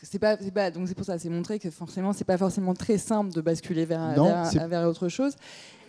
c'est 0.01 0.20
pas, 0.20 0.38
pas, 0.38 0.72
donc 0.72 0.88
c'est 0.88 0.95
pour 0.95 1.05
ça, 1.05 1.20
c'est 1.20 1.30
montrer 1.30 1.59
que 1.59 1.70
forcément, 1.70 2.13
c'est 2.13 2.26
pas 2.26 2.38
forcément 2.38 2.74
très 2.74 2.97
simple 2.97 3.34
de 3.34 3.41
basculer 3.41 3.86
vers, 3.86 4.15
vers, 4.68 4.88
autre 4.88 5.09
chose. 5.09 5.34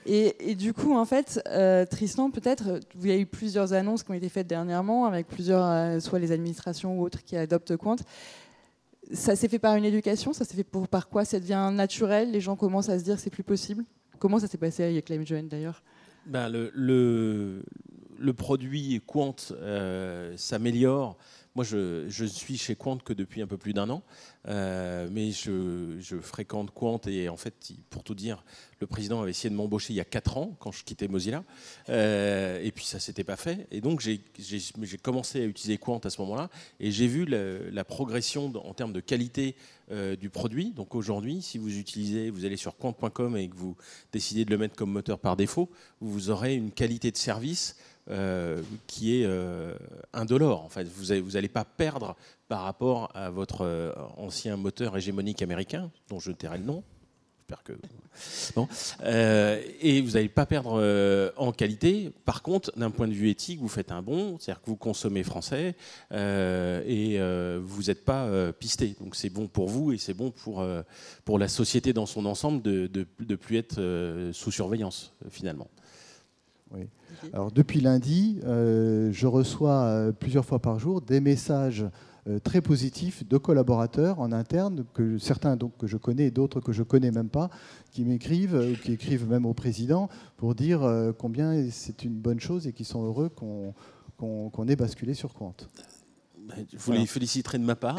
Et, 0.06 0.54
du 0.54 0.72
coup, 0.72 0.94
en 0.94 1.04
fait, 1.04 1.42
euh, 1.48 1.84
Tristan, 1.84 2.30
peut-être, 2.30 2.80
il 2.98 3.08
y 3.08 3.12
a 3.12 3.18
eu 3.18 3.26
plusieurs 3.26 3.74
annonces 3.74 4.02
qui 4.02 4.10
ont 4.10 4.14
été 4.14 4.30
faites 4.30 4.46
dernièrement 4.46 5.04
avec 5.04 5.26
plusieurs, 5.26 5.66
euh, 5.66 6.00
soit 6.00 6.18
les 6.18 6.32
administrations 6.32 6.98
ou 6.98 7.04
autres 7.04 7.22
qui 7.24 7.36
adoptent 7.36 7.76
compte. 7.76 8.00
Ça 9.12 9.36
s'est 9.36 9.48
fait 9.48 9.58
par 9.58 9.74
une 9.74 9.84
éducation, 9.84 10.32
ça 10.32 10.44
s'est 10.44 10.56
fait 10.56 10.64
pour, 10.64 10.88
par 10.88 11.08
quoi? 11.08 11.26
Ça 11.26 11.38
devient 11.38 11.70
naturel, 11.72 12.30
les 12.30 12.40
gens 12.40 12.56
commencent 12.56 12.88
à 12.88 12.98
se 12.98 13.04
dire 13.04 13.18
c'est 13.18 13.30
plus 13.30 13.42
possible? 13.42 13.84
Comment 14.18 14.38
ça 14.38 14.46
s'est 14.46 14.58
passé 14.58 14.82
avec 14.82 15.04
Claim 15.04 15.24
d'ailleurs? 15.42 15.82
Ben, 16.26 16.48
le, 16.48 16.70
le, 16.74 17.62
le, 18.18 18.32
produit 18.32 19.00
Quant 19.06 19.36
euh, 19.52 20.36
s'améliore 20.36 21.16
moi, 21.58 21.64
je, 21.64 22.24
suis 22.24 22.56
chez 22.56 22.76
Quant 22.76 22.98
que 22.98 23.12
depuis 23.12 23.42
un 23.42 23.48
peu 23.48 23.56
plus 23.56 23.72
d'un 23.72 23.90
an, 23.90 24.04
euh, 24.46 25.08
mais 25.10 25.32
je, 25.32 26.20
fréquente 26.20 26.70
Quant 26.72 27.00
et 27.08 27.28
en 27.28 27.36
fait, 27.36 27.72
pour 27.90 28.04
tout 28.04 28.14
dire, 28.14 28.44
le 28.78 28.86
président 28.86 29.20
avait 29.20 29.32
essayé 29.32 29.50
de 29.50 29.56
m'embaucher 29.56 29.92
il 29.92 29.96
y 29.96 30.00
a 30.00 30.04
4 30.04 30.36
ans 30.36 30.56
quand 30.60 30.70
je 30.70 30.84
quittais 30.84 31.08
Mozilla, 31.08 31.42
euh, 31.88 32.62
et 32.62 32.70
puis 32.70 32.84
ça 32.84 33.00
s'était 33.00 33.24
pas 33.24 33.34
fait. 33.34 33.66
Et 33.72 33.80
donc 33.80 34.00
j'ai 34.00 34.20
commencé 35.02 35.40
à 35.40 35.44
utiliser 35.46 35.78
Quant 35.78 35.98
à 35.98 36.10
ce 36.10 36.20
moment-là, 36.20 36.48
et 36.78 36.92
j'ai 36.92 37.08
vu 37.08 37.24
la, 37.26 37.84
progression 37.84 38.52
en 38.54 38.72
termes 38.72 38.92
de 38.92 39.00
qualité 39.00 39.56
du 40.20 40.30
produit. 40.30 40.70
Donc 40.70 40.94
aujourd'hui, 40.94 41.42
si 41.42 41.58
vous 41.58 41.76
utilisez, 41.76 42.30
vous 42.30 42.44
allez 42.44 42.56
sur 42.56 42.76
quant.com 42.76 43.36
et 43.36 43.48
que 43.48 43.56
vous 43.56 43.76
décidez 44.12 44.44
de 44.44 44.50
le 44.50 44.58
mettre 44.58 44.76
comme 44.76 44.92
moteur 44.92 45.18
par 45.18 45.34
défaut, 45.34 45.68
vous 46.00 46.30
aurez 46.30 46.54
une 46.54 46.70
qualité 46.70 47.10
de 47.10 47.16
service 47.16 47.74
euh, 48.10 48.62
qui 48.86 49.20
est 49.20 49.26
euh, 49.26 49.74
indolore. 50.14 50.64
En 50.64 50.70
fait, 50.70 50.84
vous 50.84 51.32
n'allez 51.32 51.48
pas 51.48 51.66
perdre 51.66 52.16
par 52.48 52.62
rapport 52.62 53.10
à 53.14 53.28
votre 53.28 53.66
euh, 53.66 53.92
ancien 54.16 54.56
moteur 54.56 54.96
hégémonique 54.96 55.42
américain, 55.42 55.90
dont 56.08 56.18
je 56.18 56.32
tairai 56.32 56.56
le 56.56 56.64
nom. 56.64 56.82
J'espère 57.40 57.62
que. 57.64 57.72
Bon. 58.56 58.66
et 59.80 60.00
vous 60.00 60.12
n'allez 60.12 60.30
pas 60.30 60.46
perdre 60.46 61.32
en 61.36 61.52
qualité. 61.52 62.10
Par 62.24 62.42
contre, 62.42 62.72
d'un 62.78 62.90
point 62.90 63.08
de 63.08 63.12
vue 63.12 63.28
éthique, 63.28 63.60
vous 63.60 63.68
faites 63.68 63.92
un 63.92 64.00
bon, 64.02 64.38
c'est-à-dire 64.38 64.62
que 64.62 64.70
vous 64.70 64.76
consommez 64.76 65.22
français 65.22 65.74
et 66.10 67.18
vous 67.62 67.82
n'êtes 67.84 68.04
pas 68.04 68.52
pisté. 68.52 68.96
Donc 69.00 69.16
c'est 69.16 69.30
bon 69.30 69.46
pour 69.46 69.68
vous 69.68 69.92
et 69.92 69.98
c'est 69.98 70.12
bon 70.12 70.30
pour, 70.30 70.66
pour 71.24 71.38
la 71.38 71.48
société 71.48 71.94
dans 71.94 72.04
son 72.04 72.26
ensemble 72.26 72.60
de 72.60 72.90
ne 72.94 73.34
plus 73.36 73.56
être 73.56 73.80
sous 74.32 74.50
surveillance, 74.50 75.14
finalement. 75.30 75.68
Oui. 76.72 76.88
Alors, 77.32 77.50
depuis 77.50 77.80
lundi, 77.80 78.40
euh, 78.44 79.10
je 79.12 79.26
reçois 79.26 79.84
euh, 79.84 80.12
plusieurs 80.12 80.44
fois 80.44 80.60
par 80.60 80.78
jour 80.78 81.00
des 81.00 81.20
messages 81.20 81.84
euh, 82.28 82.38
très 82.38 82.60
positifs 82.60 83.26
de 83.26 83.38
collaborateurs 83.38 84.20
en 84.20 84.32
interne, 84.32 84.84
que 84.94 85.18
certains 85.18 85.56
donc, 85.56 85.76
que 85.78 85.86
je 85.86 85.96
connais 85.96 86.26
et 86.26 86.30
d'autres 86.30 86.60
que 86.60 86.72
je 86.72 86.80
ne 86.80 86.84
connais 86.84 87.10
même 87.10 87.30
pas, 87.30 87.50
qui 87.90 88.04
m'écrivent 88.04 88.54
ou 88.54 88.76
qui 88.82 88.92
écrivent 88.92 89.28
même 89.28 89.46
au 89.46 89.54
président 89.54 90.08
pour 90.36 90.54
dire 90.54 90.80
combien 91.18 91.70
c'est 91.70 92.04
une 92.04 92.14
bonne 92.14 92.40
chose 92.40 92.66
et 92.66 92.72
qu'ils 92.72 92.86
sont 92.86 93.02
heureux 93.02 93.30
qu'on 93.30 94.68
ait 94.68 94.76
basculé 94.76 95.14
sur 95.14 95.32
compte. 95.32 95.68
Ben, 96.36 96.64
vous 96.78 96.92
les 96.92 97.04
féliciterez 97.04 97.58
de 97.58 97.64
ma 97.64 97.76
part. 97.76 97.98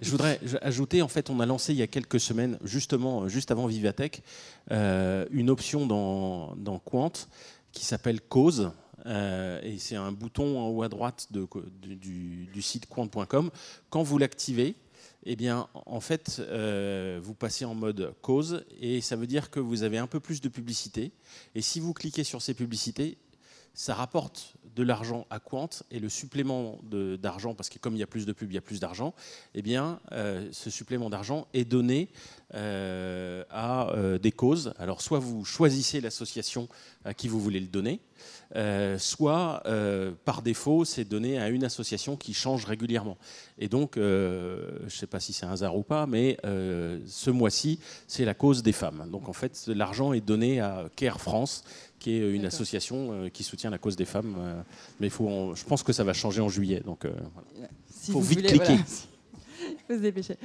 je 0.00 0.10
voudrais 0.10 0.38
ajouter, 0.62 1.02
en 1.02 1.08
fait, 1.08 1.28
on 1.28 1.40
a 1.40 1.46
lancé 1.46 1.72
il 1.72 1.78
y 1.78 1.82
a 1.82 1.88
quelques 1.88 2.20
semaines, 2.20 2.56
justement, 2.62 3.26
juste 3.26 3.50
avant 3.50 3.66
Vivatech, 3.66 4.22
une 4.70 5.50
option 5.50 5.86
dans, 5.86 6.54
dans 6.56 6.78
Quant 6.78 7.12
qui 7.72 7.84
s'appelle 7.84 8.20
Cause. 8.20 8.72
Euh, 9.06 9.60
et 9.62 9.78
c'est 9.78 9.96
un 9.96 10.12
bouton 10.12 10.58
en 10.58 10.68
haut 10.68 10.82
à 10.82 10.88
droite 10.88 11.28
du, 11.30 12.62
site 12.62 12.86
quant.com. 12.86 13.50
Quand 13.90 14.02
vous 14.02 14.18
l'activez, 14.18 14.74
eh 15.24 15.36
bien, 15.36 15.68
en 15.74 16.00
fait, 16.00 16.40
euh, 16.40 17.20
vous 17.22 17.34
passez 17.34 17.64
en 17.64 17.74
mode 17.74 18.14
cause 18.22 18.64
et 18.80 19.00
ça 19.00 19.16
veut 19.16 19.26
dire 19.26 19.50
que 19.50 19.60
vous 19.60 19.82
avez 19.82 19.98
un 19.98 20.06
peu 20.06 20.20
plus 20.20 20.40
de 20.40 20.48
publicité. 20.48 21.12
Et 21.54 21.62
si 21.62 21.80
vous 21.80 21.92
cliquez 21.92 22.24
sur 22.24 22.42
ces 22.42 22.54
publicités, 22.54 23.18
ça 23.74 23.94
rapporte 23.94 24.54
de 24.78 24.84
l'argent 24.84 25.26
à 25.28 25.40
Quant 25.40 25.68
et 25.90 25.98
le 25.98 26.08
supplément 26.08 26.78
d'argent, 27.20 27.52
parce 27.52 27.68
que 27.68 27.80
comme 27.80 27.96
il 27.96 27.98
y 27.98 28.04
a 28.04 28.06
plus 28.06 28.26
de 28.26 28.32
pubs, 28.32 28.48
il 28.48 28.54
y 28.54 28.58
a 28.58 28.62
plus 28.62 28.78
d'argent, 28.78 29.12
eh 29.56 29.60
bien, 29.60 29.98
euh, 30.12 30.48
ce 30.52 30.70
supplément 30.70 31.10
d'argent 31.10 31.48
est 31.52 31.64
donné 31.64 32.10
euh, 32.54 33.42
à 33.50 33.90
euh, 33.90 34.18
des 34.18 34.30
causes. 34.30 34.72
Alors, 34.78 35.02
soit 35.02 35.18
vous 35.18 35.44
choisissez 35.44 36.00
l'association 36.00 36.68
à 37.04 37.12
qui 37.12 37.26
vous 37.26 37.40
voulez 37.40 37.58
le 37.58 37.66
donner, 37.66 38.00
soit 38.98 39.62
par 40.24 40.42
défaut, 40.42 40.84
c'est 40.84 41.04
donné 41.04 41.38
à 41.38 41.48
une 41.48 41.64
association 41.64 42.16
qui 42.16 42.34
change 42.34 42.64
régulièrement. 42.64 43.16
Et 43.58 43.68
donc, 43.68 43.92
je 43.96 44.84
ne 44.84 44.88
sais 44.88 45.06
pas 45.06 45.20
si 45.20 45.32
c'est 45.32 45.46
un 45.46 45.52
hasard 45.52 45.76
ou 45.76 45.82
pas, 45.82 46.06
mais 46.06 46.36
ce 46.42 47.30
mois-ci, 47.30 47.78
c'est 48.06 48.24
la 48.24 48.34
cause 48.34 48.62
des 48.62 48.72
femmes. 48.72 49.08
Donc, 49.10 49.28
en 49.28 49.32
fait, 49.32 49.68
l'argent 49.68 50.12
est 50.12 50.20
donné 50.20 50.60
à 50.60 50.88
Care 50.96 51.20
France 51.20 51.64
qui 51.98 52.12
est 52.12 52.32
une 52.32 52.46
association 52.46 53.12
euh, 53.12 53.28
qui 53.28 53.42
soutient 53.42 53.70
la 53.70 53.78
cause 53.78 53.96
des 53.96 54.04
femmes. 54.04 54.36
Euh, 54.38 54.60
mais 55.00 55.08
faut 55.08 55.54
je 55.54 55.64
pense 55.64 55.82
que 55.82 55.92
ça 55.92 56.04
va 56.04 56.12
changer 56.12 56.40
en 56.40 56.48
juillet. 56.48 56.82
Donc, 56.84 57.00
il 57.04 57.10
euh, 57.10 58.12
faut 58.12 58.20
vite 58.20 58.46
cliquer. 58.46 58.76
faut 59.88 59.94
se 59.94 60.00
dépêcher. 60.00 60.36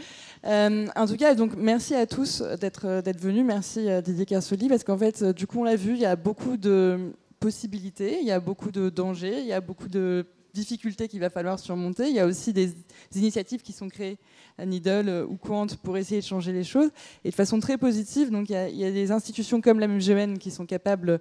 en 0.43 1.07
tout 1.07 1.17
cas, 1.17 1.35
donc 1.35 1.55
merci 1.55 1.95
à 1.95 2.05
tous 2.05 2.41
d'être 2.59 3.01
d'être 3.01 3.19
venus. 3.19 3.45
Merci 3.45 3.87
Didier 4.03 4.25
Carsoli 4.25 4.67
parce 4.67 4.83
qu'en 4.83 4.97
fait, 4.97 5.23
du 5.23 5.47
coup, 5.47 5.59
on 5.59 5.63
l'a 5.63 5.75
vu, 5.75 5.93
il 5.93 6.01
y 6.01 6.05
a 6.05 6.15
beaucoup 6.15 6.57
de 6.57 7.13
possibilités, 7.39 8.19
il 8.21 8.27
y 8.27 8.31
a 8.31 8.39
beaucoup 8.39 8.71
de 8.71 8.89
dangers, 8.89 9.39
il 9.39 9.45
y 9.45 9.53
a 9.53 9.61
beaucoup 9.61 9.89
de 9.89 10.25
difficultés 10.53 11.07
qu'il 11.07 11.19
va 11.19 11.29
falloir 11.29 11.59
surmonter. 11.59 12.07
Il 12.09 12.15
y 12.15 12.19
a 12.19 12.25
aussi 12.25 12.53
des, 12.53 12.73
initiatives 13.15 13.61
qui 13.61 13.73
sont 13.73 13.89
créées 13.89 14.17
à 14.57 14.65
Needle 14.65 15.25
ou 15.27 15.35
Quant 15.35 15.67
pour 15.81 15.97
essayer 15.97 16.21
de 16.21 16.25
changer 16.25 16.53
les 16.53 16.63
choses 16.63 16.91
et 17.23 17.31
de 17.31 17.35
façon 17.35 17.59
très 17.59 17.77
positive. 17.77 18.29
Donc 18.29 18.49
il 18.49 18.53
y 18.53 18.85
a, 18.85 18.91
des 18.91 19.11
institutions 19.11 19.61
comme 19.61 19.79
la 19.79 19.87
MGN 19.87 20.37
qui 20.37 20.51
sont 20.51 20.65
capables 20.65 21.19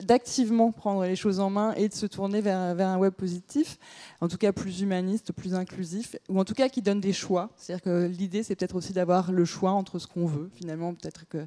d'activement 0.00 0.70
prendre 0.70 1.04
les 1.04 1.16
choses 1.16 1.40
en 1.40 1.50
main 1.50 1.74
et 1.74 1.88
de 1.88 1.94
se 1.94 2.06
tourner 2.06 2.40
vers, 2.40 2.74
vers, 2.74 2.88
un 2.88 2.98
web 2.98 3.12
positif, 3.12 3.78
en 4.20 4.28
tout 4.28 4.36
cas 4.36 4.52
plus 4.52 4.80
humaniste, 4.80 5.32
plus 5.32 5.54
inclusif, 5.54 6.16
ou 6.28 6.38
en 6.38 6.44
tout 6.44 6.54
cas 6.54 6.68
qui 6.68 6.82
donne 6.82 7.00
des 7.00 7.12
choix. 7.12 7.50
C'est-à-dire 7.56 7.82
que 7.82 8.06
l'idée, 8.06 8.42
c'est 8.42 8.54
peut-être 8.54 8.76
aussi 8.76 8.92
d'avoir 8.92 9.32
le 9.32 9.44
choix 9.44 9.72
entre 9.72 9.98
ce 9.98 10.06
qu'on 10.06 10.26
veut. 10.26 10.50
Finalement, 10.54 10.94
peut-être 10.94 11.26
que 11.28 11.46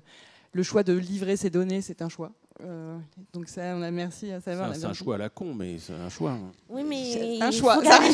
le 0.52 0.64
choix 0.64 0.84
de 0.84 0.94
livrer 0.94 1.38
ses 1.38 1.50
données, 1.50 1.82
c'est 1.82 2.02
un 2.02 2.10
choix. 2.10 2.34
Euh, 2.62 2.98
donc 3.34 3.48
ça, 3.48 3.62
on 3.76 3.82
a 3.82 3.92
merci 3.92 4.32
à 4.32 4.42
savoir. 4.42 4.76
C'est 4.76 4.86
un, 4.86 4.94
choix 4.94 5.16
à 5.16 5.18
la 5.18 5.30
con, 5.30 5.54
mais 5.54 5.78
c'est 5.80 5.94
un 5.94 6.10
choix. 6.10 6.38
Oui, 6.68 6.84
mais 6.84 7.42
un 7.42 7.52
choix. 7.52 7.82
Ça 7.84 8.00
un 8.02 8.12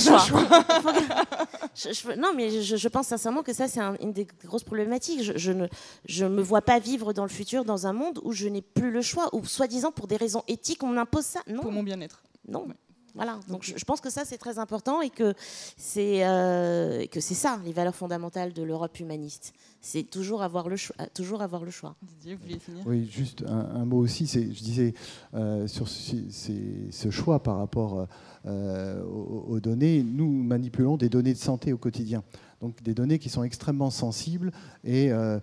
choix. 1.93 2.15
non, 2.17 2.33
mais 2.35 2.61
je, 2.61 2.87
pense 2.87 3.07
sincèrement 3.07 3.41
que 3.41 3.53
ça, 3.53 3.67
c'est 3.67 3.81
une 4.01 4.13
des 4.13 4.27
grosses 4.43 4.63
problématiques. 4.63 5.23
Je, 5.35 5.51
ne 5.51 5.67
je 6.07 6.25
me 6.25 6.41
vois 6.41 6.61
pas 6.61 6.79
vivre 6.79 7.11
dans 7.11 7.23
le 7.23 7.29
futur 7.29 7.65
dans 7.65 7.87
un 7.87 7.93
monde 7.93 8.19
où 8.23 8.33
je 8.33 8.47
n'ai 8.47 8.61
plus 8.61 8.91
le 8.91 9.01
choix, 9.01 9.29
ou 9.33 9.43
soi-disant 9.45 9.91
pour 9.91 10.07
des 10.07 10.17
raisons 10.17 10.43
éthiques, 10.47 10.83
on 10.83 10.89
m'impose 10.89 11.25
ça. 11.25 11.41
Non. 11.47 11.61
Pour 11.61 11.71
mon 11.71 11.83
bien-être. 11.83 12.21
Non. 12.47 12.67
Voilà, 13.15 13.39
donc 13.47 13.63
je, 13.63 13.85
pense 13.85 14.01
que 14.01 14.09
ça 14.09 14.25
c'est 14.25 14.37
très 14.37 14.59
important 14.59 15.01
et 15.01 15.09
que 15.09 15.33
c'est 15.77 16.25
euh, 16.25 17.05
que 17.07 17.21
c'est 17.21 17.33
ça 17.33 17.59
les 17.63 17.71
valeurs 17.71 17.95
fondamentales 17.95 18.51
de 18.51 18.61
l'Europe 18.61 18.99
humaniste. 18.99 19.53
C'est 19.79 20.03
toujours 20.03 20.41
avoir 20.41 20.67
le 20.67 20.75
choix. 20.75 20.95
Toujours 21.13 21.41
avoir 21.41 21.63
le 21.63 21.71
choix. 21.71 21.95
Didier, 22.01 22.35
vous 22.35 22.41
vouliez 22.41 22.59
finir? 22.59 22.83
Oui, 22.85 23.07
juste 23.09 23.45
un, 23.47 23.85
mot 23.85 23.99
aussi. 23.99 24.27
C'est, 24.27 24.51
je 24.51 24.63
disais 24.63 24.93
euh, 25.33 25.65
sur 25.67 25.87
ce, 25.87 27.09
choix 27.09 27.41
par 27.41 27.57
rapport 27.57 28.05
euh, 28.45 29.03
aux, 29.03 29.59
données. 29.61 30.03
Nous 30.03 30.29
manipulons 30.29 30.97
des 30.97 31.07
données 31.07 31.33
de 31.33 31.39
santé 31.39 31.71
au 31.71 31.77
quotidien 31.77 32.23
donc 32.61 32.81
des 32.81 32.93
données 32.93 33.19
qui 33.19 33.27
sont 33.29 33.43
extrêmement 33.43 33.91
sensibles 33.91 34.51
et 34.85 35.11
on, 35.13 35.41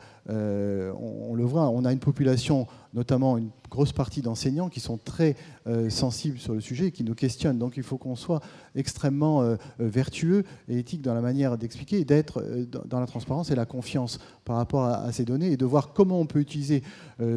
on, 0.99 1.35
le 1.35 1.45
voit, 1.45 1.69
on 1.69 1.85
a 1.85 1.93
une 1.93 2.01
population 2.01 2.67
notamment 2.95 3.39
une 3.39 3.51
grosse 3.71 3.93
partie 3.93 4.21
d'enseignants 4.21 4.69
qui 4.69 4.81
sont 4.81 4.99
très 4.99 5.35
euh, 5.67 5.89
sensibles 5.89 6.39
sur 6.39 6.53
le 6.53 6.61
sujet 6.61 6.89
et 6.89 6.93
qui 6.93 7.05
nous 7.05 7.15
questionnent. 7.15 7.59
Donc 7.59 7.79
il 7.79 7.83
faut 7.83 7.97
qu'on 7.97 8.17
soit 8.17 8.41
extrêmement 8.75 9.41
euh, 9.41 9.57
vertueux 9.79 10.45
et 10.69 10.79
éthique 10.79 11.01
dans 11.01 11.15
la 11.15 11.23
manière 11.23 11.57
d'expliquer 11.57 12.01
et 12.01 12.05
d'être 12.05 12.43
euh, 12.43 12.67
dans 12.67 13.01
la 13.01 13.07
transparence 13.07 13.51
et 13.51 13.55
la 13.55 13.65
confiance 13.65 14.19
par 14.45 14.57
rapport 14.57 14.85
à, 14.85 15.11
ces 15.13 15.25
données 15.25 15.53
et 15.53 15.57
de 15.57 15.65
voir 15.65 15.95
comment 15.95 16.21
on 16.21 16.27
peut 16.27 16.41
utiliser 16.41 16.83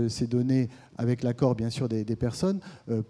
ces 0.08 0.26
données 0.26 0.70
avec 0.98 1.22
l'accord 1.22 1.54
bien 1.54 1.70
sûr 1.70 1.88
des, 1.88 2.04
personnes 2.16 2.60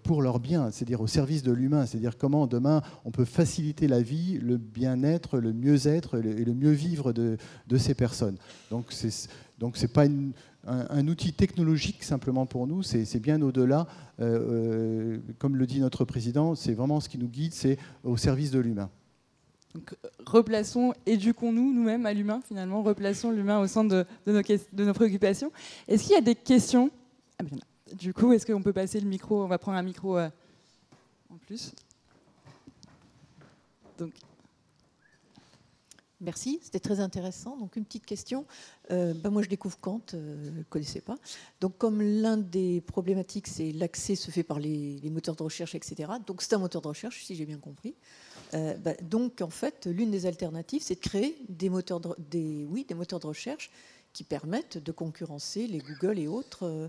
pour 0.02 0.20
leur 0.20 0.38
bien, 0.38 0.70
c'est-à-dire 0.70 1.00
au 1.00 1.06
service 1.06 1.42
de 1.42 1.52
l'humain, 1.52 1.86
c'est-à-dire 1.86 2.18
comment 2.18 2.46
demain 2.46 2.82
on 3.06 3.10
peut 3.10 3.24
faciliter 3.24 3.88
la 3.88 4.02
vie, 4.02 4.38
le 4.38 4.58
bien-être, 4.58 5.38
le 5.38 5.54
mieux-être 5.54 6.18
et 6.18 6.44
le 6.44 6.52
mieux 6.52 6.72
vivre 6.72 7.14
de, 7.14 7.38
ces 7.78 7.94
personnes. 7.94 8.36
Donc 8.70 8.86
c'est 8.90 9.30
donc 9.58 9.82
pas 9.86 10.04
une, 10.04 10.32
un, 10.66 11.08
outil 11.08 11.32
technologique 11.32 12.02
simplement 12.02 12.46
pour 12.46 12.66
nous, 12.66 12.82
c'est 12.82 13.20
bien 13.20 13.40
au-delà. 13.42 13.86
Euh, 14.20 14.24
euh, 14.24 15.18
comme 15.38 15.56
le 15.56 15.66
dit 15.66 15.80
notre 15.80 16.04
président, 16.04 16.54
c'est 16.54 16.74
vraiment 16.74 17.00
ce 17.00 17.08
qui 17.08 17.18
nous 17.18 17.28
guide, 17.28 17.54
c'est 17.54 17.78
au 18.04 18.16
service 18.16 18.50
de 18.50 18.58
l'humain. 18.58 18.90
replaçons, 20.26 20.94
éduquons-nous 21.04 21.72
nous-mêmes 21.72 22.06
à 22.06 22.12
l'humain 22.12 22.40
finalement, 22.46 22.82
replaçons 22.82 23.30
l'humain 23.30 23.60
au 23.60 23.66
centre 23.66 24.06
de, 24.26 24.32
nos, 24.32 24.42
de 24.42 24.84
nos, 24.84 24.94
préoccupations. 24.94 25.52
Est-ce 25.86 26.04
qu'il 26.04 26.12
y 26.12 26.18
a 26.18 26.22
des 26.22 26.34
questions? 26.34 26.90
Ah, 27.38 27.44
Du 27.94 28.12
coup, 28.12 28.32
est-ce 28.32 28.46
qu'on 28.46 28.62
peut 28.62 28.72
passer 28.72 29.00
le 29.00 29.08
micro? 29.08 29.44
On 29.44 29.48
va 29.48 29.58
prendre 29.58 29.78
un 29.78 29.82
micro 29.82 30.18
euh, 30.18 30.28
en 31.30 31.36
plus. 31.36 31.72
Donc, 33.98 34.12
Merci, 36.20 36.60
c'était 36.62 36.80
très 36.80 37.00
intéressant. 37.00 37.58
Donc 37.58 37.76
une 37.76 37.84
petite 37.84 38.06
question. 38.06 38.46
Euh, 38.90 39.12
bah, 39.12 39.28
moi 39.28 39.42
je 39.42 39.48
découvre 39.48 39.78
Kant, 39.78 40.00
euh, 40.14 40.44
je 40.44 40.50
ne 40.50 40.62
connaissais 40.62 41.02
pas. 41.02 41.16
Donc 41.60 41.76
comme 41.76 42.00
l'un 42.00 42.38
des 42.38 42.80
problématiques 42.80 43.48
c'est 43.48 43.70
l'accès 43.72 44.14
se 44.14 44.30
fait 44.30 44.42
par 44.42 44.58
les, 44.58 44.98
moteurs 45.10 45.36
de 45.36 45.42
recherche, 45.42 45.74
etc. 45.74 46.10
Donc 46.26 46.40
c'est 46.40 46.54
un 46.54 46.58
moteur 46.58 46.80
de 46.80 46.88
recherche 46.88 47.22
si 47.22 47.34
j'ai 47.34 47.44
bien 47.44 47.58
compris. 47.58 47.94
Euh, 48.54 48.74
bah, 48.78 48.94
donc 49.02 49.42
en 49.42 49.50
fait 49.50 49.86
l'une 49.86 50.10
des 50.10 50.24
alternatives 50.24 50.82
c'est 50.82 50.94
de 50.94 51.00
créer 51.00 51.36
des 51.50 51.68
moteurs 51.68 52.00
de, 52.00 52.08
des, 52.30 52.64
oui, 52.66 52.86
des 52.88 52.94
moteurs 52.94 53.20
de 53.20 53.26
recherche 53.26 53.70
qui 54.14 54.24
permettent 54.24 54.78
de 54.78 54.92
concurrencer 54.92 55.66
les 55.66 55.78
Google 55.78 56.18
et 56.18 56.28
autres. 56.28 56.88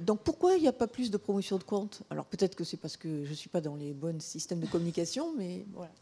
donc 0.00 0.22
pourquoi 0.22 0.54
il 0.54 0.62
n'y 0.62 0.68
a 0.68 0.72
pas 0.72 0.86
plus 0.86 1.10
de 1.10 1.18
promotion 1.18 1.58
de 1.58 1.64
compte 1.64 2.02
Alors 2.08 2.24
peut-être 2.24 2.54
que 2.54 2.64
c'est 2.64 2.78
parce 2.78 2.96
que 2.96 3.24
je 3.24 3.30
ne 3.30 3.34
suis 3.34 3.50
pas 3.50 3.60
dans 3.60 3.76
les 3.76 3.92
bons 3.92 4.22
systèmes 4.22 4.60
de 4.60 4.66
communication, 4.66 5.34
mais 5.36 5.66
voilà. 5.74 5.92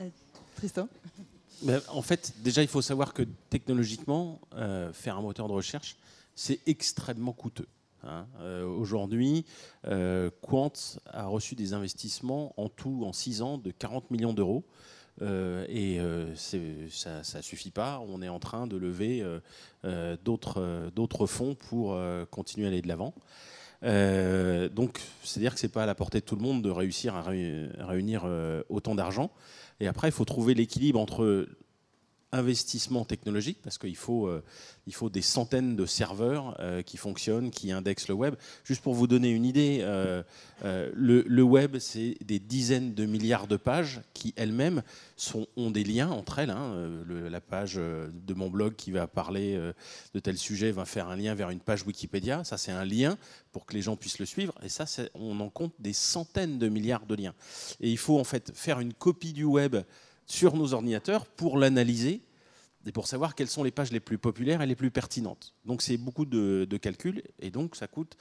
Tristan? 0.55 0.89
En 1.89 2.03
fait, 2.03 2.35
déjà, 2.43 2.63
il 2.63 2.69
faut 2.69 2.83
savoir 2.83 3.15
que 3.15 3.23
technologiquement, 3.51 4.41
euh, 4.55 4.93
faire 4.93 5.17
un 5.17 5.23
moteur 5.23 5.49
de 5.49 5.53
recherche, 5.53 5.97
c'est 6.35 6.61
extrêmement 6.67 7.33
coûteux. 7.33 7.69
Hein. 8.05 8.27
Euh, 8.41 8.67
aujourd'hui, 8.67 9.45
euh, 9.87 10.31
Quant 10.41 10.73
a 11.07 11.27
reçu 11.27 11.55
des 11.55 11.73
investissements 11.73 12.53
en 12.57 12.69
tout, 12.69 13.05
en 13.05 13.13
6 13.13 13.43
ans, 13.43 13.59
de 13.59 13.71
40 13.71 14.11
millions 14.11 14.33
d'euros. 14.33 14.65
et 15.21 16.01
ça 16.35 16.59
ne 16.59 17.43
suffit 17.43 17.71
pas. 17.71 18.03
On 18.09 18.23
est 18.23 18.29
en 18.29 18.41
train 18.41 18.67
de 18.67 18.77
lever 18.77 19.25
d'autres 20.25 21.27
fonds 21.27 21.55
pour 21.55 21.97
continuer 22.31 22.67
à 22.67 22.71
aller 22.71 22.83
de 22.83 22.89
l'avant. 22.89 23.15
donc, 24.75 25.01
c'est-à-dire 25.23 25.55
que 25.55 25.61
ce 25.61 25.67
n'est 25.67 25.73
pas 25.73 25.85
à 25.85 25.87
la 25.87 25.95
portée 25.95 26.21
de 26.21 26.25
tout 26.25 26.35
le 26.35 26.43
monde 26.43 26.63
de 26.63 26.71
réussir 26.71 27.15
à 27.15 27.23
réunir 27.23 28.25
autant 28.69 28.95
d'argent. 28.95 29.31
Et 29.81 29.87
après, 29.87 30.09
il 30.09 30.13
faut 30.13 30.25
trouver 30.25 30.55
l'équilibre 30.55 31.01
entre 31.01 31.47
investissement 32.33 33.05
technologique, 33.05 33.59
parce 33.63 33.77
qu'il 33.77 33.97
faut, 33.97 34.27
euh, 34.27 34.43
il 34.87 34.95
faut 34.95 35.11
des 35.11 35.21
centaines 35.21 35.77
de 35.77 35.85
serveurs 35.85 36.57
euh, 36.61 36.81
qui 36.81 36.97
fonctionnent, 36.97 37.51
qui 37.51 37.71
indexent 37.73 38.09
le 38.09 38.15
web. 38.15 38.35
Juste 38.65 38.83
pour 38.83 38.95
vous 38.95 39.07
donner 39.07 39.31
une 39.31 39.45
idée, 39.45 39.81
euh, 39.83 40.23
le, 40.95 41.43
web, 41.43 41.79
c'est 41.79 42.17
des 42.25 42.39
dizaines 42.39 42.95
de 42.95 43.05
milliards 43.05 43.47
de 43.47 43.57
pages 43.57 44.01
qui 44.15 44.33
elles-mêmes 44.37 44.83
ont 45.57 45.71
des 45.71 45.85
liens 45.85 46.09
entre 46.09 46.39
elles. 46.39 46.51
Hein. 46.51 47.05
la 47.09 47.41
page 47.41 47.75
de 47.75 48.35
mon 48.35 48.49
blog 48.49 48.75
qui 48.77 48.91
va 48.91 49.07
parler 49.07 49.61
de 50.15 50.21
tel 50.21 50.39
sujet 50.39 50.73
va 50.73 50.85
faire 50.85 51.09
un 51.09 51.17
lien 51.17 51.35
vers 51.35 51.51
une 51.51 51.61
page 51.61 51.85
Wikipédia. 51.87 52.45
Ça, 52.45 52.57
c'est 52.57 52.73
un 52.73 52.85
lien 52.85 53.19
pour 53.53 53.67
que 53.67 53.75
les 53.75 53.83
gens 53.83 53.97
puissent 53.97 54.19
le 54.19 54.27
suivre. 54.27 54.55
Et 54.63 54.69
ça, 54.69 54.85
on 55.15 55.39
en 55.41 55.51
compte 55.51 55.75
des 55.79 55.93
centaines 55.93 56.59
de 56.59 56.69
milliards 56.69 57.07
de 57.07 57.15
liens. 57.15 57.35
Et 57.81 57.91
il 57.91 57.99
faut 57.99 58.19
en 58.19 58.25
fait 58.25 58.53
faire 58.55 58.81
une 58.81 58.95
copie 58.95 59.33
du 59.33 59.45
web 59.45 59.77
sur 60.27 60.57
nos 60.57 60.73
ordinateurs 60.75 61.27
pour 61.27 61.59
l'analyser 61.59 62.23
et 62.87 62.93
pour 62.93 63.07
savoir 63.07 63.35
quelles 63.35 63.49
sont 63.49 63.63
les 63.63 63.71
pages 63.71 63.93
les 63.93 64.01
plus 64.01 64.19
populaires 64.19 64.63
et 64.63 64.67
les 64.67 64.75
plus 64.75 64.91
pertinentes. 64.91 65.55
Donc 65.65 65.83
c'est 65.83 65.97
beaucoup 65.97 66.25
de, 66.25 66.67
de 66.69 66.77
calculs 66.77 67.23
et 67.39 67.51
donc 67.51 67.77
ça 67.77 67.87
coûte 67.87 68.17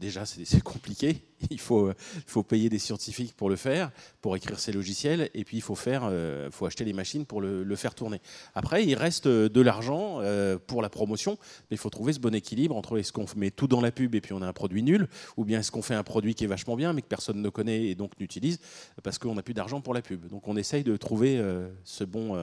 déjà 0.00 0.24
c'est 0.26 0.62
compliqué, 0.62 1.22
il 1.50 1.60
faut, 1.60 1.90
faut 2.26 2.42
payer 2.42 2.68
des 2.68 2.78
scientifiques 2.78 3.34
pour 3.36 3.50
le 3.50 3.56
faire, 3.56 3.90
pour 4.20 4.36
écrire 4.36 4.58
ces 4.58 4.72
logiciels, 4.72 5.30
et 5.34 5.44
puis 5.44 5.58
il 5.58 5.60
faut, 5.60 5.74
faire, 5.74 6.02
euh, 6.04 6.50
faut 6.50 6.66
acheter 6.66 6.84
les 6.84 6.92
machines 6.92 7.26
pour 7.26 7.40
le, 7.40 7.76
faire 7.76 7.94
tourner. 7.94 8.20
Après, 8.54 8.84
il 8.84 8.94
reste 8.94 9.28
de 9.28 9.60
l'argent 9.60 10.18
euh, 10.20 10.58
pour 10.58 10.82
la 10.82 10.88
promotion, 10.88 11.38
mais 11.70 11.76
il 11.76 11.78
faut 11.78 11.90
trouver 11.90 12.12
ce 12.12 12.18
bon 12.18 12.34
équilibre 12.34 12.76
entre 12.76 12.98
est-ce 12.98 13.12
qu'on 13.12 13.26
met 13.36 13.50
tout 13.50 13.68
dans 13.68 13.80
la 13.80 13.92
pub 13.92 14.14
et 14.14 14.20
puis 14.20 14.32
on 14.32 14.42
a 14.42 14.46
un 14.46 14.52
produit 14.52 14.82
nul, 14.82 15.08
ou 15.36 15.44
bien 15.44 15.60
est-ce 15.60 15.70
qu'on 15.70 15.82
fait 15.82 15.94
un 15.94 16.02
produit 16.02 16.34
qui 16.34 16.44
est 16.44 16.48
vachement 16.48 16.76
bien 16.76 16.92
mais 16.92 17.02
que 17.02 17.08
personne 17.08 17.40
ne 17.40 17.48
connaît 17.48 17.86
et 17.86 17.94
donc 17.94 18.18
n'utilise 18.18 18.58
parce 19.02 19.18
qu'on 19.18 19.34
n'a 19.34 19.42
plus 19.42 19.54
d'argent 19.54 19.80
pour 19.80 19.94
la 19.94 20.02
pub. 20.02 20.26
Donc 20.28 20.48
on 20.48 20.56
essaye 20.56 20.82
de 20.82 20.96
trouver 20.96 21.38
euh, 21.38 21.68
ce, 21.84 22.04
bon, 22.04 22.36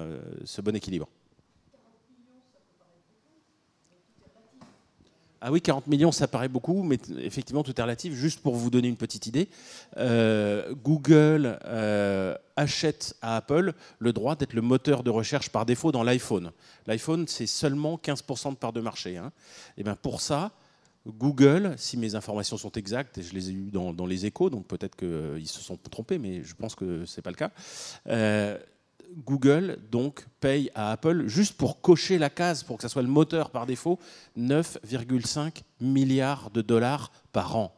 ce 0.45 0.61
bon 0.61 0.76
équilibre. 0.76 1.07
Ah 5.41 5.51
oui, 5.51 5.61
40 5.61 5.88
millions, 5.88 6.11
ça 6.11 6.27
paraît 6.27 6.47
beaucoup, 6.47 6.83
mais 6.83 6.97
effectivement, 7.19 7.63
tout 7.63 7.73
est 7.77 7.81
relatif. 7.81 8.13
Juste 8.13 8.41
pour 8.41 8.55
vous 8.55 8.69
donner 8.69 8.88
une 8.88 8.95
petite 8.95 9.27
idée, 9.27 9.49
euh, 9.97 10.73
Google 10.83 11.59
euh, 11.65 12.36
achète 12.55 13.15
à 13.21 13.36
Apple 13.38 13.73
le 13.99 14.13
droit 14.13 14.36
d'être 14.36 14.53
le 14.53 14.61
moteur 14.61 15.03
de 15.03 15.09
recherche 15.09 15.49
par 15.49 15.65
défaut 15.65 15.91
dans 15.91 16.03
l'iPhone. 16.03 16.51
L'iPhone, 16.88 17.27
c'est 17.27 17.47
seulement 17.47 17.99
15% 18.03 18.51
de 18.51 18.55
part 18.55 18.73
de 18.73 18.81
marché. 18.81 19.13
Et 19.13 19.17
hein. 19.17 19.31
eh 19.77 19.83
bien 19.83 19.95
pour 19.95 20.21
ça, 20.21 20.51
Google, 21.07 21.75
si 21.77 21.97
mes 21.97 22.15
informations 22.15 22.57
sont 22.57 22.71
exactes, 22.71 23.19
et 23.19 23.21
je 23.21 23.33
les 23.33 23.49
ai 23.49 23.53
eues 23.53 23.71
dans, 23.71 24.05
les 24.05 24.25
échos, 24.25 24.49
donc 24.49 24.65
peut-être 24.65 24.95
qu'ils 24.95 25.47
se 25.47 25.61
sont 25.61 25.77
trompés, 25.77 26.17
mais 26.17 26.43
je 26.43 26.55
pense 26.55 26.75
que 26.75 27.05
ce 27.05 27.17
n'est 27.17 27.21
pas 27.21 27.29
le 27.29 27.36
cas, 27.36 27.51
euh, 28.07 28.57
Google 29.24 29.78
donc 29.91 30.26
paye 30.39 30.70
à 30.76 30.91
Apple 30.91 31.28
juste 31.28 31.55
pour 31.55 31.82
cocher 31.82 32.18
la 32.18 32.30
case 32.30 32.63
pour 32.63 32.78
que 32.78 32.82
ça 32.82 32.89
soit 32.89 33.01
le 33.01 33.07
moteur 33.07 33.49
par 33.49 33.66
défaut 33.66 33.99
9,5 34.38 35.61
milliards 35.80 36.49
de 36.51 36.61
dollars 36.61 37.11
par 37.32 37.55
an. 37.55 37.74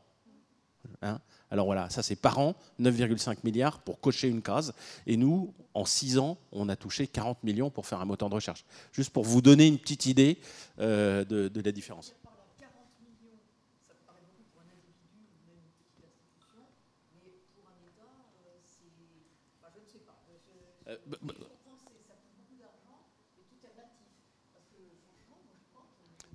Hein? 1.02 1.20
Alors 1.50 1.66
voilà, 1.66 1.90
ça 1.90 2.04
c'est 2.04 2.16
par 2.16 2.40
an, 2.40 2.56
9,5 2.80 3.38
milliards 3.44 3.80
pour 3.80 4.00
cocher 4.02 4.28
une 4.28 4.42
case. 4.42 4.74
Et 5.06 5.16
nous, 5.16 5.54
en 5.74 5.86
6 5.86 6.18
ans, 6.18 6.38
on 6.52 6.68
a 6.70 6.76
touché 6.76 7.08
40 7.08 7.44
millions 7.44 7.70
pour 7.70 7.86
faire 7.86 8.02
un 8.02 8.06
moteur 8.06 8.30
de 8.30 8.36
recherche. 8.36 8.66
Juste 8.92 9.12
pour 9.12 9.24
vous 9.24 9.42
donner 9.42 9.68
une 9.68 9.78
petite 9.78 10.08
idée 10.08 10.40
euh, 10.80 11.24
de 11.24 11.62
la 11.62 11.72
différence. 11.72 12.14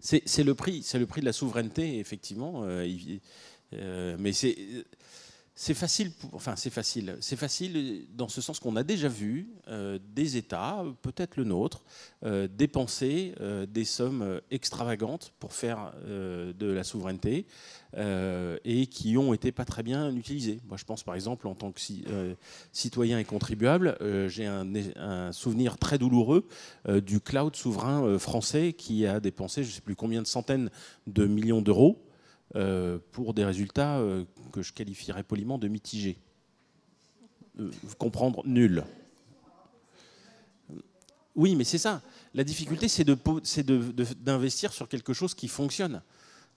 C'est 0.02 0.42
le 0.42 0.54
prix, 0.54 0.82
c'est 0.82 0.98
le 0.98 1.06
prix 1.06 1.20
de 1.20 1.26
la 1.26 1.32
souveraineté, 1.32 2.00
effectivement. 2.00 2.64
Euh, 2.64 2.86
euh, 3.74 4.16
mais 4.18 4.32
c'est 4.32 4.56
c'est 5.54 5.74
facile, 5.74 6.12
enfin 6.32 6.56
c'est 6.56 6.70
facile, 6.70 7.16
c'est 7.20 7.36
facile 7.36 8.06
dans 8.14 8.28
ce 8.28 8.40
sens 8.40 8.58
qu'on 8.58 8.74
a 8.76 8.82
déjà 8.82 9.08
vu 9.08 9.50
euh, 9.68 9.98
des 10.14 10.38
États, 10.38 10.82
peut-être 11.02 11.36
le 11.36 11.44
nôtre, 11.44 11.84
euh, 12.24 12.48
dépenser 12.48 13.34
euh, 13.40 13.66
des 13.66 13.84
sommes 13.84 14.40
extravagantes 14.50 15.34
pour 15.38 15.52
faire 15.52 15.92
de 16.02 16.66
la 16.66 16.84
souveraineté 16.84 17.46
et 18.64 18.86
qui 18.86 19.18
ont 19.18 19.34
été 19.34 19.52
pas 19.52 19.66
très 19.66 19.82
bien 19.82 20.14
utilisées. 20.14 20.60
Moi, 20.66 20.78
je 20.78 20.84
pense 20.84 21.02
par 21.02 21.14
exemple 21.14 21.46
en 21.46 21.54
tant 21.54 21.72
que 21.72 21.80
citoyen 22.72 23.18
et 23.18 23.24
contribuable, 23.24 23.96
j'ai 24.28 24.46
un, 24.46 25.32
souvenir 25.32 25.76
très 25.76 25.98
douloureux 25.98 26.46
du 26.88 27.20
cloud 27.20 27.54
souverain 27.54 28.18
français 28.18 28.72
qui 28.72 29.06
a 29.06 29.20
dépensé, 29.20 29.62
je 29.62 29.68
ne 29.68 29.74
sais 29.74 29.80
plus 29.82 29.96
combien 29.96 30.22
de 30.22 30.26
centaines 30.26 30.70
de 31.06 31.26
millions 31.26 31.60
d'euros 31.60 32.02
pour 33.12 33.34
des 33.34 33.44
résultats 33.44 33.98
euh, 33.98 34.24
que 34.52 34.62
je 34.62 34.72
qualifierais 34.72 35.22
poliment 35.22 35.58
de 35.58 35.68
mitigés. 35.68 36.18
comprendre 37.98 38.42
nul. 38.46 38.84
Oui, 41.34 41.56
mais 41.56 41.64
c'est 41.64 41.78
ça. 41.78 42.02
La 42.34 42.44
difficulté, 42.44 42.88
c'est 42.88 43.04
d'investir 43.04 44.70
de, 44.70 44.74
sur 44.74 44.88
quelque 44.88 45.12
chose 45.12 45.34
qui 45.34 45.48
fonctionne. 45.48 46.02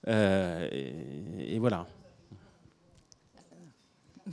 et, 0.06 1.58
voilà. 1.58 1.86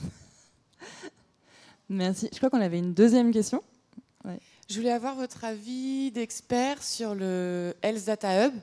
Merci. 1.89 2.29
Je 2.31 2.37
crois 2.37 2.49
qu'on 2.49 2.61
avait 2.61 2.79
une 2.79 2.93
deuxième 2.93 3.31
question. 3.31 3.63
Je 4.69 4.77
voulais 4.77 4.91
avoir 4.91 5.15
votre 5.15 5.43
avis 5.43 6.11
d'expert 6.11 6.81
sur 6.81 7.15
le 7.15 7.73
Health 7.81 8.05
Data 8.05 8.47
Hub. 8.47 8.53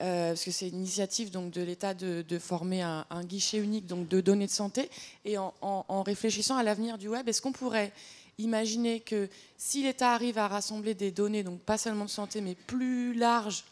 Euh, 0.00 0.28
parce 0.28 0.44
que 0.44 0.50
c'est 0.50 0.68
une 0.68 0.78
initiative 0.78 1.30
donc, 1.30 1.50
de 1.50 1.60
l'État 1.60 1.92
de, 1.92 2.38
former 2.38 2.82
un, 2.82 3.24
guichet 3.24 3.58
unique 3.58 3.86
donc, 3.86 4.08
de 4.08 4.20
données 4.20 4.46
de 4.46 4.50
santé. 4.50 4.90
Et 5.24 5.36
en, 5.36 6.02
réfléchissant 6.02 6.56
à 6.56 6.62
l'avenir 6.62 6.96
du 6.96 7.08
web, 7.08 7.28
est-ce 7.28 7.42
qu'on 7.42 7.52
pourrait 7.52 7.92
imaginer 8.38 9.00
que 9.00 9.28
si 9.58 9.82
l'État 9.82 10.12
arrive 10.12 10.38
à 10.38 10.48
rassembler 10.48 10.94
des 10.94 11.10
données, 11.10 11.42
donc 11.42 11.60
pas 11.60 11.76
seulement 11.76 12.06
de 12.06 12.10
santé, 12.10 12.40
mais 12.40 12.54
plus 12.54 13.12
larges, 13.12 13.64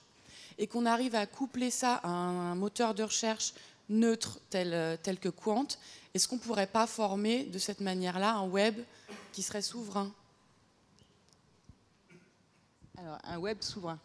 et 0.58 0.66
qu'on 0.66 0.84
arrive 0.84 1.14
à 1.14 1.24
coupler 1.24 1.70
ça 1.70 1.94
à 2.02 2.08
un, 2.08 2.54
moteur 2.54 2.94
de 2.94 3.04
recherche 3.04 3.54
neutre 3.88 4.38
tel, 4.50 4.98
tel 5.02 5.18
que 5.18 5.30
Quant, 5.30 5.68
est-ce 6.12 6.28
qu'on 6.28 6.36
ne 6.36 6.40
pourrait 6.40 6.66
pas 6.66 6.86
former 6.86 7.44
de 7.44 7.58
cette 7.58 7.80
manière-là 7.80 8.34
un 8.34 8.46
web 8.46 8.76
qui 9.32 9.42
serait 9.42 9.62
souverain? 9.62 10.12
Alors, 12.98 13.18
un 13.24 13.38
web 13.38 13.62
souverain. 13.62 13.98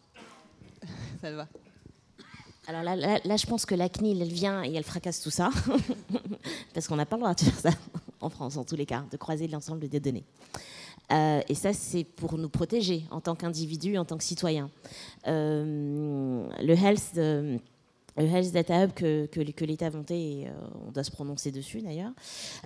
ça 1.20 1.30
va. 1.32 1.48
Alors 2.66 2.82
là, 2.82 2.96
là, 2.96 3.36
je 3.36 3.46
pense 3.46 3.66
que 3.66 3.74
la 3.74 3.88
CNIL, 3.88 4.22
elle 4.22 4.32
vient 4.32 4.64
et 4.64 4.72
elle 4.72 4.84
fracasse 4.84 5.20
tout 5.20 5.30
ça, 5.30 5.50
parce 6.74 6.88
qu'on 6.88 6.96
n'a 6.96 7.04
pas 7.04 7.16
le 7.16 7.22
droit 7.22 7.34
de 7.34 7.40
faire 7.40 7.58
ça 7.58 7.78
en 8.20 8.30
France, 8.30 8.56
en 8.56 8.64
tous 8.64 8.76
les 8.76 8.86
cas, 8.86 9.04
de 9.10 9.16
croiser 9.16 9.48
l'ensemble 9.48 9.88
des 9.88 10.00
données. 10.00 10.24
Euh, 11.12 11.42
et 11.48 11.54
ça, 11.54 11.72
c'est 11.72 12.04
pour 12.04 12.38
nous 12.38 12.48
protéger 12.48 13.04
en 13.10 13.20
tant 13.20 13.34
qu'individus, 13.34 13.98
en 13.98 14.04
tant 14.04 14.16
que 14.16 14.24
citoyens. 14.24 14.70
Euh, 15.26 16.46
le 16.60 16.74
health, 16.74 17.12
euh, 17.18 17.58
le 18.16 18.26
Health 18.26 18.52
Data 18.52 18.84
Hub 18.84 18.92
que, 18.92 19.64
l'État 19.64 19.86
a 19.86 20.12
et, 20.12 20.46
euh, 20.46 20.50
on 20.86 20.92
doit 20.92 21.02
se 21.02 21.10
prononcer 21.10 21.50
dessus 21.50 21.80
d'ailleurs, 21.80 22.12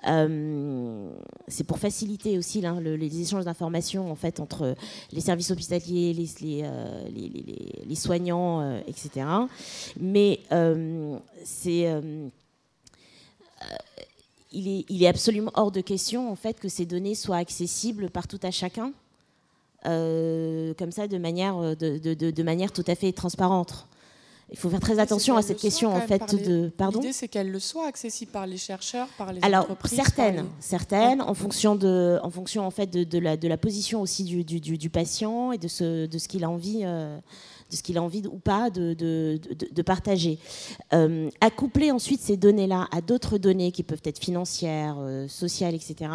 euh, 0.06 1.10
c'est 1.46 1.64
pour 1.64 1.78
faciliter 1.78 2.36
aussi 2.36 2.62
les 2.80 3.20
échanges 3.20 3.44
d'informations 3.44 4.10
en 4.10 4.14
fait, 4.14 4.40
entre 4.40 4.74
les 5.12 5.20
services 5.20 5.50
hospitaliers, 5.50 6.12
les, 6.12 6.62
euh, 6.64 7.94
soignants, 7.94 8.78
etc. 8.86 9.26
Mais 9.98 10.40
il 14.52 15.02
est, 15.02 15.08
absolument 15.08 15.50
hors 15.54 15.72
de 15.72 15.80
question 15.80 16.30
en 16.30 16.36
fait 16.36 16.60
que 16.60 16.68
ces 16.68 16.84
données 16.84 17.14
soient 17.14 17.38
accessibles 17.38 18.10
par 18.10 18.28
tout 18.28 18.40
à 18.42 18.50
chacun, 18.50 18.92
comme 19.82 20.92
ça, 20.92 21.08
de, 21.08 21.16
manière 21.16 22.72
tout 22.72 22.84
à 22.86 22.94
fait 22.94 23.12
transparente. 23.12 23.88
Il 24.50 24.56
faut 24.56 24.70
faire 24.70 24.80
très 24.80 24.98
attention 24.98 25.36
à 25.36 25.42
cette 25.42 25.58
question 25.58 25.94
en 25.94 26.00
fait 26.00 26.34
de 26.34 26.68
pardon. 26.68 27.00
L'idée 27.00 27.12
c'est 27.12 27.28
qu'elle 27.28 27.50
le 27.50 27.60
soit 27.60 27.86
accessible 27.86 28.32
par 28.32 28.46
les 28.46 28.56
chercheurs, 28.56 29.08
par 29.18 29.32
les 29.32 29.40
Alors, 29.42 29.64
entreprises. 29.64 29.96
certaines, 29.96 30.46
certaines, 30.58 31.20
en 31.20 31.34
fonction 31.34 31.76
de, 31.76 32.18
en 32.22 32.30
fonction 32.30 32.66
en 32.66 32.70
fait 32.70 32.86
de, 32.90 33.18
la, 33.18 33.36
de 33.36 33.46
la 33.46 33.58
position 33.58 34.00
aussi 34.00 34.24
du, 34.24 34.44
du, 34.44 34.60
du, 34.60 34.90
patient 34.90 35.52
et 35.52 35.58
de 35.58 35.68
ce, 35.68 36.06
de 36.06 36.18
ce 36.18 36.28
qu'il 36.28 36.44
a 36.44 36.50
envie. 36.50 36.80
Euh, 36.84 37.18
de 37.70 37.76
ce 37.76 37.82
qu'il 37.82 37.98
a 37.98 38.02
envie 38.02 38.22
ou 38.26 38.38
pas 38.38 38.70
de, 38.70 38.94
de, 38.94 39.38
de 39.70 39.82
partager. 39.82 40.38
Euh, 40.94 41.28
accoupler 41.42 41.90
ensuite 41.90 42.20
ces 42.20 42.38
données-là 42.38 42.88
à 42.92 43.02
d'autres 43.02 43.36
données 43.36 43.72
qui 43.72 43.82
peuvent 43.82 44.00
être 44.04 44.18
financières, 44.18 44.96
euh, 44.98 45.28
sociales, 45.28 45.74
etc. 45.74 46.10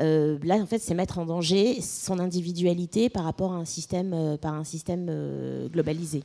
Euh, 0.00 0.38
là, 0.44 0.54
en 0.54 0.66
fait, 0.66 0.78
c'est 0.78 0.94
mettre 0.94 1.18
en 1.18 1.26
danger 1.26 1.80
son 1.80 2.20
individualité 2.20 3.08
par 3.08 3.24
rapport 3.24 3.52
à 3.54 3.56
un 3.56 3.64
système, 3.64 4.38
par 4.40 4.54
un 4.54 4.62
système 4.62 5.68
globalisé. 5.72 6.22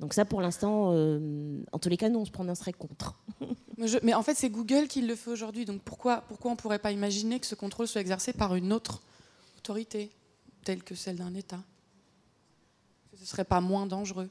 Donc 0.00 0.12
ça, 0.12 0.24
pour 0.24 0.40
l'instant, 0.40 0.90
euh, 0.92 1.62
en 1.72 1.78
tous 1.78 1.88
les 1.88 1.96
cas, 1.96 2.08
nous, 2.08 2.18
on 2.18 2.24
se 2.24 2.30
prononcerait 2.30 2.72
contre. 2.72 3.16
mais 4.02 4.14
en 4.14 4.22
fait, 4.22 4.34
c'est 4.34 4.50
Google 4.50 4.88
qui 4.88 5.02
le 5.02 5.14
fait 5.14 5.30
aujourd'hui. 5.30 5.64
Donc 5.64 5.82
pourquoi, 5.82 6.24
pourquoi 6.28 6.50
on 6.50 6.54
ne 6.54 6.58
pourrait 6.58 6.78
pas 6.78 6.92
imaginer 6.92 7.38
que 7.38 7.46
ce 7.46 7.54
contrôle 7.54 7.86
soit 7.86 8.00
exercé 8.00 8.32
par 8.32 8.54
une 8.54 8.72
autre 8.72 9.02
autorité, 9.58 10.10
telle 10.64 10.82
que 10.82 10.94
celle 10.94 11.16
d'un 11.16 11.34
État? 11.34 11.60
Ce 13.14 13.20
ne 13.20 13.26
serait 13.26 13.44
pas 13.44 13.60
moins 13.60 13.86
dangereux? 13.86 14.28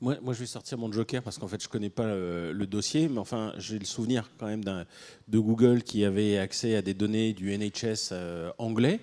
Moi, 0.00 0.16
moi, 0.22 0.32
je 0.32 0.40
vais 0.40 0.46
sortir 0.46 0.78
mon 0.78 0.92
joker 0.92 1.22
parce 1.22 1.38
qu'en 1.38 1.48
fait, 1.48 1.60
je 1.60 1.66
ne 1.66 1.72
connais 1.72 1.90
pas 1.90 2.06
le, 2.06 2.66
dossier, 2.66 3.08
mais 3.08 3.18
enfin, 3.18 3.52
j'ai 3.56 3.78
le 3.78 3.84
souvenir 3.84 4.30
quand 4.38 4.46
même 4.46 4.62
de 4.62 5.38
Google 5.38 5.82
qui 5.82 6.04
avait 6.04 6.38
accès 6.38 6.76
à 6.76 6.82
des 6.82 6.94
données 6.94 7.32
du 7.32 7.56
NHS 7.56 8.10
euh, 8.12 8.52
anglais. 8.58 9.00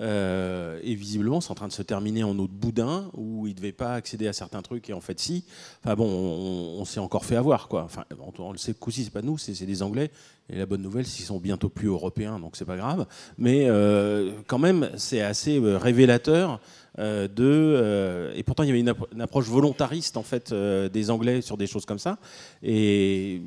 Euh, 0.00 0.78
et 0.82 0.94
visiblement, 0.94 1.40
c'est 1.40 1.50
en 1.50 1.54
train 1.54 1.68
de 1.68 1.72
se 1.72 1.82
terminer 1.82 2.22
en 2.22 2.38
eau 2.38 2.46
de 2.46 2.52
boudin 2.52 3.10
où 3.14 3.46
il 3.46 3.50
ne 3.50 3.56
devait 3.56 3.72
pas 3.72 3.94
accéder 3.94 4.28
à 4.28 4.32
certains 4.32 4.62
trucs 4.62 4.88
et 4.90 4.92
en 4.92 5.00
fait, 5.00 5.18
si. 5.18 5.44
Enfin 5.84 5.94
bon, 5.94 6.06
on, 6.06 6.84
s'est 6.84 7.00
encore 7.00 7.24
fait 7.24 7.36
avoir 7.36 7.68
quoi. 7.68 7.84
Enfin, 7.84 8.04
on, 8.38 8.52
le 8.52 8.58
sait, 8.58 8.74
coup 8.74 8.90
c'est 8.90 9.10
pas 9.10 9.22
nous, 9.22 9.38
c'est 9.38 9.66
des 9.66 9.82
Anglais. 9.82 10.10
Et 10.50 10.56
la 10.56 10.64
bonne 10.64 10.80
nouvelle, 10.80 11.04
c'est 11.04 11.16
qu'ils 11.16 11.26
sont 11.26 11.38
bientôt 11.38 11.68
plus 11.68 11.88
européens, 11.88 12.38
donc 12.38 12.56
c'est 12.56 12.64
pas 12.64 12.76
grave. 12.76 13.06
Mais 13.36 13.66
euh, 13.68 14.32
quand 14.46 14.58
même, 14.58 14.90
c'est 14.96 15.20
assez 15.20 15.60
euh, 15.60 15.76
révélateur 15.76 16.60
de. 16.96 18.32
et 18.34 18.42
pourtant, 18.42 18.64
il 18.64 18.66
y 18.66 18.70
avait 18.70 18.80
une, 18.80 19.20
approche 19.20 19.46
volontariste 19.46 20.16
en 20.16 20.24
fait 20.24 20.52
des 20.52 21.10
Anglais 21.10 21.42
sur 21.42 21.56
des 21.56 21.68
choses 21.68 21.84
comme 21.84 22.00
ça. 22.00 22.18
Et 22.60 23.42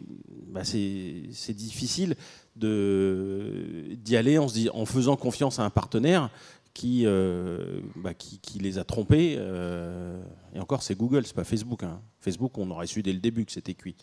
bah, 0.48 0.62
c'est 0.64 1.54
difficile 1.54 2.16
d'y 2.56 4.16
aller 4.16 4.38
en, 4.38 4.48
se 4.48 4.54
dit, 4.54 4.70
en 4.70 4.86
faisant 4.86 5.16
confiance 5.16 5.60
à 5.60 5.64
un 5.64 5.70
partenaire 5.70 6.30
qui, 6.74 7.04
euh, 7.06 7.82
bah, 7.96 8.14
qui, 8.14 8.60
les 8.60 8.78
a 8.78 8.84
trompés. 8.84 9.36
Euh, 9.38 10.22
et 10.54 10.60
encore, 10.60 10.84
c'est 10.84 10.96
Google, 10.96 11.26
c'est 11.26 11.36
pas 11.36 11.44
Facebook. 11.44 11.84
Hein. 11.84 12.02
Facebook, 12.20 12.58
on 12.58 12.70
aurait 12.72 12.88
su 12.88 13.04
dès 13.04 13.14
le 13.14 13.20
début 13.20 13.46
que 13.46 13.52
c'était 13.52 13.74
cuit. 13.74 13.96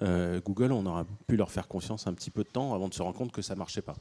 Euh, 0.00 0.40
Google, 0.44 0.72
on 0.72 0.86
aurait 0.86 1.04
pu 1.26 1.36
leur 1.36 1.50
faire 1.50 1.68
confiance 1.68 2.06
un 2.06 2.14
petit 2.14 2.30
peu 2.30 2.44
de 2.44 2.48
temps 2.48 2.74
avant 2.74 2.88
de 2.88 2.94
se 2.94 3.02
rendre 3.02 3.16
compte 3.16 3.32
que 3.32 3.42
ça 3.42 3.54
marchait 3.54 3.82
pas. 3.82 3.96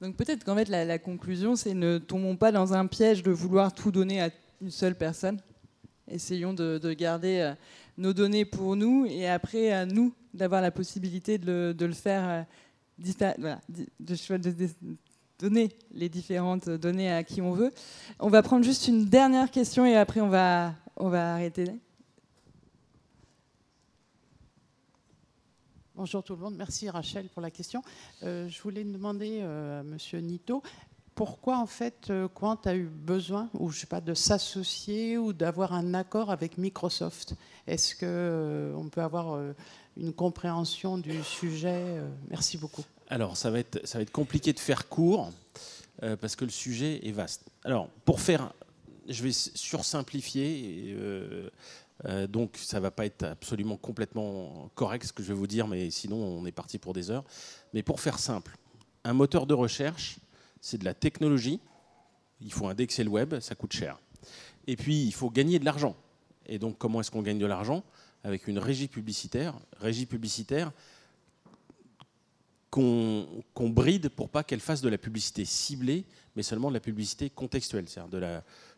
Donc 0.00 0.16
peut-être 0.16 0.44
qu'en 0.44 0.54
fait, 0.54 0.68
la, 0.68 0.98
conclusion, 0.98 1.56
c'est 1.56 1.74
ne 1.74 1.98
tombons 1.98 2.36
pas 2.36 2.52
dans 2.52 2.72
un 2.72 2.86
piège 2.86 3.22
de 3.22 3.30
vouloir 3.30 3.74
tout 3.74 3.90
donner 3.90 4.22
à 4.22 4.30
une 4.62 4.70
seule 4.70 4.94
personne. 4.94 5.40
Essayons 6.10 6.54
de, 6.54 6.92
garder 6.94 7.52
nos 7.98 8.12
données 8.12 8.44
pour 8.44 8.76
nous 8.76 9.06
et 9.06 9.28
après 9.28 9.72
à 9.72 9.84
nous 9.84 10.14
d'avoir 10.32 10.62
la 10.62 10.70
possibilité 10.70 11.36
de 11.36 11.74
le 11.78 11.92
faire 11.92 12.46
voilà, 13.38 13.60
de, 13.68 13.86
donner 15.38 15.70
les 15.92 16.08
différentes 16.08 16.68
données 16.68 17.12
à 17.12 17.22
qui 17.22 17.40
on 17.40 17.52
veut. 17.52 17.72
On 18.18 18.28
va 18.28 18.42
prendre 18.42 18.64
juste 18.64 18.88
une 18.88 19.04
dernière 19.04 19.50
question 19.50 19.86
et 19.86 19.96
après 19.96 20.20
on 20.20 20.28
va, 20.28 20.74
on 20.96 21.08
va 21.08 21.34
arrêter. 21.34 21.66
Bonjour 25.94 26.22
tout 26.22 26.34
le 26.34 26.42
monde, 26.42 26.54
merci 26.56 26.88
Rachel 26.88 27.28
pour 27.28 27.42
la 27.42 27.50
question. 27.50 27.82
Euh, 28.22 28.48
je 28.48 28.62
voulais 28.62 28.84
demander 28.84 29.40
euh, 29.42 29.80
à 29.80 29.82
Monsieur 29.82 30.20
Nito 30.20 30.62
pourquoi 31.16 31.58
en 31.58 31.66
fait 31.66 32.10
euh, 32.10 32.28
Quant 32.28 32.54
a 32.64 32.76
eu 32.76 32.84
besoin, 32.84 33.50
ou 33.54 33.70
je 33.70 33.80
sais 33.80 33.88
pas, 33.88 34.00
de 34.00 34.14
s'associer 34.14 35.18
ou 35.18 35.32
d'avoir 35.32 35.72
un 35.72 35.94
accord 35.94 36.30
avec 36.30 36.56
Microsoft? 36.56 37.34
Est-ce 37.66 37.96
que 37.96 38.72
on 38.76 38.88
peut 38.88 39.02
avoir 39.02 39.40
une 39.98 40.12
compréhension 40.12 40.96
du 40.96 41.22
sujet. 41.22 41.82
Euh, 41.84 42.08
merci 42.30 42.56
beaucoup. 42.56 42.84
Alors, 43.08 43.36
ça 43.36 43.50
va 43.50 43.58
être, 43.58 43.86
ça 43.86 43.98
va 43.98 44.02
être 44.02 44.12
compliqué 44.12 44.52
de 44.52 44.60
faire 44.60 44.88
court 44.88 45.32
euh, 46.02 46.16
parce 46.16 46.36
que 46.36 46.44
le 46.44 46.50
sujet 46.50 47.06
est 47.06 47.12
vaste. 47.12 47.44
Alors, 47.64 47.88
pour 48.04 48.20
faire, 48.20 48.52
je 49.08 49.22
vais 49.22 49.32
sursimplifier. 49.32 50.94
Euh, 50.96 51.50
donc, 52.28 52.56
ça 52.56 52.76
ne 52.76 52.82
va 52.82 52.90
pas 52.90 53.06
être 53.06 53.24
absolument 53.24 53.76
complètement 53.76 54.70
correct 54.74 55.06
ce 55.06 55.12
que 55.12 55.22
je 55.22 55.28
vais 55.28 55.34
vous 55.34 55.48
dire, 55.48 55.66
mais 55.66 55.90
sinon, 55.90 56.16
on 56.16 56.46
est 56.46 56.52
parti 56.52 56.78
pour 56.78 56.92
des 56.92 57.10
heures. 57.10 57.24
Mais 57.74 57.82
pour 57.82 58.00
faire 58.00 58.18
simple, 58.18 58.56
un 59.04 59.14
moteur 59.14 59.46
de 59.46 59.54
recherche, 59.54 60.18
c'est 60.60 60.78
de 60.78 60.84
la 60.84 60.94
technologie. 60.94 61.60
Il 62.40 62.52
faut 62.52 62.68
indexer 62.68 63.02
le 63.02 63.10
web, 63.10 63.40
ça 63.40 63.56
coûte 63.56 63.72
cher. 63.72 63.98
Et 64.68 64.76
puis, 64.76 65.02
il 65.02 65.12
faut 65.12 65.30
gagner 65.30 65.58
de 65.58 65.64
l'argent. 65.64 65.96
Et 66.46 66.58
donc, 66.58 66.78
comment 66.78 67.00
est-ce 67.00 67.10
qu'on 67.10 67.22
gagne 67.22 67.38
de 67.38 67.46
l'argent? 67.46 67.82
Avec 68.24 68.48
une 68.48 68.58
régie 68.58 68.88
publicitaire, 68.88 69.54
régie 69.80 70.06
publicitaire 70.06 70.72
qu'on 72.70 73.70
bride 73.70 74.10
pour 74.10 74.28
pas 74.28 74.44
qu'elle 74.44 74.60
fasse 74.60 74.82
de 74.82 74.88
la 74.88 74.98
publicité 74.98 75.44
ciblée, 75.44 76.04
mais 76.36 76.42
seulement 76.42 76.68
de 76.68 76.74
la 76.74 76.80
publicité 76.80 77.30
contextuelle. 77.30 77.86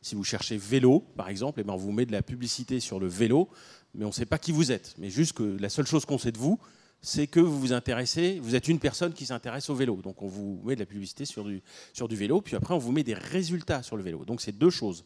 si 0.00 0.14
vous 0.14 0.24
cherchez 0.24 0.56
vélo, 0.56 1.00
par 1.16 1.28
exemple, 1.28 1.60
et 1.60 1.62
eh 1.62 1.64
ben 1.64 1.74
on 1.74 1.76
vous 1.76 1.92
met 1.92 2.06
de 2.06 2.12
la 2.12 2.22
publicité 2.22 2.80
sur 2.80 3.00
le 3.00 3.08
vélo, 3.08 3.48
mais 3.94 4.04
on 4.04 4.08
ne 4.08 4.12
sait 4.12 4.26
pas 4.26 4.38
qui 4.38 4.52
vous 4.52 4.70
êtes. 4.70 4.94
Mais 4.98 5.10
juste 5.10 5.32
que 5.32 5.42
la 5.42 5.68
seule 5.68 5.86
chose 5.86 6.04
qu'on 6.04 6.18
sait 6.18 6.32
de 6.32 6.38
vous, 6.38 6.58
c'est 7.02 7.26
que 7.26 7.40
vous 7.40 7.58
vous 7.58 7.72
intéressez, 7.72 8.38
vous 8.40 8.54
êtes 8.54 8.68
une 8.68 8.78
personne 8.78 9.12
qui 9.12 9.26
s'intéresse 9.26 9.68
au 9.70 9.74
vélo. 9.74 9.96
Donc 10.02 10.22
on 10.22 10.28
vous 10.28 10.60
met 10.64 10.74
de 10.74 10.80
la 10.80 10.86
publicité 10.86 11.24
sur 11.24 11.44
du 11.44 12.16
vélo, 12.16 12.40
puis 12.40 12.56
après 12.56 12.74
on 12.74 12.78
vous 12.78 12.92
met 12.92 13.02
des 13.02 13.14
résultats 13.14 13.82
sur 13.82 13.96
le 13.96 14.02
vélo. 14.02 14.24
Donc 14.24 14.40
c'est 14.40 14.52
deux 14.56 14.70
choses, 14.70 15.04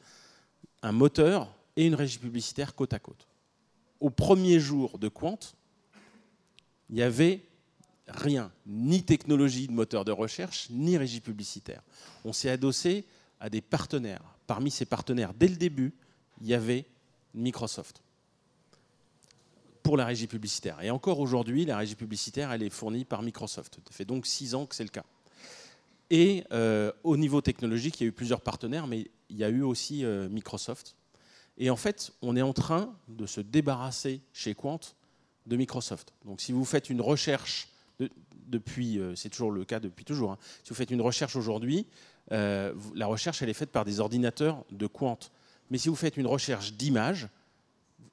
un 0.82 0.92
moteur 0.92 1.56
et 1.76 1.86
une 1.86 1.94
régie 1.94 2.18
publicitaire 2.18 2.74
côte 2.74 2.92
à 2.92 2.98
côte 2.98 3.26
au 4.04 4.10
premier 4.10 4.60
jour 4.60 4.98
de 4.98 5.08
Quant, 5.08 5.38
il 6.90 6.98
y 6.98 7.02
avait 7.02 7.40
rien, 8.06 8.52
ni 8.66 9.02
technologie 9.02 9.66
de 9.66 9.72
moteur 9.72 10.04
de 10.04 10.12
recherche, 10.12 10.68
ni 10.68 10.98
régie 10.98 11.22
publicitaire. 11.22 11.80
On 12.26 12.34
s'est 12.34 12.50
adossé 12.50 13.06
à 13.40 13.48
des 13.48 13.62
partenaires. 13.62 14.20
Parmi 14.46 14.70
ces 14.70 14.84
partenaires, 14.84 15.32
dès 15.32 15.48
le 15.48 15.56
début, 15.56 15.94
il 16.42 16.48
y 16.48 16.52
avait 16.52 16.84
Microsoft 17.32 18.02
pour 19.82 19.96
la 19.96 20.04
régie 20.04 20.26
publicitaire. 20.26 20.82
Et 20.82 20.90
encore 20.90 21.18
aujourd'hui, 21.18 21.64
la 21.64 21.78
régie 21.78 21.94
publicitaire, 21.94 22.52
elle 22.52 22.62
est 22.62 22.68
fournie 22.68 23.06
par 23.06 23.22
Microsoft. 23.22 23.78
Ça 23.88 23.96
fait 23.96 24.04
donc 24.04 24.26
six 24.26 24.54
ans 24.54 24.66
que 24.66 24.74
c'est 24.74 24.84
le 24.84 24.90
cas. 24.90 25.04
Et 26.10 26.44
euh, 26.52 26.92
au 27.04 27.16
niveau 27.16 27.40
technologique, 27.40 27.98
il 28.00 28.04
y 28.04 28.06
a 28.06 28.08
eu 28.10 28.12
plusieurs 28.12 28.42
partenaires, 28.42 28.86
mais 28.86 29.10
il 29.30 29.38
y 29.38 29.44
a 29.44 29.48
eu 29.48 29.62
aussi 29.62 30.04
euh, 30.04 30.28
Microsoft. 30.28 30.94
Et 31.58 31.70
en 31.70 31.76
fait, 31.76 32.12
on 32.22 32.36
est 32.36 32.42
en 32.42 32.52
train 32.52 32.94
de 33.08 33.26
se 33.26 33.40
débarrasser 33.40 34.20
chez 34.32 34.54
Quant 34.54 34.80
de 35.46 35.56
Microsoft. 35.56 36.12
Donc 36.24 36.40
si 36.40 36.52
vous 36.52 36.64
faites 36.64 36.90
une 36.90 37.00
recherche 37.00 37.68
depuis, 38.46 38.98
euh, 38.98 39.14
c'est 39.14 39.28
toujours 39.28 39.50
le 39.50 39.64
cas 39.64 39.80
depuis 39.80 40.04
toujours, 40.04 40.32
hein, 40.32 40.38
si 40.62 40.70
vous 40.70 40.74
faites 40.74 40.90
une 40.90 41.02
recherche 41.02 41.36
aujourd'hui, 41.36 41.86
la 42.30 43.06
recherche 43.06 43.42
elle 43.42 43.50
est 43.50 43.54
faite 43.54 43.70
par 43.70 43.84
des 43.84 44.00
ordinateurs 44.00 44.64
de 44.70 44.86
Quant. 44.86 45.18
Mais 45.70 45.76
si 45.76 45.88
vous 45.88 45.94
faites 45.94 46.16
une 46.16 46.26
recherche 46.26 46.72
d'image, 46.72 47.28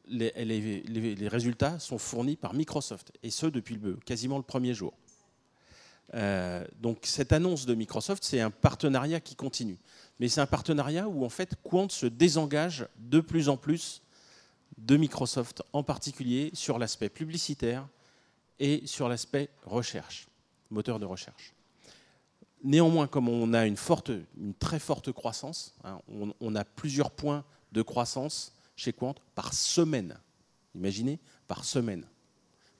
les, 0.07 0.31
les, 0.35 1.27
résultats 1.27 1.79
sont 1.79 1.97
fournis 1.97 2.35
par 2.35 2.53
Microsoft, 2.53 3.11
et 3.23 3.29
ce 3.29 3.45
depuis 3.45 3.75
le, 3.75 3.95
quasiment 3.95 4.37
le 4.37 4.43
premier 4.43 4.73
jour. 4.73 4.93
Euh, 6.13 6.65
donc 6.81 6.99
cette 7.03 7.31
annonce 7.31 7.65
de 7.65 7.73
Microsoft, 7.73 8.23
c'est 8.23 8.41
un 8.41 8.51
partenariat 8.51 9.19
qui 9.19 9.35
continue. 9.35 9.77
Mais 10.21 10.29
c'est 10.29 10.39
un 10.39 10.45
partenariat 10.45 11.09
où 11.09 11.25
en 11.25 11.29
fait 11.29 11.55
Quant 11.63 11.89
se 11.89 12.05
désengage 12.05 12.87
de 12.99 13.21
plus 13.21 13.49
en 13.49 13.57
plus 13.57 14.03
de 14.77 14.95
Microsoft, 14.95 15.63
en 15.73 15.81
particulier 15.81 16.51
sur 16.53 16.77
l'aspect 16.77 17.09
publicitaire 17.09 17.87
et 18.59 18.85
sur 18.85 19.09
l'aspect 19.09 19.49
recherche, 19.65 20.27
moteur 20.69 20.99
de 20.99 21.05
recherche. 21.05 21.55
Néanmoins, 22.63 23.07
comme 23.07 23.29
on 23.29 23.51
a 23.55 23.65
une, 23.65 23.75
très 24.59 24.77
forte 24.77 25.11
croissance, 25.11 25.73
hein, 25.83 25.99
on, 26.07 26.31
on, 26.39 26.55
a 26.55 26.63
plusieurs 26.63 27.09
points 27.09 27.43
de 27.71 27.81
croissance 27.81 28.53
chez 28.75 28.93
Quant 28.93 29.15
par 29.33 29.55
semaine. 29.55 30.19
Imaginez, 30.75 31.19
par 31.47 31.65
semaine. 31.65 32.05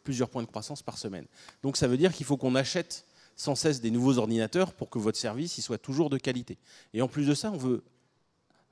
Plusieurs 0.04 0.30
points 0.30 0.44
de 0.44 0.48
croissance 0.48 0.84
par 0.84 1.00
semaine. 1.00 1.26
Donc 1.64 1.76
ça 1.76 1.88
veut 1.88 1.98
dire 1.98 2.14
qu'il 2.14 2.28
faut 2.28 2.38
qu'on 2.38 2.54
achète 2.54 3.04
sans 3.42 3.56
cesse 3.56 3.82
des 3.82 3.90
nouveaux 3.90 4.20
ordinateurs 4.20 4.72
pour 4.72 4.92
que 4.92 5.00
votre 5.00 5.18
service 5.18 5.60
soit 5.62 5.80
toujours 5.80 6.12
de 6.12 6.20
qualité. 6.20 6.60
Et 6.94 7.02
en 7.02 7.08
plus 7.08 7.26
de 7.26 7.34
ça, 7.34 7.52
on 7.52 7.58
veut 7.58 7.84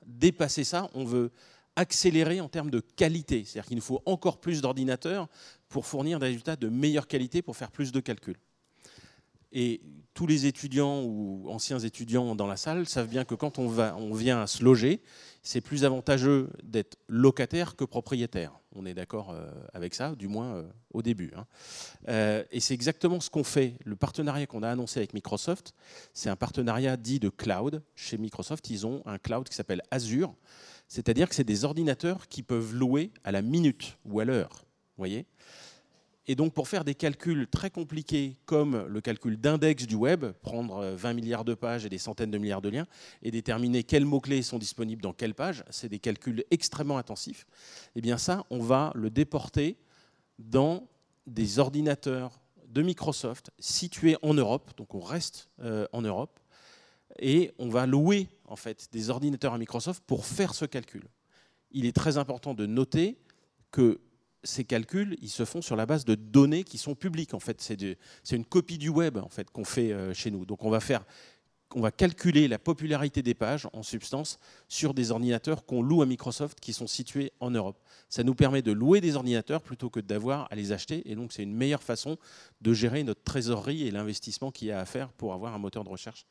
dépasser 0.06 0.64
ça, 0.64 0.92
on 0.94 1.06
veut 1.06 1.32
accélérer 1.76 2.40
en 2.40 2.50
termes 2.50 2.70
de 2.70 2.80
qualité. 2.80 3.46
C'est-à-dire 3.46 3.68
qu'il 3.68 3.78
nous 3.78 3.84
faut 3.84 4.04
encore 4.06 4.40
plus 4.40 4.62
d'ordinateurs 4.62 5.28
pour 5.70 5.88
fournir 5.88 6.20
des 6.20 6.28
résultats 6.28 6.56
de 6.56 6.70
meilleure 6.70 7.08
qualité 7.08 7.42
pour 7.42 7.58
faire 7.58 7.72
plus 7.72 7.92
de 7.92 8.00
calculs. 8.00 8.38
Et 9.52 9.82
tous 10.14 10.28
les 10.28 10.46
étudiants 10.46 11.02
ou 11.04 11.46
anciens 11.50 11.80
étudiants 11.80 12.36
dans 12.36 12.46
la 12.46 12.58
salle 12.58 12.86
savent 12.88 13.08
bien 13.08 13.26
que 13.26 13.36
quand 13.36 13.58
on, 13.58 13.68
va, 13.68 13.96
on 13.98 14.14
vient 14.14 14.42
à 14.42 14.48
se 14.48 14.64
loger, 14.64 15.02
c'est 15.44 15.62
plus 15.62 15.86
avantageux 15.86 16.50
d'être 16.64 16.98
locataire 17.08 17.76
que 17.76 17.84
propriétaire. 17.84 18.60
On 18.76 18.86
est 18.86 18.94
d'accord 18.94 19.32
euh, 19.32 19.50
avec 19.74 19.96
ça, 19.96 20.16
du 20.16 20.28
moins 20.28 20.56
euh, 20.56 20.64
au 20.94 21.02
début. 21.02 21.32
Hein. 21.36 21.46
Euh, 22.10 22.44
et 22.52 22.60
c'est 22.60 22.74
exactement 22.74 23.20
ce 23.20 23.30
qu'on 23.30 23.44
fait. 23.44 23.76
Le 23.86 23.96
partenariat 23.96 24.46
qu'on 24.46 24.62
a 24.62 24.70
annoncé 24.70 25.00
avec 25.00 25.14
Microsoft, 25.14 25.74
c'est 26.14 26.30
un 26.30 26.36
partenariat 26.36 26.98
dit 26.98 27.20
de 27.20 27.30
cloud. 27.30 27.82
Chez 27.96 28.18
Microsoft, 28.18 28.70
ils 28.70 28.86
ont 28.86 29.02
un 29.06 29.18
cloud 29.18 29.48
qui 29.50 29.56
s'appelle 29.56 29.82
Azure, 29.90 30.36
c'est-à-dire 30.88 31.30
que 31.30 31.36
c'est 31.36 31.44
des 31.44 31.66
ordinateurs 31.66 32.28
qui 32.28 32.44
peuvent 32.44 32.76
louer 32.76 33.12
à 33.24 33.32
la 33.32 33.42
minute 33.42 33.98
ou 34.06 34.20
à 34.20 34.26
l'heure. 34.26 34.66
voyez? 34.98 35.26
Et 36.30 36.36
donc 36.36 36.54
pour 36.54 36.68
faire 36.68 36.86
des 36.86 36.94
calculs 36.94 37.48
très 37.48 37.72
compliqués 37.72 38.38
comme 38.46 38.86
le 38.86 39.02
calcul 39.02 39.36
d'index 39.36 39.88
du 39.88 39.96
web, 39.96 40.28
prendre 40.44 40.92
20 40.92 41.14
milliards 41.14 41.44
de 41.44 41.56
pages 41.56 41.88
et 41.88 41.90
des 41.90 41.98
centaines 41.98 42.30
de 42.30 42.38
milliards 42.38 42.62
de 42.62 42.70
liens, 42.70 42.86
et 43.24 43.32
déterminer 43.32 43.84
quels 43.84 44.06
mots-clés 44.06 44.44
sont 44.44 44.60
disponibles 44.60 45.02
dans 45.02 45.12
quelle 45.12 45.34
page, 45.34 45.64
c'est 45.72 45.90
des 45.90 45.98
calculs 45.98 46.46
extrêmement 46.52 47.00
intensifs, 47.00 47.48
et 47.50 47.92
eh 47.96 48.02
bien 48.02 48.20
ça, 48.20 48.46
on 48.52 48.60
va 48.60 48.92
le 48.94 49.10
déporter 49.10 49.80
dans 50.38 50.88
des 51.26 51.58
ordinateurs 51.58 52.40
de 52.68 52.84
Microsoft 52.84 53.50
situés 53.58 54.16
en 54.22 54.36
Europe, 54.36 54.70
donc 54.78 54.94
on 54.94 55.02
reste 55.02 55.50
euh, 55.62 55.88
en 55.94 56.04
Europe, 56.04 56.40
et 57.18 57.52
on 57.58 57.70
va 57.70 57.88
louer 57.88 58.28
en 58.46 58.56
fait 58.56 58.88
des 58.92 59.10
ordinateurs 59.10 59.56
à 59.56 59.58
Microsoft 59.58 60.04
pour 60.06 60.28
faire 60.28 60.54
ce 60.54 60.66
calcul. 60.66 61.06
Il 61.72 61.88
est 61.88 61.96
très 61.96 62.18
important 62.18 62.54
de 62.54 62.68
noter 62.68 63.18
que 63.72 64.00
ces 64.44 64.64
calculs, 64.64 65.18
ils 65.22 65.30
se 65.30 65.46
font 65.46 65.62
sur 65.62 65.76
la 65.76 65.86
base 65.86 66.06
de 66.06 66.16
données 66.16 66.64
qui 66.64 66.78
sont 66.78 66.96
publiques. 66.96 67.34
En 67.34 67.40
fait, 67.40 67.62
c'est 67.62 68.36
une 68.36 68.46
copie 68.46 68.78
du 68.78 68.90
web 68.90 69.18
en 69.18 69.30
fait 69.30 69.50
qu'on 69.50 69.66
fait 69.66 69.92
euh, 69.92 70.14
chez 70.14 70.32
nous. 70.32 70.46
Donc, 70.46 70.64
on 70.64 70.70
va 70.70 70.80
on 71.76 71.82
va 71.82 71.92
calculer 71.92 72.48
la 72.48 72.58
popularité 72.58 73.22
des 73.22 73.36
pages 73.36 73.68
en 73.74 73.84
substance 73.84 74.40
sur 74.68 74.96
des 74.96 75.12
ordinateurs 75.12 75.66
qu'on 75.66 75.84
loue 75.84 76.02
à 76.02 76.08
Microsoft 76.08 76.60
qui 76.60 76.74
sont 76.74 76.88
situés 76.88 77.32
en 77.40 77.52
Europe. 77.52 77.80
Ça 78.10 78.24
nous 78.24 78.34
permet 78.34 78.64
de 78.64 78.72
louer 78.72 79.02
des 79.02 79.16
ordinateurs 79.16 79.62
plutôt 79.62 79.92
que 79.92 80.00
d'avoir 80.00 80.48
à 80.52 80.56
les 80.56 80.72
acheter. 80.72 81.10
Et 81.10 81.16
donc, 81.16 81.32
c'est 81.32 81.44
une 81.44 81.54
meilleure 81.54 81.84
façon 81.84 82.18
de 82.62 82.74
gérer 82.74 83.04
notre 83.04 83.22
trésorerie 83.24 83.86
et 83.86 83.92
l'investissement 83.92 84.50
qu'il 84.52 84.70
y 84.70 84.72
a 84.72 84.80
à 84.80 84.86
faire 84.86 85.10
pour 85.14 85.34
avoir 85.34 85.54
un 85.54 85.60
moteur 85.60 85.84
de 85.84 85.90
recherche 85.90 86.26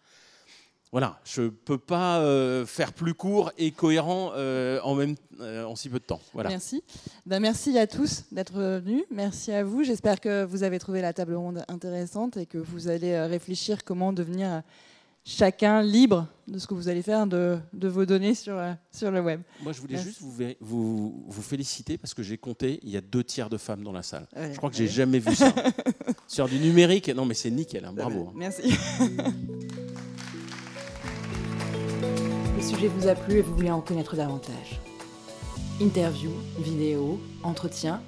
voilà, 0.91 1.21
je 1.25 1.43
ne 1.43 1.49
peux 1.49 1.77
pas 1.77 2.21
euh, 2.21 2.65
faire 2.65 2.95
plus 2.95 3.13
court 3.13 3.53
et 3.59 3.73
cohérent 3.73 4.33
euh, 4.35 4.81
en, 4.83 4.95
même, 4.95 5.17
euh, 5.41 5.65
en 5.65 5.77
si 5.77 5.91
peu 5.91 5.99
de 5.99 6.05
temps. 6.05 6.21
Voilà. 6.33 6.49
Merci. 6.49 6.83
Ben, 7.27 7.41
merci 7.41 7.79
à 7.79 7.87
tous 7.87 8.25
d'être 8.33 8.55
venus. 8.55 9.05
Merci 9.11 9.53
à 9.53 9.65
vous. 9.65 9.85
J'espère 9.85 10.19
que 10.19 10.45
vous 10.45 10.63
avez 10.63 10.79
trouvé 10.79 11.03
la 11.03 11.13
table 11.13 11.35
ronde 11.35 11.63
intéressante 11.69 12.39
et 12.39 12.47
que 12.47 12.57
vous 12.57 12.89
allez 12.89 13.21
réfléchir 13.21 13.85
comment 13.85 14.15
devenir 14.15 14.63
chacun 15.25 15.83
libre 15.83 16.27
de 16.47 16.59
ce 16.59 16.67
que 16.67 16.73
vous 16.73 16.89
allez 16.89 17.03
faire 17.03 17.27
de, 17.27 17.59
de 17.75 17.89
vos 17.89 18.07
données 18.07 18.35
sur, 18.35 18.59
sur 18.91 19.11
le 19.11 19.21
web. 19.21 19.43
Moi, 19.63 19.73
je 19.73 19.83
voulais 19.83 19.99
juste 19.99 20.23
vous, 20.23 20.33
vous, 20.59 21.25
vous, 21.29 21.43
féliciter 21.43 21.99
parce 21.99 22.15
que 22.15 22.23
j'ai 22.23 22.39
compté, 22.39 22.81
il 22.83 22.89
y 22.89 22.97
a 22.97 23.03
deux 23.03 23.25
tiers 23.25 23.51
de 23.51 23.59
femmes 23.59 23.85
dans 23.85 23.93
la 23.93 24.03
salle. 24.03 24.27
je 24.35 24.57
crois 24.57 24.71
que 24.71 24.77
j'ai 24.77 24.89
jamais 24.89 25.19
vu 25.19 25.35
ça. 25.35 25.53
sur 26.27 26.49
du 26.49 26.59
numérique, 26.59 27.11
non 27.11 27.27
mais 27.27 27.35
c'est 27.35 27.51
nickel, 27.51 27.85
hein. 27.85 27.93
bravo. 27.93 28.33
Merci. 28.35 28.73
le 32.59 32.65
sujet 32.65 32.89
vous 32.89 33.07
a 33.07 33.15
plu 33.15 33.39
et 33.39 33.43
vous 33.43 33.55
voulez 33.55 33.71
en 33.71 33.81
connaître 33.81 34.17
davantage. 34.17 34.81
Interviews, 35.81 36.35
vidéos, 36.59 37.21
entretiens, 37.45 38.03